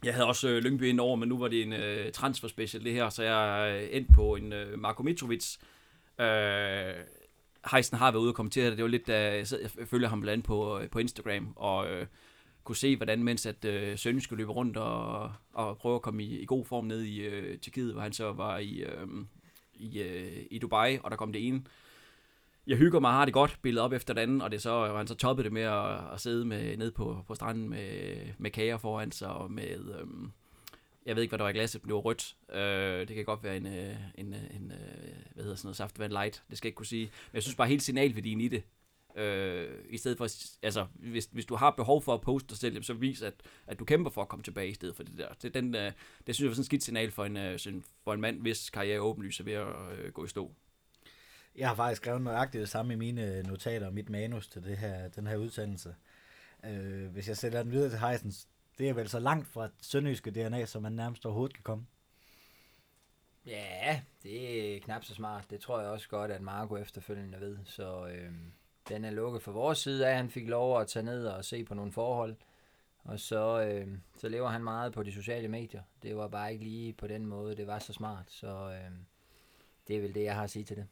jeg 0.05 0.15
havde 0.15 0.27
også 0.27 0.49
øh, 0.49 0.63
Lyngby 0.63 0.83
ind 0.83 1.01
over, 1.01 1.17
men 1.17 1.29
nu 1.29 1.39
var 1.39 1.49
det 1.49 1.63
en 1.63 1.73
øh, 1.73 2.13
transfer 2.13 2.49
special 2.49 2.85
det 2.85 2.93
her, 2.93 3.09
så 3.09 3.23
jeg 3.23 3.73
øh, 3.83 3.97
endte 3.97 4.13
på 4.13 4.35
en 4.35 4.53
øh, 4.53 4.79
Marko 4.79 5.03
Mitrovic. 5.03 5.57
Øh, 6.21 6.95
Heisen 7.71 7.99
har 7.99 8.11
været 8.11 8.23
ude 8.23 8.31
og 8.31 8.35
kommentere 8.35 8.71
det. 8.71 8.77
Det 8.77 8.83
var 8.83 8.89
lidt, 8.89 9.07
da 9.07 9.35
jeg, 9.35 9.47
jeg 9.79 9.89
følger 9.89 10.09
ham 10.09 10.21
blandt 10.21 10.33
andet 10.33 10.47
på, 10.47 10.79
øh, 10.81 10.91
på 10.91 10.99
Instagram, 10.99 11.53
og 11.57 11.91
øh, 11.91 12.07
kunne 12.65 12.77
se, 12.77 12.97
hvordan 12.97 13.25
mens 13.25 13.47
at 13.47 13.65
øh, 13.65 13.99
Sønne 13.99 14.21
skulle 14.21 14.41
løbe 14.41 14.53
rundt 14.53 14.77
og, 14.77 15.33
og 15.53 15.79
prøve 15.79 15.95
at 15.95 16.03
komme 16.03 16.25
i, 16.25 16.39
i 16.39 16.47
god 16.47 16.65
form 16.65 16.85
ned 16.85 17.03
i 17.03 17.21
øh, 17.21 17.59
Tjekkiet, 17.59 17.93
hvor 17.93 18.03
han 18.03 18.13
så 18.13 18.33
var 18.33 18.59
i, 18.59 18.77
øh, 18.83 19.07
i, 19.75 20.03
øh, 20.03 20.47
i 20.51 20.59
Dubai, 20.59 20.99
og 21.03 21.11
der 21.11 21.17
kom 21.17 21.33
det 21.33 21.49
ene 21.49 21.63
jeg 22.67 22.77
hygger 22.77 23.01
mig 23.01 23.13
har 23.13 23.25
det 23.25 23.35
godt, 23.35 23.59
billedet 23.63 23.85
op 23.85 23.93
efter 23.93 24.15
den 24.15 24.23
anden, 24.23 24.41
og 24.41 24.51
det 24.51 24.63
så, 24.63 24.71
og 24.71 24.99
han 24.99 25.07
så 25.07 25.15
toppede 25.15 25.45
det 25.45 25.53
med 25.53 25.63
at, 25.63 26.13
at 26.13 26.21
sidde 26.21 26.45
med, 26.45 26.77
ned 26.77 26.91
på, 26.91 27.25
på 27.27 27.35
stranden 27.35 27.69
med, 27.69 28.17
med 28.39 28.51
kager 28.51 28.79
foran 28.79 29.13
sig, 29.13 29.29
og 29.29 29.51
med, 29.51 29.99
øhm, 30.01 30.33
jeg 31.07 31.17
ved 31.17 31.23
ikke, 31.23 31.31
hvad 31.31 31.39
der 31.39 31.45
var 31.45 31.51
i 31.51 31.53
glasset, 31.53 31.83
blev 31.83 31.97
rødt. 31.97 32.37
Øh, 32.53 33.09
det 33.09 33.17
kan 33.17 33.25
godt 33.25 33.43
være 33.45 33.57
en, 33.57 33.67
øh, 33.67 33.95
en, 34.15 34.35
øh, 34.35 34.41
en, 34.41 34.63
en 34.63 34.73
hvad 35.35 35.45
hedder 35.45 35.57
sådan 35.57 35.67
noget, 35.67 35.77
saftvand 35.77 36.13
light, 36.13 36.43
det 36.51 36.59
skal 36.59 36.67
jeg 36.67 36.71
ikke 36.71 36.77
kunne 36.77 36.87
sige. 36.87 37.05
Men 37.05 37.35
jeg 37.35 37.43
synes 37.43 37.57
bare 37.57 37.69
helt 37.69 37.83
signalværdien 37.83 38.41
i 38.41 38.49
det, 38.49 38.63
Øh, 39.17 39.71
I 39.89 39.97
stedet 39.97 40.19
for, 40.19 40.29
altså, 40.63 40.87
hvis, 40.95 41.29
hvis 41.33 41.47
du 41.47 41.55
har 41.55 41.71
behov 41.71 42.03
for 42.03 42.15
at 42.15 42.21
poste 42.21 42.49
dig 42.49 42.59
selv, 42.59 42.83
så 42.83 42.95
vis, 42.95 43.23
at, 43.23 43.35
at 43.67 43.79
du 43.79 43.85
kæmper 43.85 44.11
for 44.11 44.23
at 44.23 44.29
komme 44.29 44.43
tilbage 44.43 44.69
i 44.69 44.75
stedet 44.75 44.97
for 44.97 45.03
det 45.03 45.19
der. 45.19 45.29
Det, 45.43 45.55
den, 45.55 45.75
øh, 45.75 45.93
det 46.27 46.35
synes 46.35 46.41
jeg 46.41 46.49
var 46.49 46.55
sådan 46.55 46.61
en 46.61 46.65
skidt 46.65 46.83
signal 46.83 47.11
for 47.11 47.25
en, 47.25 47.59
sådan, 47.59 47.85
for 48.05 48.15
en 48.15 48.21
mand, 48.21 48.41
hvis 48.41 48.71
karriere 48.71 49.01
åbenlyst 49.01 49.41
er 49.41 49.45
ved 49.45 49.53
at 49.53 49.67
øh, 49.99 50.13
gå 50.13 50.25
i 50.25 50.29
stå. 50.29 50.53
Jeg 51.57 51.69
har 51.69 51.75
faktisk 51.75 52.03
skrevet 52.03 52.23
nøjagtigt 52.23 52.61
det 52.61 52.69
samme 52.69 52.93
i 52.93 52.97
mine 52.97 53.43
notater 53.43 53.87
og 53.87 53.95
mit 53.95 54.11
manus 54.11 54.49
til 54.49 54.65
det 54.65 54.79
her, 54.79 55.09
den 55.09 55.27
her 55.27 55.37
udsendelse. 55.37 55.95
Øh, 56.65 57.07
hvis 57.07 57.29
jeg 57.29 57.37
sætter 57.37 57.63
den 57.63 57.73
videre 57.73 57.91
til 57.91 57.99
Heisens, 57.99 58.49
det 58.79 58.89
er 58.89 58.95
vel 58.95 59.09
så 59.09 59.19
langt 59.19 59.49
fra 59.49 59.69
sønderjyske 59.81 60.31
DNA, 60.31 60.65
som 60.65 60.83
man 60.83 60.93
nærmest 60.93 61.27
overhovedet 61.27 61.55
kan 61.55 61.63
komme. 61.63 61.87
Ja, 63.47 64.01
det 64.23 64.77
er 64.77 64.81
knap 64.81 65.05
så 65.05 65.15
smart. 65.15 65.51
Det 65.51 65.61
tror 65.61 65.81
jeg 65.81 65.91
også 65.91 66.09
godt, 66.09 66.31
at 66.31 66.41
Marco 66.41 66.77
efterfølgende 66.77 67.41
ved. 67.41 67.59
Så 67.65 68.07
øh, 68.07 68.33
den 68.89 69.05
er 69.05 69.11
lukket 69.11 69.43
fra 69.43 69.53
vores 69.53 69.79
side 69.79 70.09
af. 70.09 70.17
Han 70.17 70.31
fik 70.31 70.49
lov 70.49 70.81
at 70.81 70.87
tage 70.87 71.03
ned 71.03 71.27
og 71.27 71.45
se 71.45 71.65
på 71.65 71.75
nogle 71.75 71.93
forhold. 71.93 72.37
Og 73.05 73.21
så, 73.21 73.63
øh, 73.63 73.89
så 74.17 74.29
lever 74.29 74.49
han 74.49 74.65
meget 74.65 74.93
på 74.93 75.03
de 75.03 75.13
sociale 75.13 75.49
medier. 75.49 75.83
Det 76.03 76.17
var 76.17 76.29
bare 76.29 76.53
ikke 76.53 76.65
lige 76.65 76.93
på 76.93 77.07
den 77.07 77.27
måde, 77.27 77.57
det 77.57 77.67
var 77.67 77.79
så 77.79 77.93
smart. 77.93 78.31
Så 78.31 78.71
øh, 78.71 78.91
det 79.89 79.97
er 79.97 80.01
vel 80.01 80.15
det, 80.15 80.25
jeg 80.25 80.35
har 80.35 80.43
at 80.43 80.51
sige 80.51 80.65
til 80.65 80.77
det. 80.77 80.87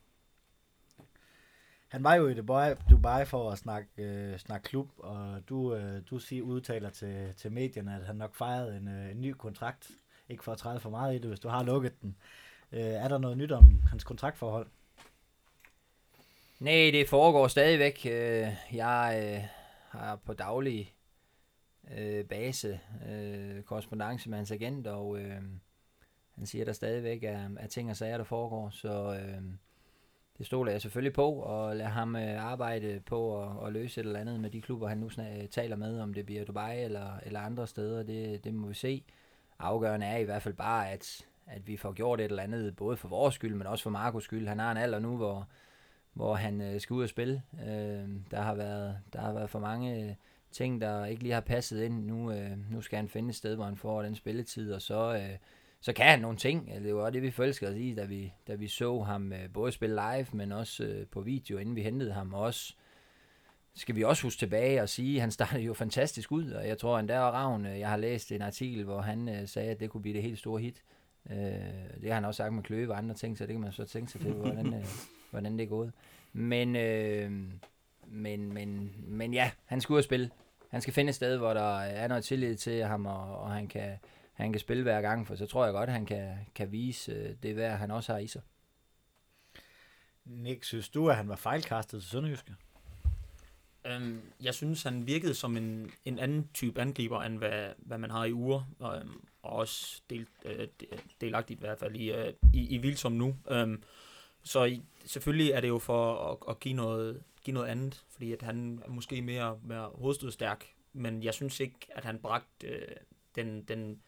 Han 1.89 2.05
var 2.05 2.15
jo 2.15 2.29
i 2.29 2.35
Dubai, 2.35 2.75
Dubai 2.91 3.25
for 3.25 3.51
at 3.51 3.59
snakke, 3.59 3.89
øh, 3.99 4.39
snakke 4.39 4.65
klub, 4.65 4.91
og 4.99 5.49
du, 5.49 5.75
øh, 5.75 6.03
du 6.11 6.19
siger, 6.19 6.43
udtaler 6.43 6.91
til, 6.91 7.35
til 7.37 7.53
medierne, 7.53 7.97
at 7.97 8.07
han 8.07 8.17
nok 8.17 8.35
fejrede 8.35 8.77
en, 8.77 8.89
øh, 8.89 9.11
en 9.11 9.21
ny 9.21 9.33
kontrakt. 9.33 9.91
Ikke 10.29 10.45
for 10.45 10.53
at 10.53 10.59
træde 10.59 10.81
for 10.81 10.91
meget 10.91 11.15
i 11.15 11.19
det, 11.19 11.29
hvis 11.29 11.41
du 11.41 11.49
har 11.49 11.65
lukket 11.65 12.03
den. 12.03 12.17
Øh, 12.73 12.81
er 12.81 13.09
der 13.09 13.19
noget 13.19 13.39
nyt 13.39 13.53
om 13.53 13.83
hans 13.83 14.05
kontraktforhold? 14.05 14.67
Nej, 16.61 16.91
det 16.93 17.09
foregår 17.09 17.49
stadigvæk. 17.49 18.07
Øh, 18.11 18.49
jeg 18.73 19.23
øh, 19.25 19.45
har 19.89 20.17
på 20.17 20.33
daglig 20.33 20.95
øh, 21.99 22.25
base 22.25 22.81
øh, 23.09 23.63
korrespondence 23.63 24.31
med 24.31 24.39
hans 24.39 24.51
agent, 24.51 24.87
og 24.87 25.19
øh, 25.19 25.43
han 26.35 26.47
siger, 26.47 26.63
at 26.63 26.67
der 26.67 26.73
stadigvæk 26.73 27.25
er, 27.25 27.49
er 27.59 27.67
ting 27.67 27.91
og 27.91 27.97
sager, 27.97 28.17
der 28.17 28.25
foregår, 28.25 28.71
så... 28.71 29.21
Øh, 29.21 29.43
det 30.39 30.47
stoler 30.47 30.73
jeg 30.73 30.83
selvfølgelig 30.83 31.13
på, 31.13 31.33
og 31.33 31.77
lader 31.77 31.91
ham 31.91 32.17
øh, 32.17 32.45
arbejde 32.45 33.03
på 33.07 33.43
at, 33.43 33.67
at 33.67 33.73
løse 33.73 34.01
et 34.01 34.07
eller 34.07 34.21
andet 34.21 34.41
med 34.41 34.51
de 34.51 34.63
klubber, 34.63 34.89
han 34.89 34.99
nu 34.99 35.11
taler 35.51 35.77
med, 35.77 36.01
om 36.01 36.15
det 36.15 36.27
bliver 36.27 36.45
Dubai 36.45 36.85
eller, 36.85 37.19
eller 37.23 37.41
andre 37.41 37.67
steder, 37.67 38.03
det, 38.03 38.45
det 38.45 38.55
må 38.55 38.69
vi 38.69 38.75
se. 38.75 39.05
Afgørende 39.59 40.07
er 40.07 40.17
i 40.17 40.25
hvert 40.25 40.43
fald 40.43 40.55
bare, 40.55 40.91
at, 40.91 41.27
at 41.47 41.69
vi 41.69 41.77
får 41.77 41.93
gjort 41.93 42.21
et 42.21 42.25
eller 42.25 42.43
andet, 42.43 42.77
både 42.77 42.97
for 42.97 43.09
vores 43.09 43.35
skyld, 43.35 43.55
men 43.55 43.67
også 43.67 43.83
for 43.83 43.91
Marcos 43.91 44.25
skyld. 44.25 44.49
Han 44.49 44.59
har 44.59 44.71
en 44.71 44.77
alder 44.77 44.99
nu, 44.99 45.17
hvor, 45.17 45.49
hvor 46.21 46.35
han 46.35 46.61
øh, 46.61 46.81
skal 46.81 46.95
ud 46.95 47.03
og 47.03 47.09
spille. 47.09 47.43
Øh, 47.67 48.09
der, 48.31 48.41
har 48.41 48.55
været, 48.55 48.99
der 49.13 49.21
har 49.21 49.33
været 49.33 49.51
for 49.51 49.59
mange 49.59 50.05
øh, 50.05 50.15
ting, 50.51 50.81
der 50.81 51.05
ikke 51.05 51.23
lige 51.23 51.33
har 51.33 51.41
passet 51.41 51.83
ind. 51.83 52.07
Nu, 52.07 52.33
øh, 52.33 52.73
nu 52.73 52.81
skal 52.81 52.97
han 52.97 53.09
finde 53.09 53.29
et 53.29 53.35
sted, 53.35 53.55
hvor 53.55 53.65
han 53.65 53.77
får 53.77 54.03
den 54.03 54.15
spilletid, 54.15 54.73
og 54.73 54.83
så... 54.83 55.15
Øh, 55.15 55.37
så 55.83 55.93
kan 55.93 56.07
han 56.07 56.21
nogle 56.21 56.37
ting. 56.37 56.73
Altså, 56.73 56.87
det 56.87 56.95
var 56.95 57.11
det, 57.11 57.23
vi 57.23 57.31
forelskede 57.31 57.71
os 57.71 57.77
i, 57.77 57.95
da 57.95 58.05
vi, 58.05 58.33
da 58.49 58.55
vi 58.55 58.69
så 58.69 59.03
ham 59.03 59.33
øh, 59.33 59.53
både 59.53 59.73
spille 59.73 59.95
live, 59.95 60.27
men 60.33 60.53
også 60.53 60.85
øh, 60.85 61.07
på 61.07 61.21
video, 61.21 61.59
inden 61.59 61.77
vi 61.77 61.83
hentede 61.83 62.13
ham. 62.13 62.35
Også 62.35 62.75
skal 63.75 63.97
vi 63.97 64.05
også 64.05 64.23
huske 64.23 64.39
tilbage 64.39 64.83
og 64.83 64.89
sige, 64.89 65.17
at 65.17 65.21
han 65.21 65.31
startede 65.31 65.63
jo 65.63 65.75
fantastisk 65.75 66.33
ud, 66.33 66.51
og 66.51 66.69
jeg 66.69 66.79
tror 66.79 66.99
endda 66.99 67.19
var 67.19 67.31
Ravn, 67.31 67.67
øh, 67.67 67.79
jeg 67.79 67.89
har 67.89 67.97
læst 67.97 68.33
en 68.33 68.43
artikel, 68.43 68.85
hvor 68.85 69.01
han 69.01 69.29
øh, 69.29 69.49
sagde, 69.49 69.71
at 69.71 69.81
det 69.81 69.91
kunne 69.91 70.03
blive 70.03 70.15
det 70.15 70.23
helt 70.23 70.39
store 70.39 70.61
hit. 70.61 70.83
Øh, 71.31 71.37
det 72.01 72.07
har 72.07 72.15
han 72.15 72.25
også 72.25 72.37
sagt 72.37 72.55
med 72.55 72.63
Kløve 72.63 72.93
og 72.93 72.99
andre 72.99 73.15
ting, 73.15 73.39
så 73.39 73.47
det 73.47 73.55
kan 73.55 73.61
man 73.61 73.73
så 73.73 73.85
tænke 73.85 74.11
sig 74.11 74.21
til, 74.21 74.33
hvordan, 74.33 74.75
øh, 74.75 74.85
hvordan 75.31 75.59
det 75.59 75.65
er 75.65 75.69
gået. 75.69 75.93
Men, 76.33 76.77
øh, 76.77 77.33
men, 78.07 78.53
men, 78.53 78.95
men 78.99 79.35
ja, 79.35 79.51
han 79.65 79.81
skal 79.81 79.93
ud 79.93 79.99
og 79.99 80.05
spille. 80.05 80.31
Han 80.69 80.81
skal 80.81 80.95
finde 80.95 81.09
et 81.09 81.15
sted, 81.15 81.37
hvor 81.37 81.55
der 81.55 81.79
er 81.79 82.09
noget 82.09 82.25
tillid 82.25 82.57
til 82.57 82.85
ham, 82.85 83.07
og, 83.07 83.39
og 83.39 83.53
han 83.53 83.69
kan 83.69 83.99
han 84.41 84.53
kan 84.53 84.61
spille 84.61 84.83
hver 84.83 85.01
gang, 85.01 85.27
for 85.27 85.35
så 85.35 85.47
tror 85.47 85.65
jeg 85.65 85.73
godt, 85.73 85.89
at 85.89 85.93
han 85.93 86.07
kan, 86.07 86.35
kan 86.55 86.73
vise 86.73 87.13
øh, 87.13 87.35
det 87.43 87.57
værd, 87.57 87.79
han 87.79 87.91
også 87.91 88.13
har 88.13 88.19
i 88.19 88.27
sig. 88.27 88.43
Nick, 90.25 90.65
synes 90.65 90.89
du, 90.89 91.11
at 91.11 91.17
han 91.17 91.29
var 91.29 91.37
fejlkastet 91.37 92.03
til 92.03 92.11
Sønderjyske? 92.11 92.55
Um, 93.97 94.21
jeg 94.43 94.55
synes, 94.55 94.83
han 94.83 95.07
virkede 95.07 95.35
som 95.35 95.57
en, 95.57 95.91
en 96.05 96.19
anden 96.19 96.49
type 96.55 96.81
angriber, 96.81 97.23
end 97.23 97.39
hvad, 97.39 97.69
hvad 97.79 97.99
man 97.99 98.11
har 98.11 98.25
i 98.25 98.33
uger, 98.33 98.63
um, 98.79 99.25
og 99.43 99.53
også 99.53 100.03
del, 100.11 100.27
uh, 100.45 100.53
delagtigt 101.21 101.61
i 101.61 101.63
hvert 101.63 101.79
fald 101.79 101.97
i, 101.97 102.13
uh, 102.13 102.35
i, 102.55 102.75
i 102.75 102.79
Vildsom 102.79 103.13
nu. 103.13 103.37
Um, 103.51 103.83
så 104.43 104.65
i, 104.65 104.83
selvfølgelig 105.05 105.51
er 105.51 105.61
det 105.61 105.69
jo 105.69 105.79
for 105.79 106.31
at, 106.31 106.39
at 106.49 106.61
give, 106.61 106.75
noget, 106.75 107.23
give 107.45 107.55
noget 107.55 107.69
andet, 107.69 108.05
fordi 108.11 108.33
at 108.33 108.43
han 108.43 108.83
er 108.85 108.91
måske 108.91 109.23
mere, 109.23 109.59
mere 109.63 109.91
hovedstødstærk, 109.95 110.67
men 110.93 111.23
jeg 111.23 111.35
synes 111.35 111.61
ikke, 111.61 111.79
at 111.89 112.05
han 112.05 112.19
bragte 112.19 112.67
øh, 112.67 112.97
den, 113.35 113.63
den 113.63 114.01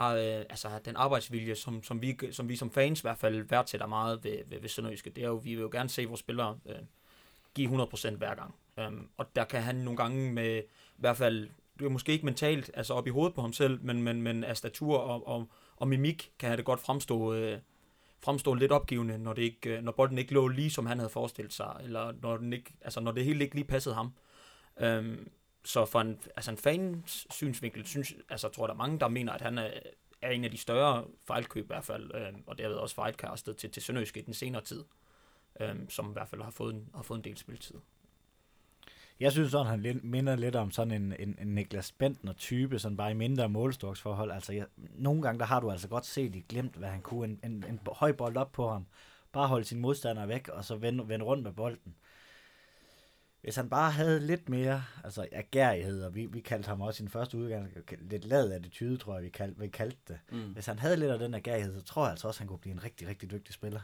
øh, 0.00 0.44
altså 0.50 0.68
den 0.84 0.96
arbejdsvilje, 0.96 1.54
som, 1.54 1.82
som, 1.82 2.02
vi, 2.02 2.18
som 2.32 2.48
vi 2.48 2.56
som 2.56 2.70
fans 2.70 3.00
i 3.00 3.02
hvert 3.02 3.18
fald 3.18 3.42
værdsætter 3.42 3.86
meget 3.86 4.24
ved, 4.24 4.38
ved, 4.46 4.60
ved 4.60 4.68
Sønderjyske, 4.68 5.10
det 5.10 5.24
er 5.24 5.28
jo, 5.28 5.34
vi 5.34 5.54
vil 5.54 5.62
jo 5.62 5.68
gerne 5.72 5.88
se 5.88 6.04
vores 6.04 6.20
spillere 6.20 6.58
øh, 6.66 6.76
give 7.54 7.82
100% 7.82 8.10
hver 8.10 8.34
gang. 8.34 8.54
Um, 8.86 9.08
og 9.16 9.36
der 9.36 9.44
kan 9.44 9.62
han 9.62 9.74
nogle 9.74 9.96
gange 9.96 10.32
med, 10.32 10.58
i 10.96 11.00
hvert 11.00 11.16
fald, 11.16 11.48
det 11.78 11.84
er 11.84 11.90
måske 11.90 12.12
ikke 12.12 12.24
mentalt, 12.24 12.70
altså 12.74 12.94
op 12.94 13.06
i 13.06 13.10
hovedet 13.10 13.34
på 13.34 13.40
ham 13.40 13.52
selv, 13.52 13.82
men, 13.82 14.02
men, 14.02 14.22
men 14.22 14.44
af 14.44 14.56
statur 14.56 14.98
og, 14.98 15.26
og, 15.26 15.48
og 15.76 15.88
mimik 15.88 16.32
kan 16.38 16.56
det 16.56 16.64
godt 16.64 16.80
fremstå, 16.80 17.34
øh, 17.34 17.58
fremstå 18.22 18.54
lidt 18.54 18.72
opgivende, 18.72 19.18
når, 19.18 19.32
det 19.32 19.42
ikke, 19.42 19.76
øh, 19.76 19.82
når 19.82 19.92
bolden 19.92 20.18
ikke 20.18 20.34
lå 20.34 20.48
lige, 20.48 20.70
som 20.70 20.86
han 20.86 20.98
havde 20.98 21.10
forestillet 21.10 21.52
sig, 21.52 21.76
eller 21.82 22.12
når, 22.22 22.36
den 22.36 22.52
ikke, 22.52 22.72
altså 22.80 23.00
når 23.00 23.12
det 23.12 23.24
hele 23.24 23.44
ikke 23.44 23.54
lige 23.54 23.64
passede 23.64 23.94
ham. 23.94 24.12
Øhm, 24.80 25.30
så 25.64 25.84
for 25.84 26.00
en, 26.00 26.18
altså 26.36 26.50
en 26.50 26.56
fans 26.56 27.26
synsvinkel, 27.30 27.86
synes, 27.86 28.14
altså, 28.28 28.48
tror 28.48 28.66
der 28.66 28.74
er 28.74 28.78
mange, 28.78 28.98
der 28.98 29.08
mener, 29.08 29.32
at 29.32 29.40
han 29.40 29.58
er, 29.58 29.70
er 30.22 30.30
en 30.30 30.44
af 30.44 30.50
de 30.50 30.58
større 30.58 31.04
fejlkøb 31.24 31.64
i 31.64 31.66
hvert 31.66 31.84
fald, 31.84 32.14
øhm, 32.14 32.42
og 32.46 32.58
derved 32.58 32.76
også 32.76 32.94
fejlkastet 32.94 33.56
til, 33.56 33.70
til 33.70 33.82
Sønderjysk 33.82 34.16
i 34.16 34.20
den 34.20 34.34
senere 34.34 34.62
tid, 34.62 34.84
øhm, 35.60 35.90
som 35.90 36.10
i 36.10 36.12
hvert 36.12 36.28
fald 36.28 36.42
har 36.42 36.50
fået 36.50 36.74
en, 36.74 36.88
har 36.94 37.02
fået 37.02 37.18
en 37.18 37.24
del 37.24 37.36
spilletid. 37.36 37.76
Jeg 39.20 39.32
synes 39.32 39.50
sådan, 39.50 39.66
han 39.66 39.80
lidt, 39.80 40.04
minder 40.04 40.36
lidt 40.36 40.56
om 40.56 40.70
sådan 40.70 41.02
en, 41.02 41.14
en, 41.18 41.36
en 41.40 41.54
Niklas 41.54 41.92
Bentner-type, 41.92 42.78
sådan 42.78 42.96
bare 42.96 43.10
i 43.10 43.14
mindre 43.14 43.48
målstoksforhold. 43.48 44.30
Altså, 44.30 44.52
jeg, 44.52 44.66
nogle 44.76 45.22
gange, 45.22 45.38
der 45.38 45.44
har 45.44 45.60
du 45.60 45.70
altså 45.70 45.88
godt 45.88 46.06
set 46.06 46.36
i 46.36 46.44
glemt, 46.48 46.76
hvad 46.76 46.88
han 46.88 47.02
kunne. 47.02 47.28
En, 47.28 47.40
en, 47.44 47.64
en 47.68 47.80
høj 47.92 48.12
bold 48.12 48.36
op 48.36 48.52
på 48.52 48.70
ham. 48.70 48.86
Bare 49.32 49.48
holde 49.48 49.64
sin 49.64 49.80
modstander 49.80 50.26
væk, 50.26 50.48
og 50.48 50.64
så 50.64 50.76
vende, 50.76 51.08
vende 51.08 51.24
rundt 51.24 51.42
med 51.42 51.52
bolden. 51.52 51.94
Hvis 53.42 53.56
han 53.56 53.70
bare 53.70 53.90
havde 53.90 54.20
lidt 54.20 54.48
mere 54.48 54.84
altså, 55.04 55.26
agerighed, 55.32 56.02
og 56.02 56.14
vi, 56.14 56.26
vi 56.26 56.40
kaldte 56.40 56.68
ham 56.68 56.80
også 56.80 57.02
i 57.02 57.04
den 57.04 57.10
første 57.10 57.38
udgang, 57.38 57.72
lidt 58.00 58.24
lad 58.24 58.52
attitude, 58.52 58.96
tror 58.96 59.14
jeg, 59.14 59.24
vi 59.24 59.28
kaldte, 59.28 59.60
vi 59.60 59.68
kaldte 59.68 59.98
det. 60.08 60.18
Mm. 60.32 60.52
Hvis 60.52 60.66
han 60.66 60.78
havde 60.78 60.96
lidt 60.96 61.10
af 61.10 61.18
den 61.18 61.34
agerighed, 61.34 61.74
så 61.74 61.82
tror 61.84 62.02
jeg 62.02 62.10
altså 62.10 62.28
også, 62.28 62.38
at 62.38 62.40
han 62.40 62.48
kunne 62.48 62.58
blive 62.58 62.72
en 62.72 62.84
rigtig, 62.84 63.08
rigtig 63.08 63.30
dygtig 63.30 63.54
spiller. 63.54 63.80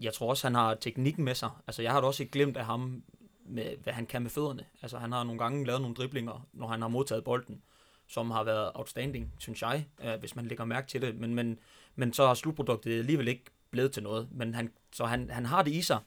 Jeg 0.00 0.14
tror 0.14 0.30
også, 0.30 0.46
han 0.46 0.54
har 0.54 0.74
teknikken 0.74 1.24
med 1.24 1.34
sig. 1.34 1.50
Altså, 1.66 1.82
jeg 1.82 1.92
har 1.92 2.00
da 2.00 2.06
også 2.06 2.22
ikke 2.22 2.32
glemt 2.32 2.56
af 2.56 2.64
ham, 2.64 3.02
med, 3.48 3.76
hvad 3.82 3.92
han 3.92 4.06
kan 4.06 4.22
med 4.22 4.30
fødderne. 4.30 4.64
Altså, 4.82 4.98
han 4.98 5.12
har 5.12 5.24
nogle 5.24 5.38
gange 5.38 5.66
lavet 5.66 5.80
nogle 5.80 5.94
driblinger, 5.94 6.46
når 6.52 6.66
han 6.68 6.80
har 6.80 6.88
modtaget 6.88 7.24
bolden, 7.24 7.62
som 8.06 8.30
har 8.30 8.44
været 8.44 8.70
outstanding, 8.74 9.32
synes 9.38 9.62
jeg, 9.62 9.86
øh, 10.04 10.14
hvis 10.20 10.36
man 10.36 10.46
lægger 10.46 10.64
mærke 10.64 10.88
til 10.88 11.02
det. 11.02 11.14
Men, 11.14 11.34
men, 11.34 11.58
men 11.94 12.12
så 12.12 12.26
har 12.26 12.34
slutproduktet 12.34 12.98
alligevel 12.98 13.28
ikke 13.28 13.44
blevet 13.70 13.92
til 13.92 14.02
noget. 14.02 14.28
Men 14.30 14.54
han, 14.54 14.72
så 14.92 15.04
han, 15.04 15.30
han 15.30 15.46
har 15.46 15.62
det 15.62 15.72
i 15.72 15.82
sig. 15.82 15.98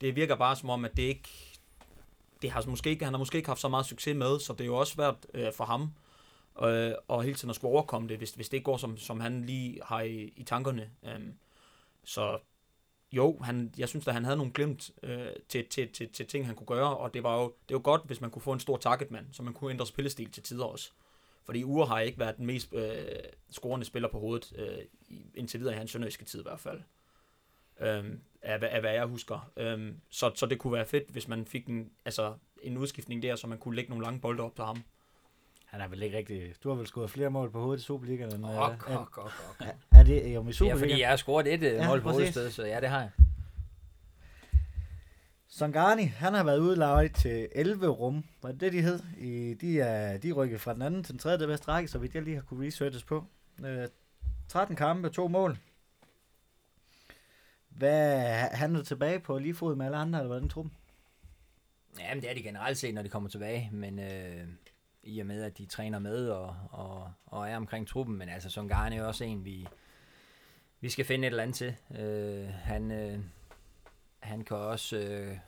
Det 0.00 0.16
virker 0.16 0.36
bare 0.36 0.56
som 0.56 0.70
om, 0.70 0.84
at 0.84 0.96
det 0.96 1.02
ikke... 1.02 1.28
Det 2.42 2.50
har 2.50 2.64
måske 2.66 2.90
ikke, 2.90 3.04
han 3.04 3.14
har 3.14 3.18
måske 3.18 3.36
ikke 3.36 3.48
haft 3.48 3.60
så 3.60 3.68
meget 3.68 3.86
succes 3.86 4.16
med, 4.16 4.40
så 4.40 4.52
det 4.52 4.60
er 4.60 4.66
jo 4.66 4.76
også 4.76 4.92
svært 4.92 5.26
øh, 5.34 5.52
for 5.52 5.64
ham 5.64 5.92
øh, 6.62 6.92
og 7.08 7.22
hele 7.22 7.34
tiden 7.34 7.50
at 7.50 7.56
skulle 7.56 7.72
overkomme 7.72 8.08
det, 8.08 8.18
hvis, 8.18 8.30
hvis 8.30 8.48
det 8.48 8.56
ikke 8.56 8.64
går, 8.64 8.76
som, 8.76 8.96
som 8.96 9.20
han 9.20 9.44
lige 9.44 9.80
har 9.84 10.00
i, 10.00 10.32
i 10.36 10.44
tankerne. 10.44 10.90
Øh, 11.02 11.20
så 12.04 12.38
jo, 13.12 13.38
han, 13.38 13.74
jeg 13.78 13.88
synes 13.88 14.08
at 14.08 14.14
han 14.14 14.24
havde 14.24 14.36
nogle 14.36 14.52
glemt 14.52 14.90
øh, 15.02 15.28
til, 15.48 15.66
til, 15.66 15.92
til, 15.92 16.08
til 16.08 16.26
ting, 16.26 16.46
han 16.46 16.54
kunne 16.54 16.66
gøre, 16.66 16.96
og 16.96 17.14
det 17.14 17.22
var 17.22 17.40
jo 17.40 17.52
det 17.68 17.74
var 17.74 17.80
godt, 17.80 18.02
hvis 18.06 18.20
man 18.20 18.30
kunne 18.30 18.42
få 18.42 18.52
en 18.52 18.60
stor 18.60 18.76
targetmand, 18.76 19.26
så 19.32 19.42
man 19.42 19.54
kunne 19.54 19.70
ændre 19.70 19.86
spillestil 19.86 20.30
til 20.30 20.42
tider 20.42 20.64
også. 20.64 20.90
Fordi 21.44 21.64
Ure 21.64 21.86
har 21.86 22.00
ikke 22.00 22.18
været 22.18 22.36
den 22.36 22.46
mest 22.46 22.74
øh, 22.74 22.98
scorende 23.50 23.86
spiller 23.86 24.08
på 24.08 24.18
hovedet, 24.18 24.52
øh, 24.56 24.78
indtil 25.34 25.60
videre 25.60 25.74
i 25.74 25.78
hans 25.78 25.90
sønderjyske 25.90 26.24
tid 26.24 26.40
i 26.40 26.42
hvert 26.42 26.60
fald. 26.60 26.80
Øhm, 27.80 28.20
af, 28.42 28.58
af, 28.62 28.80
hvad 28.80 28.92
jeg 28.92 29.06
husker. 29.06 29.50
Øhm, 29.56 30.00
så, 30.10 30.32
så 30.34 30.46
det 30.46 30.58
kunne 30.58 30.72
være 30.72 30.86
fedt, 30.86 31.10
hvis 31.10 31.28
man 31.28 31.46
fik 31.46 31.66
en, 31.66 31.90
altså, 32.04 32.34
en 32.62 32.78
udskiftning 32.78 33.22
der, 33.22 33.36
så 33.36 33.46
man 33.46 33.58
kunne 33.58 33.76
lægge 33.76 33.90
nogle 33.90 34.04
lange 34.04 34.20
bolde 34.20 34.42
op 34.42 34.54
til 34.56 34.64
ham. 34.64 34.82
Han 35.68 35.80
er 35.80 35.88
vel 35.88 36.02
ikke 36.02 36.18
rigtig... 36.18 36.54
Du 36.64 36.68
har 36.68 36.76
vel 36.76 36.86
scoret 36.86 37.10
flere 37.10 37.30
mål 37.30 37.50
på 37.50 37.60
hovedet 37.60 37.82
i 37.82 37.84
Superligaen 37.84 38.34
end... 38.34 38.44
Ok, 38.44 38.90
ok, 38.90 39.18
ok, 39.18 39.18
ok. 39.50 39.66
Er, 39.90 40.02
det 40.02 40.34
jo 40.34 40.48
i 40.48 40.52
Superligaen? 40.52 40.68
Ja, 40.68 40.74
fordi 40.74 41.00
jeg 41.00 41.08
har 41.08 41.16
scoret 41.16 41.54
et 41.54 41.62
Ja, 41.62 41.74
ja, 41.74 41.88
mål 41.88 42.00
på 42.00 42.10
hovedsted, 42.10 42.50
så 42.50 42.64
ja, 42.64 42.80
det 42.80 42.88
har 42.88 43.00
jeg. 43.00 43.10
Songani, 45.48 46.04
han 46.04 46.34
har 46.34 46.44
været 46.44 46.58
udlejet 46.58 47.14
til 47.14 47.48
11 47.52 47.88
rum. 47.88 48.24
Var 48.42 48.52
det 48.52 48.60
det, 48.60 48.72
de 48.72 48.82
hed? 48.82 49.00
I, 49.18 49.54
de 49.54 49.80
er 49.80 50.18
de 50.18 50.32
rykket 50.32 50.60
fra 50.60 50.74
den 50.74 50.82
anden 50.82 51.04
til 51.04 51.12
den 51.12 51.18
tredje 51.18 51.46
bedste 51.46 51.68
række, 51.68 51.88
så 51.88 51.98
vidt 51.98 52.14
jeg 52.14 52.22
lige 52.22 52.34
har 52.34 52.42
kunne 52.42 52.66
researches 52.66 53.04
på. 53.04 53.24
Øh, 53.64 53.88
13 54.48 54.76
kampe, 54.76 55.10
to 55.10 55.28
mål. 55.28 55.58
Hvad, 57.68 58.20
han 58.52 58.76
er 58.76 58.82
tilbage 58.82 59.20
på 59.20 59.38
lige 59.38 59.54
fod 59.54 59.76
med 59.76 59.86
alle 59.86 59.96
andre, 59.98 60.18
eller 60.18 60.28
hvordan 60.28 60.48
truppen? 60.48 60.72
Jamen, 62.00 62.22
det 62.22 62.30
er 62.30 62.34
de 62.34 62.42
generelt 62.42 62.78
set, 62.78 62.94
når 62.94 63.02
de 63.02 63.08
kommer 63.08 63.28
tilbage, 63.28 63.70
men 63.72 63.98
øh, 63.98 64.44
i 65.08 65.20
og 65.20 65.26
med, 65.26 65.42
at 65.42 65.58
de 65.58 65.66
træner 65.66 65.98
med 65.98 66.28
og, 66.28 66.56
og, 66.70 67.12
og 67.26 67.50
er 67.50 67.56
omkring 67.56 67.88
truppen, 67.88 68.16
men 68.16 68.28
altså, 68.28 68.50
Songarne 68.50 68.96
er 68.96 69.04
også 69.04 69.24
en, 69.24 69.44
vi, 69.44 69.68
vi 70.80 70.88
skal 70.88 71.04
finde 71.04 71.26
et 71.26 71.30
eller 71.30 71.42
andet 71.42 71.56
til. 71.56 71.74
Øh, 71.98 72.48
han, 72.48 72.90
øh, 72.90 73.18
han 74.20 74.44
kan 74.44 74.56
også... 74.56 74.96
Øh, 74.96 75.38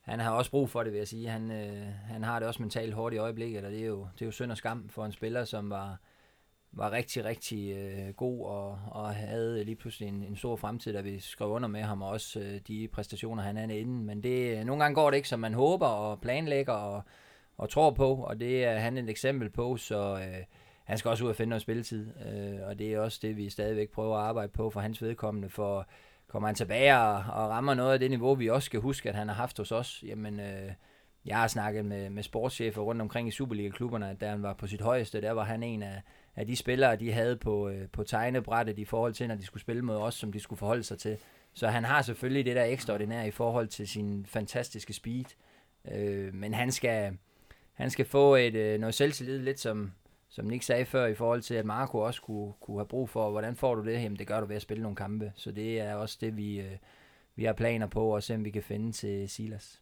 han 0.00 0.20
har 0.20 0.30
også 0.30 0.50
brug 0.50 0.70
for 0.70 0.82
det, 0.82 0.92
vil 0.92 0.98
jeg 0.98 1.08
sige. 1.08 1.28
Han, 1.28 1.50
øh, 1.50 1.86
han 2.04 2.22
har 2.22 2.38
det 2.38 2.48
også 2.48 2.62
mentalt 2.62 2.94
hårdt 2.94 3.14
i 3.14 3.18
øjeblikket, 3.18 3.64
og 3.64 3.70
det 3.70 3.80
er 3.80 3.86
jo, 3.86 4.08
det 4.14 4.22
er 4.22 4.26
jo 4.26 4.32
synd 4.32 4.50
og 4.50 4.56
skam 4.56 4.88
for 4.88 5.04
en 5.04 5.12
spiller, 5.12 5.44
som 5.44 5.70
var, 5.70 5.98
var 6.72 6.92
rigtig, 6.92 7.24
rigtig 7.24 7.76
øh, 7.76 8.14
god 8.14 8.46
og, 8.46 8.78
og 8.90 9.14
havde 9.14 9.64
lige 9.64 9.76
pludselig 9.76 10.08
en, 10.08 10.22
en 10.22 10.36
stor 10.36 10.56
fremtid, 10.56 10.92
da 10.92 11.00
vi 11.00 11.20
skrev 11.20 11.48
under 11.48 11.68
med 11.68 11.82
ham, 11.82 12.02
og 12.02 12.08
også 12.08 12.40
øh, 12.40 12.60
de 12.68 12.88
præstationer, 12.88 13.42
han 13.42 13.56
er 13.56 13.74
inden. 13.74 14.04
Men 14.04 14.22
det, 14.22 14.58
øh, 14.58 14.64
nogle 14.64 14.82
gange 14.82 14.94
går 14.94 15.10
det 15.10 15.16
ikke, 15.16 15.28
som 15.28 15.40
man 15.40 15.54
håber 15.54 15.86
og 15.86 16.20
planlægger 16.20 16.72
og, 16.72 17.02
og 17.58 17.70
tror 17.70 17.90
på, 17.90 18.14
og 18.14 18.40
det 18.40 18.64
er 18.64 18.78
han 18.78 18.98
et 18.98 19.10
eksempel 19.10 19.50
på, 19.50 19.76
så 19.76 20.14
øh, 20.14 20.44
han 20.84 20.98
skal 20.98 21.08
også 21.08 21.24
ud 21.24 21.30
og 21.30 21.36
finde 21.36 21.48
noget 21.48 21.62
spilletid, 21.62 22.06
øh, 22.26 22.68
og 22.68 22.78
det 22.78 22.94
er 22.94 23.00
også 23.00 23.18
det, 23.22 23.36
vi 23.36 23.50
stadigvæk 23.50 23.90
prøver 23.90 24.16
at 24.16 24.24
arbejde 24.24 24.52
på 24.52 24.70
for 24.70 24.80
hans 24.80 25.02
vedkommende, 25.02 25.48
for 25.48 25.86
kommer 26.28 26.48
han 26.48 26.54
tilbage 26.54 26.98
og, 26.98 27.14
og 27.14 27.50
rammer 27.50 27.74
noget 27.74 27.92
af 27.92 27.98
det 27.98 28.10
niveau, 28.10 28.34
vi 28.34 28.50
også 28.50 28.66
skal 28.66 28.80
huske, 28.80 29.08
at 29.08 29.14
han 29.14 29.28
har 29.28 29.34
haft 29.34 29.58
hos 29.58 29.72
os, 29.72 30.04
jamen... 30.06 30.40
Øh, 30.40 30.72
jeg 31.26 31.36
har 31.36 31.48
snakket 31.48 31.84
med, 31.84 32.10
med 32.10 32.22
sportschefer 32.22 32.82
rundt 32.82 33.02
omkring 33.02 33.28
i 33.28 33.30
Superliga-klubberne, 33.30 34.10
at 34.10 34.20
da 34.20 34.28
han 34.28 34.42
var 34.42 34.54
på 34.54 34.66
sit 34.66 34.80
højeste, 34.80 35.20
der 35.20 35.30
var 35.30 35.44
han 35.44 35.62
en 35.62 35.82
af, 35.82 36.02
af 36.36 36.46
de 36.46 36.56
spillere, 36.56 36.96
de 36.96 37.12
havde 37.12 37.36
på, 37.36 37.68
øh, 37.68 37.88
på 37.88 38.02
tegnebrættet 38.02 38.78
i 38.78 38.84
forhold 38.84 39.12
til, 39.14 39.28
når 39.28 39.34
de 39.34 39.44
skulle 39.44 39.60
spille 39.60 39.82
mod 39.82 39.96
os, 39.96 40.14
som 40.14 40.32
de 40.32 40.40
skulle 40.40 40.58
forholde 40.58 40.82
sig 40.82 40.98
til. 40.98 41.16
Så 41.54 41.68
han 41.68 41.84
har 41.84 42.02
selvfølgelig 42.02 42.44
det 42.44 42.56
der 42.56 42.64
ekstraordinære 42.64 43.28
i 43.28 43.30
forhold 43.30 43.68
til 43.68 43.88
sin 43.88 44.26
fantastiske 44.26 44.92
speed. 44.92 45.24
Øh, 45.92 46.34
men 46.34 46.54
han 46.54 46.72
skal, 46.72 47.18
han 47.76 47.90
skal 47.90 48.04
få 48.04 48.34
et, 48.34 48.54
øh, 48.54 48.80
noget 48.80 48.94
selvtillid, 48.94 49.38
lidt 49.38 49.60
som, 49.60 49.92
som 50.28 50.44
Nick 50.44 50.62
sagde 50.62 50.84
før, 50.84 51.06
i 51.06 51.14
forhold 51.14 51.42
til, 51.42 51.54
at 51.54 51.66
Marco 51.66 51.98
også 51.98 52.22
kunne, 52.22 52.52
kunne 52.60 52.78
have 52.78 52.88
brug 52.88 53.08
for, 53.08 53.30
hvordan 53.30 53.56
får 53.56 53.74
du 53.74 53.84
det? 53.84 53.92
Jamen, 53.92 54.18
det 54.18 54.26
gør 54.26 54.40
du 54.40 54.46
ved 54.46 54.56
at 54.56 54.62
spille 54.62 54.82
nogle 54.82 54.96
kampe. 54.96 55.32
Så 55.34 55.52
det 55.52 55.80
er 55.80 55.94
også 55.94 56.18
det, 56.20 56.36
vi, 56.36 56.60
øh, 56.60 56.76
vi 57.36 57.44
har 57.44 57.52
planer 57.52 57.86
på, 57.86 58.14
og 58.14 58.22
se 58.22 58.34
om 58.34 58.44
vi 58.44 58.50
kan 58.50 58.62
finde 58.62 58.92
til 58.92 59.28
Silas. 59.28 59.80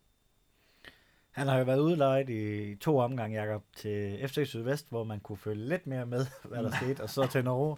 Han 1.31 1.47
har 1.47 1.59
jo 1.59 1.65
været 1.65 1.81
udlejet 1.81 2.31
i 2.31 2.75
to 2.75 2.99
omgange, 2.99 3.43
Jacob, 3.43 3.63
til 3.77 4.29
FC 4.29 4.39
Sydvest, 4.45 4.87
hvor 4.89 5.05
man 5.05 5.21
kunne 5.21 5.39
følge 5.39 5.69
lidt 5.69 5.87
mere 5.87 6.07
med, 6.07 6.27
hvad 6.51 6.63
der 6.63 6.71
skete, 6.71 7.03
og 7.03 7.11
så 7.11 7.27
til 7.27 7.45
Norge. 7.45 7.77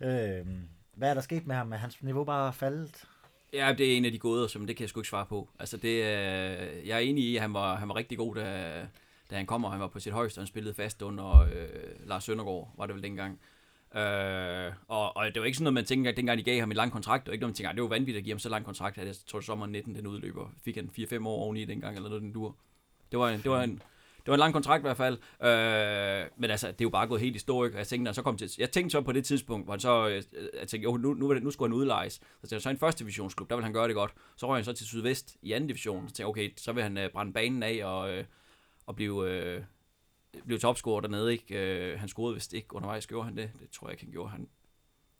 Øhm, 0.00 0.68
hvad 0.94 1.10
er 1.10 1.14
der 1.14 1.20
sket 1.20 1.46
med 1.46 1.56
ham? 1.56 1.72
Er 1.72 1.76
hans 1.76 2.02
niveau 2.02 2.24
bare 2.24 2.52
faldet? 2.52 3.04
Ja, 3.52 3.74
det 3.78 3.92
er 3.92 3.96
en 3.96 4.04
af 4.04 4.12
de 4.12 4.18
gode, 4.18 4.48
som 4.48 4.66
det 4.66 4.76
kan 4.76 4.82
jeg 4.82 4.88
sgu 4.88 5.00
ikke 5.00 5.08
svare 5.08 5.26
på. 5.26 5.48
Altså, 5.58 5.76
det, 5.76 5.94
øh, 5.94 6.88
jeg 6.88 6.94
er 6.94 6.98
enig 6.98 7.24
i, 7.24 7.36
at 7.36 7.42
han 7.42 7.54
var, 7.54 7.76
han 7.76 7.88
var 7.88 7.96
rigtig 7.96 8.18
god, 8.18 8.34
da, 8.34 8.86
da 9.30 9.36
han 9.36 9.46
kom, 9.46 9.64
og 9.64 9.70
han 9.72 9.80
var 9.80 9.88
på 9.88 10.00
sit 10.00 10.12
højeste, 10.12 10.38
og 10.38 10.42
han 10.42 10.46
spillede 10.46 10.74
fast 10.74 11.02
under 11.02 11.40
øh, 11.40 12.06
Lars 12.06 12.24
Søndergaard, 12.24 12.74
var 12.78 12.86
det 12.86 12.94
vel 12.94 13.02
dengang. 13.02 13.40
Øh, 13.94 14.72
og, 14.88 15.16
og 15.16 15.26
det 15.34 15.40
var 15.40 15.46
ikke 15.46 15.58
sådan 15.58 15.64
noget, 15.64 15.74
man 15.74 15.84
tænker, 15.84 16.10
at 16.10 16.16
dengang 16.16 16.38
de 16.38 16.42
gav 16.42 16.60
ham 16.60 16.70
en 16.70 16.76
lang 16.76 16.92
kontrakt, 16.92 17.24
det 17.24 17.30
var 17.30 17.32
ikke 17.32 17.42
noget, 17.42 17.50
man 17.50 17.56
tænker, 17.56 17.70
at 17.70 17.76
det 17.76 17.82
var 17.82 17.88
vanvittigt 17.88 18.16
at 18.16 18.24
give 18.24 18.32
ham 18.32 18.38
så 18.38 18.48
lang 18.48 18.64
kontrakt, 18.64 18.98
at 18.98 19.06
jeg 19.06 19.14
tror, 19.26 19.40
sommeren 19.40 19.72
19, 19.72 19.94
den 19.94 20.06
udløber. 20.06 20.52
Fik 20.64 20.76
han 20.76 20.90
4-5 20.98 21.26
år 21.26 21.42
oveni 21.42 21.64
dengang, 21.64 21.96
eller 21.96 22.08
noget, 22.08 22.22
den 22.22 22.32
dur. 22.32 22.56
Det 23.12 23.18
var 23.18 23.28
en, 23.28 23.40
det 23.40 23.50
var 23.50 23.62
en, 23.62 23.82
det 24.28 24.32
var 24.32 24.34
en 24.34 24.38
lang 24.38 24.52
kontrakt 24.52 24.80
i 24.80 24.86
hvert 24.86 24.96
fald. 24.96 25.18
Øh, 25.42 26.28
men 26.36 26.50
altså, 26.50 26.66
det 26.66 26.80
er 26.80 26.84
jo 26.84 26.88
bare 26.88 27.06
gået 27.06 27.20
helt 27.20 27.36
i? 27.36 27.50
Og 27.50 27.72
jeg 27.74 27.86
tænkte, 27.86 28.04
når 28.04 28.12
så 28.12 28.22
kom 28.22 28.36
til, 28.36 28.50
jeg 28.58 28.70
tænkte 28.70 28.92
så 28.92 29.00
på 29.00 29.12
det 29.12 29.24
tidspunkt, 29.24 29.66
hvor 29.66 29.72
han 29.72 29.80
så, 29.80 30.08
øh, 30.08 30.22
jeg 30.60 30.68
tænkte, 30.68 30.84
jo, 30.84 30.96
nu, 30.96 31.14
nu, 31.14 31.26
var 31.26 31.34
det, 31.34 31.42
nu 31.42 31.50
skulle 31.50 31.68
han 31.68 31.76
udlejes. 31.76 32.12
Så 32.14 32.20
tænkte 32.40 32.54
jeg, 32.54 32.62
så 32.62 32.70
en 32.70 32.78
første 32.78 32.98
divisionsklub, 32.98 33.50
der 33.50 33.56
vil 33.56 33.64
han 33.64 33.72
gøre 33.72 33.88
det 33.88 33.94
godt. 33.94 34.12
Så 34.36 34.48
røg 34.48 34.56
han 34.56 34.64
så 34.64 34.72
til 34.72 34.86
Sydvest 34.86 35.36
i 35.42 35.52
anden 35.52 35.68
division. 35.68 36.08
Så 36.08 36.14
tænkte 36.14 36.20
jeg, 36.20 36.28
okay, 36.28 36.50
så 36.56 36.72
vil 36.72 36.82
han 36.82 36.98
øh, 36.98 37.10
brænde 37.10 37.32
banen 37.32 37.62
af 37.62 37.80
og, 37.84 38.10
øh, 38.10 38.24
og 38.88 38.96
blive, 38.96 39.30
øh, 39.30 39.62
blive 40.46 40.58
topscorer 40.58 41.00
dernede, 41.00 41.32
ikke? 41.32 41.58
Øh, 41.58 42.00
han 42.00 42.08
scorede 42.08 42.34
vist 42.34 42.52
ikke 42.52 42.74
undervejs, 42.74 43.06
gjorde 43.06 43.24
han 43.24 43.36
det? 43.36 43.50
Det 43.60 43.70
tror 43.70 43.86
jeg 43.88 43.92
ikke, 43.92 44.04
han 44.04 44.12
gjorde. 44.12 44.30
Han, 44.30 44.40
det 44.40 44.48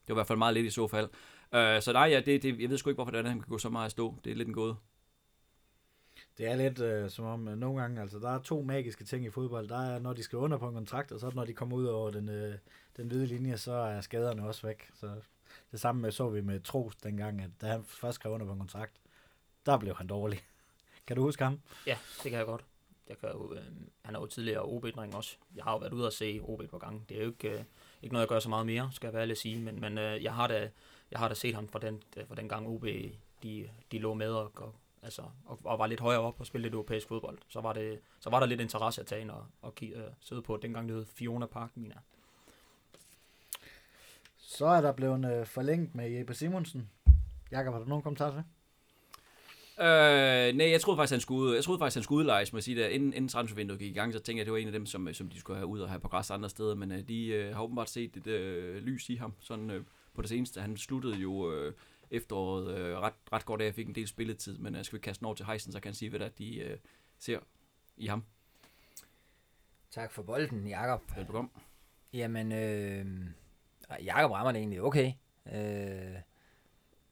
var 0.08 0.14
i 0.14 0.18
hvert 0.18 0.26
fald 0.26 0.38
meget 0.38 0.54
lidt 0.54 0.66
i 0.66 0.70
så 0.70 0.86
fald. 0.86 1.08
Øh, 1.54 1.82
så 1.82 1.92
nej, 1.92 2.02
ja, 2.02 2.20
det, 2.20 2.42
det, 2.42 2.60
jeg 2.60 2.70
ved 2.70 2.78
sgu 2.78 2.90
ikke, 2.90 2.96
hvorfor 2.96 3.10
det 3.10 3.18
er, 3.18 3.28
han 3.28 3.40
kan 3.40 3.48
gå 3.48 3.58
så 3.58 3.68
meget 3.68 3.86
at 3.86 3.90
stå. 3.90 4.14
Det 4.24 4.32
er 4.32 4.36
lidt 4.36 4.48
en 4.48 4.54
gåde. 4.54 4.76
Det 6.38 6.46
er 6.46 6.56
lidt 6.56 6.80
øh, 6.80 7.10
som 7.10 7.24
om, 7.24 7.48
øh, 7.48 7.56
nogle 7.56 7.80
gange, 7.80 8.00
altså 8.00 8.18
der 8.18 8.30
er 8.30 8.38
to 8.38 8.62
magiske 8.62 9.04
ting 9.04 9.24
i 9.24 9.30
fodbold. 9.30 9.68
Der 9.68 9.78
er, 9.78 9.98
når 9.98 10.12
de 10.12 10.22
skriver 10.22 10.44
under 10.44 10.58
på 10.58 10.68
en 10.68 10.74
kontrakt, 10.74 11.12
og 11.12 11.20
så 11.20 11.30
når 11.34 11.44
de 11.44 11.52
kommer 11.52 11.76
ud 11.76 11.86
over 11.86 12.10
den, 12.10 12.28
øh, 12.28 12.54
den 12.96 13.08
hvide 13.08 13.26
linje, 13.26 13.58
så 13.58 13.72
er 13.72 14.00
skaderne 14.00 14.46
også 14.46 14.66
væk. 14.66 14.90
Så 14.94 15.10
det 15.70 15.80
samme 15.80 16.02
med, 16.02 16.10
så 16.10 16.28
vi 16.28 16.40
med 16.40 16.60
Tros 16.60 16.96
dengang, 16.96 17.42
at 17.42 17.50
da 17.60 17.66
han 17.66 17.84
først 17.84 18.14
skrev 18.14 18.32
under 18.32 18.46
på 18.46 18.52
en 18.52 18.58
kontrakt, 18.58 18.92
der 19.66 19.78
blev 19.78 19.94
han 19.96 20.06
dårlig. 20.06 20.42
Kan 21.06 21.16
du 21.16 21.22
huske 21.22 21.44
ham? 21.44 21.60
Ja, 21.86 21.98
det 22.22 22.30
kan 22.30 22.38
jeg 22.38 22.46
godt. 22.46 22.64
Jeg 23.08 23.18
kan 23.18 23.28
jo, 23.28 23.54
øh, 23.54 23.62
han 24.04 24.14
er 24.14 24.20
jo 24.20 24.26
tidligere 24.26 24.62
ob 24.62 24.84
også. 25.14 25.36
Jeg 25.56 25.64
har 25.64 25.72
jo 25.72 25.78
været 25.78 25.92
ude 25.92 26.06
og 26.06 26.12
se 26.12 26.40
OB 26.42 26.62
på 26.70 26.78
gang. 26.78 27.08
Det 27.08 27.16
er 27.16 27.22
jo 27.22 27.30
ikke, 27.30 27.50
øh, 27.50 27.64
ikke 28.02 28.12
noget, 28.12 28.22
jeg 28.22 28.28
gør 28.28 28.38
så 28.38 28.48
meget 28.48 28.66
mere, 28.66 28.90
skal 28.92 29.06
jeg 29.06 29.14
være 29.14 29.22
ærlig 29.22 29.32
at 29.32 29.38
sige. 29.38 29.58
Men, 29.58 29.80
men 29.80 29.98
øh, 29.98 30.24
jeg, 30.24 30.34
har 30.34 30.46
da, 30.46 30.70
jeg 31.10 31.18
har 31.18 31.28
da 31.28 31.34
set 31.34 31.54
ham 31.54 31.68
fra 31.68 31.78
den, 31.78 32.02
øh, 32.16 32.28
fra 32.28 32.34
den 32.34 32.48
gang 32.48 32.68
OB, 32.68 32.86
de, 33.42 33.70
de 33.92 33.98
lå 33.98 34.14
med 34.14 34.30
og, 34.30 34.52
og, 34.56 34.74
altså, 35.02 35.22
og, 35.44 35.60
og 35.64 35.78
var 35.78 35.86
lidt 35.86 36.00
højere 36.00 36.20
op 36.20 36.40
og 36.40 36.46
spillede 36.46 36.66
lidt 36.66 36.74
europæisk 36.74 37.08
fodbold. 37.08 37.38
Så 37.48 37.60
var, 37.60 37.72
det, 37.72 38.00
så 38.20 38.30
var 38.30 38.40
der 38.40 38.46
lidt 38.46 38.60
interesse 38.60 39.00
at 39.00 39.06
tage 39.06 39.20
ind 39.20 39.30
og, 39.30 39.46
og 39.62 39.74
kigge, 39.74 39.96
øh, 39.96 40.10
sidde 40.20 40.42
på. 40.42 40.56
Dengang 40.56 40.88
det 40.88 40.96
hed 40.96 41.04
Fiona 41.06 41.46
Park, 41.46 41.70
mener 41.74 41.96
Så 44.36 44.66
er 44.66 44.80
der 44.80 44.92
blevet 44.92 45.40
øh, 45.40 45.46
forlænget 45.46 45.94
med 45.94 46.10
Jeppe 46.10 46.34
Simonsen. 46.34 46.90
Jakob, 47.50 47.72
har 47.72 47.80
du 47.80 47.88
nogen 47.88 48.02
kommentar 48.02 48.30
til? 48.30 48.44
Øh, 49.80 50.54
nej, 50.56 50.70
jeg 50.70 50.80
troede 50.80 50.98
faktisk, 50.98 51.12
han 51.12 51.20
skulle, 51.20 51.54
jeg 51.54 51.64
troede 51.64 51.78
faktisk, 51.78 51.96
han 51.96 52.02
skulle 52.02 52.18
udlejes, 52.18 52.52
må 52.52 52.56
jeg 52.56 52.64
sige 52.64 52.82
det. 52.82 52.88
Inden, 52.88 53.12
inden 53.12 53.28
transfervinduet 53.28 53.80
gik 53.80 53.90
i 53.90 53.94
gang, 53.94 54.12
så 54.12 54.18
tænkte 54.18 54.32
jeg, 54.32 54.40
at 54.40 54.46
det 54.46 54.52
var 54.52 54.58
en 54.58 54.66
af 54.66 54.72
dem, 54.72 54.86
som, 54.86 55.14
som 55.14 55.28
de 55.28 55.40
skulle 55.40 55.56
have 55.56 55.66
ud 55.66 55.80
og 55.80 55.88
have 55.88 56.00
på 56.00 56.08
græs 56.08 56.30
andre 56.30 56.50
steder, 56.50 56.74
men 56.74 56.92
øh, 56.92 57.08
de 57.08 57.26
øh, 57.26 57.54
har 57.54 57.62
åbenbart 57.62 57.90
set 57.90 58.16
et 58.16 58.26
øh, 58.26 58.76
lys 58.76 59.08
i 59.08 59.16
ham, 59.16 59.32
sådan 59.40 59.70
øh, 59.70 59.84
på 60.14 60.22
det 60.22 60.28
seneste. 60.28 60.60
Han 60.60 60.76
sluttede 60.76 61.16
jo 61.16 61.52
øh, 61.52 61.72
efteråret 62.10 62.78
øh, 62.78 62.98
ret, 62.98 63.14
ret 63.32 63.44
godt 63.44 63.62
af, 63.62 63.68
og 63.68 63.74
fik 63.74 63.88
en 63.88 63.94
del 63.94 64.08
spilletid, 64.08 64.58
men 64.58 64.74
øh, 64.74 64.84
skal 64.84 64.96
vi 64.96 65.00
kaste 65.00 65.20
den 65.20 65.26
over 65.26 65.34
til 65.34 65.46
Heisen, 65.46 65.72
så 65.72 65.80
kan 65.80 65.88
han 65.88 65.94
sige, 65.94 66.08
hvad 66.08 66.20
der 66.20 66.28
de 66.28 66.58
øh, 66.58 66.78
ser 67.18 67.38
i 67.96 68.06
ham? 68.06 68.24
Tak 69.90 70.12
for 70.12 70.22
bolden, 70.22 70.66
Jakob. 70.68 71.16
Velbekomme. 71.16 71.50
Jamen, 72.12 72.52
øh, 72.52 73.06
Jakob 74.04 74.30
rammer 74.30 74.52
det 74.52 74.58
egentlig 74.58 74.82
okay. 74.82 75.12
Øh, 75.54 76.16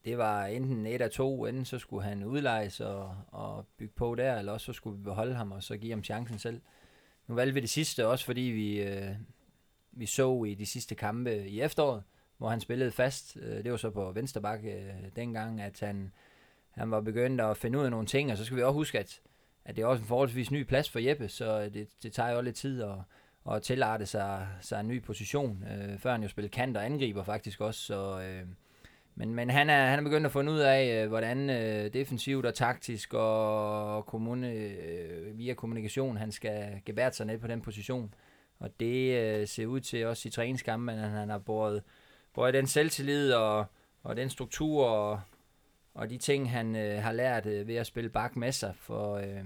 det 0.07 0.19
var 0.19 0.45
enten 0.45 0.87
et 0.87 1.01
af 1.01 1.11
to, 1.11 1.47
enten 1.47 1.65
så 1.65 1.79
skulle 1.79 2.05
han 2.05 2.25
udlejes 2.25 2.81
og, 2.81 3.17
og 3.29 3.67
bygge 3.79 3.95
på 3.97 4.15
der, 4.15 4.39
eller 4.39 4.53
også 4.53 4.65
så 4.65 4.73
skulle 4.73 4.99
vi 4.99 5.03
beholde 5.03 5.35
ham 5.35 5.53
og 5.53 5.63
så 5.63 5.77
give 5.77 5.93
ham 5.93 6.05
chancen 6.05 6.39
selv. 6.39 6.61
Nu 7.27 7.35
valgte 7.35 7.55
vi 7.55 7.61
det 7.61 7.71
sidste 7.71 8.07
også, 8.07 8.25
fordi 8.25 8.41
vi, 8.41 8.83
øh, 8.83 9.11
vi 9.93 10.07
så 10.07 10.45
i 10.45 10.55
de 10.55 10.67
sidste 10.67 10.95
kampe 10.95 11.49
i 11.49 11.61
efteråret, 11.61 12.03
hvor 12.39 12.49
han 12.49 12.61
spillede 12.61 12.91
fast. 12.91 13.37
Øh, 13.41 13.65
det 13.65 13.71
var 13.71 13.77
så 13.77 13.91
på 13.91 14.13
venstre 14.13 14.41
bak 14.41 14.61
øh, 14.65 14.95
dengang, 15.17 15.61
at 15.61 15.81
han, 15.81 16.13
han 16.71 16.91
var 16.91 17.01
begyndt 17.01 17.41
at 17.41 17.57
finde 17.57 17.79
ud 17.79 17.85
af 17.85 17.91
nogle 17.91 18.07
ting, 18.07 18.33
og 18.33 18.39
så 18.39 18.45
skal 18.45 18.57
vi 18.57 18.63
også 18.63 18.75
huske, 18.75 18.99
at, 18.99 19.21
at 19.65 19.77
det 19.77 19.83
er 19.83 19.87
også 19.87 20.03
en 20.03 20.09
forholdsvis 20.09 20.51
ny 20.51 20.63
plads 20.63 20.91
for 20.91 20.99
Jeppe, 20.99 21.29
så 21.29 21.69
det, 21.69 21.89
det 22.03 22.13
tager 22.13 22.31
jo 22.31 22.41
lidt 22.41 22.57
tid 22.57 22.83
at, 22.83 22.97
at 23.51 23.63
tilarte 23.63 24.07
sig, 24.07 24.49
sig 24.61 24.81
en 24.81 24.89
ny 24.89 25.03
position, 25.03 25.65
øh, 25.71 25.99
før 25.99 26.13
han 26.13 26.23
jo 26.23 26.29
spillede 26.29 26.53
kant 26.53 26.77
og 26.77 26.85
angriber 26.85 27.23
faktisk 27.23 27.61
også, 27.61 27.81
så... 27.81 28.21
Øh, 28.21 28.47
men, 29.19 29.35
men 29.35 29.51
han, 29.51 29.71
er, 29.71 29.87
han 29.87 29.99
er 29.99 30.03
begyndt 30.03 30.27
at 30.27 30.33
finde 30.33 30.53
ud 30.53 30.59
af, 30.59 31.03
øh, 31.03 31.09
hvordan 31.09 31.51
øh, 31.51 31.93
defensivt 31.93 32.47
og 32.47 32.55
taktisk 32.55 33.15
og 33.15 34.07
kommune, 34.07 34.53
øh, 34.53 35.39
via 35.39 35.55
kommunikation, 35.55 36.17
han 36.17 36.33
skal 36.33 36.81
gebære 36.85 37.13
sig 37.13 37.27
ned 37.27 37.39
på 37.39 37.47
den 37.47 37.61
position. 37.61 38.15
Og 38.59 38.81
det 38.81 39.17
øh, 39.17 39.49
ser 39.49 39.67
ud 39.67 39.81
til 39.81 40.07
også 40.07 40.29
i 40.29 40.31
træningskampen, 40.31 40.99
at 40.99 41.11
han 41.11 41.29
har 41.29 41.39
båret, 41.39 41.83
båret 42.35 42.55
den 42.55 42.67
selvtillid 42.67 43.33
og, 43.33 43.67
og 44.03 44.17
den 44.17 44.31
struktur 44.31 44.87
og, 44.87 45.21
og 45.95 46.11
de 46.11 46.19
ting, 46.19 46.51
han 46.51 46.77
øh, 46.77 47.03
har 47.03 47.13
lært 47.13 47.47
øh, 47.47 47.69
ved 47.69 47.75
at 47.75 47.87
spille 47.87 48.11
bak 48.11 48.37
med 48.37 48.53
sig. 48.53 48.75
For 48.77 49.15
øh, 49.15 49.45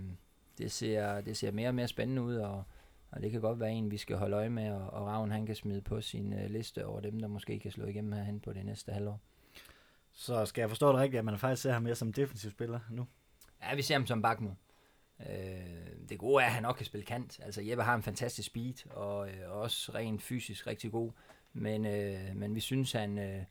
det, 0.58 0.72
ser, 0.72 1.20
det 1.20 1.36
ser 1.36 1.50
mere 1.50 1.68
og 1.68 1.74
mere 1.74 1.88
spændende 1.88 2.22
ud, 2.22 2.36
og, 2.36 2.64
og 3.10 3.22
det 3.22 3.30
kan 3.30 3.40
godt 3.40 3.60
være 3.60 3.72
en, 3.72 3.90
vi 3.90 3.96
skal 3.96 4.16
holde 4.16 4.36
øje 4.36 4.50
med, 4.50 4.70
og, 4.70 4.90
og 4.90 5.06
Ravn 5.06 5.30
han 5.30 5.46
kan 5.46 5.54
smide 5.54 5.80
på 5.80 6.00
sin 6.00 6.32
øh, 6.32 6.50
liste 6.50 6.86
over 6.86 7.00
dem, 7.00 7.20
der 7.20 7.28
måske 7.28 7.58
kan 7.58 7.70
slå 7.70 7.86
igennem 7.86 8.12
herhen 8.12 8.40
på 8.40 8.52
det 8.52 8.64
næste 8.64 8.92
halvår. 8.92 9.20
Så 10.12 10.46
skal 10.46 10.62
jeg 10.62 10.68
forstå 10.68 10.92
det 10.92 10.96
rigtigt, 10.96 11.18
at 11.18 11.24
man 11.24 11.38
faktisk 11.38 11.62
ser 11.62 11.72
ham 11.72 11.82
mere 11.82 11.94
som 11.94 12.12
defensiv 12.12 12.50
spiller 12.50 12.80
nu? 12.90 13.06
Ja, 13.62 13.74
vi 13.74 13.82
ser 13.82 13.94
ham 13.94 14.06
som 14.06 14.22
bakmod. 14.22 14.52
Øh, 15.20 16.08
det 16.08 16.18
gode 16.18 16.42
er, 16.42 16.46
at 16.46 16.52
han 16.52 16.62
nok 16.62 16.76
kan 16.76 16.86
spille 16.86 17.06
kant. 17.06 17.40
Altså 17.42 17.62
Jeppe 17.62 17.84
har 17.84 17.94
en 17.94 18.02
fantastisk 18.02 18.46
speed, 18.46 18.86
og 18.90 19.28
øh, 19.28 19.50
også 19.50 19.92
rent 19.94 20.22
fysisk 20.22 20.66
rigtig 20.66 20.90
god. 20.90 21.10
Men, 21.52 21.86
øh, 21.86 22.36
men 22.36 22.54
vi 22.54 22.60
synes, 22.60 22.92
han, 22.92 23.18
øh, 23.18 23.42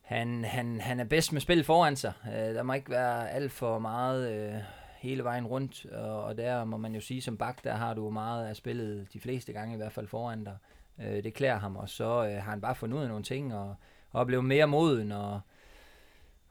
han, 0.00 0.44
han, 0.44 0.80
han 0.80 1.00
er 1.00 1.04
bedst 1.04 1.32
med 1.32 1.40
spil 1.40 1.64
foran 1.64 1.96
sig. 1.96 2.12
Øh, 2.26 2.32
der 2.32 2.62
må 2.62 2.72
ikke 2.72 2.90
være 2.90 3.30
alt 3.30 3.52
for 3.52 3.78
meget 3.78 4.32
øh, 4.32 4.62
hele 4.98 5.24
vejen 5.24 5.46
rundt, 5.46 5.86
og, 5.86 6.24
og 6.24 6.36
der 6.36 6.64
må 6.64 6.76
man 6.76 6.94
jo 6.94 7.00
sige, 7.00 7.22
som 7.22 7.38
bak, 7.38 7.64
der 7.64 7.74
har 7.74 7.94
du 7.94 8.10
meget 8.10 8.46
af 8.46 8.56
spillet 8.56 9.12
de 9.12 9.20
fleste 9.20 9.52
gange 9.52 9.74
i 9.74 9.76
hvert 9.76 9.92
fald 9.92 10.06
foran 10.06 10.44
dig. 10.44 10.56
Øh, 11.00 11.24
det 11.24 11.34
klæder 11.34 11.58
ham, 11.58 11.76
og 11.76 11.88
så 11.88 12.26
øh, 12.26 12.34
har 12.34 12.50
han 12.50 12.60
bare 12.60 12.74
fundet 12.74 12.96
ud 12.96 13.02
af 13.02 13.08
nogle 13.08 13.24
ting, 13.24 13.54
og, 13.54 13.74
og 14.12 14.26
blevet 14.26 14.44
mere 14.44 14.66
moden, 14.66 15.12
og, 15.12 15.40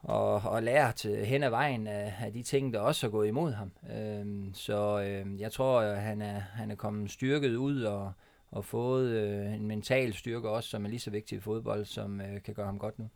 og, 0.02 0.34
og 0.34 0.62
lært 0.62 1.04
øh, 1.04 1.18
hen 1.18 1.42
ad 1.42 1.50
vejen 1.50 1.86
af, 1.86 2.14
af 2.20 2.32
de 2.32 2.42
ting, 2.42 2.72
der 2.72 2.80
også 2.80 3.06
er 3.06 3.10
gået 3.10 3.28
imod 3.28 3.52
ham. 3.52 3.72
Øhm, 3.96 4.54
så 4.54 5.00
øh, 5.00 5.40
jeg 5.40 5.52
tror, 5.52 5.80
at 5.80 6.00
han 6.00 6.22
er, 6.22 6.38
han 6.38 6.70
er 6.70 6.74
kommet 6.74 7.10
styrket 7.10 7.56
ud 7.56 7.82
og, 7.82 8.12
og 8.50 8.64
fået 8.64 9.08
øh, 9.08 9.54
en 9.54 9.66
mental 9.66 10.14
styrke 10.14 10.48
også, 10.48 10.68
som 10.68 10.84
er 10.84 10.88
lige 10.88 11.00
så 11.00 11.10
vigtig 11.10 11.38
i 11.38 11.40
fodbold, 11.40 11.84
som 11.84 12.20
øh, 12.20 12.42
kan 12.42 12.54
gøre 12.54 12.66
ham 12.66 12.78
godt 12.78 12.98
nu. 12.98 13.08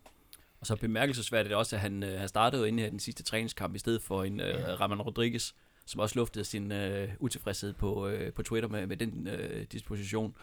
Og 0.61 0.67
så 0.67 0.77
bemærkelsesværdigt 0.77 1.47
er 1.47 1.49
det 1.49 1.59
også, 1.59 1.77
at 1.77 1.83
han, 1.83 2.03
øh, 2.03 2.19
han 2.19 2.29
startede 2.29 2.69
inde 2.69 2.87
i 2.87 2.91
den 2.91 2.99
sidste 2.99 3.23
træningskamp 3.23 3.75
i 3.75 3.79
stedet 3.79 4.03
for 4.03 4.25
en 4.25 4.41
øh, 4.41 4.81
Ramon 4.81 5.01
Rodriguez, 5.01 5.53
som 5.87 6.01
også 6.01 6.19
luftede 6.19 6.45
sin 6.45 6.73
øh, 6.73 7.09
utilfredshed 7.19 7.73
på, 7.73 8.09
øh, 8.09 8.33
på 8.33 8.43
Twitter 8.43 8.69
med, 8.69 8.87
med 8.87 8.97
den 8.97 9.29
øh, 9.29 9.67
disposition. 9.73 10.35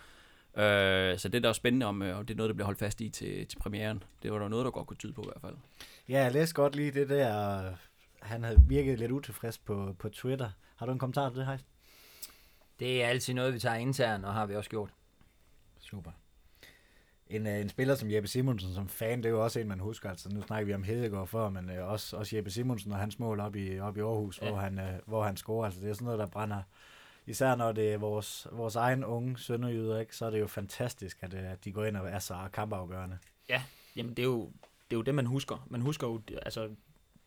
Øh, 0.58 1.18
så 1.20 1.30
det 1.30 1.36
er 1.36 1.40
da 1.40 1.48
også 1.48 1.60
spændende, 1.60 1.86
om, 1.86 2.02
øh, 2.02 2.18
om 2.18 2.26
det 2.26 2.34
er 2.34 2.38
noget, 2.38 2.50
der 2.50 2.54
bliver 2.54 2.66
holdt 2.66 2.80
fast 2.80 3.02
i 3.02 3.10
til, 3.10 3.48
til 3.48 3.58
premieren. 3.60 4.04
Det 4.24 4.32
var 4.32 4.40
der 4.40 4.48
noget, 4.48 4.66
der 4.66 4.72
godt 4.72 4.88
kunne 4.88 4.98
tyde 4.98 5.14
på 5.14 5.22
i 5.22 5.26
hvert 5.26 5.42
fald. 5.42 5.56
Ja, 6.10 6.24
jeg 6.24 6.32
læste 6.32 6.56
godt 6.56 6.76
lige 6.76 6.92
det 6.92 7.10
der. 7.10 7.74
Han 8.22 8.44
havde 8.44 8.62
virket 8.68 9.00
lidt 9.00 9.12
utilfreds 9.12 9.58
på, 9.58 9.96
på 10.00 10.10
Twitter. 10.10 10.50
Har 10.76 10.86
du 10.86 10.92
en 10.92 11.00
kommentar 11.00 11.30
til 11.30 11.38
det, 11.38 11.48
Heist? 11.48 11.66
Det 12.80 13.04
er 13.04 13.08
altid 13.08 13.34
noget, 13.34 13.54
vi 13.54 13.60
tager 13.60 13.76
internt, 13.76 14.26
og 14.26 14.34
har 14.34 14.46
vi 14.46 14.56
også 14.56 14.70
gjort. 14.70 14.90
Super. 15.80 16.12
En, 17.28 17.48
uh, 17.48 17.54
en 17.54 17.70
spiller 17.70 17.96
som 17.96 18.12
Jeppe 18.12 18.30
Simonsen 18.30 18.74
som 18.74 18.88
fan, 18.88 19.18
det 19.18 19.26
er 19.26 19.30
jo 19.30 19.44
også 19.44 19.60
en, 19.60 19.68
man 19.68 19.80
husker. 19.80 20.10
Altså, 20.10 20.30
nu 20.30 20.42
snakker 20.42 20.66
vi 20.66 20.74
om 20.74 20.84
Hedegaard 20.84 21.28
før, 21.28 21.50
men 21.50 21.70
uh, 21.70 21.92
også, 21.92 22.18
også 22.18 22.36
Jeppe 22.36 22.52
Simonsen 22.52 22.92
og 22.92 22.98
hans 22.98 23.20
mål 23.20 23.40
op 23.40 23.56
i, 23.56 23.80
op 23.80 23.98
i 23.98 24.00
Aarhus, 24.00 24.42
ja. 24.42 24.50
hvor, 24.50 24.60
han, 24.60 24.80
hvor 25.06 25.24
han 25.24 25.38
scorer. 25.38 25.66
Altså, 25.66 25.82
det 25.82 25.90
er 25.90 25.94
sådan 25.94 26.06
noget, 26.06 26.20
der 26.20 26.28
brænder, 26.28 26.62
især 27.30 27.56
når 27.56 27.72
det 27.72 27.94
er 27.94 27.98
vores, 27.98 28.48
vores 28.52 28.76
egen 28.76 29.04
unge 29.04 29.38
sønderjyder, 29.38 30.00
ikke, 30.00 30.16
så 30.16 30.26
er 30.26 30.30
det 30.30 30.40
jo 30.40 30.48
fantastisk, 30.48 31.18
at, 31.22 31.34
øh, 31.34 31.52
at 31.52 31.66
de 31.66 31.72
går 31.72 31.86
ind 31.86 31.98
og 31.98 32.10
er 32.10 32.20
så 32.20 32.50
kampafgørende. 32.54 33.18
Ja, 33.50 33.64
jamen 33.96 34.14
det 34.14 34.20
er 34.20 34.28
jo 34.28 34.52
det, 34.90 34.96
er 34.96 35.00
jo 35.00 35.02
det 35.02 35.16
man 35.16 35.26
husker. 35.26 35.68
Man 35.68 35.82
husker 35.82 36.08
jo 36.08 36.22
altså, 36.42 36.62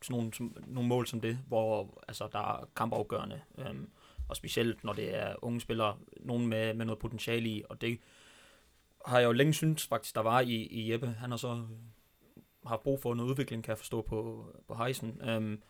sådan 0.02 0.16
nogle, 0.16 0.34
som, 0.34 0.56
nogle 0.66 0.88
mål 0.88 1.06
som 1.06 1.20
det, 1.20 1.38
hvor 1.46 2.02
altså, 2.08 2.28
der 2.32 2.38
er 2.38 2.68
kampafgørende. 2.76 3.40
Øhm, 3.58 3.90
og 4.28 4.36
specielt 4.36 4.84
når 4.84 4.92
det 4.92 5.14
er 5.14 5.34
unge 5.42 5.60
spillere, 5.60 5.96
nogen 6.20 6.46
med, 6.46 6.74
med 6.74 6.86
noget 6.86 6.98
potentiale 6.98 7.48
i, 7.48 7.62
og 7.70 7.80
det 7.80 7.98
har 9.06 9.18
jeg 9.18 9.26
jo 9.26 9.32
længe 9.32 9.54
syntes 9.54 9.86
faktisk, 9.86 10.14
der 10.14 10.20
var 10.20 10.40
i, 10.40 10.54
i 10.54 10.92
Jeppe. 10.92 11.06
Han 11.06 11.30
har 11.30 11.36
så 11.36 11.66
har 12.66 12.76
brug 12.76 13.00
for 13.02 13.14
noget 13.14 13.30
udvikling, 13.30 13.64
kan 13.64 13.70
jeg 13.70 13.78
forstå 13.78 14.02
på, 14.02 14.46
på 14.68 14.74
Heisen. 14.74 15.20
Øhm, 15.24 15.62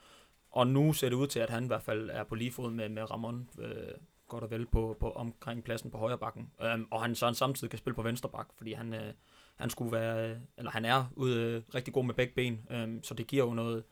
og 0.51 0.67
nu 0.67 0.93
ser 0.93 1.09
det 1.09 1.17
ud 1.17 1.27
til, 1.27 1.41
at 1.41 1.51
han 1.51 1.65
i 1.65 1.67
hvert 1.67 1.83
fald 1.83 2.11
er 2.11 2.25
på 2.25 2.35
lige 2.35 2.53
fod 2.53 2.71
med, 2.71 2.89
med 2.89 3.11
Ramon, 3.11 3.49
øh, 3.59 3.95
godt 4.33 4.45
og 4.45 4.51
vel 4.51 4.67
på, 4.67 4.97
på 5.01 5.11
omkring 5.11 5.65
pladsen 5.65 5.91
på 5.91 5.99
højre 5.99 6.19
bakken. 6.19 6.51
Øhm, 6.63 6.87
og 6.91 7.03
han 7.03 7.15
så 7.15 7.27
han 7.27 7.35
samtidig 7.35 7.71
kan 7.71 7.79
spille 7.79 7.95
på 7.95 8.03
venstre 8.03 8.29
bak, 8.29 8.49
fordi 8.57 8.73
han, 8.73 8.95
øh, 8.95 9.13
han 9.57 9.71
skulle 9.71 9.93
være, 9.93 10.31
øh, 10.31 10.37
eller 10.59 10.71
han 10.71 10.85
er 10.85 11.13
ude 11.17 11.41
øh, 11.41 11.63
rigtig 11.75 11.95
god 11.95 12.05
med 12.05 12.15
begge 12.15 12.35
ben, 12.35 12.67
øhm, 12.71 13.03
så 13.03 13.15
det 13.15 13.27
giver 13.27 13.45
jo 13.45 13.55
noget, 13.55 13.85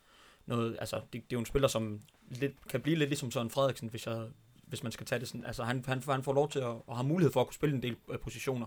noget 0.47 0.77
altså 0.81 0.97
det, 0.97 1.13
det 1.13 1.21
er 1.21 1.37
jo 1.37 1.39
en 1.39 1.47
spiller, 1.47 1.69
som 1.69 2.01
lidt, 2.29 2.69
kan 2.69 2.81
blive 2.81 2.97
lidt 2.97 3.11
ligesom 3.11 3.31
Søren 3.31 3.51
Frederiksen, 3.51 3.89
hvis, 3.89 4.07
jeg, 4.07 4.29
hvis 4.63 4.83
man 4.83 4.93
skal 4.93 5.07
tage 5.07 5.19
det 5.19 5.29
sådan, 5.29 5.45
altså 5.45 5.65
han, 5.65 5.85
han, 5.87 6.03
han 6.03 6.23
får 6.23 6.33
lov 6.33 6.49
til 6.49 6.59
at, 6.59 6.75
at 6.89 6.97
have 6.97 7.07
mulighed 7.07 7.33
for 7.33 7.41
at 7.41 7.47
kunne 7.47 7.55
spille 7.55 7.77
en 7.77 7.83
del 7.83 7.97
øh, 8.11 8.19
positioner, 8.19 8.67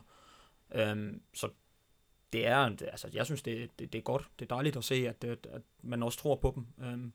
øhm, 0.76 1.22
så 1.34 1.50
det 2.34 2.48
er, 2.48 2.58
altså 2.58 3.10
jeg 3.14 3.26
synes 3.26 3.42
det, 3.42 3.70
det, 3.80 3.94
det 3.94 4.00
er 4.00 4.04
godt, 4.04 4.30
det 4.40 4.46
er 4.46 4.56
dejligt 4.56 4.76
at 4.76 4.84
se, 4.84 4.96
at, 4.96 5.24
at, 5.24 5.48
at 5.52 5.62
man 5.82 6.04
også 6.04 6.20
tror 6.20 6.36
på 6.36 6.54
dem, 6.56 6.86
øhm, 6.86 7.14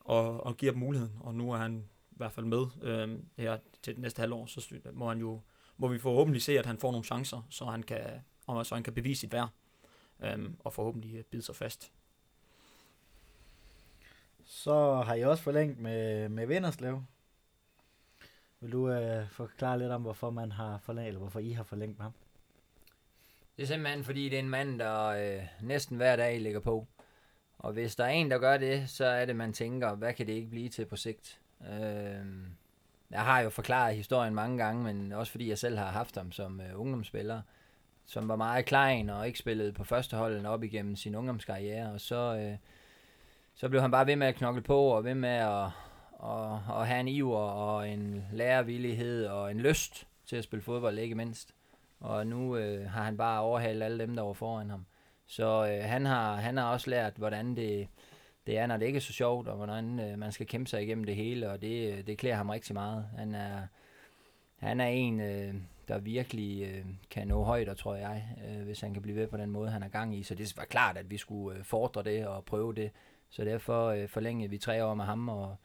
og, 0.00 0.46
og 0.46 0.56
giver 0.56 0.72
dem 0.72 0.80
muligheden, 0.80 1.16
og 1.20 1.34
nu 1.34 1.52
er 1.52 1.56
han 1.56 1.84
hvert 2.22 2.32
fald 2.32 2.46
med 2.46 2.66
øh, 2.82 3.18
her 3.36 3.58
til 3.82 3.94
det 3.94 4.02
næste 4.02 4.20
halvår, 4.20 4.46
så 4.46 4.74
må 4.92 5.08
han 5.08 5.18
jo 5.18 5.40
må 5.76 5.88
vi 5.88 5.98
forhåbentlig 5.98 6.42
se, 6.42 6.58
at 6.58 6.66
han 6.66 6.78
får 6.78 6.90
nogle 6.90 7.04
chancer, 7.04 7.46
så 7.50 7.64
han 7.64 7.82
kan, 7.82 8.00
og 8.46 8.66
så 8.66 8.74
han 8.74 8.84
kan 8.84 8.94
bevise 8.94 9.20
sit 9.20 9.32
værd, 9.32 9.48
øh, 10.20 10.50
og 10.58 10.72
forhåbentlig 10.72 11.16
øh, 11.16 11.24
bide 11.24 11.42
sig 11.42 11.56
fast. 11.56 11.92
Så 14.44 14.94
har 14.94 15.14
I 15.14 15.22
også 15.22 15.42
forlængt 15.42 15.78
med, 15.78 16.28
med 16.28 16.46
Vinderslev. 16.46 17.02
Vil 18.60 18.72
du 18.72 18.90
øh, 18.90 19.30
forklare 19.30 19.78
lidt 19.78 19.90
om, 19.90 20.02
hvorfor 20.02 20.30
man 20.30 20.52
har 20.52 20.78
forlængt, 20.78 21.08
eller 21.08 21.18
hvorfor 21.18 21.40
I 21.40 21.50
har 21.50 21.64
forlængt 21.64 21.98
med 21.98 22.02
ham? 22.02 22.12
Det 23.56 23.62
er 23.62 23.66
simpelthen, 23.66 24.04
fordi 24.04 24.24
det 24.24 24.34
er 24.34 24.38
en 24.38 24.48
mand, 24.48 24.78
der 24.78 25.06
øh, 25.06 25.46
næsten 25.62 25.96
hver 25.96 26.16
dag 26.16 26.40
ligger 26.40 26.60
på. 26.60 26.86
Og 27.58 27.72
hvis 27.72 27.96
der 27.96 28.04
er 28.04 28.08
en, 28.08 28.30
der 28.30 28.38
gør 28.38 28.56
det, 28.56 28.90
så 28.90 29.04
er 29.04 29.24
det, 29.24 29.36
man 29.36 29.52
tænker, 29.52 29.94
hvad 29.94 30.14
kan 30.14 30.26
det 30.26 30.32
ikke 30.32 30.50
blive 30.50 30.68
til 30.68 30.86
på 30.86 30.96
sigt? 30.96 31.41
Øh, 31.70 32.26
jeg 33.10 33.20
har 33.20 33.40
jo 33.40 33.50
forklaret 33.50 33.96
historien 33.96 34.34
mange 34.34 34.58
gange, 34.58 34.84
men 34.84 35.12
også 35.12 35.30
fordi 35.30 35.48
jeg 35.48 35.58
selv 35.58 35.78
har 35.78 35.90
haft 35.90 36.16
ham 36.16 36.32
som 36.32 36.60
øh, 36.60 36.80
ungdomsspiller, 36.80 37.42
som 38.06 38.28
var 38.28 38.36
meget 38.36 38.64
klein 38.64 39.10
og 39.10 39.26
ikke 39.26 39.38
spillede 39.38 39.72
på 39.72 39.84
første 39.84 40.16
holden 40.16 40.46
op 40.46 40.62
igennem 40.62 40.96
sin 40.96 41.14
ungdomskarriere, 41.14 41.92
og 41.92 42.00
så, 42.00 42.36
øh, 42.36 42.56
så 43.54 43.68
blev 43.68 43.80
han 43.80 43.90
bare 43.90 44.06
ved 44.06 44.16
med 44.16 44.26
at 44.26 44.34
knokle 44.34 44.62
på 44.62 44.78
og 44.78 45.04
ved 45.04 45.14
med 45.14 45.28
at, 45.28 45.70
og, 46.12 46.62
og 46.68 46.86
have 46.86 47.00
en 47.00 47.08
iver 47.08 47.38
og 47.38 47.88
en 47.88 48.24
lærervillighed 48.32 49.26
og 49.26 49.50
en 49.50 49.60
lyst 49.60 50.06
til 50.26 50.36
at 50.36 50.44
spille 50.44 50.62
fodbold, 50.62 50.98
ikke 50.98 51.14
mindst. 51.14 51.54
Og 52.00 52.26
nu 52.26 52.56
øh, 52.56 52.90
har 52.90 53.02
han 53.02 53.16
bare 53.16 53.40
overhalet 53.40 53.82
alle 53.82 53.98
dem, 53.98 54.16
der 54.16 54.22
var 54.22 54.32
foran 54.32 54.70
ham. 54.70 54.86
Så 55.26 55.66
øh, 55.66 55.84
han, 55.84 56.06
har, 56.06 56.36
han 56.36 56.56
har 56.56 56.72
også 56.72 56.90
lært, 56.90 57.12
hvordan 57.16 57.56
det, 57.56 57.88
det 58.46 58.58
er, 58.58 58.66
når 58.66 58.76
det 58.76 58.86
ikke 58.86 58.96
er 58.96 59.00
så 59.00 59.12
sjovt, 59.12 59.48
og 59.48 59.56
hvordan 59.56 60.00
øh, 60.00 60.18
man 60.18 60.32
skal 60.32 60.46
kæmpe 60.46 60.70
sig 60.70 60.82
igennem 60.82 61.04
det 61.04 61.16
hele, 61.16 61.50
og 61.50 61.62
det, 61.62 61.92
øh, 61.92 62.06
det 62.06 62.18
klæder 62.18 62.36
ham 62.36 62.48
rigtig 62.48 62.74
meget. 62.74 63.08
Han 63.16 63.34
er, 63.34 63.66
han 64.56 64.80
er 64.80 64.86
en, 64.86 65.20
øh, 65.20 65.54
der 65.88 65.98
virkelig 65.98 66.62
øh, 66.62 66.84
kan 67.10 67.28
nå 67.28 67.42
højder, 67.42 67.74
tror 67.74 67.94
jeg, 67.94 68.36
øh, 68.48 68.62
hvis 68.62 68.80
han 68.80 68.92
kan 68.92 69.02
blive 69.02 69.16
ved 69.16 69.26
på 69.26 69.36
den 69.36 69.50
måde, 69.50 69.70
han 69.70 69.82
er 69.82 69.88
gang 69.88 70.16
i. 70.16 70.22
Så 70.22 70.34
det 70.34 70.56
var 70.56 70.64
klart, 70.64 70.96
at 70.96 71.10
vi 71.10 71.16
skulle 71.16 71.58
øh, 71.58 71.64
fordre 71.64 72.02
det 72.02 72.26
og 72.26 72.44
prøve 72.44 72.74
det. 72.74 72.90
Så 73.30 73.44
derfor 73.44 73.86
øh, 73.86 74.08
forlængede 74.08 74.50
vi 74.50 74.58
tre 74.58 74.84
år 74.84 74.94
med 74.94 75.04
ham, 75.04 75.28
og, 75.28 75.56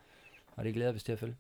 og 0.56 0.66
det 0.66 0.74
glæder 0.74 0.92
vi 0.92 0.96
os 0.96 1.04
til 1.04 1.12
at 1.12 1.20
følge. 1.20 1.36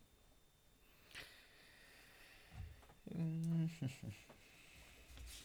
Mm. 3.05 3.69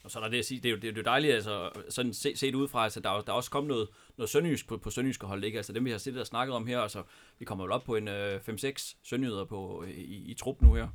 Og 0.02 0.10
så 0.10 0.18
er 0.18 0.22
der 0.22 0.30
det 0.30 0.38
at 0.38 0.44
sige, 0.44 0.60
det 0.60 0.68
er 0.68 0.70
jo, 0.70 0.76
det 0.76 0.88
er 0.88 0.92
jo 0.96 1.02
dejligt, 1.02 1.34
altså, 1.34 1.70
sådan 1.88 2.12
set, 2.12 2.38
set 2.38 2.54
udefra, 2.54 2.84
altså, 2.84 3.00
der, 3.00 3.10
er, 3.10 3.20
der 3.20 3.32
er 3.32 3.36
også 3.36 3.50
kommet 3.50 3.68
noget, 3.68 3.88
noget 4.16 4.30
sønderjysk 4.30 4.68
på, 4.68 4.76
på 4.76 4.90
sønderjyske 4.90 5.26
hold, 5.26 5.44
ikke? 5.44 5.56
Altså 5.56 5.72
dem, 5.72 5.84
vi 5.84 5.90
har 5.90 5.98
siddet 5.98 6.20
og 6.20 6.26
snakket 6.26 6.56
om 6.56 6.66
her, 6.66 6.80
altså, 6.80 7.02
vi 7.38 7.44
kommer 7.44 7.64
jo 7.64 7.72
op 7.72 7.84
på 7.84 7.96
en 7.96 8.08
øh, 8.08 8.40
5-6 8.48 8.96
sønderjyder 9.02 9.44
på, 9.44 9.84
i, 9.88 10.30
i, 10.30 10.34
trup 10.34 10.62
nu 10.62 10.74
her. 10.74 10.88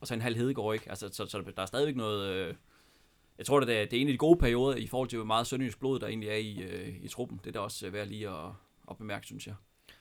Og 0.00 0.06
så 0.06 0.14
en 0.14 0.20
halv 0.20 0.36
Hedegaard, 0.36 0.74
ikke? 0.74 0.90
Altså, 0.90 1.08
så, 1.12 1.26
så 1.26 1.42
der 1.56 1.62
er 1.62 1.66
stadigvæk 1.66 1.96
noget... 1.96 2.28
Øh, 2.28 2.54
jeg 3.38 3.46
tror, 3.46 3.60
det 3.60 3.80
er, 3.80 3.84
det 3.84 3.96
er 3.96 4.00
en 4.00 4.08
af 4.08 4.12
de 4.12 4.18
gode 4.18 4.38
perioder 4.38 4.76
i 4.76 4.86
forhold 4.86 5.08
til, 5.08 5.16
hvor 5.16 5.26
meget 5.26 5.46
sønderjysk 5.46 5.78
blod, 5.78 6.00
der 6.00 6.06
egentlig 6.06 6.28
er 6.28 6.36
i, 6.36 6.62
øh, 6.62 7.04
i 7.04 7.08
truppen. 7.08 7.38
Det 7.38 7.46
er 7.46 7.52
da 7.52 7.58
også 7.58 7.90
værd 7.90 8.06
lige 8.06 8.28
at, 8.28 8.50
at 8.90 8.96
bemærke, 8.96 9.26
synes 9.26 9.46
jeg. 9.46 9.54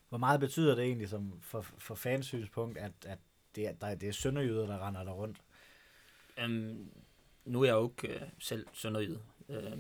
Hvor 0.10 0.18
meget 0.18 0.40
betyder 0.40 0.76
det 0.76 0.84
egentlig 0.84 1.10
som 1.10 1.34
for, 1.42 1.62
for 1.62 1.96
fansynspunkt, 1.96 2.78
at, 2.78 2.92
at 3.06 3.20
det 3.56 3.68
er, 3.68 3.72
der, 3.72 3.96
det 3.96 4.10
er 4.10 4.14
sønderjyder, 4.14 4.66
der 4.66 4.88
render 4.88 5.04
der 5.04 5.12
rundt? 5.12 5.42
Um, 6.46 6.92
nu 7.46 7.62
er 7.62 7.66
jeg 7.66 7.74
jo 7.74 7.90
ikke 7.90 8.16
øh, 8.16 8.22
selv 8.40 8.68
sønderjyd, 8.74 9.18
øh, 9.50 9.78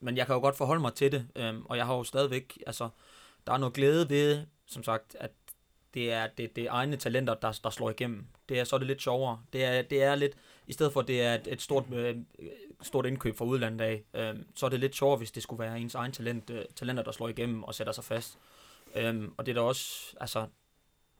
men 0.00 0.16
jeg 0.16 0.26
kan 0.26 0.34
jo 0.34 0.40
godt 0.40 0.56
forholde 0.56 0.80
mig 0.80 0.94
til 0.94 1.12
det, 1.12 1.26
øh, 1.36 1.54
og 1.64 1.76
jeg 1.76 1.86
har 1.86 1.94
jo 1.94 2.04
stadigvæk, 2.04 2.58
altså, 2.66 2.88
der 3.46 3.52
er 3.52 3.58
noget 3.58 3.74
glæde 3.74 4.10
ved, 4.10 4.46
som 4.66 4.82
sagt, 4.82 5.16
at 5.20 5.30
det 5.94 6.12
er 6.12 6.26
det, 6.26 6.56
det 6.56 6.64
er 6.64 6.72
egne 6.72 6.96
talenter, 6.96 7.34
der, 7.34 7.60
der 7.64 7.70
slår 7.70 7.90
igennem. 7.90 8.26
Det 8.48 8.60
er 8.60 8.64
så 8.64 8.76
er 8.76 8.78
det 8.78 8.86
lidt 8.86 9.02
sjovere. 9.02 9.40
Det 9.52 9.64
er, 9.64 9.82
det 9.82 10.02
er 10.02 10.14
lidt, 10.14 10.36
i 10.66 10.72
stedet 10.72 10.92
for 10.92 11.00
at 11.00 11.08
det 11.08 11.22
er 11.22 11.34
et, 11.34 11.46
et 11.46 11.62
stort, 11.62 11.84
øh, 11.92 12.16
stort 12.82 13.06
indkøb 13.06 13.36
fra 13.36 13.44
udlandet 13.44 13.80
af, 13.80 14.04
øh, 14.14 14.36
så 14.54 14.66
er 14.66 14.70
det 14.70 14.80
lidt 14.80 14.96
sjovere, 14.96 15.18
hvis 15.18 15.30
det 15.30 15.42
skulle 15.42 15.60
være 15.60 15.80
ens 15.80 15.94
egen 15.94 16.12
talent, 16.12 16.50
øh, 16.50 16.64
talenter, 16.76 17.02
der 17.02 17.12
slår 17.12 17.28
igennem 17.28 17.62
og 17.62 17.74
sætter 17.74 17.92
sig 17.92 18.04
fast. 18.04 18.38
Øh, 18.94 19.28
og 19.36 19.46
det 19.46 19.52
er 19.52 19.54
da 19.54 19.60
også, 19.60 20.16
altså, 20.20 20.46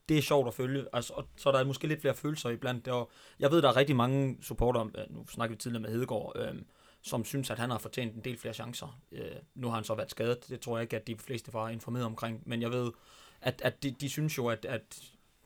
det 0.09 0.19
er 0.19 0.23
sjovt 0.23 0.49
at 0.49 0.55
følge. 0.55 0.87
Altså, 0.93 1.13
og 1.13 1.29
så 1.37 1.49
er 1.49 1.53
der 1.53 1.65
måske 1.65 1.87
lidt 1.87 2.01
flere 2.01 2.15
følelser 2.15 2.51
iblandt. 2.51 2.89
Og 2.89 3.11
jeg 3.39 3.51
ved, 3.51 3.63
der 3.63 3.69
er 3.69 3.77
rigtig 3.77 3.97
mange 3.97 4.39
supporter, 4.43 5.09
nu 5.11 5.27
snakker 5.27 5.57
vi 5.57 5.59
tidligere 5.59 5.83
med 5.83 5.91
Hedegaard, 5.91 6.33
øh, 6.37 6.55
som 7.03 7.25
synes, 7.25 7.51
at 7.51 7.59
han 7.59 7.71
har 7.71 7.79
fortjent 7.79 8.15
en 8.15 8.25
del 8.25 8.39
flere 8.39 8.55
chancer. 8.55 9.01
Øh, 9.13 9.37
nu 9.55 9.69
har 9.69 9.75
han 9.75 9.85
så 9.85 9.95
været 9.95 10.11
skadet, 10.11 10.49
det 10.49 10.61
tror 10.61 10.77
jeg 10.77 10.83
ikke, 10.83 10.97
at 10.97 11.07
de 11.07 11.17
fleste 11.19 11.53
var 11.53 11.69
informeret 11.69 12.07
omkring, 12.07 12.43
men 12.47 12.63
jeg 12.63 12.71
ved, 12.71 12.93
at, 13.41 13.63
at 13.65 13.83
de, 13.83 13.91
de 13.91 14.09
synes 14.09 14.39
jo, 14.39 14.47
at, 14.47 14.65
at 14.65 15.01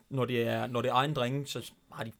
når, 0.09 0.25
det 0.25 0.41
er, 0.41 0.67
når 0.67 0.81
det 0.81 0.89
er 0.89 0.93
egen 0.93 1.13
drenge, 1.13 1.45
så 1.47 1.71
har 1.91 2.03
de, 2.03 2.11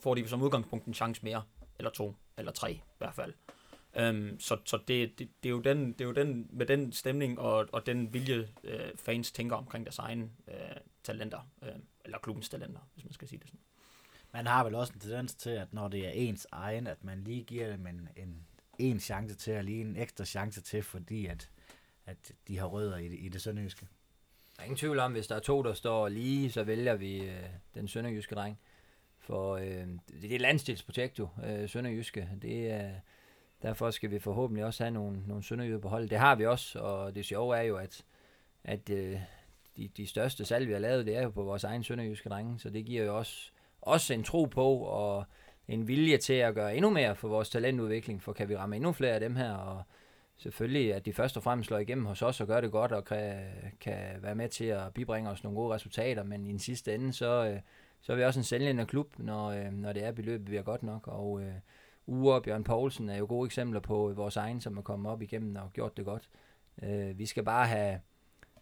får 0.00 0.14
de 0.14 0.28
som 0.28 0.42
udgangspunkt 0.42 0.86
en 0.86 0.94
chance 0.94 1.20
mere, 1.24 1.42
eller 1.78 1.90
to, 1.90 2.14
eller 2.38 2.52
tre 2.52 2.72
i 2.72 2.82
hvert 2.98 3.14
fald. 3.14 3.34
Um, 4.00 4.40
så 4.40 4.58
så 4.64 4.76
det, 4.88 5.18
det, 5.18 5.28
det, 5.42 5.48
er 5.48 5.50
jo 5.50 5.60
den, 5.60 5.92
det 5.92 6.00
er 6.00 6.04
jo 6.04 6.12
den, 6.12 6.48
med 6.50 6.66
den 6.66 6.92
stemning 6.92 7.38
og, 7.38 7.68
og 7.72 7.86
den 7.86 8.12
vilje, 8.12 8.48
uh, 8.64 8.70
fans 8.96 9.32
tænker 9.32 9.56
omkring 9.56 9.84
deres 9.84 9.98
egne 9.98 10.30
uh, 10.46 10.54
talenter, 11.02 11.48
uh, 11.62 11.68
eller 12.04 12.18
klubbens 12.18 12.48
talenter, 12.48 12.80
hvis 12.94 13.04
man 13.04 13.12
skal 13.12 13.28
sige 13.28 13.38
det 13.38 13.48
sådan. 13.48 13.60
Man 14.32 14.46
har 14.46 14.64
vel 14.64 14.74
også 14.74 14.92
en 14.92 15.00
tendens 15.00 15.34
til, 15.34 15.50
at 15.50 15.72
når 15.72 15.88
det 15.88 16.06
er 16.06 16.10
ens 16.10 16.46
egen, 16.52 16.86
at 16.86 17.04
man 17.04 17.24
lige 17.24 17.44
giver 17.44 17.70
dem 17.70 17.86
en, 17.86 18.08
en, 18.16 18.46
en 18.78 19.00
chance 19.00 19.34
til, 19.34 19.56
og 19.56 19.64
lige 19.64 19.80
en 19.80 19.96
ekstra 19.96 20.24
chance 20.24 20.60
til, 20.60 20.82
fordi 20.82 21.26
at, 21.26 21.50
at 22.06 22.32
de 22.48 22.58
har 22.58 22.66
rødder 22.66 22.96
i, 22.96 23.06
i 23.06 23.28
det 23.28 23.42
sønderjyske. 23.42 23.86
Der 24.56 24.62
er 24.62 24.64
ingen 24.64 24.78
tvivl 24.78 24.98
om, 24.98 25.12
hvis 25.12 25.26
der 25.26 25.36
er 25.36 25.40
to, 25.40 25.62
der 25.62 25.74
står 25.74 26.08
lige, 26.08 26.52
så 26.52 26.64
vælger 26.64 26.94
vi 26.94 27.20
øh, 27.20 27.44
den 27.74 27.88
sønderjyske 27.88 28.34
dreng. 28.34 28.58
For 29.18 29.56
øh, 29.56 29.64
det, 29.66 30.00
det 30.22 30.34
er 30.34 30.38
landstilsprojekt 30.38 31.18
jo, 31.18 31.28
øh, 31.44 31.68
sønderjyske. 31.68 32.28
Det 32.42 32.70
er, 32.70 32.90
derfor 33.62 33.90
skal 33.90 34.10
vi 34.10 34.18
forhåbentlig 34.18 34.64
også 34.64 34.84
have 34.84 34.94
nogle, 34.94 35.22
nogle 35.26 35.42
sønderjyder 35.42 35.78
på 35.78 35.88
holdet. 35.88 36.10
Det 36.10 36.18
har 36.18 36.34
vi 36.34 36.46
også, 36.46 36.78
og 36.78 37.14
det 37.14 37.24
sjove 37.24 37.56
er 37.56 37.62
jo, 37.62 37.76
at, 37.76 38.04
at 38.64 38.90
øh, 38.90 39.20
de, 39.76 39.88
de 39.96 40.06
største 40.06 40.44
salg, 40.44 40.68
vi 40.68 40.72
har 40.72 40.78
lavet, 40.78 41.06
det 41.06 41.16
er 41.16 41.22
jo 41.22 41.30
på 41.30 41.42
vores 41.42 41.64
egen 41.64 41.84
sønderjyske 41.84 42.28
drenge. 42.28 42.58
Så 42.58 42.70
det 42.70 42.84
giver 42.84 43.04
jo 43.04 43.18
også, 43.18 43.50
også 43.80 44.14
en 44.14 44.24
tro 44.24 44.44
på, 44.44 44.74
og 44.74 45.24
en 45.68 45.88
vilje 45.88 46.16
til 46.16 46.32
at 46.32 46.54
gøre 46.54 46.76
endnu 46.76 46.90
mere 46.90 47.16
for 47.16 47.28
vores 47.28 47.50
talentudvikling, 47.50 48.22
for 48.22 48.32
kan 48.32 48.48
vi 48.48 48.56
ramme 48.56 48.76
endnu 48.76 48.92
flere 48.92 49.14
af 49.14 49.20
dem 49.20 49.36
her, 49.36 49.52
og 49.52 49.82
selvfølgelig, 50.36 50.94
at 50.94 51.06
de 51.06 51.12
først 51.12 51.36
og 51.36 51.42
fremmest 51.42 51.66
slår 51.66 51.78
igennem 51.78 52.06
hos 52.06 52.22
os 52.22 52.40
og 52.40 52.46
gør 52.46 52.60
det 52.60 52.72
godt, 52.72 52.92
og 52.92 53.04
kan, 53.04 53.46
kan 53.80 54.22
være 54.22 54.34
med 54.34 54.48
til 54.48 54.64
at 54.64 54.94
bibringe 54.94 55.30
os 55.30 55.44
nogle 55.44 55.58
gode 55.58 55.74
resultater, 55.74 56.22
men 56.22 56.46
i 56.46 56.50
den 56.50 56.58
sidste 56.58 56.94
ende, 56.94 57.12
så, 57.12 57.46
øh, 57.46 57.60
så 58.00 58.12
er 58.12 58.16
vi 58.16 58.24
også 58.24 58.40
en 58.40 58.44
sælgende 58.44 58.86
klub, 58.86 59.18
når, 59.18 59.46
øh, 59.46 59.72
når 59.72 59.92
det 59.92 60.04
er 60.04 60.12
beløbet 60.12 60.44
bliver 60.44 60.62
godt 60.62 60.82
nok, 60.82 61.08
og 61.08 61.42
øh, 61.42 61.54
Ure 62.08 62.34
og 62.34 62.42
Bjørn 62.42 62.64
Poulsen 62.64 63.08
er 63.08 63.16
jo 63.16 63.26
gode 63.28 63.46
eksempler 63.46 63.80
på 63.80 64.12
vores 64.16 64.36
egen, 64.36 64.60
som 64.60 64.76
er 64.76 64.82
kommet 64.82 65.12
op 65.12 65.22
igennem 65.22 65.56
og 65.56 65.72
gjort 65.72 65.96
det 65.96 66.04
godt. 66.04 66.28
Øh, 66.82 67.18
vi 67.18 67.26
skal 67.26 67.44
bare 67.44 67.66
have, 67.66 68.00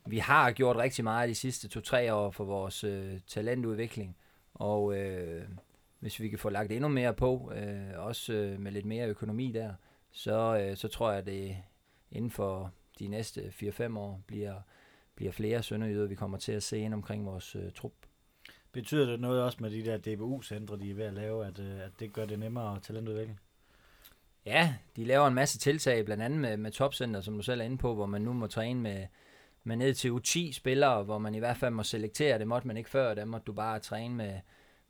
vi 0.07 0.19
har 0.19 0.53
gjort 0.53 0.77
rigtig 0.77 1.05
meget 1.05 1.29
de 1.29 1.35
sidste 1.35 1.69
to-tre 1.69 2.15
år 2.15 2.31
for 2.31 2.45
vores 2.45 2.85
øh, 2.85 3.21
talentudvikling, 3.27 4.17
og 4.55 4.97
øh, 4.99 5.49
hvis 5.99 6.21
vi 6.21 6.29
kan 6.29 6.39
få 6.39 6.49
lagt 6.49 6.73
endnu 6.73 6.89
mere 6.89 7.15
på, 7.15 7.53
øh, 7.55 7.91
også 7.97 8.33
øh, 8.33 8.61
med 8.61 8.73
lidt 8.73 8.87
mere 8.87 9.09
økonomi 9.09 9.53
der, 9.53 9.75
så, 10.11 10.59
øh, 10.61 10.77
så 10.77 10.89
tror 10.89 11.11
jeg, 11.11 11.19
at 11.19 11.27
det 11.27 11.57
inden 12.11 12.31
for 12.31 12.73
de 12.99 13.09
næste 13.09 13.41
4-5 13.41 13.99
år 13.99 14.23
bliver, 14.27 14.61
bliver 15.15 15.33
flere 15.33 15.63
sønderjyder, 15.63 16.07
vi 16.07 16.15
kommer 16.15 16.39
til 16.39 16.53
at 16.53 16.63
se 16.63 16.79
ind 16.79 16.95
omkring 16.95 17.27
vores 17.27 17.57
øh, 17.57 17.73
trup. 17.73 17.93
Betyder 18.77 19.07
det 19.07 19.21
noget 19.21 19.43
også 19.43 19.59
med 19.61 19.71
de 19.71 19.85
der 19.85 19.97
DBU-centre, 19.97 20.79
de 20.79 20.91
er 20.91 20.95
ved 20.95 21.05
at 21.05 21.15
lave, 21.15 21.47
at, 21.47 21.59
øh, 21.59 21.85
at 21.85 21.91
det 22.01 22.13
gør 22.13 22.27
det 22.27 22.39
nemmere 22.39 22.77
at 22.77 22.83
talentudvikle? 22.83 23.39
Ja, 24.47 24.75
de 24.97 25.05
laver 25.05 25.27
en 25.27 25.35
masse 25.35 25.59
tiltag, 25.59 26.05
blandt 26.05 26.23
andet 26.23 26.41
med, 26.41 26.57
med 26.57 26.71
topcenter, 26.71 27.21
som 27.21 27.37
du 27.37 27.43
selv 27.43 27.61
er 27.61 27.65
inde 27.65 27.79
på, 27.79 27.95
hvor 27.95 28.07
man 28.07 28.23
nu 28.23 28.33
må 28.33 28.47
træne 28.47 28.81
med, 28.81 29.07
med 29.65 29.77
ned 29.77 29.95
til 29.95 30.11
U10 30.11 30.53
spillere, 30.53 31.03
hvor 31.03 31.19
man 31.19 31.35
i 31.35 31.39
hvert 31.39 31.57
fald 31.57 31.75
må 31.75 31.83
selektere. 31.83 32.39
Det 32.39 32.49
måtte 32.49 32.67
man 32.67 32.77
ikke 32.77 32.91
før, 32.91 33.15
der 33.15 33.25
måtte 33.25 33.45
du 33.45 33.53
bare 33.53 33.79
træne 33.79 34.15
med, 34.15 34.41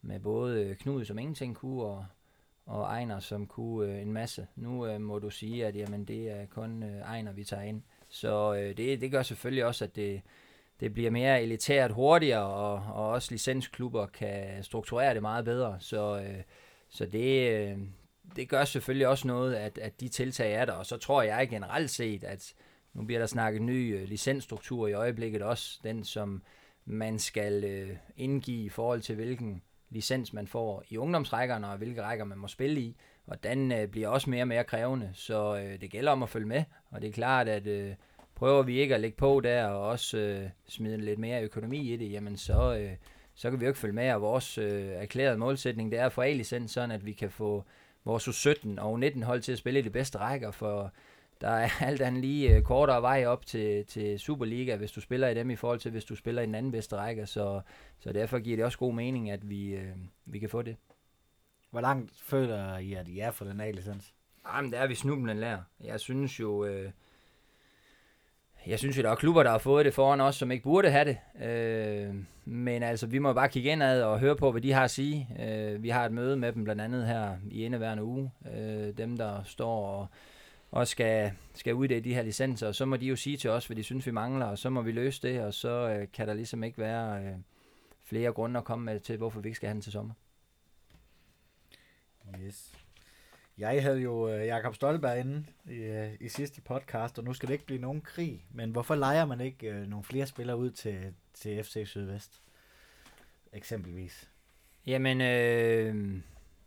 med 0.02 0.20
både 0.20 0.64
øh, 0.64 0.76
Knud, 0.76 1.04
som 1.04 1.18
ingenting 1.18 1.56
kunne, 1.56 1.82
og, 1.82 2.06
og 2.66 2.82
Ejner, 2.82 3.20
som 3.20 3.46
kunne 3.46 3.92
øh, 3.92 4.02
en 4.02 4.12
masse. 4.12 4.46
Nu 4.56 4.86
øh, 4.86 5.00
må 5.00 5.18
du 5.18 5.30
sige, 5.30 5.66
at 5.66 5.76
jamen, 5.76 6.04
det 6.04 6.30
er 6.30 6.46
kun 6.46 6.82
øh, 6.82 7.00
Ejner, 7.00 7.32
vi 7.32 7.44
tager 7.44 7.62
ind. 7.62 7.82
Så 8.08 8.54
øh, 8.54 8.76
det, 8.76 9.00
det 9.00 9.10
gør 9.10 9.22
selvfølgelig 9.22 9.64
også, 9.64 9.84
at 9.84 9.96
det, 9.96 10.22
det 10.80 10.94
bliver 10.94 11.10
mere 11.10 11.42
elitært 11.42 11.92
hurtigere, 11.92 12.46
og, 12.46 12.74
og 12.94 13.08
også 13.08 13.28
licensklubber 13.30 14.06
kan 14.06 14.62
strukturere 14.62 15.14
det 15.14 15.22
meget 15.22 15.44
bedre. 15.44 15.76
Så, 15.80 16.20
øh, 16.20 16.42
så 16.88 17.06
det, 17.06 17.50
øh, 17.50 17.78
det 18.36 18.48
gør 18.48 18.64
selvfølgelig 18.64 19.08
også 19.08 19.26
noget, 19.26 19.54
at, 19.54 19.78
at 19.78 20.00
de 20.00 20.08
tiltag 20.08 20.52
er 20.52 20.64
der. 20.64 20.72
Og 20.72 20.86
så 20.86 20.96
tror 20.96 21.22
jeg 21.22 21.48
generelt 21.48 21.90
set, 21.90 22.24
at 22.24 22.54
nu 22.94 23.02
bliver 23.02 23.18
der 23.18 23.26
snakket 23.26 23.62
ny 23.62 23.96
øh, 23.96 24.08
licensstruktur 24.08 24.86
i 24.88 24.92
øjeblikket 24.92 25.42
også, 25.42 25.80
den 25.84 26.04
som 26.04 26.42
man 26.84 27.18
skal 27.18 27.64
øh, 27.64 27.96
indgive 28.16 28.64
i 28.64 28.68
forhold 28.68 29.00
til 29.00 29.14
hvilken 29.14 29.62
licens, 29.90 30.32
man 30.32 30.46
får 30.46 30.84
i 30.88 30.96
ungdomsrækkerne, 30.96 31.68
og 31.68 31.76
hvilke 31.76 32.02
rækker 32.02 32.24
man 32.24 32.38
må 32.38 32.48
spille 32.48 32.80
i. 32.80 32.96
Og 33.26 33.42
den 33.42 33.72
øh, 33.72 33.88
bliver 33.88 34.08
også 34.08 34.30
mere 34.30 34.42
og 34.42 34.48
mere 34.48 34.64
krævende, 34.64 35.10
så 35.14 35.56
øh, 35.56 35.80
det 35.80 35.90
gælder 35.90 36.12
om 36.12 36.22
at 36.22 36.28
følge 36.28 36.46
med. 36.46 36.64
Og 36.90 37.02
det 37.02 37.08
er 37.08 37.12
klart, 37.12 37.48
at 37.48 37.66
øh, 37.66 37.94
prøver 38.36 38.62
vi 38.62 38.80
ikke 38.80 38.94
at 38.94 39.00
lægge 39.00 39.16
på 39.16 39.40
der, 39.40 39.66
og 39.66 39.88
også 39.88 40.18
øh, 40.18 40.48
smide 40.68 40.96
lidt 40.96 41.18
mere 41.18 41.42
økonomi 41.42 41.92
i 41.92 41.96
det, 41.96 42.12
jamen 42.12 42.36
så, 42.36 42.76
øh, 42.76 42.90
så 43.34 43.50
kan 43.50 43.60
vi 43.60 43.64
jo 43.64 43.70
ikke 43.70 43.80
følge 43.80 43.94
med. 43.94 44.12
Og 44.12 44.22
vores 44.22 44.58
øh, 44.58 44.86
erklærede 44.86 45.38
målsætning, 45.38 45.92
det 45.92 45.98
er 45.98 46.06
at 46.06 46.12
få 46.12 46.20
A-licens, 46.20 46.70
sådan 46.70 46.90
at 46.90 47.06
vi 47.06 47.12
kan 47.12 47.30
få 47.30 47.64
vores 48.04 48.28
U17 48.28 48.80
og 48.80 48.98
U19 48.98 49.24
hold 49.24 49.40
til 49.40 49.52
at 49.52 49.58
spille 49.58 49.80
i 49.80 49.82
de 49.82 49.90
bedste 49.90 50.18
rækker, 50.18 50.50
for 50.50 50.92
der 51.40 51.48
er 51.48 51.68
alt 51.88 52.00
andet 52.00 52.20
lige 52.20 52.56
øh, 52.56 52.62
kortere 52.62 53.02
vej 53.02 53.26
op 53.26 53.46
til, 53.46 53.86
til 53.86 54.18
Superliga, 54.18 54.76
hvis 54.76 54.92
du 54.92 55.00
spiller 55.00 55.28
i 55.28 55.34
dem, 55.34 55.50
i 55.50 55.56
forhold 55.56 55.78
til, 55.78 55.90
hvis 55.90 56.04
du 56.04 56.16
spiller 56.16 56.42
i 56.42 56.46
den 56.46 56.54
anden 56.54 56.72
bedste 56.72 56.96
række. 56.96 57.26
Så, 57.26 57.60
så 57.98 58.12
derfor 58.12 58.38
giver 58.38 58.56
det 58.56 58.64
også 58.64 58.78
god 58.78 58.94
mening, 58.94 59.30
at 59.30 59.50
vi, 59.50 59.74
øh, 59.74 59.96
vi 60.24 60.38
kan 60.38 60.48
få 60.48 60.62
det. 60.62 60.76
Hvor 61.70 61.80
langt 61.80 62.12
føler 62.22 62.78
I, 62.78 62.94
at 62.94 63.08
I 63.08 63.18
er 63.18 63.30
for 63.30 63.44
den 63.44 63.60
A-licens? 63.60 64.14
Jamen, 64.54 64.72
det 64.72 64.80
er 64.80 64.86
vi 64.86 64.94
snublen 64.94 65.36
lærer. 65.36 65.62
Jeg 65.84 66.00
synes 66.00 66.40
jo... 66.40 66.64
Øh, 66.64 66.90
jeg 68.66 68.78
synes 68.78 68.98
jo, 68.98 69.02
der 69.02 69.10
er 69.10 69.14
klubber, 69.14 69.42
der 69.42 69.50
har 69.50 69.58
fået 69.58 69.84
det 69.84 69.94
foran 69.94 70.20
os, 70.20 70.36
som 70.36 70.50
ikke 70.50 70.64
burde 70.64 70.90
have 70.90 71.04
det. 71.04 71.44
Øh, 71.46 72.14
men 72.44 72.82
altså, 72.82 73.06
vi 73.06 73.18
må 73.18 73.32
bare 73.32 73.48
kigge 73.48 73.70
indad 73.70 74.02
og 74.02 74.20
høre 74.20 74.36
på, 74.36 74.50
hvad 74.50 74.62
de 74.62 74.72
har 74.72 74.84
at 74.84 74.90
sige. 74.90 75.28
Øh, 75.40 75.82
vi 75.82 75.88
har 75.88 76.06
et 76.06 76.12
møde 76.12 76.36
med 76.36 76.52
dem 76.52 76.64
blandt 76.64 76.82
andet 76.82 77.06
her 77.06 77.36
i 77.50 77.64
indeværende 77.64 78.04
uge. 78.04 78.30
Øh, 78.56 78.98
dem, 78.98 79.16
der 79.16 79.42
står 79.44 79.86
og 79.86 80.08
og 80.70 80.88
skal, 80.88 81.32
skal 81.54 81.74
uddele 81.74 82.04
de 82.04 82.14
her 82.14 82.22
licenser, 82.22 82.68
og 82.68 82.74
så 82.74 82.84
må 82.84 82.96
de 82.96 83.06
jo 83.06 83.16
sige 83.16 83.36
til 83.36 83.50
os, 83.50 83.66
hvad 83.66 83.76
de 83.76 83.82
synes, 83.82 84.06
vi 84.06 84.10
mangler, 84.10 84.46
og 84.46 84.58
så 84.58 84.70
må 84.70 84.82
vi 84.82 84.92
løse 84.92 85.22
det, 85.22 85.40
og 85.40 85.54
så 85.54 85.68
øh, 85.68 86.08
kan 86.12 86.28
der 86.28 86.34
ligesom 86.34 86.64
ikke 86.64 86.78
være 86.78 87.24
øh, 87.24 87.34
flere 88.04 88.32
grunde 88.32 88.58
at 88.58 88.64
komme 88.64 88.84
med 88.84 89.00
til, 89.00 89.16
hvorfor 89.16 89.40
vi 89.40 89.48
ikke 89.48 89.56
skal 89.56 89.66
have 89.66 89.74
den 89.74 89.82
til 89.82 89.92
sommer. 89.92 90.14
Yes. 92.46 92.85
Jeg 93.58 93.82
havde 93.82 93.98
jo 93.98 94.28
øh, 94.28 94.46
Jakob 94.46 94.74
Stolberg 94.74 95.20
inde 95.20 95.44
i, 95.64 95.74
øh, 95.74 96.12
i 96.20 96.28
sidste 96.28 96.60
podcast, 96.60 97.18
og 97.18 97.24
nu 97.24 97.32
skal 97.32 97.46
det 97.46 97.52
ikke 97.52 97.66
blive 97.66 97.80
nogen 97.80 98.00
krig, 98.00 98.44
men 98.50 98.70
hvorfor 98.70 98.94
leger 98.94 99.24
man 99.24 99.40
ikke 99.40 99.70
øh, 99.70 99.86
nogle 99.86 100.04
flere 100.04 100.26
spillere 100.26 100.56
ud 100.56 100.70
til, 100.70 101.14
til 101.34 101.64
FC 101.64 101.82
Sydvest? 101.86 102.42
Eksempelvis. 103.52 104.30
Jamen, 104.86 105.20
øh, 105.20 106.20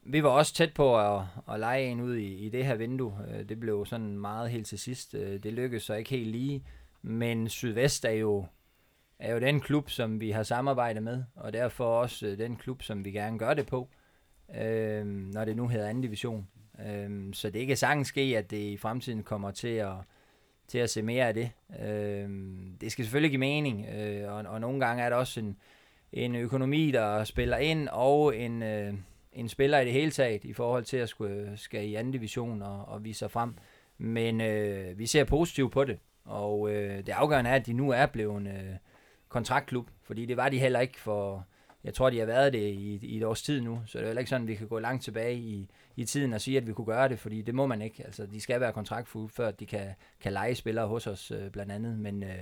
vi 0.03 0.23
var 0.23 0.29
også 0.29 0.53
tæt 0.53 0.73
på 0.73 0.99
at, 0.99 1.23
at 1.51 1.59
lege 1.59 1.85
en 1.85 2.01
ud 2.01 2.15
i, 2.15 2.35
i 2.35 2.49
det 2.49 2.65
her 2.65 2.75
vindue. 2.75 3.13
Øh, 3.31 3.49
det 3.49 3.59
blev 3.59 3.85
sådan 3.85 4.17
meget 4.17 4.49
helt 4.49 4.67
til 4.67 4.79
sidst. 4.79 5.15
Øh, 5.15 5.43
det 5.43 5.53
lykkedes 5.53 5.83
så 5.83 5.93
ikke 5.93 6.09
helt 6.09 6.31
lige. 6.31 6.65
Men 7.01 7.49
Sydvest 7.49 8.05
er 8.05 8.11
jo, 8.11 8.45
er 9.19 9.33
jo 9.33 9.39
den 9.39 9.59
klub, 9.59 9.89
som 9.89 10.21
vi 10.21 10.31
har 10.31 10.43
samarbejdet 10.43 11.03
med, 11.03 11.23
og 11.35 11.53
derfor 11.53 11.85
også 11.85 12.27
øh, 12.27 12.37
den 12.37 12.55
klub, 12.55 12.81
som 12.81 13.05
vi 13.05 13.11
gerne 13.11 13.39
gør 13.39 13.53
det 13.53 13.67
på, 13.67 13.89
øh, 14.55 15.05
når 15.05 15.45
det 15.45 15.55
nu 15.55 15.67
hedder 15.67 15.89
anden 15.89 16.01
division. 16.03 16.47
Øhm, 16.87 17.33
så 17.33 17.49
det 17.49 17.67
kan 17.67 17.77
sagtens 17.77 18.07
ske, 18.07 18.37
at 18.37 18.51
det 18.51 18.57
i 18.57 18.77
fremtiden 18.77 19.23
kommer 19.23 19.51
til 19.51 19.67
at, 19.67 19.93
til 20.67 20.77
at 20.77 20.89
se 20.89 21.01
mere 21.01 21.27
af 21.27 21.33
det. 21.33 21.51
Øhm, 21.81 22.77
det 22.81 22.91
skal 22.91 23.05
selvfølgelig 23.05 23.31
give 23.31 23.39
mening, 23.39 23.85
øh, 23.95 24.33
og, 24.33 24.43
og 24.47 24.61
nogle 24.61 24.85
gange 24.85 25.03
er 25.03 25.09
der 25.09 25.15
også 25.15 25.39
en, 25.39 25.57
en 26.13 26.35
økonomi, 26.35 26.91
der 26.91 27.23
spiller 27.23 27.57
ind, 27.57 27.87
og 27.91 28.37
en, 28.37 28.63
øh, 28.63 28.93
en 29.33 29.49
spiller 29.49 29.79
i 29.79 29.85
det 29.85 29.93
hele 29.93 30.11
taget, 30.11 30.43
i 30.43 30.53
forhold 30.53 30.83
til 30.83 30.97
at 30.97 31.09
skulle, 31.09 31.51
skal 31.55 31.89
i 31.89 31.95
anden 31.95 32.13
division 32.13 32.61
og, 32.61 32.85
og 32.87 33.03
vise 33.03 33.19
sig 33.19 33.31
frem. 33.31 33.53
Men 33.97 34.41
øh, 34.41 34.99
vi 34.99 35.05
ser 35.05 35.23
positivt 35.23 35.71
på 35.71 35.83
det, 35.83 35.99
og 36.25 36.71
øh, 36.71 36.97
det 36.97 37.09
afgørende 37.09 37.49
er, 37.49 37.55
at 37.55 37.65
de 37.65 37.73
nu 37.73 37.89
er 37.89 38.05
blevet 38.05 38.37
en 38.37 38.47
øh, 38.47 38.75
kontraktklub, 39.29 39.89
fordi 40.03 40.25
det 40.25 40.37
var 40.37 40.49
de 40.49 40.59
heller 40.59 40.79
ikke 40.79 40.99
for, 40.99 41.45
jeg 41.83 41.93
tror, 41.93 42.09
de 42.09 42.19
har 42.19 42.25
været 42.25 42.53
det 42.53 42.59
i, 42.59 42.99
i 43.01 43.17
et 43.17 43.23
års 43.23 43.41
tid 43.41 43.61
nu, 43.61 43.81
så 43.85 43.97
det 43.97 44.03
er 44.03 44.07
heller 44.07 44.19
ikke 44.19 44.29
sådan, 44.29 44.43
at 44.43 44.47
vi 44.47 44.55
kan 44.55 44.67
gå 44.67 44.79
langt 44.79 45.03
tilbage 45.03 45.35
i, 45.37 45.69
i 45.95 46.05
tiden 46.05 46.33
og 46.33 46.41
sige, 46.41 46.57
at 46.57 46.67
vi 46.67 46.73
kunne 46.73 46.85
gøre 46.85 47.09
det, 47.09 47.19
fordi 47.19 47.41
det 47.41 47.55
må 47.55 47.65
man 47.65 47.81
ikke. 47.81 48.03
Altså, 48.05 48.25
de 48.25 48.41
skal 48.41 48.59
være 48.59 48.73
kontraktfulde, 48.73 49.29
før 49.29 49.51
de 49.51 49.65
kan, 49.65 49.93
kan 50.19 50.33
lege 50.33 50.55
spillere 50.55 50.87
hos 50.87 51.07
os 51.07 51.31
øh, 51.31 51.51
blandt 51.51 51.71
andet, 51.71 51.99
men, 51.99 52.23
øh, 52.23 52.39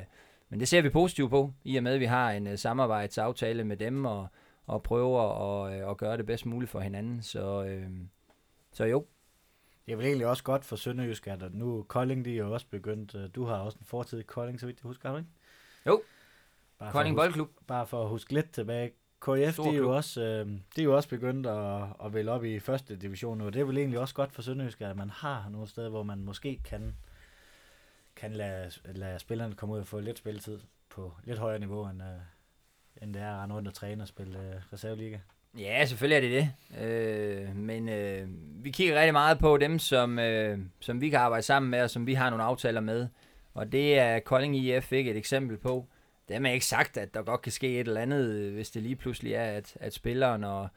men 0.49 0.59
det 0.59 0.67
ser 0.67 0.81
vi 0.81 0.89
positivt 0.89 1.29
på, 1.29 1.53
i 1.63 1.77
og 1.77 1.83
med, 1.83 1.93
at 1.93 1.99
vi 1.99 2.05
har 2.05 2.31
en 2.31 2.47
øh, 2.47 2.57
samarbejdsaftale 2.57 3.63
med 3.63 3.77
dem, 3.77 4.05
og, 4.05 4.27
og 4.67 4.83
prøver 4.83 5.21
at, 5.21 5.73
øh, 5.73 5.89
at 5.89 5.97
gøre 5.97 6.17
det 6.17 6.25
bedst 6.25 6.45
muligt 6.45 6.71
for 6.71 6.79
hinanden, 6.79 7.21
så, 7.21 7.63
øh, 7.63 7.89
så 8.71 8.85
jo. 8.85 9.05
Det 9.85 9.91
er 9.91 9.97
vel 9.97 10.05
egentlig 10.05 10.27
også 10.27 10.43
godt 10.43 10.65
for 10.65 10.75
Sønderjysk, 10.75 11.27
at 11.27 11.53
nu 11.53 11.85
Kolding, 11.87 12.25
de 12.25 12.33
er 12.33 12.37
jo 12.37 12.53
også 12.53 12.67
begyndt, 12.69 13.15
øh, 13.15 13.29
du 13.35 13.45
har 13.45 13.55
også 13.55 13.77
en 13.77 13.85
fortid 13.85 14.19
i 14.19 14.23
Kolding, 14.23 14.59
så 14.59 14.65
vidt 14.65 14.77
jeg 14.83 14.87
husker, 14.87 15.09
har 15.09 15.15
du 15.15 15.19
ikke? 15.19 15.29
Jo. 15.85 16.01
Bare 16.79 16.91
Kolding 16.91 17.15
Boldklub. 17.15 17.49
Bare 17.67 17.87
for 17.87 18.03
at 18.03 18.09
huske 18.09 18.33
lidt 18.33 18.51
tilbage. 18.51 18.91
KF, 19.21 19.53
Stor 19.53 19.71
er, 19.71 19.73
jo 19.73 19.95
også, 19.95 20.21
øh, 20.21 20.47
de 20.75 20.81
er 20.81 20.83
jo 20.83 20.95
også 20.95 21.09
begyndt 21.09 21.47
at, 21.47 21.83
at 22.05 22.13
vælge 22.13 22.31
op 22.31 22.45
i 22.45 22.59
første 22.59 22.95
division 22.95 23.37
nu, 23.37 23.45
og 23.45 23.53
det 23.53 23.59
er 23.59 23.65
vel 23.65 23.77
egentlig 23.77 23.99
også 23.99 24.15
godt 24.15 24.31
for 24.31 24.41
Sønderjysk, 24.41 24.81
at 24.81 24.97
man 24.97 25.09
har 25.09 25.49
nogle 25.51 25.67
steder, 25.67 25.89
hvor 25.89 26.03
man 26.03 26.23
måske 26.23 26.59
kan, 26.63 26.95
kan 28.15 28.33
lade, 28.33 28.71
lade 28.85 29.19
spillerne 29.19 29.55
komme 29.55 29.75
ud 29.75 29.79
og 29.79 29.87
få 29.87 29.99
lidt 29.99 30.17
spilletid 30.17 30.59
på 30.89 31.13
lidt 31.23 31.39
højere 31.39 31.59
niveau, 31.59 31.85
end, 31.85 32.01
øh, 32.01 33.03
end 33.03 33.13
det 33.13 33.21
er 33.21 33.35
at 33.35 33.43
rende 33.43 33.55
rundt 33.55 33.67
og 33.67 33.73
træne 33.73 34.03
og 34.03 34.07
spille 34.07 34.39
øh, 34.39 34.73
reserveliga. 34.73 35.17
Ja, 35.57 35.85
selvfølgelig 35.85 36.15
er 36.15 36.39
det 36.39 36.51
det. 36.71 36.83
Øh, 36.83 37.55
men 37.55 37.89
øh, 37.89 38.27
vi 38.63 38.71
kigger 38.71 38.99
rigtig 38.99 39.13
meget 39.13 39.39
på 39.39 39.57
dem, 39.57 39.79
som, 39.79 40.19
øh, 40.19 40.59
som 40.79 41.01
vi 41.01 41.09
kan 41.09 41.19
arbejde 41.19 41.43
sammen 41.43 41.71
med, 41.71 41.81
og 41.81 41.89
som 41.89 42.07
vi 42.07 42.13
har 42.13 42.29
nogle 42.29 42.43
aftaler 42.43 42.81
med. 42.81 43.07
Og 43.53 43.71
det 43.71 43.99
er 43.99 44.19
Kolding 44.19 44.57
IF 44.57 44.91
ikke 44.91 45.11
et 45.11 45.17
eksempel 45.17 45.57
på. 45.57 45.87
Det 46.27 46.35
er 46.35 46.49
ikke 46.49 46.65
sagt, 46.65 46.97
at 46.97 47.13
der 47.13 47.21
godt 47.21 47.41
kan 47.41 47.51
ske 47.51 47.79
et 47.79 47.87
eller 47.87 48.01
andet, 48.01 48.29
øh, 48.29 48.53
hvis 48.53 48.71
det 48.71 48.83
lige 48.83 48.95
pludselig 48.95 49.33
er, 49.33 49.43
at, 49.43 49.77
at 49.79 49.93
spilleren 49.93 50.43
og, 50.43 50.67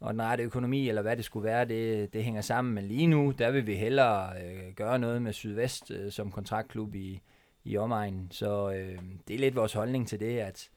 og 0.00 0.12
den 0.12 0.22
rette 0.22 0.44
økonomi, 0.44 0.88
eller 0.88 1.02
hvad 1.02 1.16
det 1.16 1.24
skulle 1.24 1.44
være, 1.44 1.64
det, 1.64 2.12
det 2.12 2.24
hænger 2.24 2.40
sammen. 2.40 2.74
Men 2.74 2.84
lige 2.84 3.06
nu, 3.06 3.34
der 3.38 3.50
vil 3.50 3.66
vi 3.66 3.74
hellere 3.74 4.32
øh, 4.42 4.74
gøre 4.74 4.98
noget 4.98 5.22
med 5.22 5.32
Sydvest 5.32 5.90
øh, 5.90 6.12
som 6.12 6.30
kontraktklub 6.30 6.94
i, 6.94 7.22
i 7.64 7.76
omegnen. 7.76 8.28
Så 8.30 8.70
øh, 8.70 8.98
det 9.28 9.34
er 9.34 9.38
lidt 9.38 9.56
vores 9.56 9.72
holdning 9.72 10.08
til 10.08 10.20
det, 10.20 10.38
at 10.38 10.70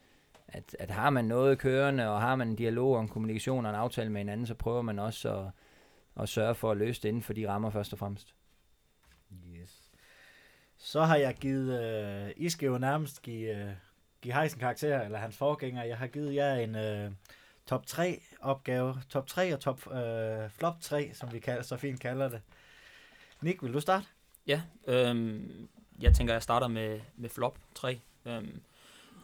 at, 0.53 0.75
at 0.79 0.91
har 0.91 1.09
man 1.09 1.25
noget 1.25 1.59
kørende, 1.59 2.09
og 2.09 2.21
har 2.21 2.35
man 2.35 2.47
en 2.47 2.55
dialog 2.55 2.95
og 2.95 3.01
en 3.01 3.07
kommunikation 3.07 3.65
og 3.65 3.69
en 3.69 3.77
aftale 3.77 4.09
med 4.09 4.21
hinanden, 4.21 4.47
så 4.47 4.53
prøver 4.53 4.81
man 4.81 4.99
også 4.99 5.37
at, 5.39 5.51
at 6.23 6.29
sørge 6.29 6.55
for 6.55 6.71
at 6.71 6.77
løse 6.77 7.01
det 7.01 7.09
inden 7.09 7.21
for 7.21 7.33
de 7.33 7.49
rammer 7.49 7.69
først 7.69 7.93
og 7.93 7.99
fremmest. 7.99 8.35
Yes. 9.61 9.91
Så 10.77 11.01
har 11.01 11.15
jeg 11.15 11.35
givet, 11.35 11.83
øh, 11.83 12.31
I 12.37 12.49
skal 12.49 12.67
jo 12.67 12.77
nærmest 12.77 13.21
give, 13.21 13.57
øh, 13.57 13.71
give 14.23 14.33
Heisen 14.33 14.59
karakter, 14.59 15.01
eller 15.01 15.17
hans 15.17 15.37
forgænger. 15.37 15.83
Jeg 15.83 15.97
har 15.97 16.07
givet 16.07 16.35
jer 16.35 16.55
en 16.55 16.75
øh, 16.75 17.11
top 17.65 17.85
3 17.85 18.21
opgave. 18.41 18.95
Top 19.09 19.27
3 19.27 19.53
og 19.53 19.59
top 19.59 19.91
øh, 19.91 20.49
flop 20.49 20.81
3, 20.81 21.11
som 21.13 21.33
vi 21.33 21.39
kalder, 21.39 21.63
så 21.63 21.77
fint 21.77 21.99
kalder 21.99 22.29
det. 22.29 22.41
Nick, 23.41 23.63
vil 23.63 23.73
du 23.73 23.79
starte? 23.79 24.05
Ja, 24.47 24.61
øhm, 24.87 25.69
jeg 25.99 26.13
tænker, 26.15 26.33
jeg 26.33 26.43
starter 26.43 26.67
med, 26.67 27.01
med 27.15 27.29
flop 27.29 27.59
3. 27.75 27.99
Øhm, 28.25 28.61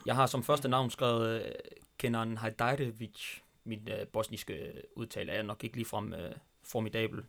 jeg 0.05 0.15
har 0.15 0.25
som 0.25 0.43
første 0.43 0.69
navn 0.69 0.89
skrevet 0.89 1.41
øh, 1.41 1.51
Kenan 1.97 2.37
Hajdajdevic. 2.37 3.39
Min 3.63 3.89
øh, 3.91 4.07
bosniske 4.07 4.73
udtale 4.95 5.31
er 5.31 5.43
nok 5.43 5.63
ikke 5.63 5.75
ligefrem 5.75 6.13
øh, 6.13 6.31
formidabel. 6.63 7.23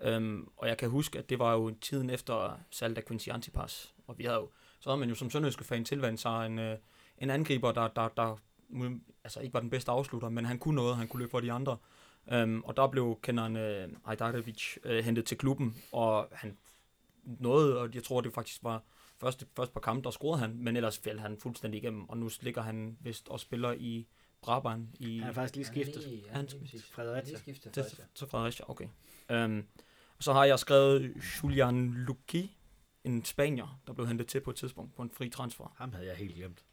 Øhm, 0.00 0.48
og 0.56 0.68
jeg 0.68 0.78
kan 0.78 0.90
huske, 0.90 1.18
at 1.18 1.30
det 1.30 1.38
var 1.38 1.52
jo 1.52 1.74
tiden 1.80 2.10
efter 2.10 2.60
salget 2.70 2.98
af 2.98 3.04
Quincy 3.04 3.28
Antipas. 3.28 3.94
Og 4.06 4.18
vi 4.18 4.24
havde 4.24 4.36
jo, 4.36 4.50
så 4.80 4.90
havde 4.90 5.00
man 5.00 5.08
jo 5.08 5.14
som 5.14 5.30
sønderjyske 5.30 5.64
fan 5.64 5.84
tilvandt 5.84 6.20
sig 6.20 6.46
en, 6.46 6.58
øh, 6.58 6.78
en 7.22 7.30
angriber, 7.30 7.72
der, 7.72 7.88
der, 7.88 8.08
der 8.08 8.36
altså 9.24 9.40
ikke 9.40 9.54
var 9.54 9.60
den 9.60 9.70
bedste 9.70 9.90
afslutter, 9.90 10.28
men 10.28 10.44
han 10.44 10.58
kunne 10.58 10.76
noget, 10.76 10.96
han 10.96 11.08
kunne 11.08 11.20
løbe 11.20 11.30
for 11.30 11.40
de 11.40 11.52
andre. 11.52 11.76
Øhm, 12.32 12.62
og 12.64 12.76
der 12.76 12.86
blev 12.88 13.18
Kenan 13.22 13.56
øh, 13.56 13.88
Hajdajdevic 14.06 14.76
øh, 14.84 15.04
hentet 15.04 15.24
til 15.26 15.38
klubben, 15.38 15.76
og 15.92 16.28
han 16.32 16.58
nåede, 17.24 17.78
og 17.80 17.94
jeg 17.94 18.04
tror, 18.04 18.20
det 18.20 18.32
faktisk 18.34 18.64
var 18.64 18.82
første, 19.20 19.46
første 19.56 19.72
par 19.72 19.80
kampe, 19.80 20.04
der 20.04 20.10
scorede 20.10 20.40
han, 20.40 20.56
men 20.58 20.76
ellers 20.76 20.98
faldt 20.98 21.20
han 21.20 21.36
fuldstændig 21.42 21.78
igennem, 21.82 22.08
og 22.08 22.18
nu 22.18 22.30
ligger 22.40 22.62
han 22.62 22.96
vist 23.00 23.28
og 23.28 23.40
spiller 23.40 23.72
i 23.72 24.06
Brabrand 24.42 24.88
i 25.00 25.18
Han 25.18 25.28
er 25.28 25.32
faktisk 25.32 25.54
lige 25.54 25.64
skiftet. 25.66 26.22
han- 26.30 26.48
Fredericia. 26.92 27.38
skiftet 27.38 27.72
til, 27.72 27.84
til 28.14 28.26
Fredericia, 28.26 28.70
okay. 28.70 28.88
Um, 29.34 29.64
og 30.16 30.22
så 30.24 30.32
har 30.32 30.44
jeg 30.44 30.58
skrevet 30.58 31.14
Julian 31.42 31.90
Luqui, 31.94 32.56
en 33.04 33.24
spanier, 33.24 33.80
der 33.86 33.92
blev 33.92 34.06
hentet 34.06 34.26
til 34.26 34.40
på 34.40 34.50
et 34.50 34.56
tidspunkt 34.56 34.94
på 34.94 35.02
en 35.02 35.10
fri 35.10 35.28
transfer. 35.30 35.74
Ham 35.76 35.92
havde 35.92 36.06
jeg 36.06 36.16
helt 36.16 36.34
glemt. 36.34 36.64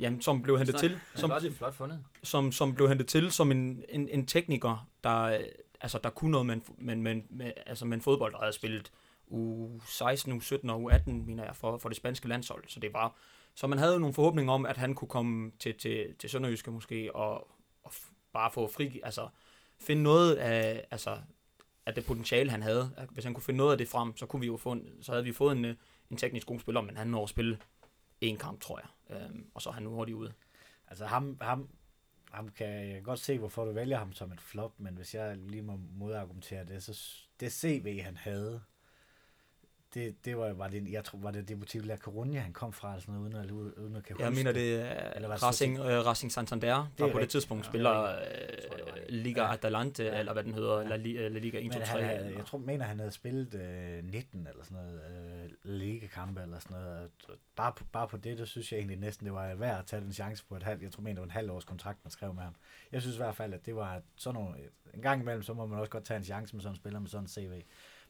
Jamen, 0.00 0.22
som 0.22 0.42
blev 0.42 0.58
hentet 0.58 0.76
til, 0.76 0.98
som, 1.14 1.30
Flot, 1.30 1.52
flot 1.52 1.74
fundet. 1.74 2.04
som, 2.22 2.52
som 2.52 2.74
blev 2.74 2.88
hentet 2.88 3.06
til 3.08 3.30
som 3.32 3.50
en, 3.50 3.84
en, 3.88 4.08
en 4.08 4.26
tekniker, 4.26 4.88
der, 5.04 5.38
altså, 5.80 5.98
der 6.04 6.10
kunne 6.10 6.30
noget 6.30 6.46
med, 6.46 6.54
en, 6.54 6.62
fo- 6.68 6.74
med, 6.78 6.96
med, 6.96 7.22
med, 7.30 7.52
altså, 7.66 7.84
med 7.84 7.96
en 7.96 8.00
fodbold, 8.02 8.32
der 8.32 8.38
havde 8.38 8.52
spillet 8.52 8.92
u 9.26 9.68
16, 9.86 10.32
u 10.32 10.40
17 10.40 10.70
og 10.70 10.82
u 10.82 10.88
18, 10.88 11.26
mener 11.26 11.44
jeg, 11.44 11.56
for, 11.56 11.78
for 11.78 11.88
det 11.88 11.96
spanske 11.96 12.28
landshold. 12.28 12.64
Så 12.68 12.80
det 12.80 12.92
var, 12.92 13.16
så 13.54 13.66
man 13.66 13.78
havde 13.78 13.92
jo 13.92 13.98
nogle 13.98 14.14
forhåbninger 14.14 14.52
om, 14.52 14.66
at 14.66 14.76
han 14.76 14.94
kunne 14.94 15.08
komme 15.08 15.52
til, 15.58 15.74
til, 15.78 16.14
til 16.18 16.30
Sønderjyske 16.30 16.70
måske, 16.70 17.16
og, 17.16 17.48
og 17.84 17.92
bare 18.32 18.50
få 18.50 18.68
fri, 18.68 19.00
altså 19.02 19.28
finde 19.80 20.02
noget 20.02 20.34
af, 20.34 20.86
altså, 20.90 21.16
af 21.86 21.94
det 21.94 22.06
potentiale, 22.06 22.50
han 22.50 22.62
havde. 22.62 23.06
Hvis 23.10 23.24
han 23.24 23.34
kunne 23.34 23.42
finde 23.42 23.58
noget 23.58 23.72
af 23.72 23.78
det 23.78 23.88
frem, 23.88 24.16
så 24.16 24.26
kunne 24.26 24.40
vi 24.40 24.46
jo 24.46 24.56
få 24.56 24.72
en, 24.72 24.88
så 25.02 25.12
havde 25.12 25.24
vi 25.24 25.32
fået 25.32 25.56
en, 25.56 25.64
øh, 25.64 25.74
en 26.10 26.16
teknisk 26.16 26.46
god 26.46 26.60
spiller, 26.60 26.80
men 26.80 26.96
han 26.96 27.06
når 27.06 27.22
at 27.22 27.28
spille 27.28 27.58
en 28.28 28.36
kamp, 28.36 28.60
tror 28.60 28.80
jeg. 28.80 29.16
Øhm, 29.16 29.50
og 29.54 29.62
så 29.62 29.68
er 29.68 29.72
han 29.74 29.82
nu 29.82 29.90
hurtigt 29.90 30.16
ude. 30.16 30.32
Altså 30.88 31.06
ham, 31.06 31.38
ham, 31.40 31.68
ham 32.30 32.48
kan 32.48 32.68
jeg 32.68 33.04
godt 33.04 33.18
se, 33.18 33.38
hvorfor 33.38 33.64
du 33.64 33.72
vælger 33.72 33.98
ham 33.98 34.12
som 34.12 34.32
et 34.32 34.40
flop, 34.40 34.80
men 34.80 34.94
hvis 34.94 35.14
jeg 35.14 35.36
lige 35.36 35.62
må 35.62 35.76
modargumentere 35.76 36.64
det, 36.64 36.82
så 36.82 37.12
det 37.40 37.52
CV, 37.52 38.00
han 38.02 38.16
havde, 38.16 38.62
det, 39.94 40.24
det 40.24 40.36
var, 40.38 40.52
var 40.52 40.68
det, 40.68 40.90
jeg 40.92 41.04
tror, 41.04 41.18
var 41.18 41.30
det 41.30 41.48
Deportivo 41.48 41.84
La 41.86 41.94
Coruña, 42.08 42.38
han 42.38 42.52
kom 42.52 42.72
fra, 42.72 42.88
eller 42.90 43.00
sådan 43.00 43.14
noget, 43.14 43.50
uden 43.50 43.66
at, 43.68 43.78
uden, 43.78 43.96
at 43.96 44.04
kan 44.04 44.16
Jeg 44.18 44.26
huske 44.28 44.38
mener, 44.44 44.52
det. 44.52 44.60
det 44.62 44.80
Eller 44.80 44.92
er 45.22 45.26
hvad 45.26 45.42
Racing, 45.42 45.80
uh, 45.80 45.86
Racing 45.86 46.32
Santander, 46.32 46.66
der 46.68 46.74
er 46.74 46.86
på 46.98 47.06
det 47.06 47.14
rigtigt. 47.14 47.30
tidspunkt 47.30 47.64
Ja, 47.64 47.70
spiller 47.70 47.90
det 48.06 48.18
det 48.72 48.86
var 48.86 48.92
det. 48.94 49.04
Liga 49.14 49.42
Ja. 49.42 49.52
Atalante, 49.52 50.02
Ja. 50.04 50.18
eller 50.18 50.32
hvad 50.32 50.44
den 50.44 50.54
hedder, 50.54 50.80
Ja. 50.80 50.88
La, 50.88 50.96
Li- 50.96 51.18
La 51.32 51.38
Liga 51.38 51.58
1, 51.58 51.72
2, 51.72 51.78
Men 51.78 51.86
3. 51.86 51.94
han, 51.96 52.04
havde, 52.04 52.18
eller- 52.26 52.36
jeg 52.38 52.46
tror, 52.46 52.58
mener, 52.58 52.84
han 52.84 52.98
havde 52.98 53.10
spillet 53.12 53.54
øh, 53.54 54.04
19 54.04 54.46
eller 54.46 54.64
sådan 54.64 54.76
noget, 54.84 55.00
øh, 55.44 55.50
ligekampe 55.64 56.42
eller 56.42 56.58
sådan 56.58 56.76
noget. 56.76 56.98
Og 57.28 57.34
Bare 57.56 57.72
på, 57.76 57.84
bare 57.92 58.08
på 58.08 58.16
det, 58.16 58.38
der 58.38 58.44
synes 58.44 58.72
jeg 58.72 58.78
egentlig 58.78 58.98
næsten, 58.98 59.26
det 59.26 59.34
var 59.34 59.54
værd 59.54 59.78
at 59.78 59.86
tage 59.86 60.02
den 60.02 60.12
chance 60.12 60.44
på 60.48 60.56
et 60.56 60.62
halvt, 60.62 60.82
jeg 60.82 60.92
tror, 60.92 61.02
mener, 61.02 61.14
det 61.14 61.20
var 61.20 61.24
en 61.24 61.30
halv 61.30 61.50
års 61.50 61.64
kontrakt, 61.64 61.98
man 62.04 62.10
skrev 62.10 62.34
med 62.34 62.42
ham. 62.42 62.54
Jeg 62.92 63.00
synes 63.02 63.16
i 63.16 63.18
hvert 63.18 63.34
fald, 63.36 63.54
at 63.54 63.66
det 63.66 63.76
var 63.76 64.00
sådan 64.16 64.40
nogle, 64.40 64.56
en 64.94 65.02
gang 65.02 65.20
imellem, 65.22 65.42
så 65.42 65.54
må 65.54 65.66
man 65.66 65.78
også 65.78 65.90
godt 65.90 66.04
tage 66.04 66.18
en 66.18 66.24
chance 66.24 66.56
med 66.56 66.62
sådan 66.62 66.72
en 66.72 66.76
spiller 66.76 67.00
med 67.00 67.08
sådan 67.08 67.24
en 67.24 67.28
CV. 67.28 67.62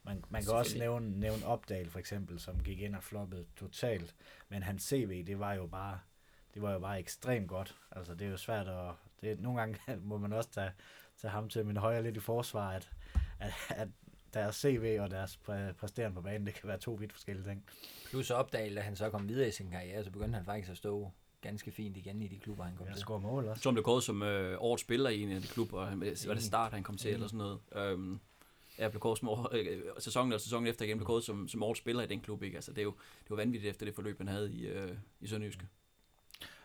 Man, 0.04 0.24
man 0.30 0.42
kan 0.42 0.52
også 0.52 0.78
nævne, 0.78 1.20
nævne 1.20 1.46
Opdal 1.46 1.90
for 1.90 1.98
eksempel, 1.98 2.40
som 2.40 2.60
gik 2.62 2.80
ind 2.80 2.94
og 2.96 3.02
floppede 3.02 3.46
totalt, 3.56 4.14
men 4.48 4.62
hans 4.62 4.82
CV, 4.82 5.24
det 5.26 5.38
var 5.38 5.52
jo 5.54 5.66
bare, 5.66 5.98
det 6.54 6.62
var 6.62 6.72
jo 6.72 6.78
bare 6.78 6.98
ekstremt 6.98 7.48
godt. 7.48 7.76
Altså, 7.92 8.14
det 8.14 8.26
er 8.26 8.30
jo 8.30 8.36
svært 8.36 8.68
at, 8.68 8.90
det, 9.20 9.40
nogle 9.40 9.60
gange 9.60 9.78
må 10.08 10.18
man 10.18 10.32
også 10.32 10.50
tage, 10.50 10.70
tage 11.20 11.30
ham 11.30 11.48
til 11.48 11.66
min 11.66 11.76
højre 11.76 12.02
lidt 12.02 12.16
i 12.16 12.20
forsvar, 12.20 12.70
at, 12.70 12.90
at, 13.40 13.52
at 13.70 13.88
deres 14.34 14.56
CV 14.56 14.96
og 15.00 15.10
deres 15.10 15.38
præ- 15.48 15.72
præsteren 15.72 16.14
på 16.14 16.20
banen, 16.20 16.46
det 16.46 16.54
kan 16.54 16.68
være 16.68 16.78
to 16.78 16.92
vidt 16.92 17.12
forskellige 17.12 17.48
ting. 17.48 17.64
Plus 18.10 18.30
opdagede, 18.30 18.78
at 18.78 18.84
han 18.84 18.96
så 18.96 19.10
kom 19.10 19.28
videre 19.28 19.48
i 19.48 19.50
sin 19.50 19.70
karriere, 19.70 20.04
så 20.04 20.10
begyndte 20.10 20.36
han 20.36 20.44
faktisk 20.44 20.70
at 20.70 20.76
stå 20.76 21.10
ganske 21.40 21.70
fint 21.72 21.96
igen 21.96 22.22
i 22.22 22.28
de 22.28 22.38
klubber, 22.38 22.64
han 22.64 22.76
kom 22.76 22.86
Jeg 22.86 22.94
til. 22.94 23.00
scorer 23.00 23.18
mål 23.20 23.48
også. 23.48 23.62
Så 23.62 23.68
han 23.68 23.74
blev 23.74 23.84
kåret 23.84 24.02
som 24.02 24.22
øh, 24.22 24.56
årets 24.60 24.80
spiller 24.82 25.10
i 25.10 25.20
en 25.22 25.32
af 25.32 25.40
de 25.40 25.46
klubber. 25.46 25.78
var 26.26 26.34
det 26.34 26.42
start, 26.42 26.72
han 26.72 26.82
kom 26.82 26.96
til, 26.96 27.08
Enig. 27.08 27.14
eller 27.14 27.28
sådan 27.28 27.38
noget. 27.72 27.90
Øhm, 27.92 28.20
jeg 28.78 28.90
blev 28.90 29.00
kåret 29.00 29.18
som 29.18 29.28
år, 29.28 29.48
øh, 29.52 29.78
sæsonen 29.98 30.32
eller 30.32 30.38
sæsonen 30.40 30.66
efter 30.66 30.84
igen 30.84 30.96
blev 30.98 31.06
kåret 31.06 31.24
som, 31.24 31.48
som 31.48 31.62
årets 31.62 31.78
spiller 31.80 32.02
i 32.02 32.06
den 32.06 32.20
klub. 32.20 32.42
Ikke? 32.42 32.56
Altså, 32.56 32.70
det, 32.70 32.78
er 32.78 32.82
jo, 32.82 32.94
det 33.22 33.30
var 33.30 33.36
vanvittigt 33.36 33.70
efter 33.70 33.86
det 33.86 33.94
forløb, 33.94 34.18
han 34.18 34.28
havde 34.28 34.52
i, 34.52 34.66
øh, 34.66 34.90
i 35.20 35.26
Sønderjyske. 35.26 35.66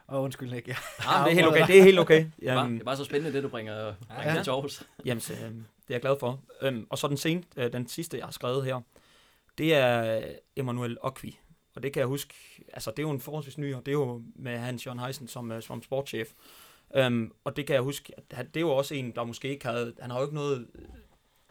Og 0.07 0.21
undskyld. 0.23 0.49
Ja. 0.53 0.57
Ah, 0.99 1.25
det 1.25 1.31
er 1.31 1.35
helt 1.35 1.47
okay. 1.47 1.67
Det 1.67 1.79
er 1.79 1.83
helt 1.83 1.99
okay. 1.99 2.19
Det 2.19 2.31
var, 2.41 2.53
Jamen, 2.53 2.77
det 2.77 2.85
var 2.85 2.95
så 2.95 3.03
spændende, 3.03 3.33
det 3.35 3.43
du 3.43 3.49
bringer, 3.49 3.93
bringer 4.07 4.29
Ja. 4.31 4.35
til 4.35 4.45
Torvs. 4.45 4.87
jamen 5.05 5.21
så, 5.21 5.33
øhm, 5.45 5.53
det 5.87 5.89
er 5.89 5.93
jeg 5.93 6.01
glad 6.01 6.15
for. 6.19 6.41
Øhm, 6.61 6.87
og 6.89 6.97
så 6.97 7.07
den, 7.07 7.17
sen, 7.17 7.45
øh, 7.57 7.73
den 7.73 7.87
sidste, 7.87 8.17
jeg 8.17 8.25
har 8.25 8.31
skrevet 8.31 8.65
her, 8.65 8.81
det 9.57 9.73
er 9.75 10.21
Emanuel 10.55 10.97
Okvi. 11.01 11.39
Og 11.75 11.83
det 11.83 11.93
kan 11.93 11.99
jeg 11.99 12.07
huske, 12.07 12.33
altså 12.73 12.91
det 12.91 12.99
er 12.99 13.03
jo 13.03 13.09
en 13.11 13.19
forholdsvis 13.19 13.57
ny, 13.57 13.75
og 13.75 13.85
det 13.85 13.91
er 13.91 13.95
jo 13.95 14.21
med 14.35 14.57
Hans 14.57 14.85
Jørgen 14.85 14.99
Heisen 14.99 15.27
som, 15.27 15.51
øh, 15.51 15.61
som 15.63 15.83
sportschef. 15.83 16.29
Øhm, 16.95 17.31
og 17.43 17.55
det 17.57 17.67
kan 17.67 17.73
jeg 17.73 17.81
huske, 17.81 18.13
at 18.17 18.23
han- 18.31 18.47
det 18.47 18.55
er 18.57 18.61
jo 18.61 18.69
også 18.69 18.95
en, 18.95 19.11
der 19.15 19.23
måske 19.23 19.47
ikke 19.49 19.65
havde, 19.65 19.93
han 19.99 20.11
har 20.11 20.17
jo 20.19 20.25
ikke 20.25 20.35
noget, 20.35 20.67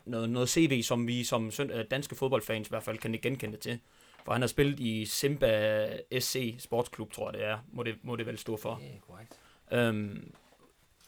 noget, 0.09 0.31
noget 0.31 0.49
CV, 0.49 0.83
som 0.83 1.07
vi 1.07 1.25
som 1.25 1.51
øh, 1.61 1.85
danske 1.91 2.15
fodboldfans 2.15 2.69
i 2.69 2.71
hvert 2.71 2.83
fald 2.83 2.99
kan 2.99 3.19
genkende 3.23 3.57
til. 3.57 3.79
For 4.25 4.33
han 4.33 4.43
har 4.43 4.49
spillet 4.49 4.81
i 4.81 5.05
Simba 5.05 5.89
SC 6.21 6.57
Sportsklub, 6.59 7.13
tror 7.13 7.31
jeg 7.31 7.35
det 7.39 7.47
er, 7.47 7.59
må 7.73 7.83
det, 7.83 7.95
må 8.03 8.17
det 8.17 8.27
vel 8.27 8.39
stå 8.39 8.57
for. 8.57 8.73
Er 8.73 9.01
korrekt. 9.07 9.39
Øhm, 9.73 10.33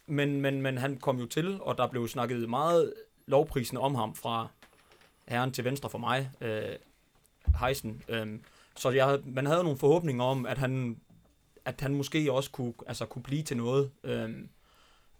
men, 0.07 0.41
men, 0.41 0.63
men 0.63 0.79
han 0.79 0.97
kom 0.97 1.19
jo 1.19 1.27
til, 1.27 1.61
og 1.61 1.79
der 1.79 1.87
blev 1.87 2.09
snakket 2.09 2.49
meget 2.49 2.95
lovprisende 3.27 3.81
om 3.81 3.95
ham 3.95 4.15
fra 4.15 4.49
herren 5.29 5.53
til 5.53 5.65
venstre 5.65 5.91
for 5.91 5.99
mig, 5.99 6.31
øh, 6.41 6.77
Heisen. 7.61 8.03
Øhm, 8.09 8.45
så 8.77 8.91
jeg, 8.91 9.19
man 9.25 9.47
havde 9.47 9.63
nogle 9.63 9.79
forhåbninger 9.79 10.25
om, 10.25 10.47
at 10.47 10.59
han, 10.59 11.01
at 11.65 11.81
han 11.81 11.95
måske 11.95 12.33
også 12.33 12.51
kunne, 12.51 12.75
altså, 12.87 13.07
kunne 13.07 13.23
blive 13.23 13.43
til 13.43 13.57
noget. 13.57 13.91
Øhm, 14.05 14.49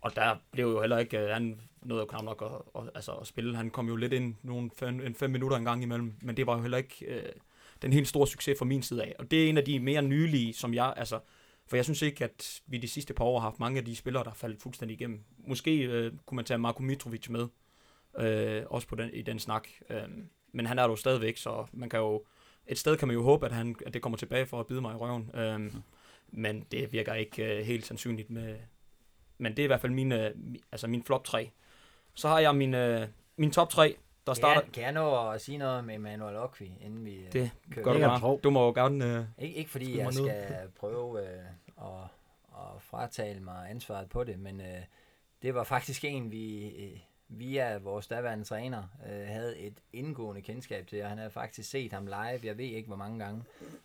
og 0.01 0.17
der 0.17 0.37
blev 0.51 0.65
jo 0.65 0.81
heller 0.81 0.99
ikke, 0.99 1.19
øh, 1.19 1.29
han 1.29 1.61
nåede 1.83 2.01
jo 2.01 2.07
knap 2.07 2.25
nok 2.25 2.43
at, 2.43 2.83
at, 2.83 2.91
altså, 2.95 3.13
at 3.13 3.27
spille. 3.27 3.57
Han 3.57 3.71
kom 3.71 3.89
jo 3.89 3.97
lidt 3.97 4.13
ind 4.13 4.35
nogle 4.43 4.71
fem, 4.77 5.01
en 5.01 5.15
fem 5.15 5.31
minutter 5.31 5.57
en 5.57 5.65
gang 5.65 5.83
imellem, 5.83 6.15
men 6.23 6.37
det 6.37 6.47
var 6.47 6.57
jo 6.57 6.63
heller 6.63 6.79
ikke 6.79 7.05
øh, 7.07 7.33
den 7.83 7.93
helt 7.93 8.09
store 8.09 8.27
succes 8.27 8.59
fra 8.59 8.65
min 8.65 8.83
side 8.83 9.05
af. 9.05 9.15
Og 9.19 9.31
det 9.31 9.45
er 9.45 9.49
en 9.49 9.57
af 9.57 9.65
de 9.65 9.79
mere 9.79 10.03
nylige, 10.03 10.55
som 10.55 10.75
jeg, 10.75 10.95
altså, 10.97 11.21
for 11.67 11.77
jeg 11.77 11.85
synes 11.85 12.03
ikke, 12.03 12.25
at 12.25 12.61
vi 12.67 12.79
de 12.79 12.89
sidste 12.89 13.15
par 13.15 13.25
år 13.25 13.41
har 13.41 13.49
haft 13.49 13.61
mange 13.61 13.79
af 13.79 13.85
de 13.85 13.97
spillere, 13.97 14.25
der 14.25 14.31
er 14.31 14.35
faldet 14.35 14.63
fuldstændig 14.63 14.95
igennem. 14.95 15.25
Måske 15.39 15.83
øh, 15.83 16.13
kunne 16.27 16.37
man 16.37 16.45
tage 16.45 16.59
Marko 16.59 16.83
Mitrovic 16.83 17.29
med, 17.29 17.49
øh, 18.19 18.63
også 18.67 18.89
på 18.89 18.97
den, 18.97 19.11
i 19.13 19.23
den 19.23 19.39
snak. 19.39 19.69
Øh, 19.91 20.03
men 20.53 20.67
han 20.67 20.79
er 20.79 20.83
jo 20.83 20.97
stadigvæk, 20.97 21.37
så 21.37 21.67
man 21.73 21.89
kan 21.89 22.01
jo, 22.01 22.25
et 22.67 22.79
sted 22.79 22.97
kan 22.97 23.09
man 23.09 23.17
jo 23.17 23.23
håbe, 23.23 23.47
at, 23.47 23.53
han, 23.53 23.77
at 23.87 23.95
det 23.95 24.03
kommer 24.03 24.19
tilbage 24.19 24.47
for 24.47 24.61
at 24.61 24.67
bide 24.67 24.81
mig 24.81 24.93
i 24.93 24.97
røven. 24.97 25.31
Øh, 25.35 25.75
men 26.29 26.67
det 26.73 26.93
virker 26.93 27.15
ikke 27.15 27.59
øh, 27.59 27.65
helt 27.65 27.87
sandsynligt 27.87 28.31
med... 28.31 28.57
Men 29.41 29.53
det 29.53 29.59
er 29.59 29.65
i 29.65 29.67
hvert 29.67 29.81
fald 29.81 29.93
min, 29.93 30.13
øh, 30.13 30.31
altså 30.73 30.87
min 30.87 31.03
flop 31.03 31.25
3. 31.25 31.51
Så 32.15 32.29
har 32.29 32.39
jeg 32.39 32.57
min, 32.57 32.75
øh, 32.75 33.09
min 33.37 33.51
top 33.51 33.69
3, 33.71 33.97
der 34.27 34.35
starter... 34.35 34.61
Kan 34.61 34.67
jeg, 34.67 34.73
kan 34.73 34.83
jeg 34.83 34.93
nå 34.93 35.31
at 35.31 35.41
sige 35.41 35.59
noget 35.59 35.85
med 35.85 35.99
Manuel 35.99 36.37
Okvi, 36.37 36.73
inden 36.81 37.05
vi 37.05 37.15
øh, 37.15 37.33
Det 37.33 37.51
kører 37.71 37.85
Gør 37.85 37.93
du 37.93 37.99
bare. 37.99 38.39
Du 38.45 38.51
må 38.51 38.67
jo 38.67 38.73
gerne... 38.73 39.05
Øh, 39.05 39.25
Ikke, 39.39 39.57
ikke 39.57 39.71
fordi 39.71 39.97
jeg 39.97 40.05
mig 40.05 40.15
ned. 40.15 40.31
skal 40.31 40.69
prøve 40.81 41.21
øh, 41.21 41.45
at, 41.79 42.03
at 42.53 42.83
fratale 42.83 43.41
mig 43.41 43.71
ansvaret 43.71 44.09
på 44.09 44.25
det, 44.25 44.39
men 44.39 44.61
øh, 44.61 44.67
det 45.43 45.55
var 45.55 45.65
faktisk 45.65 46.05
en, 46.05 46.31
vi 46.31 46.69
øh, 46.69 46.99
via 47.29 47.79
vores 47.79 48.07
daværende 48.07 48.45
træner 48.45 48.83
øh, 49.07 49.27
havde 49.27 49.59
et 49.59 49.75
indgående 49.93 50.43
kendskab 50.43 50.87
til, 50.87 51.03
og 51.03 51.09
han 51.09 51.19
havde 51.19 51.31
faktisk 51.31 51.71
set 51.71 51.93
ham 51.93 52.07
live, 52.07 52.41
jeg 52.43 52.59
ved 52.59 52.65
ikke 52.65 52.87
hvor 52.87 52.97
mange 52.97 53.19
gange. 53.25 53.43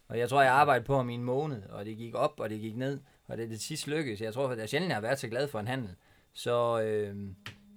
Og 0.07 0.19
jeg 0.19 0.29
tror, 0.29 0.41
jeg 0.41 0.51
arbejdede 0.51 0.85
på 0.85 0.95
ham 0.95 1.09
i 1.09 1.13
en 1.13 1.23
måned, 1.23 1.63
og 1.69 1.85
det 1.85 1.97
gik 1.97 2.15
op, 2.15 2.39
og 2.39 2.49
det 2.49 2.59
gik 2.59 2.75
ned, 2.75 2.99
og 3.27 3.37
det 3.37 3.49
det 3.49 3.61
sidst 3.61 3.87
lykkedes. 3.87 4.21
Jeg 4.21 4.33
tror, 4.33 4.47
at 4.47 4.59
jeg 4.59 4.69
sjældent 4.69 4.93
har 4.93 5.01
været 5.01 5.19
så 5.19 5.27
glad 5.27 5.47
for 5.47 5.59
en 5.59 5.67
handel. 5.67 5.95
Så, 6.33 6.81
øh, 6.81 7.15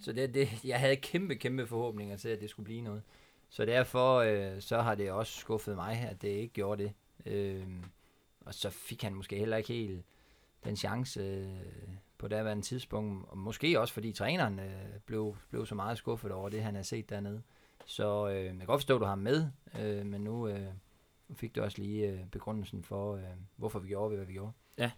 så 0.00 0.12
det, 0.12 0.34
det, 0.34 0.64
jeg 0.64 0.80
havde 0.80 0.96
kæmpe, 0.96 1.34
kæmpe 1.34 1.66
forhåbninger 1.66 2.16
til, 2.16 2.28
at 2.28 2.40
det 2.40 2.50
skulle 2.50 2.64
blive 2.64 2.82
noget. 2.82 3.02
Så 3.48 3.64
derfor 3.64 4.16
øh, 4.16 4.60
så 4.60 4.80
har 4.80 4.94
det 4.94 5.10
også 5.10 5.38
skuffet 5.38 5.74
mig, 5.74 6.08
at 6.10 6.22
det 6.22 6.28
ikke 6.28 6.54
gjorde 6.54 6.82
det. 6.84 6.92
Øh, 7.26 7.66
og 8.40 8.54
så 8.54 8.70
fik 8.70 9.02
han 9.02 9.14
måske 9.14 9.36
heller 9.36 9.56
ikke 9.56 9.72
helt 9.72 10.04
den 10.64 10.76
chance 10.76 11.20
øh, 11.20 11.88
på 12.18 12.28
daværende 12.28 12.62
tidspunkt. 12.62 13.28
Og 13.28 13.38
måske 13.38 13.80
også 13.80 13.94
fordi 13.94 14.12
træneren 14.12 14.58
øh, 14.58 15.00
blev, 15.06 15.36
blev 15.50 15.66
så 15.66 15.74
meget 15.74 15.98
skuffet 15.98 16.32
over 16.32 16.48
det, 16.48 16.62
han 16.62 16.74
havde 16.74 16.86
set 16.86 17.10
dernede. 17.10 17.42
Så 17.86 18.28
øh, 18.28 18.44
jeg 18.44 18.54
kan 18.56 18.66
godt 18.66 18.80
forstå, 18.80 18.94
at 18.94 19.00
du 19.00 19.04
har 19.04 19.12
ham 19.12 19.18
med, 19.18 19.50
øh, 19.80 20.06
men 20.06 20.20
nu 20.20 20.48
øh, 20.48 20.68
fik 21.34 21.54
du 21.54 21.62
også 21.62 21.78
lige 21.78 22.08
øh, 22.08 22.26
begrundelsen 22.26 22.82
for, 22.82 23.16
øh, 23.16 23.22
hvorfor 23.56 23.78
vi 23.78 23.88
gjorde, 23.88 24.16
hvad 24.16 24.26
vi 24.26 24.32
gjorde. 24.32 24.52
Ja, 24.78 24.90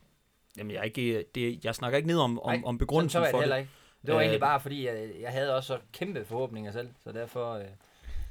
jamen, 0.56 0.70
jeg, 0.70 0.78
er 0.78 0.82
ikke, 0.84 1.24
det, 1.34 1.64
jeg 1.64 1.74
snakker 1.74 1.96
ikke 1.96 2.08
ned 2.08 2.18
om, 2.18 2.40
om, 2.40 2.52
Nej, 2.54 2.62
om 2.64 2.74
så, 2.74 2.78
begrundelsen 2.78 3.12
så 3.12 3.18
var 3.18 3.26
jeg 3.26 3.32
for 3.32 3.40
det 3.54 3.58
ikke. 3.58 3.70
Det 4.06 4.14
var 4.14 4.20
Øh, 4.20 4.22
egentlig 4.24 4.40
bare 4.40 4.60
fordi, 4.60 4.86
jeg, 4.86 5.10
jeg 5.20 5.30
havde 5.30 5.56
også 5.56 5.66
så 5.66 5.78
kæmpe 5.92 6.24
forhåbninger 6.24 6.72
selv, 6.72 6.90
så 7.04 7.12
derfor... 7.12 7.54
Øh, 7.54 7.64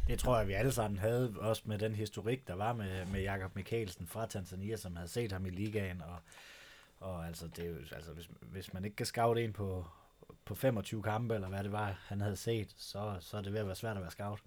Det 0.08 0.20
tror 0.20 0.38
jeg, 0.38 0.48
vi 0.48 0.54
alle 0.54 0.72
sammen 0.72 1.00
havde, 1.00 1.34
også 1.40 1.62
med 1.66 1.80
den 1.80 1.96
historik, 1.96 2.48
der 2.48 2.56
var 2.56 2.74
med, 2.74 3.06
med 3.06 3.22
Jakob 3.22 3.56
Mikkelsen 3.56 4.08
fra 4.08 4.26
Tanzania, 4.26 4.76
som 4.76 4.96
havde 4.96 5.10
set 5.10 5.32
ham 5.32 5.46
i 5.46 5.50
ligaen. 5.50 6.02
Og, 6.02 6.16
og 7.00 7.28
altså, 7.28 7.48
det 7.48 7.66
er 7.66 7.70
jo, 7.70 7.76
altså 7.92 8.12
hvis, 8.12 8.30
hvis 8.42 8.74
man 8.74 8.86
ikke 8.86 8.96
kan 8.96 9.06
scout 9.06 9.38
en 9.38 9.54
på, 9.54 9.86
på 10.46 10.56
25 10.56 11.04
kampe, 11.04 11.36
eller 11.36 11.48
hvad 11.48 11.64
det 11.64 11.72
var, 11.72 12.00
han 12.08 12.22
havde 12.22 12.36
set, 12.36 12.74
så, 12.78 13.16
så 13.20 13.38
er 13.38 13.42
det 13.42 13.54
ved 13.54 13.60
at 13.60 13.66
være 13.68 13.76
svært 13.76 13.98
at 13.98 14.02
være 14.02 14.12
scout. 14.12 14.40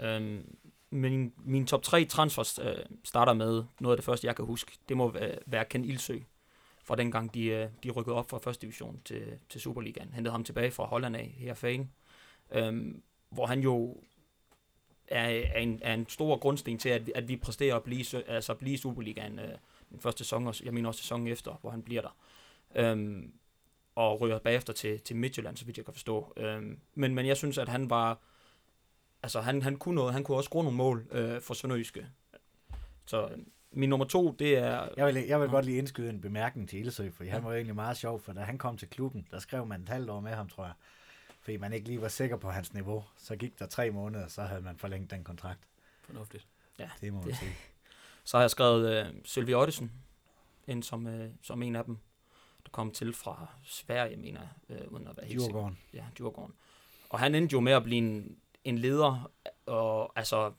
Øhm, 0.00 0.56
min, 0.92 1.32
min 1.44 1.66
top 1.66 1.82
3 1.82 2.04
transfers 2.04 2.58
øh, 2.58 2.74
starter 3.04 3.32
med 3.32 3.64
noget 3.80 3.96
af 3.96 3.98
det 3.98 4.04
første, 4.04 4.26
jeg 4.26 4.36
kan 4.36 4.44
huske. 4.44 4.72
Det 4.88 4.96
må 4.96 5.10
være, 5.10 5.38
være 5.46 5.64
Ken 5.64 5.84
Ilsø, 5.84 6.18
fra 6.84 6.96
dengang 6.96 7.34
de, 7.34 7.44
øh, 7.44 7.68
de 7.84 7.90
rykkede 7.90 8.16
op 8.16 8.30
fra 8.30 8.38
første 8.38 8.62
division 8.62 9.00
til, 9.04 9.38
til 9.48 9.60
Superligaen. 9.60 10.12
Hentede 10.12 10.32
ham 10.32 10.44
tilbage 10.44 10.70
fra 10.70 10.84
Holland 10.84 11.16
af, 11.16 11.34
her 11.38 11.54
fan, 11.54 11.90
Øhm, 12.52 13.02
hvor 13.30 13.46
han 13.46 13.60
jo 13.60 13.96
er, 15.08 15.28
er, 15.28 15.58
en, 15.58 15.80
er 15.82 15.94
en 15.94 16.08
stor 16.08 16.38
grundsten 16.38 16.78
til, 16.78 16.88
at, 16.88 17.10
at 17.14 17.28
vi 17.28 17.36
præsterer 17.36 17.76
at 17.76 17.82
blive, 17.82 18.28
altså 18.28 18.54
blive 18.54 18.78
Superligaen 18.78 19.38
øh, 19.38 19.54
den 19.90 20.00
første 20.00 20.24
sæson, 20.24 20.46
og 20.46 20.54
jeg 20.64 20.74
mener 20.74 20.88
også 20.88 21.00
sæsonen 21.00 21.26
efter, 21.26 21.58
hvor 21.60 21.70
han 21.70 21.82
bliver 21.82 22.02
der. 22.02 22.16
Øhm, 22.74 23.32
og 23.94 24.20
ryger 24.20 24.38
bagefter 24.38 24.72
til, 24.72 25.00
til 25.00 25.16
Midtjylland, 25.16 25.56
så 25.56 25.64
vidt 25.64 25.76
jeg 25.76 25.84
kan 25.84 25.94
forstå. 25.94 26.32
Øhm, 26.36 26.78
men, 26.94 27.14
men 27.14 27.26
jeg 27.26 27.36
synes, 27.36 27.58
at 27.58 27.68
han 27.68 27.90
var 27.90 28.18
altså 29.22 29.40
han, 29.40 29.62
han 29.62 29.76
kunne 29.76 29.94
noget, 29.94 30.12
han 30.12 30.24
kunne 30.24 30.36
også 30.36 30.48
score 30.48 30.64
nogle 30.64 30.76
mål 30.76 31.06
øh, 31.10 31.40
for 31.40 31.54
Sønderjyske. 31.54 32.06
Så 33.06 33.26
øh, 33.28 33.38
min 33.70 33.88
nummer 33.88 34.06
to, 34.06 34.30
det 34.38 34.58
er... 34.58 34.88
Jeg 34.96 35.06
vil, 35.06 35.14
jeg 35.26 35.40
vil 35.40 35.48
godt 35.48 35.64
lige 35.64 35.78
indskyde 35.78 36.10
en 36.10 36.20
bemærkning 36.20 36.68
til 36.68 36.78
Ilsø, 36.78 37.10
for 37.10 37.24
han 37.24 37.44
var 37.44 37.50
jo 37.50 37.54
egentlig 37.56 37.74
meget 37.74 37.96
sjov, 37.96 38.20
for 38.20 38.32
da 38.32 38.40
han 38.40 38.58
kom 38.58 38.76
til 38.76 38.88
klubben, 38.90 39.26
der 39.30 39.38
skrev 39.38 39.66
man 39.66 39.82
et 39.82 39.88
halvt 39.88 40.10
år 40.10 40.20
med 40.20 40.32
ham, 40.32 40.48
tror 40.48 40.64
jeg. 40.64 40.72
Fordi 41.40 41.56
man 41.56 41.72
ikke 41.72 41.86
lige 41.86 42.00
var 42.00 42.08
sikker 42.08 42.36
på 42.36 42.50
hans 42.50 42.74
niveau. 42.74 43.04
Så 43.18 43.36
gik 43.36 43.58
der 43.58 43.66
tre 43.66 43.90
måneder, 43.90 44.28
så 44.28 44.42
havde 44.42 44.60
man 44.62 44.76
forlænget 44.76 45.10
den 45.10 45.24
kontrakt. 45.24 45.60
Fornuftigt. 46.04 46.46
Det 47.00 47.12
må 47.12 47.18
man 47.20 47.28
Det- 47.28 47.36
sige. 47.38 47.52
Så 48.24 48.36
har 48.36 48.42
jeg 48.42 48.50
skrevet 48.50 48.90
øh, 49.06 49.12
Sylvie 49.24 49.56
Ottesen 49.56 49.92
ind 50.66 50.82
som, 50.82 51.06
øh, 51.06 51.30
som 51.42 51.62
en 51.62 51.76
af 51.76 51.84
dem, 51.84 51.96
der 52.64 52.70
kom 52.70 52.90
til 52.90 53.12
fra 53.14 53.46
Sverige, 53.64 54.16
mener 54.16 54.40
jeg, 54.68 54.76
øh, 54.80 54.88
uden 54.92 55.08
at 55.08 55.16
være 55.16 55.26
helt 55.26 55.42
sikker. 55.42 55.70
Ja, 55.94 56.04
Djurgården. 56.18 56.54
Og 57.10 57.18
han 57.18 57.34
endte 57.34 57.52
jo 57.52 57.60
med 57.60 57.72
at 57.72 57.82
blive 57.82 57.98
en, 57.98 58.36
en 58.64 58.78
leder, 58.78 59.30
og 59.66 60.18
altså 60.18 60.52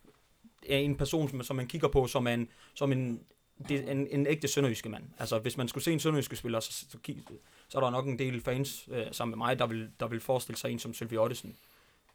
en 0.64 0.96
person, 0.96 1.30
som, 1.30 1.44
som 1.44 1.56
man 1.56 1.68
kigger 1.68 1.88
på 1.88 2.08
som 2.08 2.28
en, 2.28 2.50
som 2.74 2.92
en, 2.92 3.24
det, 3.70 3.92
en, 3.92 4.08
en 4.08 4.28
ægte 4.28 4.48
sønderjyske 4.48 4.90
mand. 4.90 5.04
Altså, 5.20 5.40
hvis 5.40 5.58
man 5.58 5.68
skulle 5.68 5.84
se 5.84 5.94
en 5.94 6.00
sønderjyske 6.00 6.36
spiller, 6.36 6.60
så, 6.60 6.72
så, 6.90 6.98
kig- 7.08 7.24
så 7.70 7.78
er 7.78 7.84
der 7.84 7.90
nok 7.90 8.08
en 8.08 8.20
del 8.20 8.42
fans 8.42 8.90
øh, 8.92 9.06
sammen 9.12 9.32
med 9.32 9.46
mig, 9.46 9.60
der 9.60 9.68
vil, 9.68 9.90
der 10.00 10.08
vil 10.08 10.20
forestille 10.20 10.58
sig 10.58 10.72
en 10.72 10.80
som 10.80 10.94
Sylvie 10.94 11.20
Ottesen. 11.20 11.56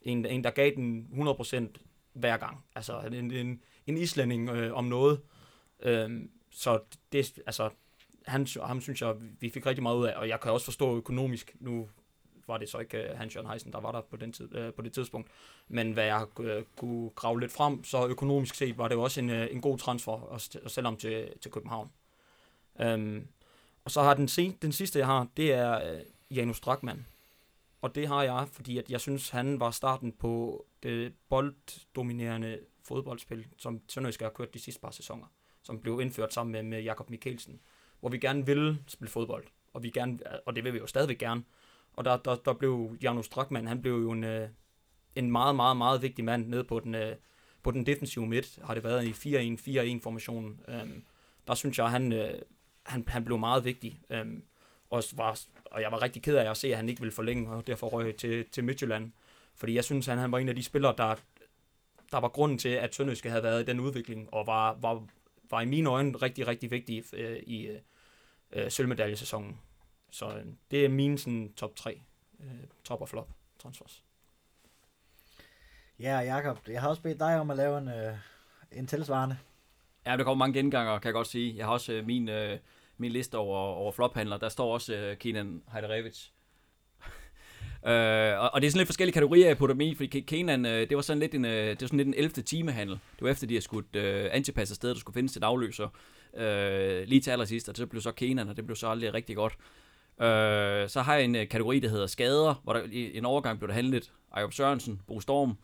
En, 0.03 0.27
en 0.27 0.45
der 0.45 0.51
gav 0.51 0.75
den 0.75 1.09
100% 1.13 1.65
hver 2.13 2.37
gang. 2.37 2.65
Altså, 2.75 3.01
en, 3.01 3.31
en, 3.31 3.61
en 3.87 3.97
islænding 3.97 4.49
øh, 4.49 4.75
om 4.75 4.85
noget. 4.85 5.21
Øh, 5.83 6.11
så 6.51 6.81
det, 7.13 7.39
altså, 7.47 7.71
han, 8.27 8.47
ham 8.63 8.81
synes 8.81 9.03
jeg, 9.03 9.15
vi 9.41 9.51
fik 9.51 9.67
rigtig 9.67 9.83
meget 9.83 9.97
ud 9.97 10.07
af, 10.07 10.17
og 10.17 10.29
jeg 10.29 10.41
kan 10.41 10.53
også 10.53 10.65
forstå 10.65 10.97
økonomisk, 10.97 11.57
nu 11.61 11.89
var 12.49 12.59
det 12.59 12.69
så 12.69 12.79
ikke 12.79 13.09
uh, 13.13 13.19
Hans 13.19 13.37
Jørgen 13.37 13.51
Heisen, 13.51 13.73
der 13.73 13.81
var 13.81 13.93
der 13.93 14.01
på, 14.01 14.17
den 14.17 14.33
tid, 14.33 14.55
øh, 14.57 14.75
på 14.75 14.83
det 14.83 14.93
tidspunkt, 14.93 15.31
men 15.69 15.93
hvad 15.93 16.05
jeg 16.05 16.27
øh, 16.41 16.63
kunne 16.77 17.11
grave 17.11 17.41
lidt 17.41 17.53
frem, 17.53 17.85
så 17.85 18.07
økonomisk 18.07 18.55
set 18.55 18.79
var 18.79 18.89
det 18.89 18.95
jo 18.95 19.03
også 19.03 19.21
en, 19.21 19.31
øh, 19.31 19.49
en 19.51 19.61
god 19.61 19.79
transfer, 19.79 20.13
og, 20.13 20.35
at 20.65 20.71
sælge 20.71 20.97
til, 20.97 21.29
til 21.41 21.51
København. 21.51 21.91
Øhm, 22.81 23.29
og 23.85 23.91
så 23.91 24.03
har 24.03 24.15
den, 24.15 24.29
se, 24.29 24.57
den 24.63 24.73
sidste, 24.73 24.99
jeg 24.99 25.07
har, 25.07 25.27
det 25.37 25.53
er 25.53 25.93
øh, 25.93 26.01
Janus 26.31 26.61
Drakman. 26.61 27.07
Og 27.83 27.95
det 27.95 28.09
har 28.09 28.23
jeg, 28.23 28.49
fordi 28.53 28.79
at 28.79 28.91
jeg 28.91 29.01
synes, 29.01 29.31
han 29.31 29.61
var 29.61 29.71
starten 29.71 30.13
på 30.13 30.65
det 30.83 31.15
bolddominerende 31.29 32.59
fodboldspil, 32.85 33.47
som 33.57 33.81
Sønderjysk 33.89 34.21
har 34.21 34.31
kørt 34.31 34.55
de 34.55 34.59
sidste 34.59 34.81
par 34.81 34.91
sæsoner, 34.91 35.27
som 35.63 35.81
blev 35.81 36.01
indført 36.01 36.33
sammen 36.35 36.53
med, 36.53 36.63
med 36.63 36.83
Jakob 36.83 37.11
Mikkelsen, 37.11 37.61
hvor 38.01 38.09
vi 38.09 38.19
gerne 38.19 38.47
ville 38.47 38.79
spille 38.87 39.11
fodbold, 39.11 39.45
og, 39.73 39.83
vi 39.83 39.91
gerne, 39.91 40.19
og 40.47 40.57
det 40.57 40.65
vil 40.65 40.73
vi 40.73 40.79
jo 40.79 40.87
stadigvæk 40.87 41.19
gerne. 41.19 41.45
Og 41.99 42.05
der, 42.05 42.17
der, 42.17 42.37
der 42.37 42.53
blev 42.53 42.97
Janus 43.03 43.29
Drakman, 43.29 43.67
han 43.67 43.83
blev 43.83 43.93
jo 43.93 44.11
en, 44.11 44.25
øh, 44.25 44.49
en 45.17 45.31
meget, 45.31 45.57
meget, 45.57 45.77
meget 45.77 46.03
vigtig 46.03 46.25
mand 46.25 46.47
nede 46.49 46.65
på 46.65 46.81
den, 46.81 46.95
øh, 46.95 47.17
på 47.63 47.71
den 47.71 47.87
defensive 47.87 48.27
midt, 48.27 48.59
har 48.65 48.75
det 48.75 48.85
været 48.85 49.05
i 49.05 49.13
4-1-4-1 49.99 50.03
formationen. 50.03 50.61
Øhm, 50.69 51.05
der 51.47 51.55
synes 51.55 51.79
jeg, 51.79 51.91
han, 51.91 52.13
øh, 52.13 52.35
han, 52.83 53.05
han 53.09 53.25
blev 53.25 53.39
meget 53.39 53.65
vigtig. 53.65 54.01
Øhm, 54.11 54.43
og, 54.91 55.03
var, 55.13 55.41
og 55.65 55.83
jeg 55.83 55.93
var 55.93 56.03
rigtig 56.03 56.23
ked 56.23 56.37
af 56.37 56.51
at 56.51 56.57
se, 56.57 56.69
at 56.69 56.77
han 56.77 56.89
ikke 56.89 57.01
ville 57.01 57.13
forlænge, 57.13 57.51
og 57.51 57.67
derfor 57.67 57.89
røg 57.89 58.17
til, 58.17 58.45
til 58.53 58.65
Midtjylland. 58.65 59.13
Fordi 59.55 59.75
jeg 59.75 59.85
synes, 59.85 60.07
han, 60.07 60.19
han 60.19 60.33
var 60.33 60.39
en 60.39 60.49
af 60.49 60.55
de 60.55 60.63
spillere, 60.63 60.95
der, 60.99 61.15
der 62.13 62.19
var 62.19 62.29
grunden 62.29 62.59
til, 62.59 62.69
at 62.69 62.95
Sønderjyske 62.95 63.31
havde 63.31 63.43
været 63.43 63.63
i 63.63 63.67
den 63.67 63.81
udvikling, 63.81 64.35
og 64.35 64.47
var, 64.47 64.79
var, 64.81 65.07
var 65.51 65.61
i 65.61 65.67
mine 65.67 65.91
øjne 65.91 66.17
rigtig, 66.17 66.47
rigtig 66.47 66.71
vigtig 66.71 67.05
øh, 67.13 67.37
i 67.37 67.67
øh, 67.67 67.79
øh, 68.53 68.71
sølvmedaljesæsonen. 68.71 69.59
Så 70.11 70.29
øh, 70.29 70.45
det 70.71 70.85
er 70.85 70.89
mine 70.89 71.19
sådan, 71.19 71.53
top 71.53 71.77
3, 71.77 72.01
øh, 72.41 72.47
top 72.85 73.01
og 73.01 73.09
flop 73.09 73.29
transfers. 73.59 74.05
Ja, 76.01 76.19
Jakob, 76.19 76.69
jeg 76.69 76.81
har 76.81 76.89
også 76.89 77.03
bedt 77.03 77.21
dig 77.21 77.41
om 77.41 77.51
at 77.51 77.57
lave 77.57 77.79
en, 77.79 77.89
øh, 77.89 78.15
en 78.73 78.87
tilsvarende. 78.87 79.39
Ja, 80.07 80.17
der 80.17 80.25
kommer 80.25 80.47
mange 80.47 80.59
genganger, 80.59 80.99
kan 80.99 81.09
jeg 81.09 81.15
godt 81.15 81.27
sige. 81.27 81.57
Jeg 81.57 81.67
har 81.67 81.73
også 81.73 81.93
øh, 81.93 82.07
min, 82.07 82.29
øh, 82.29 82.59
min 82.99 83.13
liste 83.13 83.39
over, 83.39 83.59
over 83.59 83.93
flophandler. 83.93 84.37
Der 84.37 84.49
står 84.49 84.75
også 84.75 84.95
øh, 84.95 85.17
Kenan 85.17 85.63
Hajdarevic. 85.69 86.27
Øh, 87.87 88.39
og, 88.39 88.55
og, 88.55 88.61
det 88.61 88.67
er 88.67 88.71
sådan 88.71 88.79
lidt 88.79 88.89
forskellige 88.89 89.13
kategorier, 89.13 89.47
jeg 89.47 89.59
putter 89.59 89.75
dem 89.75 89.81
i, 89.81 89.95
fordi 89.95 90.21
Kenan, 90.21 90.67
øh, 90.67 90.89
det 90.89 90.97
var 90.97 91.03
sådan 91.03 91.21
lidt 91.21 91.35
en, 91.35 91.45
øh, 91.45 91.71
det 91.71 91.81
var 91.81 91.87
sådan 91.87 91.97
lidt 91.97 92.09
en 92.09 92.15
11. 92.15 92.31
timehandel. 92.31 92.95
Det 92.95 93.23
var 93.23 93.31
efter, 93.31 93.47
de 93.47 93.55
har 93.55 93.61
skudt 93.61 93.97
øh, 93.97 94.29
antipass 94.33 94.71
afsted, 94.71 94.91
der 94.91 95.01
skulle 95.01 95.15
findes 95.15 95.37
et 95.37 95.45
afløser 95.45 95.89
øh, 96.37 97.03
lige 97.07 97.21
til 97.21 97.31
allersidst, 97.31 97.69
og 97.69 97.77
det 97.77 97.89
blev 97.89 98.03
så 98.03 98.13
Kenan, 98.13 98.49
og 98.49 98.57
det 98.57 98.67
blev 98.67 98.77
så 98.77 98.89
aldrig 98.89 99.15
rigtig 99.15 99.37
godt. 99.37 99.57
Øh, 100.21 100.89
så 100.89 101.03
har 101.05 101.15
jeg 101.15 101.25
en 101.25 101.37
øh, 101.37 101.49
kategori, 101.49 101.81
der 101.81 101.89
hedder 101.89 102.07
skader, 102.07 102.55
hvor 102.65 102.73
der 102.73 102.83
i 102.91 103.19
en 103.19 103.25
overgang 103.25 103.59
blev 103.59 103.69
der 103.69 103.75
handlet 103.75 104.13
Ayob 104.33 104.53
Sørensen, 104.53 105.01
Bo 105.07 105.21
Storm, 105.21 105.57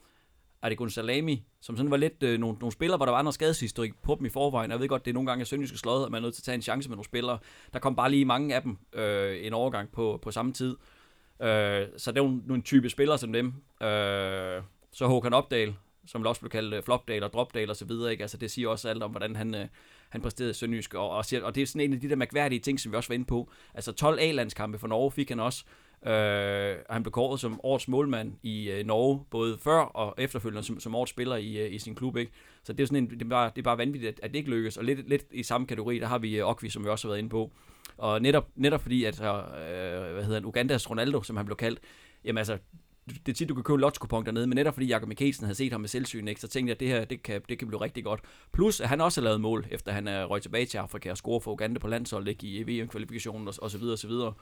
Adegun 0.62 0.90
Salami, 0.90 1.44
som 1.60 1.76
sådan 1.76 1.90
var 1.90 1.96
lidt 1.96 2.22
øh, 2.22 2.40
nogle, 2.40 2.58
nogle 2.58 2.72
spillere, 2.72 2.96
hvor 2.96 3.06
der 3.06 3.12
var 3.12 3.22
noget 3.22 3.34
skadeshistorik 3.34 4.02
på 4.02 4.14
dem 4.18 4.26
i 4.26 4.28
forvejen. 4.28 4.70
Jeg 4.70 4.80
ved 4.80 4.88
godt, 4.88 5.04
det 5.04 5.10
er 5.10 5.14
nogle 5.14 5.30
gange 5.30 5.44
sønderjyske 5.44 5.78
slået, 5.78 6.04
at 6.04 6.10
man 6.10 6.18
er 6.18 6.22
nødt 6.22 6.34
til 6.34 6.40
at 6.40 6.44
tage 6.44 6.54
en 6.54 6.62
chance 6.62 6.88
med 6.88 6.96
nogle 6.96 7.04
spillere. 7.04 7.38
Der 7.72 7.78
kom 7.78 7.96
bare 7.96 8.10
lige 8.10 8.24
mange 8.24 8.54
af 8.54 8.62
dem 8.62 8.78
øh, 8.92 9.46
en 9.46 9.52
overgang 9.52 9.92
på, 9.92 10.18
på 10.22 10.30
samme 10.30 10.52
tid. 10.52 10.76
Øh, 11.42 11.86
så 11.96 12.12
det 12.12 12.18
er 12.18 12.24
jo 12.24 12.40
nogle 12.46 12.62
type 12.62 12.90
spillere 12.90 13.18
som 13.18 13.32
dem. 13.32 13.46
Øh, 13.82 14.62
så 14.92 15.06
Håkan 15.06 15.34
Opdal, 15.34 15.74
som 16.06 16.26
også 16.26 16.40
blev 16.40 16.50
kaldt 16.50 16.74
øh, 16.74 16.82
Flopdal 16.82 17.22
og 17.22 17.32
dropdale 17.32 17.72
og 17.72 17.76
så 17.76 17.84
videre. 17.84 18.12
Ikke? 18.12 18.24
Altså, 18.24 18.36
det 18.36 18.50
siger 18.50 18.68
også 18.68 18.88
alt 18.88 19.02
om, 19.02 19.10
hvordan 19.10 19.36
han, 19.36 19.54
øh, 19.54 19.66
han 20.08 20.20
præsterede 20.20 20.50
i 20.50 20.54
Sønderjysk. 20.54 20.94
Og, 20.94 21.10
og, 21.10 21.24
og, 21.42 21.54
det 21.54 21.62
er 21.62 21.66
sådan 21.66 21.80
en 21.80 21.92
af 21.92 22.00
de 22.00 22.08
der 22.08 22.16
mærkværdige 22.16 22.60
ting, 22.60 22.80
som 22.80 22.92
vi 22.92 22.96
også 22.96 23.08
var 23.08 23.14
inde 23.14 23.24
på. 23.24 23.50
Altså 23.74 23.92
12 23.92 24.18
A-landskampe 24.20 24.78
for 24.78 24.88
Norge 24.88 25.10
fik 25.10 25.28
han 25.28 25.40
også. 25.40 25.64
Øh, 26.06 26.76
han 26.90 27.02
blev 27.02 27.12
kåret 27.12 27.40
som 27.40 27.60
årets 27.62 27.88
målmand 27.88 28.32
i 28.42 28.70
øh, 28.70 28.86
Norge, 28.86 29.24
både 29.30 29.58
før 29.58 29.78
og 29.78 30.14
efterfølgende 30.18 30.62
som, 30.62 30.80
som 30.80 30.94
årets 30.94 31.10
spiller 31.10 31.36
i, 31.36 31.58
øh, 31.58 31.74
i 31.74 31.78
sin 31.78 31.94
klub. 31.94 32.16
Ikke? 32.16 32.32
Så 32.64 32.72
det 32.72 32.82
er, 32.82 32.86
sådan 32.86 33.04
en, 33.04 33.10
det, 33.10 33.22
er 33.22 33.28
bare, 33.28 33.50
det 33.56 33.58
er 33.58 33.62
bare 33.62 33.78
vanvittigt, 33.78 34.12
at, 34.12 34.20
at 34.22 34.30
det 34.30 34.38
ikke 34.38 34.50
lykkes. 34.50 34.76
Og 34.76 34.84
lidt, 34.84 35.08
lidt 35.08 35.24
i 35.30 35.42
samme 35.42 35.66
kategori, 35.66 35.98
der 35.98 36.06
har 36.06 36.18
vi 36.18 36.38
øh, 36.38 36.46
Okvi, 36.46 36.68
som 36.68 36.84
vi 36.84 36.88
også 36.88 37.08
har 37.08 37.10
været 37.10 37.18
inde 37.18 37.30
på. 37.30 37.50
Og 37.96 38.22
netop, 38.22 38.48
netop 38.56 38.82
fordi, 38.82 39.04
at 39.04 39.20
øh, 39.20 39.26
hvad 40.12 40.24
hedder 40.24 40.34
han, 40.34 40.44
Ugandas 40.44 40.90
Ronaldo, 40.90 41.22
som 41.22 41.36
han 41.36 41.46
blev 41.46 41.56
kaldt, 41.56 41.80
jamen 42.24 42.38
altså, 42.38 42.58
det 43.06 43.28
er 43.28 43.32
tit, 43.32 43.48
du 43.48 43.54
kan 43.54 43.64
købe 43.64 43.74
en 43.74 43.80
lotto 43.80 44.22
dernede, 44.22 44.46
men 44.46 44.56
netop 44.56 44.74
fordi 44.74 44.86
Jakob 44.86 45.08
Mikkelsen 45.08 45.44
havde 45.44 45.54
set 45.54 45.72
ham 45.72 45.80
med 45.80 45.88
selvsyn, 45.88 46.28
ikke, 46.28 46.40
så 46.40 46.48
tænkte 46.48 46.70
jeg, 46.70 46.74
at 46.74 46.80
det 46.80 46.88
her 46.88 47.04
det 47.04 47.22
kan, 47.22 47.42
det 47.48 47.58
kan 47.58 47.68
blive 47.68 47.80
rigtig 47.80 48.04
godt. 48.04 48.20
Plus, 48.52 48.80
at 48.80 48.88
han 48.88 49.00
også 49.00 49.20
har 49.20 49.24
lavet 49.24 49.40
mål, 49.40 49.66
efter 49.70 49.92
han 49.92 50.08
er 50.08 50.24
røget 50.24 50.42
tilbage 50.42 50.66
til 50.66 50.78
Afrika 50.78 51.10
og 51.10 51.16
scoret 51.16 51.42
for 51.42 51.52
Uganda 51.52 51.78
på 51.78 51.88
landsholdet 51.88 52.28
ikke, 52.28 52.46
i 52.46 52.62
VM-kvalifikationen 52.62 53.48
og, 53.48 53.54
og 53.62 53.70
så 53.70 53.78
videre 53.78 53.94
og 53.94 53.98
så 53.98 54.08
videre. 54.08 54.32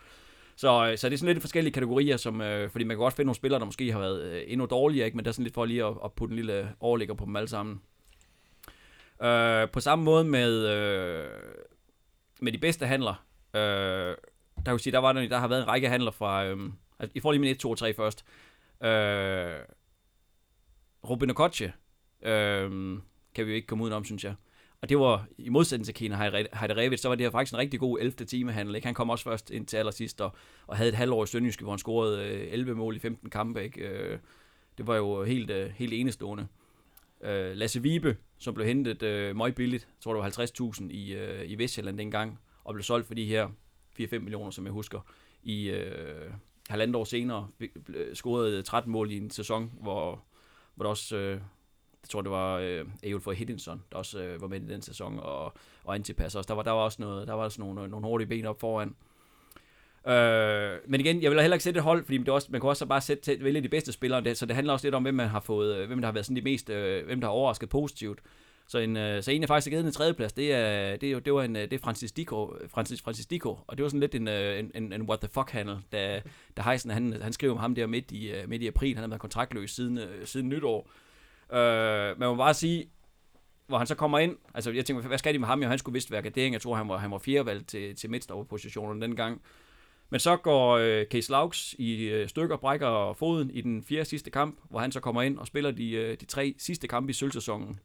Så, 0.57 0.89
øh, 0.91 0.99
så 0.99 1.09
det 1.09 1.15
er 1.15 1.19
sådan 1.19 1.35
lidt 1.35 1.43
forskellige 1.43 1.73
kategorier, 1.73 2.17
som, 2.17 2.41
øh, 2.41 2.71
fordi 2.71 2.85
man 2.85 2.97
kan 2.97 3.03
godt 3.03 3.15
finde 3.15 3.27
nogle 3.27 3.37
spillere, 3.37 3.59
der 3.61 3.67
måske 3.67 3.93
har 3.93 3.99
været 3.99 4.23
øh, 4.23 4.43
endnu 4.47 4.67
dårligere, 4.67 5.07
ikke? 5.07 5.17
men 5.17 5.25
der 5.25 5.31
er 5.31 5.33
sådan 5.33 5.45
lidt 5.45 5.55
for 5.55 5.65
lige 5.65 5.85
at, 5.85 5.95
at 6.05 6.13
putte 6.13 6.33
en 6.33 6.37
lille 6.37 6.73
overligger 6.81 7.15
på 7.15 7.25
dem 7.25 7.37
alle 7.37 7.49
sammen. 7.49 7.81
Øh, 9.23 9.71
på 9.71 9.81
samme 9.81 10.05
måde 10.05 10.25
med, 10.25 10.69
øh, 10.69 11.31
med 12.41 12.53
de 12.53 12.59
bedste 12.59 12.87
handler, 12.87 13.25
øh, 13.55 13.61
der, 14.67 14.73
kan 14.73 14.79
sige, 14.79 14.93
der, 14.93 14.99
var 14.99 15.13
der, 15.13 15.29
der 15.29 15.39
har 15.39 15.49
været 15.49 15.63
en 15.63 15.69
række 15.69 15.89
handler 15.89 16.11
fra, 16.11 16.47
øh, 16.47 16.59
altså, 16.99 17.13
I 17.15 17.21
får 17.21 17.33
lige 17.33 17.41
min 17.41 17.51
1, 17.51 17.59
2 17.59 17.71
og 17.71 17.79
3 17.79 17.95
først. 17.95 18.25
Øh, 18.83 19.61
Robin 21.11 21.31
Okoche, 21.31 21.73
øh, 22.23 22.71
kan 23.35 23.47
vi 23.47 23.51
jo 23.51 23.57
ikke 23.57 23.67
komme 23.67 23.85
udenom, 23.85 24.05
synes 24.05 24.25
jeg. 24.25 24.35
Og 24.83 24.89
det 24.89 24.99
var, 24.99 25.27
i 25.39 25.49
modsætning 25.49 25.85
til 25.85 25.95
Kina 25.95 26.17
Heiderevic, 26.61 27.01
så 27.01 27.09
var 27.09 27.15
det 27.15 27.25
her 27.25 27.31
faktisk 27.31 27.53
en 27.53 27.59
rigtig 27.59 27.81
god 27.81 27.99
11. 27.99 28.13
timehandel. 28.13 28.75
Ikke? 28.75 28.87
Han 28.87 28.95
kom 28.95 29.11
også 29.11 29.25
først 29.25 29.51
ind 29.51 29.67
til 29.67 29.77
allersidst 29.77 30.21
og, 30.21 30.37
og 30.67 30.77
havde 30.77 30.89
et 30.89 30.95
halvår 30.95 31.25
i 31.25 31.27
Sønderjyske, 31.27 31.63
hvor 31.63 31.73
han 31.73 31.79
scorede 31.79 32.25
øh, 32.25 32.53
11 32.53 32.75
mål 32.75 32.97
i 32.97 32.99
15 32.99 33.31
kampe. 33.31 33.65
Ikke? 33.65 33.81
Øh, 33.81 34.19
det 34.79 34.87
var 34.87 34.97
jo 34.97 35.25
helt, 35.25 35.51
øh, 35.51 35.71
helt 35.71 35.93
enestående. 35.93 36.47
Øh, 37.21 37.57
Lasse 37.57 37.83
Vibe, 37.83 38.17
som 38.39 38.55
blev 38.55 38.67
hentet 38.67 39.03
øh, 39.03 39.37
meget 39.37 39.55
billigt, 39.55 39.89
jeg 39.89 40.03
tror 40.03 40.13
det 40.13 40.39
var 40.39 40.73
50.000 40.73 40.91
i, 40.91 41.15
øh, 41.15 41.51
i 41.51 41.59
Vestjylland 41.59 41.99
dengang, 41.99 42.39
og 42.65 42.75
blev 42.75 42.83
solgt 42.83 43.07
for 43.07 43.15
de 43.15 43.25
her 43.25 43.49
4-5 44.01 44.19
millioner, 44.19 44.51
som 44.51 44.65
jeg 44.65 44.73
husker, 44.73 45.01
i 45.43 45.71
øh, 45.71 46.31
halvandet 46.73 46.97
år 46.97 47.05
senere, 47.05 47.49
scorede 48.15 48.63
13 48.63 48.93
mål 48.93 49.11
i 49.11 49.17
en 49.17 49.31
sæson, 49.31 49.73
hvor, 49.81 50.23
hvor 50.75 50.85
der 50.85 50.91
også... 50.91 51.17
Øh, 51.17 51.41
jeg 52.03 52.09
tror, 52.09 52.23
det 52.23 52.31
var 52.31 52.59
øh, 53.05 53.21
for 53.21 53.33
Hiddinson, 53.33 53.83
der 53.93 53.99
også 53.99 54.23
øh, 54.23 54.41
var 54.41 54.49
med 54.49 54.61
i 54.61 54.73
den 54.73 54.83
sæson, 54.83 55.19
og, 55.19 55.45
og 55.85 55.95
Antipas 55.95 56.35
også. 56.35 56.49
Der 56.49 56.55
var, 56.55 56.63
der 56.63 56.71
var 56.71 56.81
også, 56.81 57.03
noget, 57.03 57.29
der 57.29 57.35
var 57.35 57.45
også 57.45 57.61
nogle, 57.61 57.83
øh, 57.83 57.91
nogle 57.91 58.07
hurtige 58.07 58.29
ben 58.29 58.47
op 58.47 58.61
foran. 58.61 58.95
Øh, 60.07 60.79
men 60.87 61.01
igen, 61.01 61.23
jeg 61.23 61.31
vil 61.31 61.41
heller 61.41 61.55
ikke 61.55 61.65
sætte 61.65 61.79
et 61.79 61.85
hold, 61.85 62.05
fordi 62.05 62.19
det 62.19 62.29
også, 62.29 62.49
man 62.51 62.61
kan 62.61 62.71
også 62.71 62.87
bare 62.87 63.01
sætte, 63.01 63.23
til, 63.23 63.45
vælge 63.45 63.61
de 63.61 63.69
bedste 63.69 63.93
spillere, 63.93 64.21
det, 64.21 64.39
så 64.39 64.47
det 64.47 64.55
handler 64.55 64.73
også 64.73 64.87
lidt 64.87 64.95
om, 64.95 65.03
hvem 65.03 65.15
man 65.15 65.29
har 65.29 65.41
fået, 65.41 65.77
øh, 65.77 65.87
hvem 65.87 66.01
der 66.01 66.07
har 66.07 66.13
været 66.13 66.27
sådan 66.27 66.37
de 66.37 66.43
mest, 66.43 66.71
øh, 66.71 67.07
hvem 67.07 67.21
der 67.21 67.29
har 67.29 67.33
overrasket 67.33 67.69
positivt. 67.69 68.19
Så 68.69 68.79
en, 68.79 68.97
øh, 68.97 69.23
så 69.23 69.31
en, 69.31 69.41
jeg 69.41 69.49
faktisk 69.49 69.67
har 69.67 69.71
givet 69.71 69.87
en 69.87 69.93
tredjeplads, 69.93 70.33
det 70.33 70.53
er, 70.53 70.97
det 70.97 71.13
er, 71.13 71.21
det 71.21 71.35
var 71.35 71.43
en, 71.43 71.57
øh, 71.57 71.63
det 71.63 71.73
er 71.73 71.79
Francis 71.79 72.13
Dico, 72.13 72.57
Francis, 72.69 73.03
Francis 73.03 73.27
Dico, 73.27 73.59
og 73.67 73.77
det 73.77 73.83
var 73.83 73.89
sådan 73.89 74.01
lidt 74.01 74.15
en, 74.15 74.29
øh, 74.29 74.59
en, 74.59 74.71
en, 74.75 74.93
en 74.93 75.03
what 75.03 75.21
the 75.21 75.29
fuck 75.35 75.51
handel, 75.51 75.79
da, 75.93 76.23
da 76.57 76.63
Heisen, 76.63 76.91
han, 76.91 77.23
han 77.23 77.33
skrev 77.33 77.51
om 77.51 77.57
ham 77.57 77.75
der 77.75 77.87
midt 77.87 78.11
i, 78.11 78.31
øh, 78.31 78.49
midt 78.49 78.63
i 78.63 78.67
april, 78.67 78.95
han 78.95 79.03
har 79.03 79.09
været 79.09 79.21
kontraktløs 79.21 79.71
siden, 79.71 80.01
siden 80.25 80.49
nytår, 80.49 80.89
Øh, 81.53 82.19
man 82.19 82.29
må 82.29 82.35
bare 82.35 82.55
sige, 82.55 82.91
hvor 83.67 83.79
han 83.79 83.87
så 83.87 83.95
kommer 83.95 84.19
ind, 84.19 84.37
altså 84.55 84.71
jeg 84.71 84.85
tænker, 84.85 85.09
hvad 85.09 85.19
skal 85.19 85.35
de 85.35 85.39
med 85.39 85.49
ham? 85.49 85.63
Jo, 85.63 85.69
han 85.69 85.79
skulle 85.79 85.93
vist 85.93 86.11
være 86.11 86.23
gardering, 86.23 86.53
jeg 86.53 86.63
tror, 86.63 86.75
han 86.75 86.89
var, 86.89 86.97
han 86.97 87.11
var 87.11 87.19
fjerdevalg 87.19 87.67
til, 87.67 87.97
til 87.97 88.11
midtstopperpositionen 88.11 89.03
dengang. 89.03 89.43
Men 90.11 90.21
så 90.21 90.37
går 90.37 90.77
øh, 90.77 91.07
Case 91.07 91.31
Laux 91.31 91.75
i 91.79 92.03
øh, 92.03 92.29
stykker, 92.29 92.57
brækker 92.57 93.13
foden 93.13 93.51
i 93.51 93.61
den 93.61 93.85
fjerde 93.85 94.05
sidste 94.05 94.31
kamp, 94.31 94.59
hvor 94.71 94.81
han 94.81 94.93
så 94.93 95.01
kommer 95.01 95.23
ind 95.23 95.39
og 95.39 95.47
spiller 95.47 95.71
de, 95.71 95.91
øh, 95.91 96.17
de 96.21 96.25
tre 96.25 96.55
sidste 96.59 96.89
kampe 96.89 97.11
i 97.11 97.13
sølvsæsonen. 97.13 97.81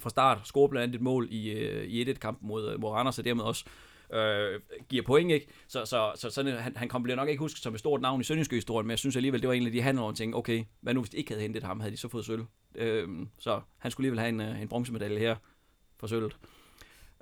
Fra 0.00 0.10
start 0.10 0.40
scorer 0.44 0.68
blandt 0.68 0.82
andet 0.82 0.94
et 0.94 1.02
mål 1.02 1.28
i, 1.30 1.50
øh, 1.50 1.84
i 1.84 2.10
1-1-kampen 2.10 2.48
mod, 2.48 2.72
øh, 2.72 2.80
mod 2.80 2.90
Randers, 2.90 3.18
og 3.18 3.24
dermed 3.24 3.44
også 3.44 3.64
øh, 4.12 4.60
giver 4.88 5.02
point, 5.02 5.30
ikke? 5.30 5.46
Så, 5.68 5.84
så, 5.84 6.12
så 6.14 6.30
sådan, 6.30 6.56
han, 6.56 6.76
han 6.76 6.88
kom, 6.88 7.02
bliver 7.02 7.16
nok 7.16 7.28
ikke 7.28 7.40
huske 7.40 7.60
som 7.60 7.74
et 7.74 7.80
stort 7.80 8.00
navn 8.00 8.20
i 8.20 8.24
Sønderjyske 8.24 8.54
historien, 8.54 8.86
men 8.86 8.90
jeg 8.90 8.98
synes 8.98 9.16
alligevel, 9.16 9.40
det 9.40 9.48
var 9.48 9.54
en 9.54 9.66
af 9.66 9.72
de 9.72 9.82
handler, 9.82 10.02
hvor 10.02 10.10
man 10.10 10.16
tænkte, 10.16 10.36
okay, 10.36 10.64
hvad 10.80 10.94
nu 10.94 11.00
hvis 11.00 11.10
de 11.10 11.16
ikke 11.16 11.30
havde 11.30 11.42
hentet 11.42 11.62
ham, 11.62 11.80
havde 11.80 11.92
de 11.92 11.96
så 11.96 12.08
fået 12.08 12.24
sølv? 12.24 12.44
Øh, 12.74 13.08
så 13.38 13.60
han 13.78 13.90
skulle 13.90 14.04
alligevel 14.04 14.20
have 14.20 14.28
en, 14.28 14.40
øh, 14.40 14.62
en 14.62 14.68
bronzemedalje 14.68 15.18
her 15.18 15.36
for 16.00 16.06
sølvet. 16.06 16.36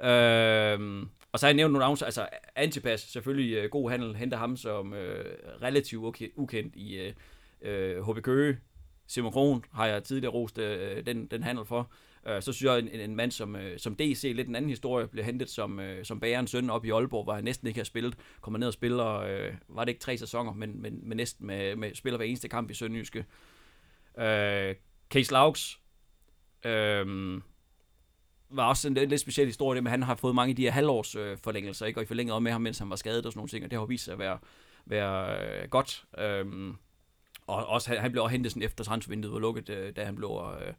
Øh, 0.01 1.07
og 1.33 1.39
så 1.39 1.47
har 1.47 1.49
jeg 1.49 1.55
nævnt 1.55 1.73
nogle 1.73 1.85
navne, 1.85 2.05
altså 2.05 2.29
Antipas, 2.57 3.01
selvfølgelig 3.01 3.57
øh, 3.57 3.71
god 3.71 3.91
handel, 3.91 4.17
henter 4.17 4.39
ham 4.39 4.57
som 4.57 4.95
øh, 4.95 5.25
relativt 5.63 6.05
okay, 6.05 6.29
ukendt 6.37 6.77
i 6.77 6.95
øh, 6.95 7.13
øh 7.63 8.11
HB 8.11 8.23
Køge. 8.23 8.59
Simon 9.07 9.33
Kron 9.33 9.65
har 9.73 9.87
jeg 9.87 10.05
tidligere 10.05 10.33
rost 10.33 10.59
øh, 10.59 11.07
den, 11.07 11.27
den 11.27 11.43
handel 11.43 11.65
for. 11.65 11.91
Øh, 12.27 12.43
så 12.43 12.53
synes 12.53 12.63
jeg, 12.63 12.79
en, 12.79 12.89
en 12.89 13.17
mand 13.17 13.31
som, 13.31 13.57
øh, 13.57 13.79
som 13.79 13.97
DC, 13.97 14.33
lidt 14.35 14.49
en 14.49 14.57
anden 14.57 14.69
historie, 14.69 15.09
blev 15.09 15.25
hentet 15.25 15.51
som, 15.51 15.81
øh, 15.81 16.05
som 16.05 16.21
bærens 16.21 16.51
søn 16.51 16.71
op 16.71 16.85
i 16.85 16.91
Aalborg, 16.91 17.25
hvor 17.25 17.33
han 17.33 17.45
næsten 17.45 17.69
ikke 17.69 17.81
har 17.81 17.85
spillet. 17.85 18.15
Kommer 18.41 18.59
ned 18.59 18.67
og 18.67 18.73
spiller, 18.73 19.07
øh, 19.07 19.55
var 19.69 19.85
det 19.85 19.93
ikke 19.93 20.01
tre 20.01 20.19
sæsoner, 20.19 20.53
men, 20.53 20.83
men, 20.83 21.09
men 21.09 21.17
næsten 21.17 21.47
med, 21.47 21.77
med 21.77 21.95
spiller 21.95 22.17
hver 22.17 22.27
eneste 22.27 22.49
kamp 22.49 22.71
i 22.71 22.75
Sønderjyske. 22.75 23.25
Øh, 24.19 24.75
Case 25.11 25.33
Laux, 25.33 25.79
øh, 26.65 27.41
var 28.51 28.69
også 28.69 28.89
en, 28.89 28.97
en 28.97 29.09
lidt 29.09 29.21
speciel 29.21 29.47
historie, 29.47 29.81
men 29.81 29.91
han 29.91 30.03
har 30.03 30.15
fået 30.15 30.35
mange 30.35 30.51
af 30.51 30.57
de 30.57 30.63
her 30.63 30.71
halvårs 30.71 31.15
øh, 31.15 31.39
forlængelser, 31.45 31.87
ikke? 31.87 32.01
og 32.01 32.03
i 32.03 32.07
forlænget 32.07 32.35
om 32.35 32.43
med 32.43 32.53
ham, 32.53 32.61
mens 32.61 32.79
han 32.79 32.91
var 32.91 32.97
skadet 32.97 33.27
og 33.27 33.33
sådan 33.33 33.39
nogle 33.39 33.49
ting, 33.49 33.65
og 33.65 33.71
det 33.71 33.79
har 33.79 33.87
vist 33.87 34.05
sig 34.05 34.13
at 34.13 34.19
være, 34.19 34.39
være 34.87 35.45
øh, 35.45 35.69
godt. 35.69 36.05
Øh, 36.19 36.75
og 37.47 37.67
også, 37.67 37.89
han, 37.91 37.99
han 37.99 38.13
blev 38.13 38.23
også 38.23 38.33
hentet 38.33 38.53
sådan 38.53 38.63
efter 38.63 38.85
transfervinduet 38.85 39.35
var 39.35 39.41
lukket, 39.41 39.69
øh, 39.69 39.97
da 39.97 40.05
han 40.05 40.17
blev, 40.17 40.41
øh, 40.67 40.73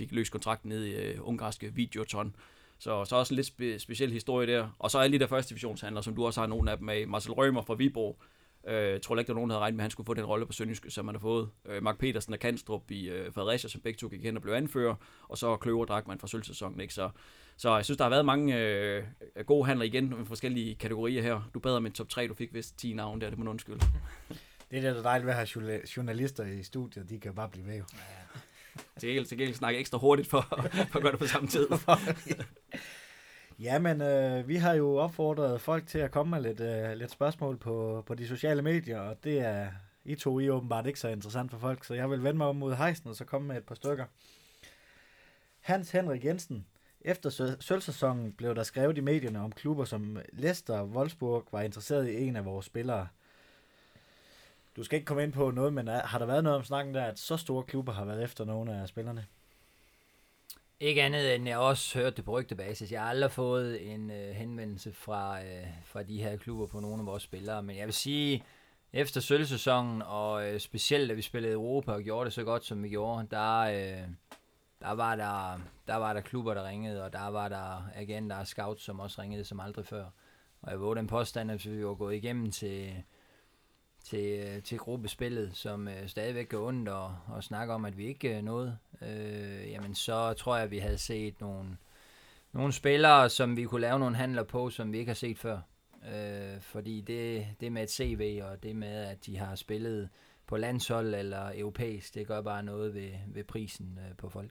fik 0.00 0.12
løst 0.12 0.32
kontrakten 0.32 0.68
ned 0.68 0.84
i 0.84 0.94
øh, 0.94 1.18
ungarske 1.20 1.74
Videoton. 1.74 2.36
Så, 2.78 3.04
så 3.04 3.16
også 3.16 3.34
en 3.34 3.36
lidt 3.36 3.46
spe, 3.46 3.78
speciel 3.78 4.12
historie 4.12 4.46
der. 4.46 4.76
Og 4.78 4.90
så 4.90 4.98
alle 4.98 5.12
de 5.12 5.18
der 5.18 5.26
første 5.26 5.50
divisionshandler, 5.50 6.00
som 6.00 6.14
du 6.14 6.26
også 6.26 6.40
har 6.40 6.46
nogle 6.46 6.70
af 6.70 6.78
dem 6.78 6.88
af. 6.88 7.08
Marcel 7.08 7.32
Rømer 7.32 7.62
fra 7.62 7.74
Viborg. 7.74 8.16
Øh, 8.68 8.74
jeg 8.74 9.02
tror 9.02 9.18
ikke, 9.18 9.26
der 9.26 9.32
var 9.32 9.38
nogen, 9.38 9.50
der 9.50 9.56
havde 9.56 9.62
regnet 9.62 9.76
med, 9.76 9.82
at 9.82 9.84
han 9.84 9.90
skulle 9.90 10.06
få 10.06 10.14
den 10.14 10.24
rolle 10.24 10.46
på 10.46 10.52
Sønderjyske, 10.52 10.90
som 10.90 11.08
han 11.08 11.14
har 11.14 11.20
fået. 11.20 11.48
Øh, 11.66 11.82
Mark 11.82 11.98
Petersen 11.98 12.32
og 12.32 12.38
Kanstrup 12.38 12.90
i 12.90 13.08
øh, 13.08 13.32
Fredericia, 13.32 13.68
som 13.68 13.80
begge 13.80 13.98
to 13.98 14.08
gik 14.08 14.22
hen 14.22 14.36
og 14.36 14.42
blev 14.42 14.54
anfører. 14.54 14.94
Og 15.28 15.38
så 15.38 15.56
Kløver 15.56 15.84
Drakman 15.84 16.18
fra 16.18 16.28
sølvsæsonen. 16.28 16.80
Ikke? 16.80 16.94
Så, 16.94 17.10
så 17.56 17.76
jeg 17.76 17.84
synes, 17.84 17.98
der 17.98 18.04
har 18.04 18.10
været 18.10 18.24
mange 18.24 18.58
øh, 18.58 19.04
gode 19.46 19.66
handler 19.66 19.84
igen 19.84 20.08
med 20.08 20.26
forskellige 20.26 20.74
kategorier 20.74 21.22
her. 21.22 21.50
Du 21.54 21.58
bad 21.58 21.72
om 21.72 21.86
en 21.86 21.92
top 21.92 22.08
3, 22.08 22.28
du 22.28 22.34
fik 22.34 22.54
vist 22.54 22.78
10 22.78 22.92
navn 22.92 23.20
der, 23.20 23.30
det 23.30 23.38
må 23.38 23.44
du 23.44 23.50
undskylde. 23.50 23.80
Det 24.70 24.78
er 24.78 24.80
det, 24.80 24.96
der 24.96 25.02
dejligt 25.02 25.26
ved 25.26 25.34
at 25.34 25.48
have 25.54 25.80
journalister 25.96 26.44
i 26.44 26.62
studiet, 26.62 27.10
de 27.10 27.18
kan 27.18 27.34
bare 27.34 27.48
blive 27.48 27.66
ved. 27.66 27.82
Til 29.00 29.08
gengæld, 29.08 29.26
til 29.26 29.38
gengæld 29.38 29.56
snakke 29.56 29.80
ekstra 29.80 29.98
hurtigt 29.98 30.28
for, 30.28 30.40
for 30.90 30.96
at 30.96 31.02
gøre 31.02 31.12
det 31.12 31.18
på 31.18 31.26
samme 31.26 31.48
tid. 31.48 31.66
ja, 33.66 33.78
men 33.78 34.00
øh, 34.00 34.48
vi 34.48 34.56
har 34.56 34.74
jo 34.74 34.96
opfordret 34.96 35.60
folk 35.60 35.86
til 35.86 35.98
at 35.98 36.10
komme 36.10 36.30
med 36.30 36.42
lidt, 36.42 36.60
øh, 36.60 36.96
lidt 36.96 37.10
spørgsmål 37.10 37.56
på, 37.56 38.02
på 38.06 38.14
de 38.14 38.28
sociale 38.28 38.62
medier, 38.62 39.00
og 39.00 39.24
det 39.24 39.38
er 39.38 39.68
I 40.04 40.14
to 40.14 40.38
I 40.38 40.50
åbenbart 40.50 40.86
ikke 40.86 41.00
så 41.00 41.08
interessant 41.08 41.50
for 41.50 41.58
folk, 41.58 41.84
så 41.84 41.94
jeg 41.94 42.10
vil 42.10 42.24
vende 42.24 42.38
mig 42.38 42.46
om 42.46 42.56
mod 42.56 42.74
hejsen 42.74 43.08
og 43.08 43.16
så 43.16 43.24
komme 43.24 43.48
med 43.48 43.56
et 43.56 43.64
par 43.64 43.74
stykker. 43.74 44.04
Hans 45.60 45.90
Henrik 45.90 46.24
Jensen. 46.24 46.66
Efter 47.00 47.56
sølvsæsonen 47.60 48.32
blev 48.32 48.54
der 48.54 48.62
skrevet 48.62 48.98
i 48.98 49.00
medierne 49.00 49.40
om 49.40 49.52
klubber 49.52 49.84
som 49.84 50.18
Leicester 50.32 50.78
og 50.78 50.88
Wolfsburg 50.88 51.48
var 51.52 51.60
interesseret 51.60 52.08
i 52.08 52.22
en 52.22 52.36
af 52.36 52.44
vores 52.44 52.66
spillere– 52.66 53.08
du 54.76 54.82
skal 54.82 54.96
ikke 54.96 55.06
komme 55.06 55.22
ind 55.22 55.32
på 55.32 55.50
noget, 55.50 55.72
men 55.72 55.88
er, 55.88 56.06
har 56.06 56.18
der 56.18 56.26
været 56.26 56.44
noget 56.44 56.58
om 56.58 56.64
snakken 56.64 56.94
der, 56.94 57.04
at 57.04 57.18
så 57.18 57.36
store 57.36 57.62
klubber 57.62 57.92
har 57.92 58.04
været 58.04 58.22
efter 58.22 58.44
nogle 58.44 58.82
af 58.82 58.88
spillerne? 58.88 59.26
Ikke 60.80 61.02
andet 61.02 61.34
end 61.34 61.48
jeg 61.48 61.58
også 61.58 61.98
hørte 61.98 62.16
det 62.16 62.24
på 62.24 62.38
rygtebasis. 62.38 62.92
Jeg 62.92 63.00
har 63.00 63.08
aldrig 63.08 63.30
fået 63.30 63.92
en 63.92 64.10
øh, 64.10 64.34
henvendelse 64.34 64.92
fra, 64.92 65.44
øh, 65.44 65.66
fra 65.84 66.02
de 66.02 66.22
her 66.22 66.36
klubber 66.36 66.66
på 66.66 66.80
nogle 66.80 67.00
af 67.00 67.06
vores 67.06 67.22
spillere, 67.22 67.62
men 67.62 67.76
jeg 67.76 67.86
vil 67.86 67.94
sige, 67.94 68.44
efter 68.92 69.20
sølvsæsonen, 69.20 70.02
og 70.02 70.48
øh, 70.48 70.60
specielt 70.60 71.08
da 71.08 71.14
vi 71.14 71.22
spillede 71.22 71.52
Europa 71.52 71.92
og 71.92 72.02
gjorde 72.02 72.24
det 72.24 72.32
så 72.32 72.44
godt, 72.44 72.64
som 72.64 72.82
vi 72.82 72.88
gjorde, 72.88 73.26
der, 73.30 73.60
øh, 73.60 74.08
der, 74.80 74.90
var 74.90 75.16
der, 75.16 75.60
der 75.86 75.96
var 75.96 76.12
der 76.12 76.20
klubber, 76.20 76.54
der 76.54 76.68
ringede, 76.68 77.04
og 77.04 77.12
der 77.12 77.28
var 77.28 77.48
der 77.48 77.88
agenter 77.94 78.36
og 78.36 78.46
scouts, 78.46 78.82
som 78.82 79.00
også 79.00 79.22
ringede 79.22 79.44
som 79.44 79.60
aldrig 79.60 79.86
før. 79.86 80.04
Og 80.62 80.70
jeg 80.70 80.80
vågede 80.80 80.98
den 80.98 81.06
påstand, 81.06 81.50
at 81.50 81.66
vi 81.66 81.86
var 81.86 81.94
gået 81.94 82.14
igennem 82.14 82.50
til, 82.50 83.02
til, 84.04 84.40
øh, 84.46 84.62
til 84.62 84.78
gruppespillet, 84.78 85.50
som 85.56 85.88
øh, 85.88 86.08
stadigvæk 86.08 86.48
gør 86.48 86.58
ondt 86.58 86.88
og, 86.88 87.16
og 87.28 87.44
snakker 87.44 87.74
om, 87.74 87.84
at 87.84 87.98
vi 87.98 88.06
ikke 88.06 88.36
øh, 88.36 88.42
nåede, 88.42 88.78
øh, 89.02 89.70
jamen 89.70 89.94
så 89.94 90.32
tror 90.32 90.56
jeg, 90.56 90.64
at 90.64 90.70
vi 90.70 90.78
havde 90.78 90.98
set 90.98 91.40
nogle, 91.40 91.76
nogle 92.52 92.72
spillere, 92.72 93.28
som 93.28 93.56
vi 93.56 93.64
kunne 93.64 93.80
lave 93.80 93.98
nogle 93.98 94.16
handler 94.16 94.42
på, 94.42 94.70
som 94.70 94.92
vi 94.92 94.98
ikke 94.98 95.08
har 95.08 95.14
set 95.14 95.38
før. 95.38 95.60
Øh, 96.14 96.60
fordi 96.60 97.00
det, 97.00 97.46
det 97.60 97.72
med 97.72 97.82
et 97.82 97.90
CV, 97.90 98.40
og 98.44 98.62
det 98.62 98.76
med, 98.76 99.04
at 99.04 99.26
de 99.26 99.36
har 99.36 99.54
spillet 99.54 100.08
på 100.46 100.56
landshold 100.56 101.14
eller 101.14 101.52
europæisk, 101.54 102.14
det 102.14 102.26
gør 102.26 102.40
bare 102.40 102.62
noget 102.62 102.94
ved, 102.94 103.10
ved 103.26 103.44
prisen 103.44 103.98
øh, 104.08 104.16
på 104.16 104.28
folk. 104.28 104.50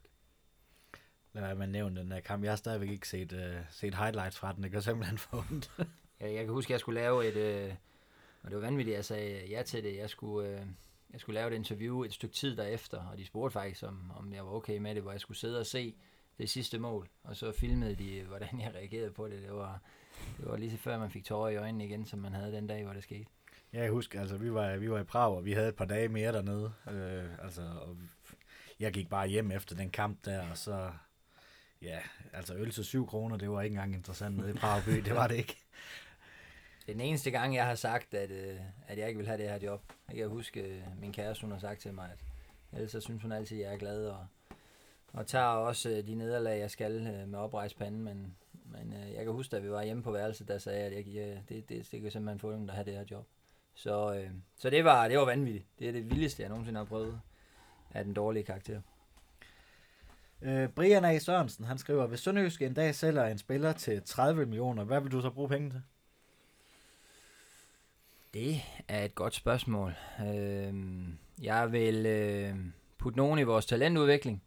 Lad 1.34 1.44
være 1.44 1.56
med 1.56 1.64
at 1.64 1.70
nævne 1.70 2.00
den 2.00 2.12
der 2.12 2.20
kamp. 2.20 2.44
Jeg 2.44 2.52
har 2.52 2.56
stadigvæk 2.56 2.90
ikke 2.90 3.08
set, 3.08 3.34
uh, 3.34 3.40
set 3.70 3.96
highlights 3.96 4.38
fra 4.38 4.54
den. 4.54 4.64
Det 4.64 4.72
gør 4.72 4.80
simpelthen 4.80 5.18
for 5.18 5.38
ondt. 5.38 5.72
jeg, 6.20 6.34
jeg 6.34 6.46
kan 6.46 6.54
huske, 6.54 6.70
at 6.70 6.72
jeg 6.72 6.80
skulle 6.80 7.02
lave 7.02 7.28
et... 7.28 7.36
Øh, 7.36 7.74
og 8.44 8.52
det 8.52 8.56
var 8.56 8.62
vanvittigt, 8.62 8.94
at 8.94 8.98
jeg 8.98 9.06
sagde 9.06 9.48
ja 9.50 9.64
til 9.64 9.84
det. 9.84 9.98
Jeg 9.98 10.10
skulle, 10.10 10.50
øh, 10.50 10.66
jeg 11.14 11.20
skulle 11.20 11.40
lave 11.40 11.52
et 11.52 11.56
interview 11.56 12.04
et 12.04 12.14
stykke 12.14 12.36
tid 12.36 12.58
derefter, 12.58 13.06
og 13.12 13.18
de 13.18 13.26
spurgte 13.26 13.54
faktisk, 13.54 13.84
om, 13.84 14.12
om 14.20 14.34
jeg 14.34 14.46
var 14.46 14.52
okay 14.52 14.78
med 14.78 14.96
det, 14.96 15.04
hvor 15.04 15.12
jeg 15.12 15.22
skulle 15.22 15.38
sidde 15.38 15.60
og 15.60 15.66
se 15.66 15.96
det 16.38 16.50
sidste 16.50 16.80
mål. 16.80 17.10
Og 17.24 17.36
så 17.36 17.52
filmede 17.52 17.96
de, 17.96 18.24
hvordan 18.24 18.62
jeg 18.62 18.76
reagerede 18.76 19.12
på 19.12 19.28
det. 19.28 19.42
Det 19.42 19.54
var, 19.54 19.82
det 20.38 20.46
var 20.46 20.58
lige 20.58 20.72
så 20.72 20.78
før, 20.78 20.98
man 20.98 21.12
fik 21.12 21.26
tårer 21.26 21.50
i 21.50 21.56
øjnene 21.56 21.86
igen, 21.86 22.06
som 22.06 22.20
man 22.20 22.34
havde 22.34 22.52
den 22.52 22.68
dag, 22.68 22.84
hvor 22.84 22.94
det 22.94 23.04
skete. 23.04 23.26
Ja, 23.74 23.82
jeg 23.82 23.92
husker, 23.92 24.22
altså 24.22 24.38
vi 24.38 24.54
var, 24.54 24.78
vi 24.78 24.92
var 24.92 25.00
i 25.00 25.04
Prag, 25.04 25.36
og 25.36 25.46
vi 25.46 25.54
havde 25.54 25.68
et 25.68 25.76
par 25.76 25.86
dage 25.86 26.08
mere 26.08 26.34
dernede. 26.34 26.74
Øh, 26.92 27.44
altså, 27.44 27.62
og 27.62 27.98
jeg 28.80 28.94
gik 28.94 29.10
bare 29.10 29.28
hjem 29.28 29.52
efter 29.52 29.76
den 29.76 29.90
kamp 29.90 30.26
der, 30.26 30.50
og 30.50 30.58
så... 30.58 30.92
Ja, 31.82 32.00
altså 32.34 32.56
øl 32.56 32.72
til 32.72 32.86
7 32.86 33.08
kroner, 33.08 33.38
det 33.38 33.52
var 33.52 33.62
ikke 33.62 33.74
engang 33.74 33.94
interessant 33.94 34.38
nede 34.38 34.50
i 34.50 34.54
Prag 34.54 34.84
by, 34.86 34.92
det 34.92 35.16
var 35.16 35.28
det 35.28 35.36
ikke. 35.36 35.58
Det 36.90 36.94
er 36.94 36.98
den 36.98 37.08
eneste 37.08 37.32
gang, 37.32 37.56
jeg 37.56 37.66
har 37.66 37.76
sagt, 37.76 38.14
at, 38.14 38.32
øh, 38.32 38.60
at 38.88 38.98
jeg 38.98 39.08
ikke 39.08 39.18
vil 39.18 39.28
have 39.28 39.38
det 39.38 39.50
her 39.50 39.60
job. 39.64 39.82
Jeg 40.08 40.18
kan 40.18 40.30
huske, 40.30 40.62
øh, 40.62 40.82
min 41.02 41.14
kæreste 41.14 41.42
hun 41.42 41.52
har 41.52 41.60
sagt 41.60 41.82
til 41.82 41.94
mig, 41.94 42.10
at 42.12 42.20
ellers 42.74 42.92
så 42.92 43.00
synes 43.00 43.22
hun 43.22 43.32
altid, 43.32 43.58
at 43.58 43.64
jeg 43.64 43.74
er 43.74 43.78
glad, 43.78 44.06
og, 44.06 44.26
og 45.14 45.28
tager 45.28 45.46
også 45.46 45.90
øh, 45.90 46.08
de 46.08 46.16
nederlag, 46.16 46.60
jeg 46.60 46.72
skal 46.72 47.08
øh, 47.08 47.28
med 47.28 47.40
oprejst 47.40 47.78
panden, 47.78 48.02
men, 48.02 48.36
men 48.66 48.94
øh, 48.94 49.14
jeg 49.14 49.24
kan 49.24 49.34
huske, 49.34 49.58
at 49.58 49.64
vi 49.64 49.72
var 49.72 49.84
hjemme 49.84 50.04
på 50.04 50.12
værelset, 50.12 50.48
der 50.48 50.58
sagde, 50.58 50.80
at 50.80 50.92
jeg, 50.92 51.24
at 51.24 51.30
øh, 51.30 51.38
det, 51.50 51.70
det, 51.70 51.88
det 51.92 52.02
kan 52.02 52.12
simpelthen 52.12 52.40
få 52.40 52.52
dem, 52.52 52.68
der 52.68 52.74
har 52.74 52.84
det 52.84 52.94
her 52.94 53.06
job. 53.12 53.26
Så, 53.74 54.16
øh, 54.16 54.30
så 54.58 54.70
det, 54.70 54.84
var, 54.84 55.08
det 55.08 55.18
var 55.18 55.26
vanvittigt. 55.26 55.66
Det 55.80 55.88
er 55.88 55.92
det 55.92 56.10
vildeste, 56.10 56.42
jeg 56.42 56.50
nogensinde 56.50 56.78
har 56.78 56.86
prøvet 56.86 57.22
af 57.92 58.04
den 58.04 58.14
dårlige 58.14 58.44
karakter. 58.44 58.82
Øh, 60.42 60.70
Brian 60.70 61.06
A. 61.06 61.20
Sørensen, 61.20 61.66
han 61.66 61.78
skriver, 61.78 62.08
hvis 62.08 62.20
Sønderjysk 62.20 62.62
en 62.62 62.74
dag 62.74 62.96
sælger 62.96 63.26
en 63.26 63.38
spiller 63.38 63.74
til 63.74 64.02
30 64.04 64.46
millioner, 64.46 64.84
hvad 64.84 65.02
vil 65.02 65.12
du 65.12 65.22
så 65.22 65.30
bruge 65.30 65.50
penge 65.50 65.70
til? 65.70 65.82
Det 68.34 68.62
er 68.88 69.06
et 69.06 69.16
godt 69.16 69.36
spørgsmål. 69.36 69.96
Øh, 70.20 70.74
jeg 71.42 71.72
vil 71.72 72.06
øh, 72.06 72.56
putte 72.98 73.18
nogen 73.18 73.40
i 73.40 73.44
vores 73.44 73.66
talentudvikling. 73.66 74.44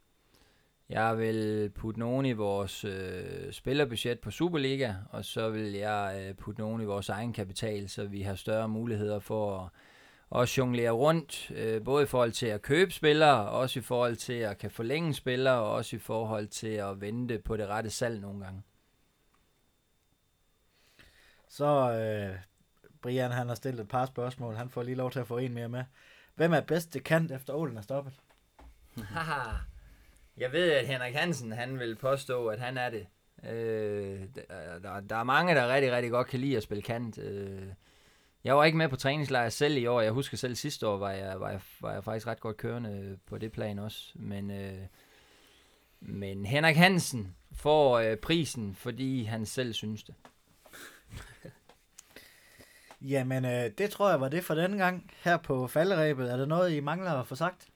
Jeg 0.88 1.18
vil 1.18 1.70
putte 1.70 2.00
nogen 2.00 2.26
i 2.26 2.32
vores 2.32 2.84
øh, 2.84 3.52
spillerbudget 3.52 4.20
på 4.20 4.30
Superliga, 4.30 4.94
og 5.10 5.24
så 5.24 5.50
vil 5.50 5.72
jeg 5.72 6.24
øh, 6.28 6.34
putte 6.34 6.60
nogen 6.60 6.82
i 6.82 6.84
vores 6.84 7.08
egen 7.08 7.32
kapital, 7.32 7.88
så 7.88 8.04
vi 8.04 8.22
har 8.22 8.34
større 8.34 8.68
muligheder 8.68 9.18
for 9.18 9.58
at 9.58 9.70
også 10.30 10.54
jonglere 10.58 10.90
rundt, 10.90 11.50
øh, 11.54 11.84
både 11.84 12.02
i 12.02 12.06
forhold 12.06 12.32
til 12.32 12.46
at 12.46 12.62
købe 12.62 12.90
spillere, 12.90 13.48
også 13.48 13.78
i 13.78 13.82
forhold 13.82 14.16
til 14.16 14.32
at 14.32 14.58
kan 14.58 14.70
forlænge 14.70 15.14
spillere, 15.14 15.58
og 15.58 15.72
også 15.72 15.96
i 15.96 15.98
forhold 15.98 16.46
til 16.46 16.68
at 16.68 17.00
vente 17.00 17.38
på 17.38 17.56
det 17.56 17.68
rette 17.68 17.90
salg 17.90 18.20
nogle 18.20 18.44
gange. 18.44 18.62
Så 21.48 21.92
øh, 21.92 22.38
Brian, 23.02 23.30
han 23.30 23.48
har 23.48 23.54
stillet 23.54 23.80
et 23.80 23.88
par 23.88 24.06
spørgsmål. 24.06 24.54
Han 24.54 24.70
får 24.70 24.82
lige 24.82 24.94
lov 24.94 25.10
til 25.10 25.20
at 25.20 25.26
få 25.26 25.38
en 25.38 25.54
mere 25.54 25.68
med. 25.68 25.84
Hvem 26.34 26.52
er 26.52 26.60
bedst 26.60 26.92
til 26.92 27.04
kant 27.04 27.32
efter 27.32 27.54
Ålen 27.54 27.76
er 27.76 27.82
stoppet? 27.82 28.12
Jeg 30.36 30.52
ved, 30.52 30.72
at 30.72 30.86
Henrik 30.86 31.14
Hansen, 31.14 31.52
han 31.52 31.78
vil 31.78 31.96
påstå, 31.96 32.46
at 32.46 32.60
han 32.60 32.78
er 32.78 32.90
det. 32.90 33.06
Øh, 33.50 34.20
der, 34.82 35.00
der 35.00 35.16
er 35.16 35.24
mange, 35.24 35.54
der 35.54 35.74
rigtig, 35.74 35.92
rigtig 35.92 36.10
godt 36.10 36.26
kan 36.26 36.40
lide 36.40 36.56
at 36.56 36.62
spille 36.62 36.82
kant. 36.82 37.18
Øh, 37.18 37.62
jeg 38.44 38.56
var 38.56 38.64
ikke 38.64 38.78
med 38.78 38.88
på 38.88 38.96
træningslejr 38.96 39.48
selv 39.48 39.76
i 39.76 39.86
år. 39.86 40.00
Jeg 40.00 40.12
husker 40.12 40.36
selv 40.36 40.54
sidste 40.54 40.88
år, 40.88 40.96
var 40.96 41.10
jeg, 41.10 41.40
var 41.40 41.50
jeg, 41.50 41.60
var 41.80 41.92
jeg 41.92 42.04
faktisk 42.04 42.26
ret 42.26 42.40
godt 42.40 42.56
kørende 42.56 43.18
på 43.26 43.38
det 43.38 43.52
plan 43.52 43.78
også. 43.78 44.12
Men, 44.14 44.50
øh, 44.50 44.86
men 46.00 46.46
Henrik 46.46 46.76
Hansen 46.76 47.36
får 47.52 47.98
øh, 47.98 48.16
prisen, 48.16 48.74
fordi 48.74 49.24
han 49.24 49.46
selv 49.46 49.72
synes 49.72 50.02
det. 50.04 50.14
Jamen, 53.08 53.44
øh, 53.44 53.70
det 53.78 53.90
tror 53.90 54.10
jeg 54.10 54.20
var 54.20 54.28
det 54.28 54.44
for 54.44 54.54
denne 54.54 54.76
gang 54.76 55.10
her 55.20 55.36
på 55.36 55.66
falderæbet. 55.66 56.32
Er 56.32 56.36
der 56.36 56.46
noget, 56.46 56.72
I 56.72 56.80
mangler 56.80 57.10
at 57.12 57.26
få 57.26 57.34
sagt? 57.34 57.68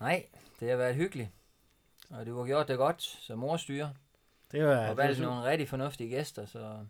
Nej, 0.00 0.26
det 0.60 0.70
har 0.70 0.76
været 0.76 0.94
hyggeligt. 0.94 1.28
Og 2.10 2.26
du 2.26 2.38
har 2.38 2.46
gjort 2.46 2.68
det 2.68 2.76
godt 2.76 3.02
som 3.02 3.38
morstyre. 3.38 3.92
Det 4.52 4.64
var, 4.64 4.88
og 4.88 4.96
valgt 4.96 5.20
nogle 5.20 5.44
rigtig 5.44 5.68
fornuftige 5.68 6.10
gæster, 6.10 6.46
så... 6.46 6.86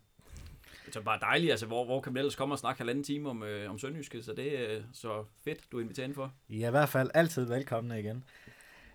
Det 0.86 0.96
er 0.96 1.00
bare 1.00 1.20
dejligt, 1.20 1.50
altså 1.50 1.66
hvor, 1.66 1.84
hvor 1.84 2.00
kan 2.00 2.12
man 2.12 2.18
ellers 2.18 2.36
komme 2.36 2.54
og 2.54 2.58
snakke 2.58 2.78
halvanden 2.78 3.04
time 3.04 3.30
om, 3.30 3.42
øh, 3.42 3.70
om 3.70 3.78
Sønderjyske, 3.78 4.22
så 4.22 4.32
det 4.32 4.60
er 4.60 4.76
øh, 4.76 4.84
så 4.92 5.24
fedt, 5.44 5.72
du 5.72 5.78
er 5.78 5.82
inviteret 5.82 6.14
for. 6.14 6.32
I 6.48 6.62
er 6.62 6.68
i 6.68 6.70
hvert 6.70 6.88
fald 6.88 7.10
altid 7.14 7.44
velkomne 7.44 8.00
igen. 8.00 8.24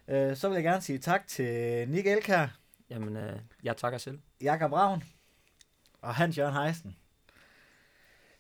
Øh, 0.08 0.36
så 0.36 0.50
vil 0.50 0.56
jeg 0.56 0.64
gerne 0.64 0.82
sige 0.82 1.00
tak 1.00 1.28
til 1.28 1.90
Nick 1.90 2.08
Elkær. 2.08 2.48
Jamen, 2.90 3.18
øh, 3.18 3.40
jeg 3.64 3.78
takker 3.78 3.98
selv. 3.98 4.20
Jakob 4.42 4.72
Ravn 4.72 5.04
og 6.02 6.16
Hans 6.16 6.38
Jørgen 6.38 6.56
Heisen. 6.56 6.96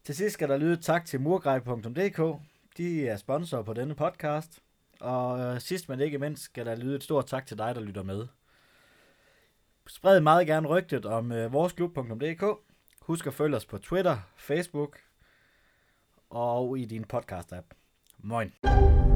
Til 0.03 0.15
sidst 0.15 0.34
skal 0.34 0.49
der 0.49 0.57
lyde 0.57 0.78
tak 0.78 1.06
til 1.06 1.22
murgrej.dk. 1.22 2.41
De 2.78 3.07
er 3.07 3.18
sponsor 3.18 3.61
på 3.61 3.73
denne 3.73 3.95
podcast. 3.95 4.60
Og 4.99 5.40
øh, 5.40 5.60
sidst 5.60 5.90
men 5.90 5.99
ikke 5.99 6.18
mindst 6.18 6.44
skal 6.44 6.65
der 6.65 6.76
lyde 6.76 6.95
et 6.95 7.03
stort 7.03 7.26
tak 7.26 7.45
til 7.45 7.57
dig, 7.57 7.76
der 7.76 7.82
lytter 7.82 8.03
med. 8.03 8.28
Spred 9.88 10.19
meget 10.19 10.48
gerne 10.48 10.68
rygtet 10.68 11.06
om 11.06 11.32
øh, 11.32 11.53
voresklub.dk. 11.53 12.44
Husk 13.02 13.28
at 13.28 13.34
følge 13.34 13.56
os 13.56 13.65
på 13.65 13.78
Twitter, 13.78 14.18
Facebook 14.38 14.99
og 16.30 16.80
i 16.80 16.86
din 16.86 17.06
podcast-app. 17.14 17.65
Moin. 18.18 19.11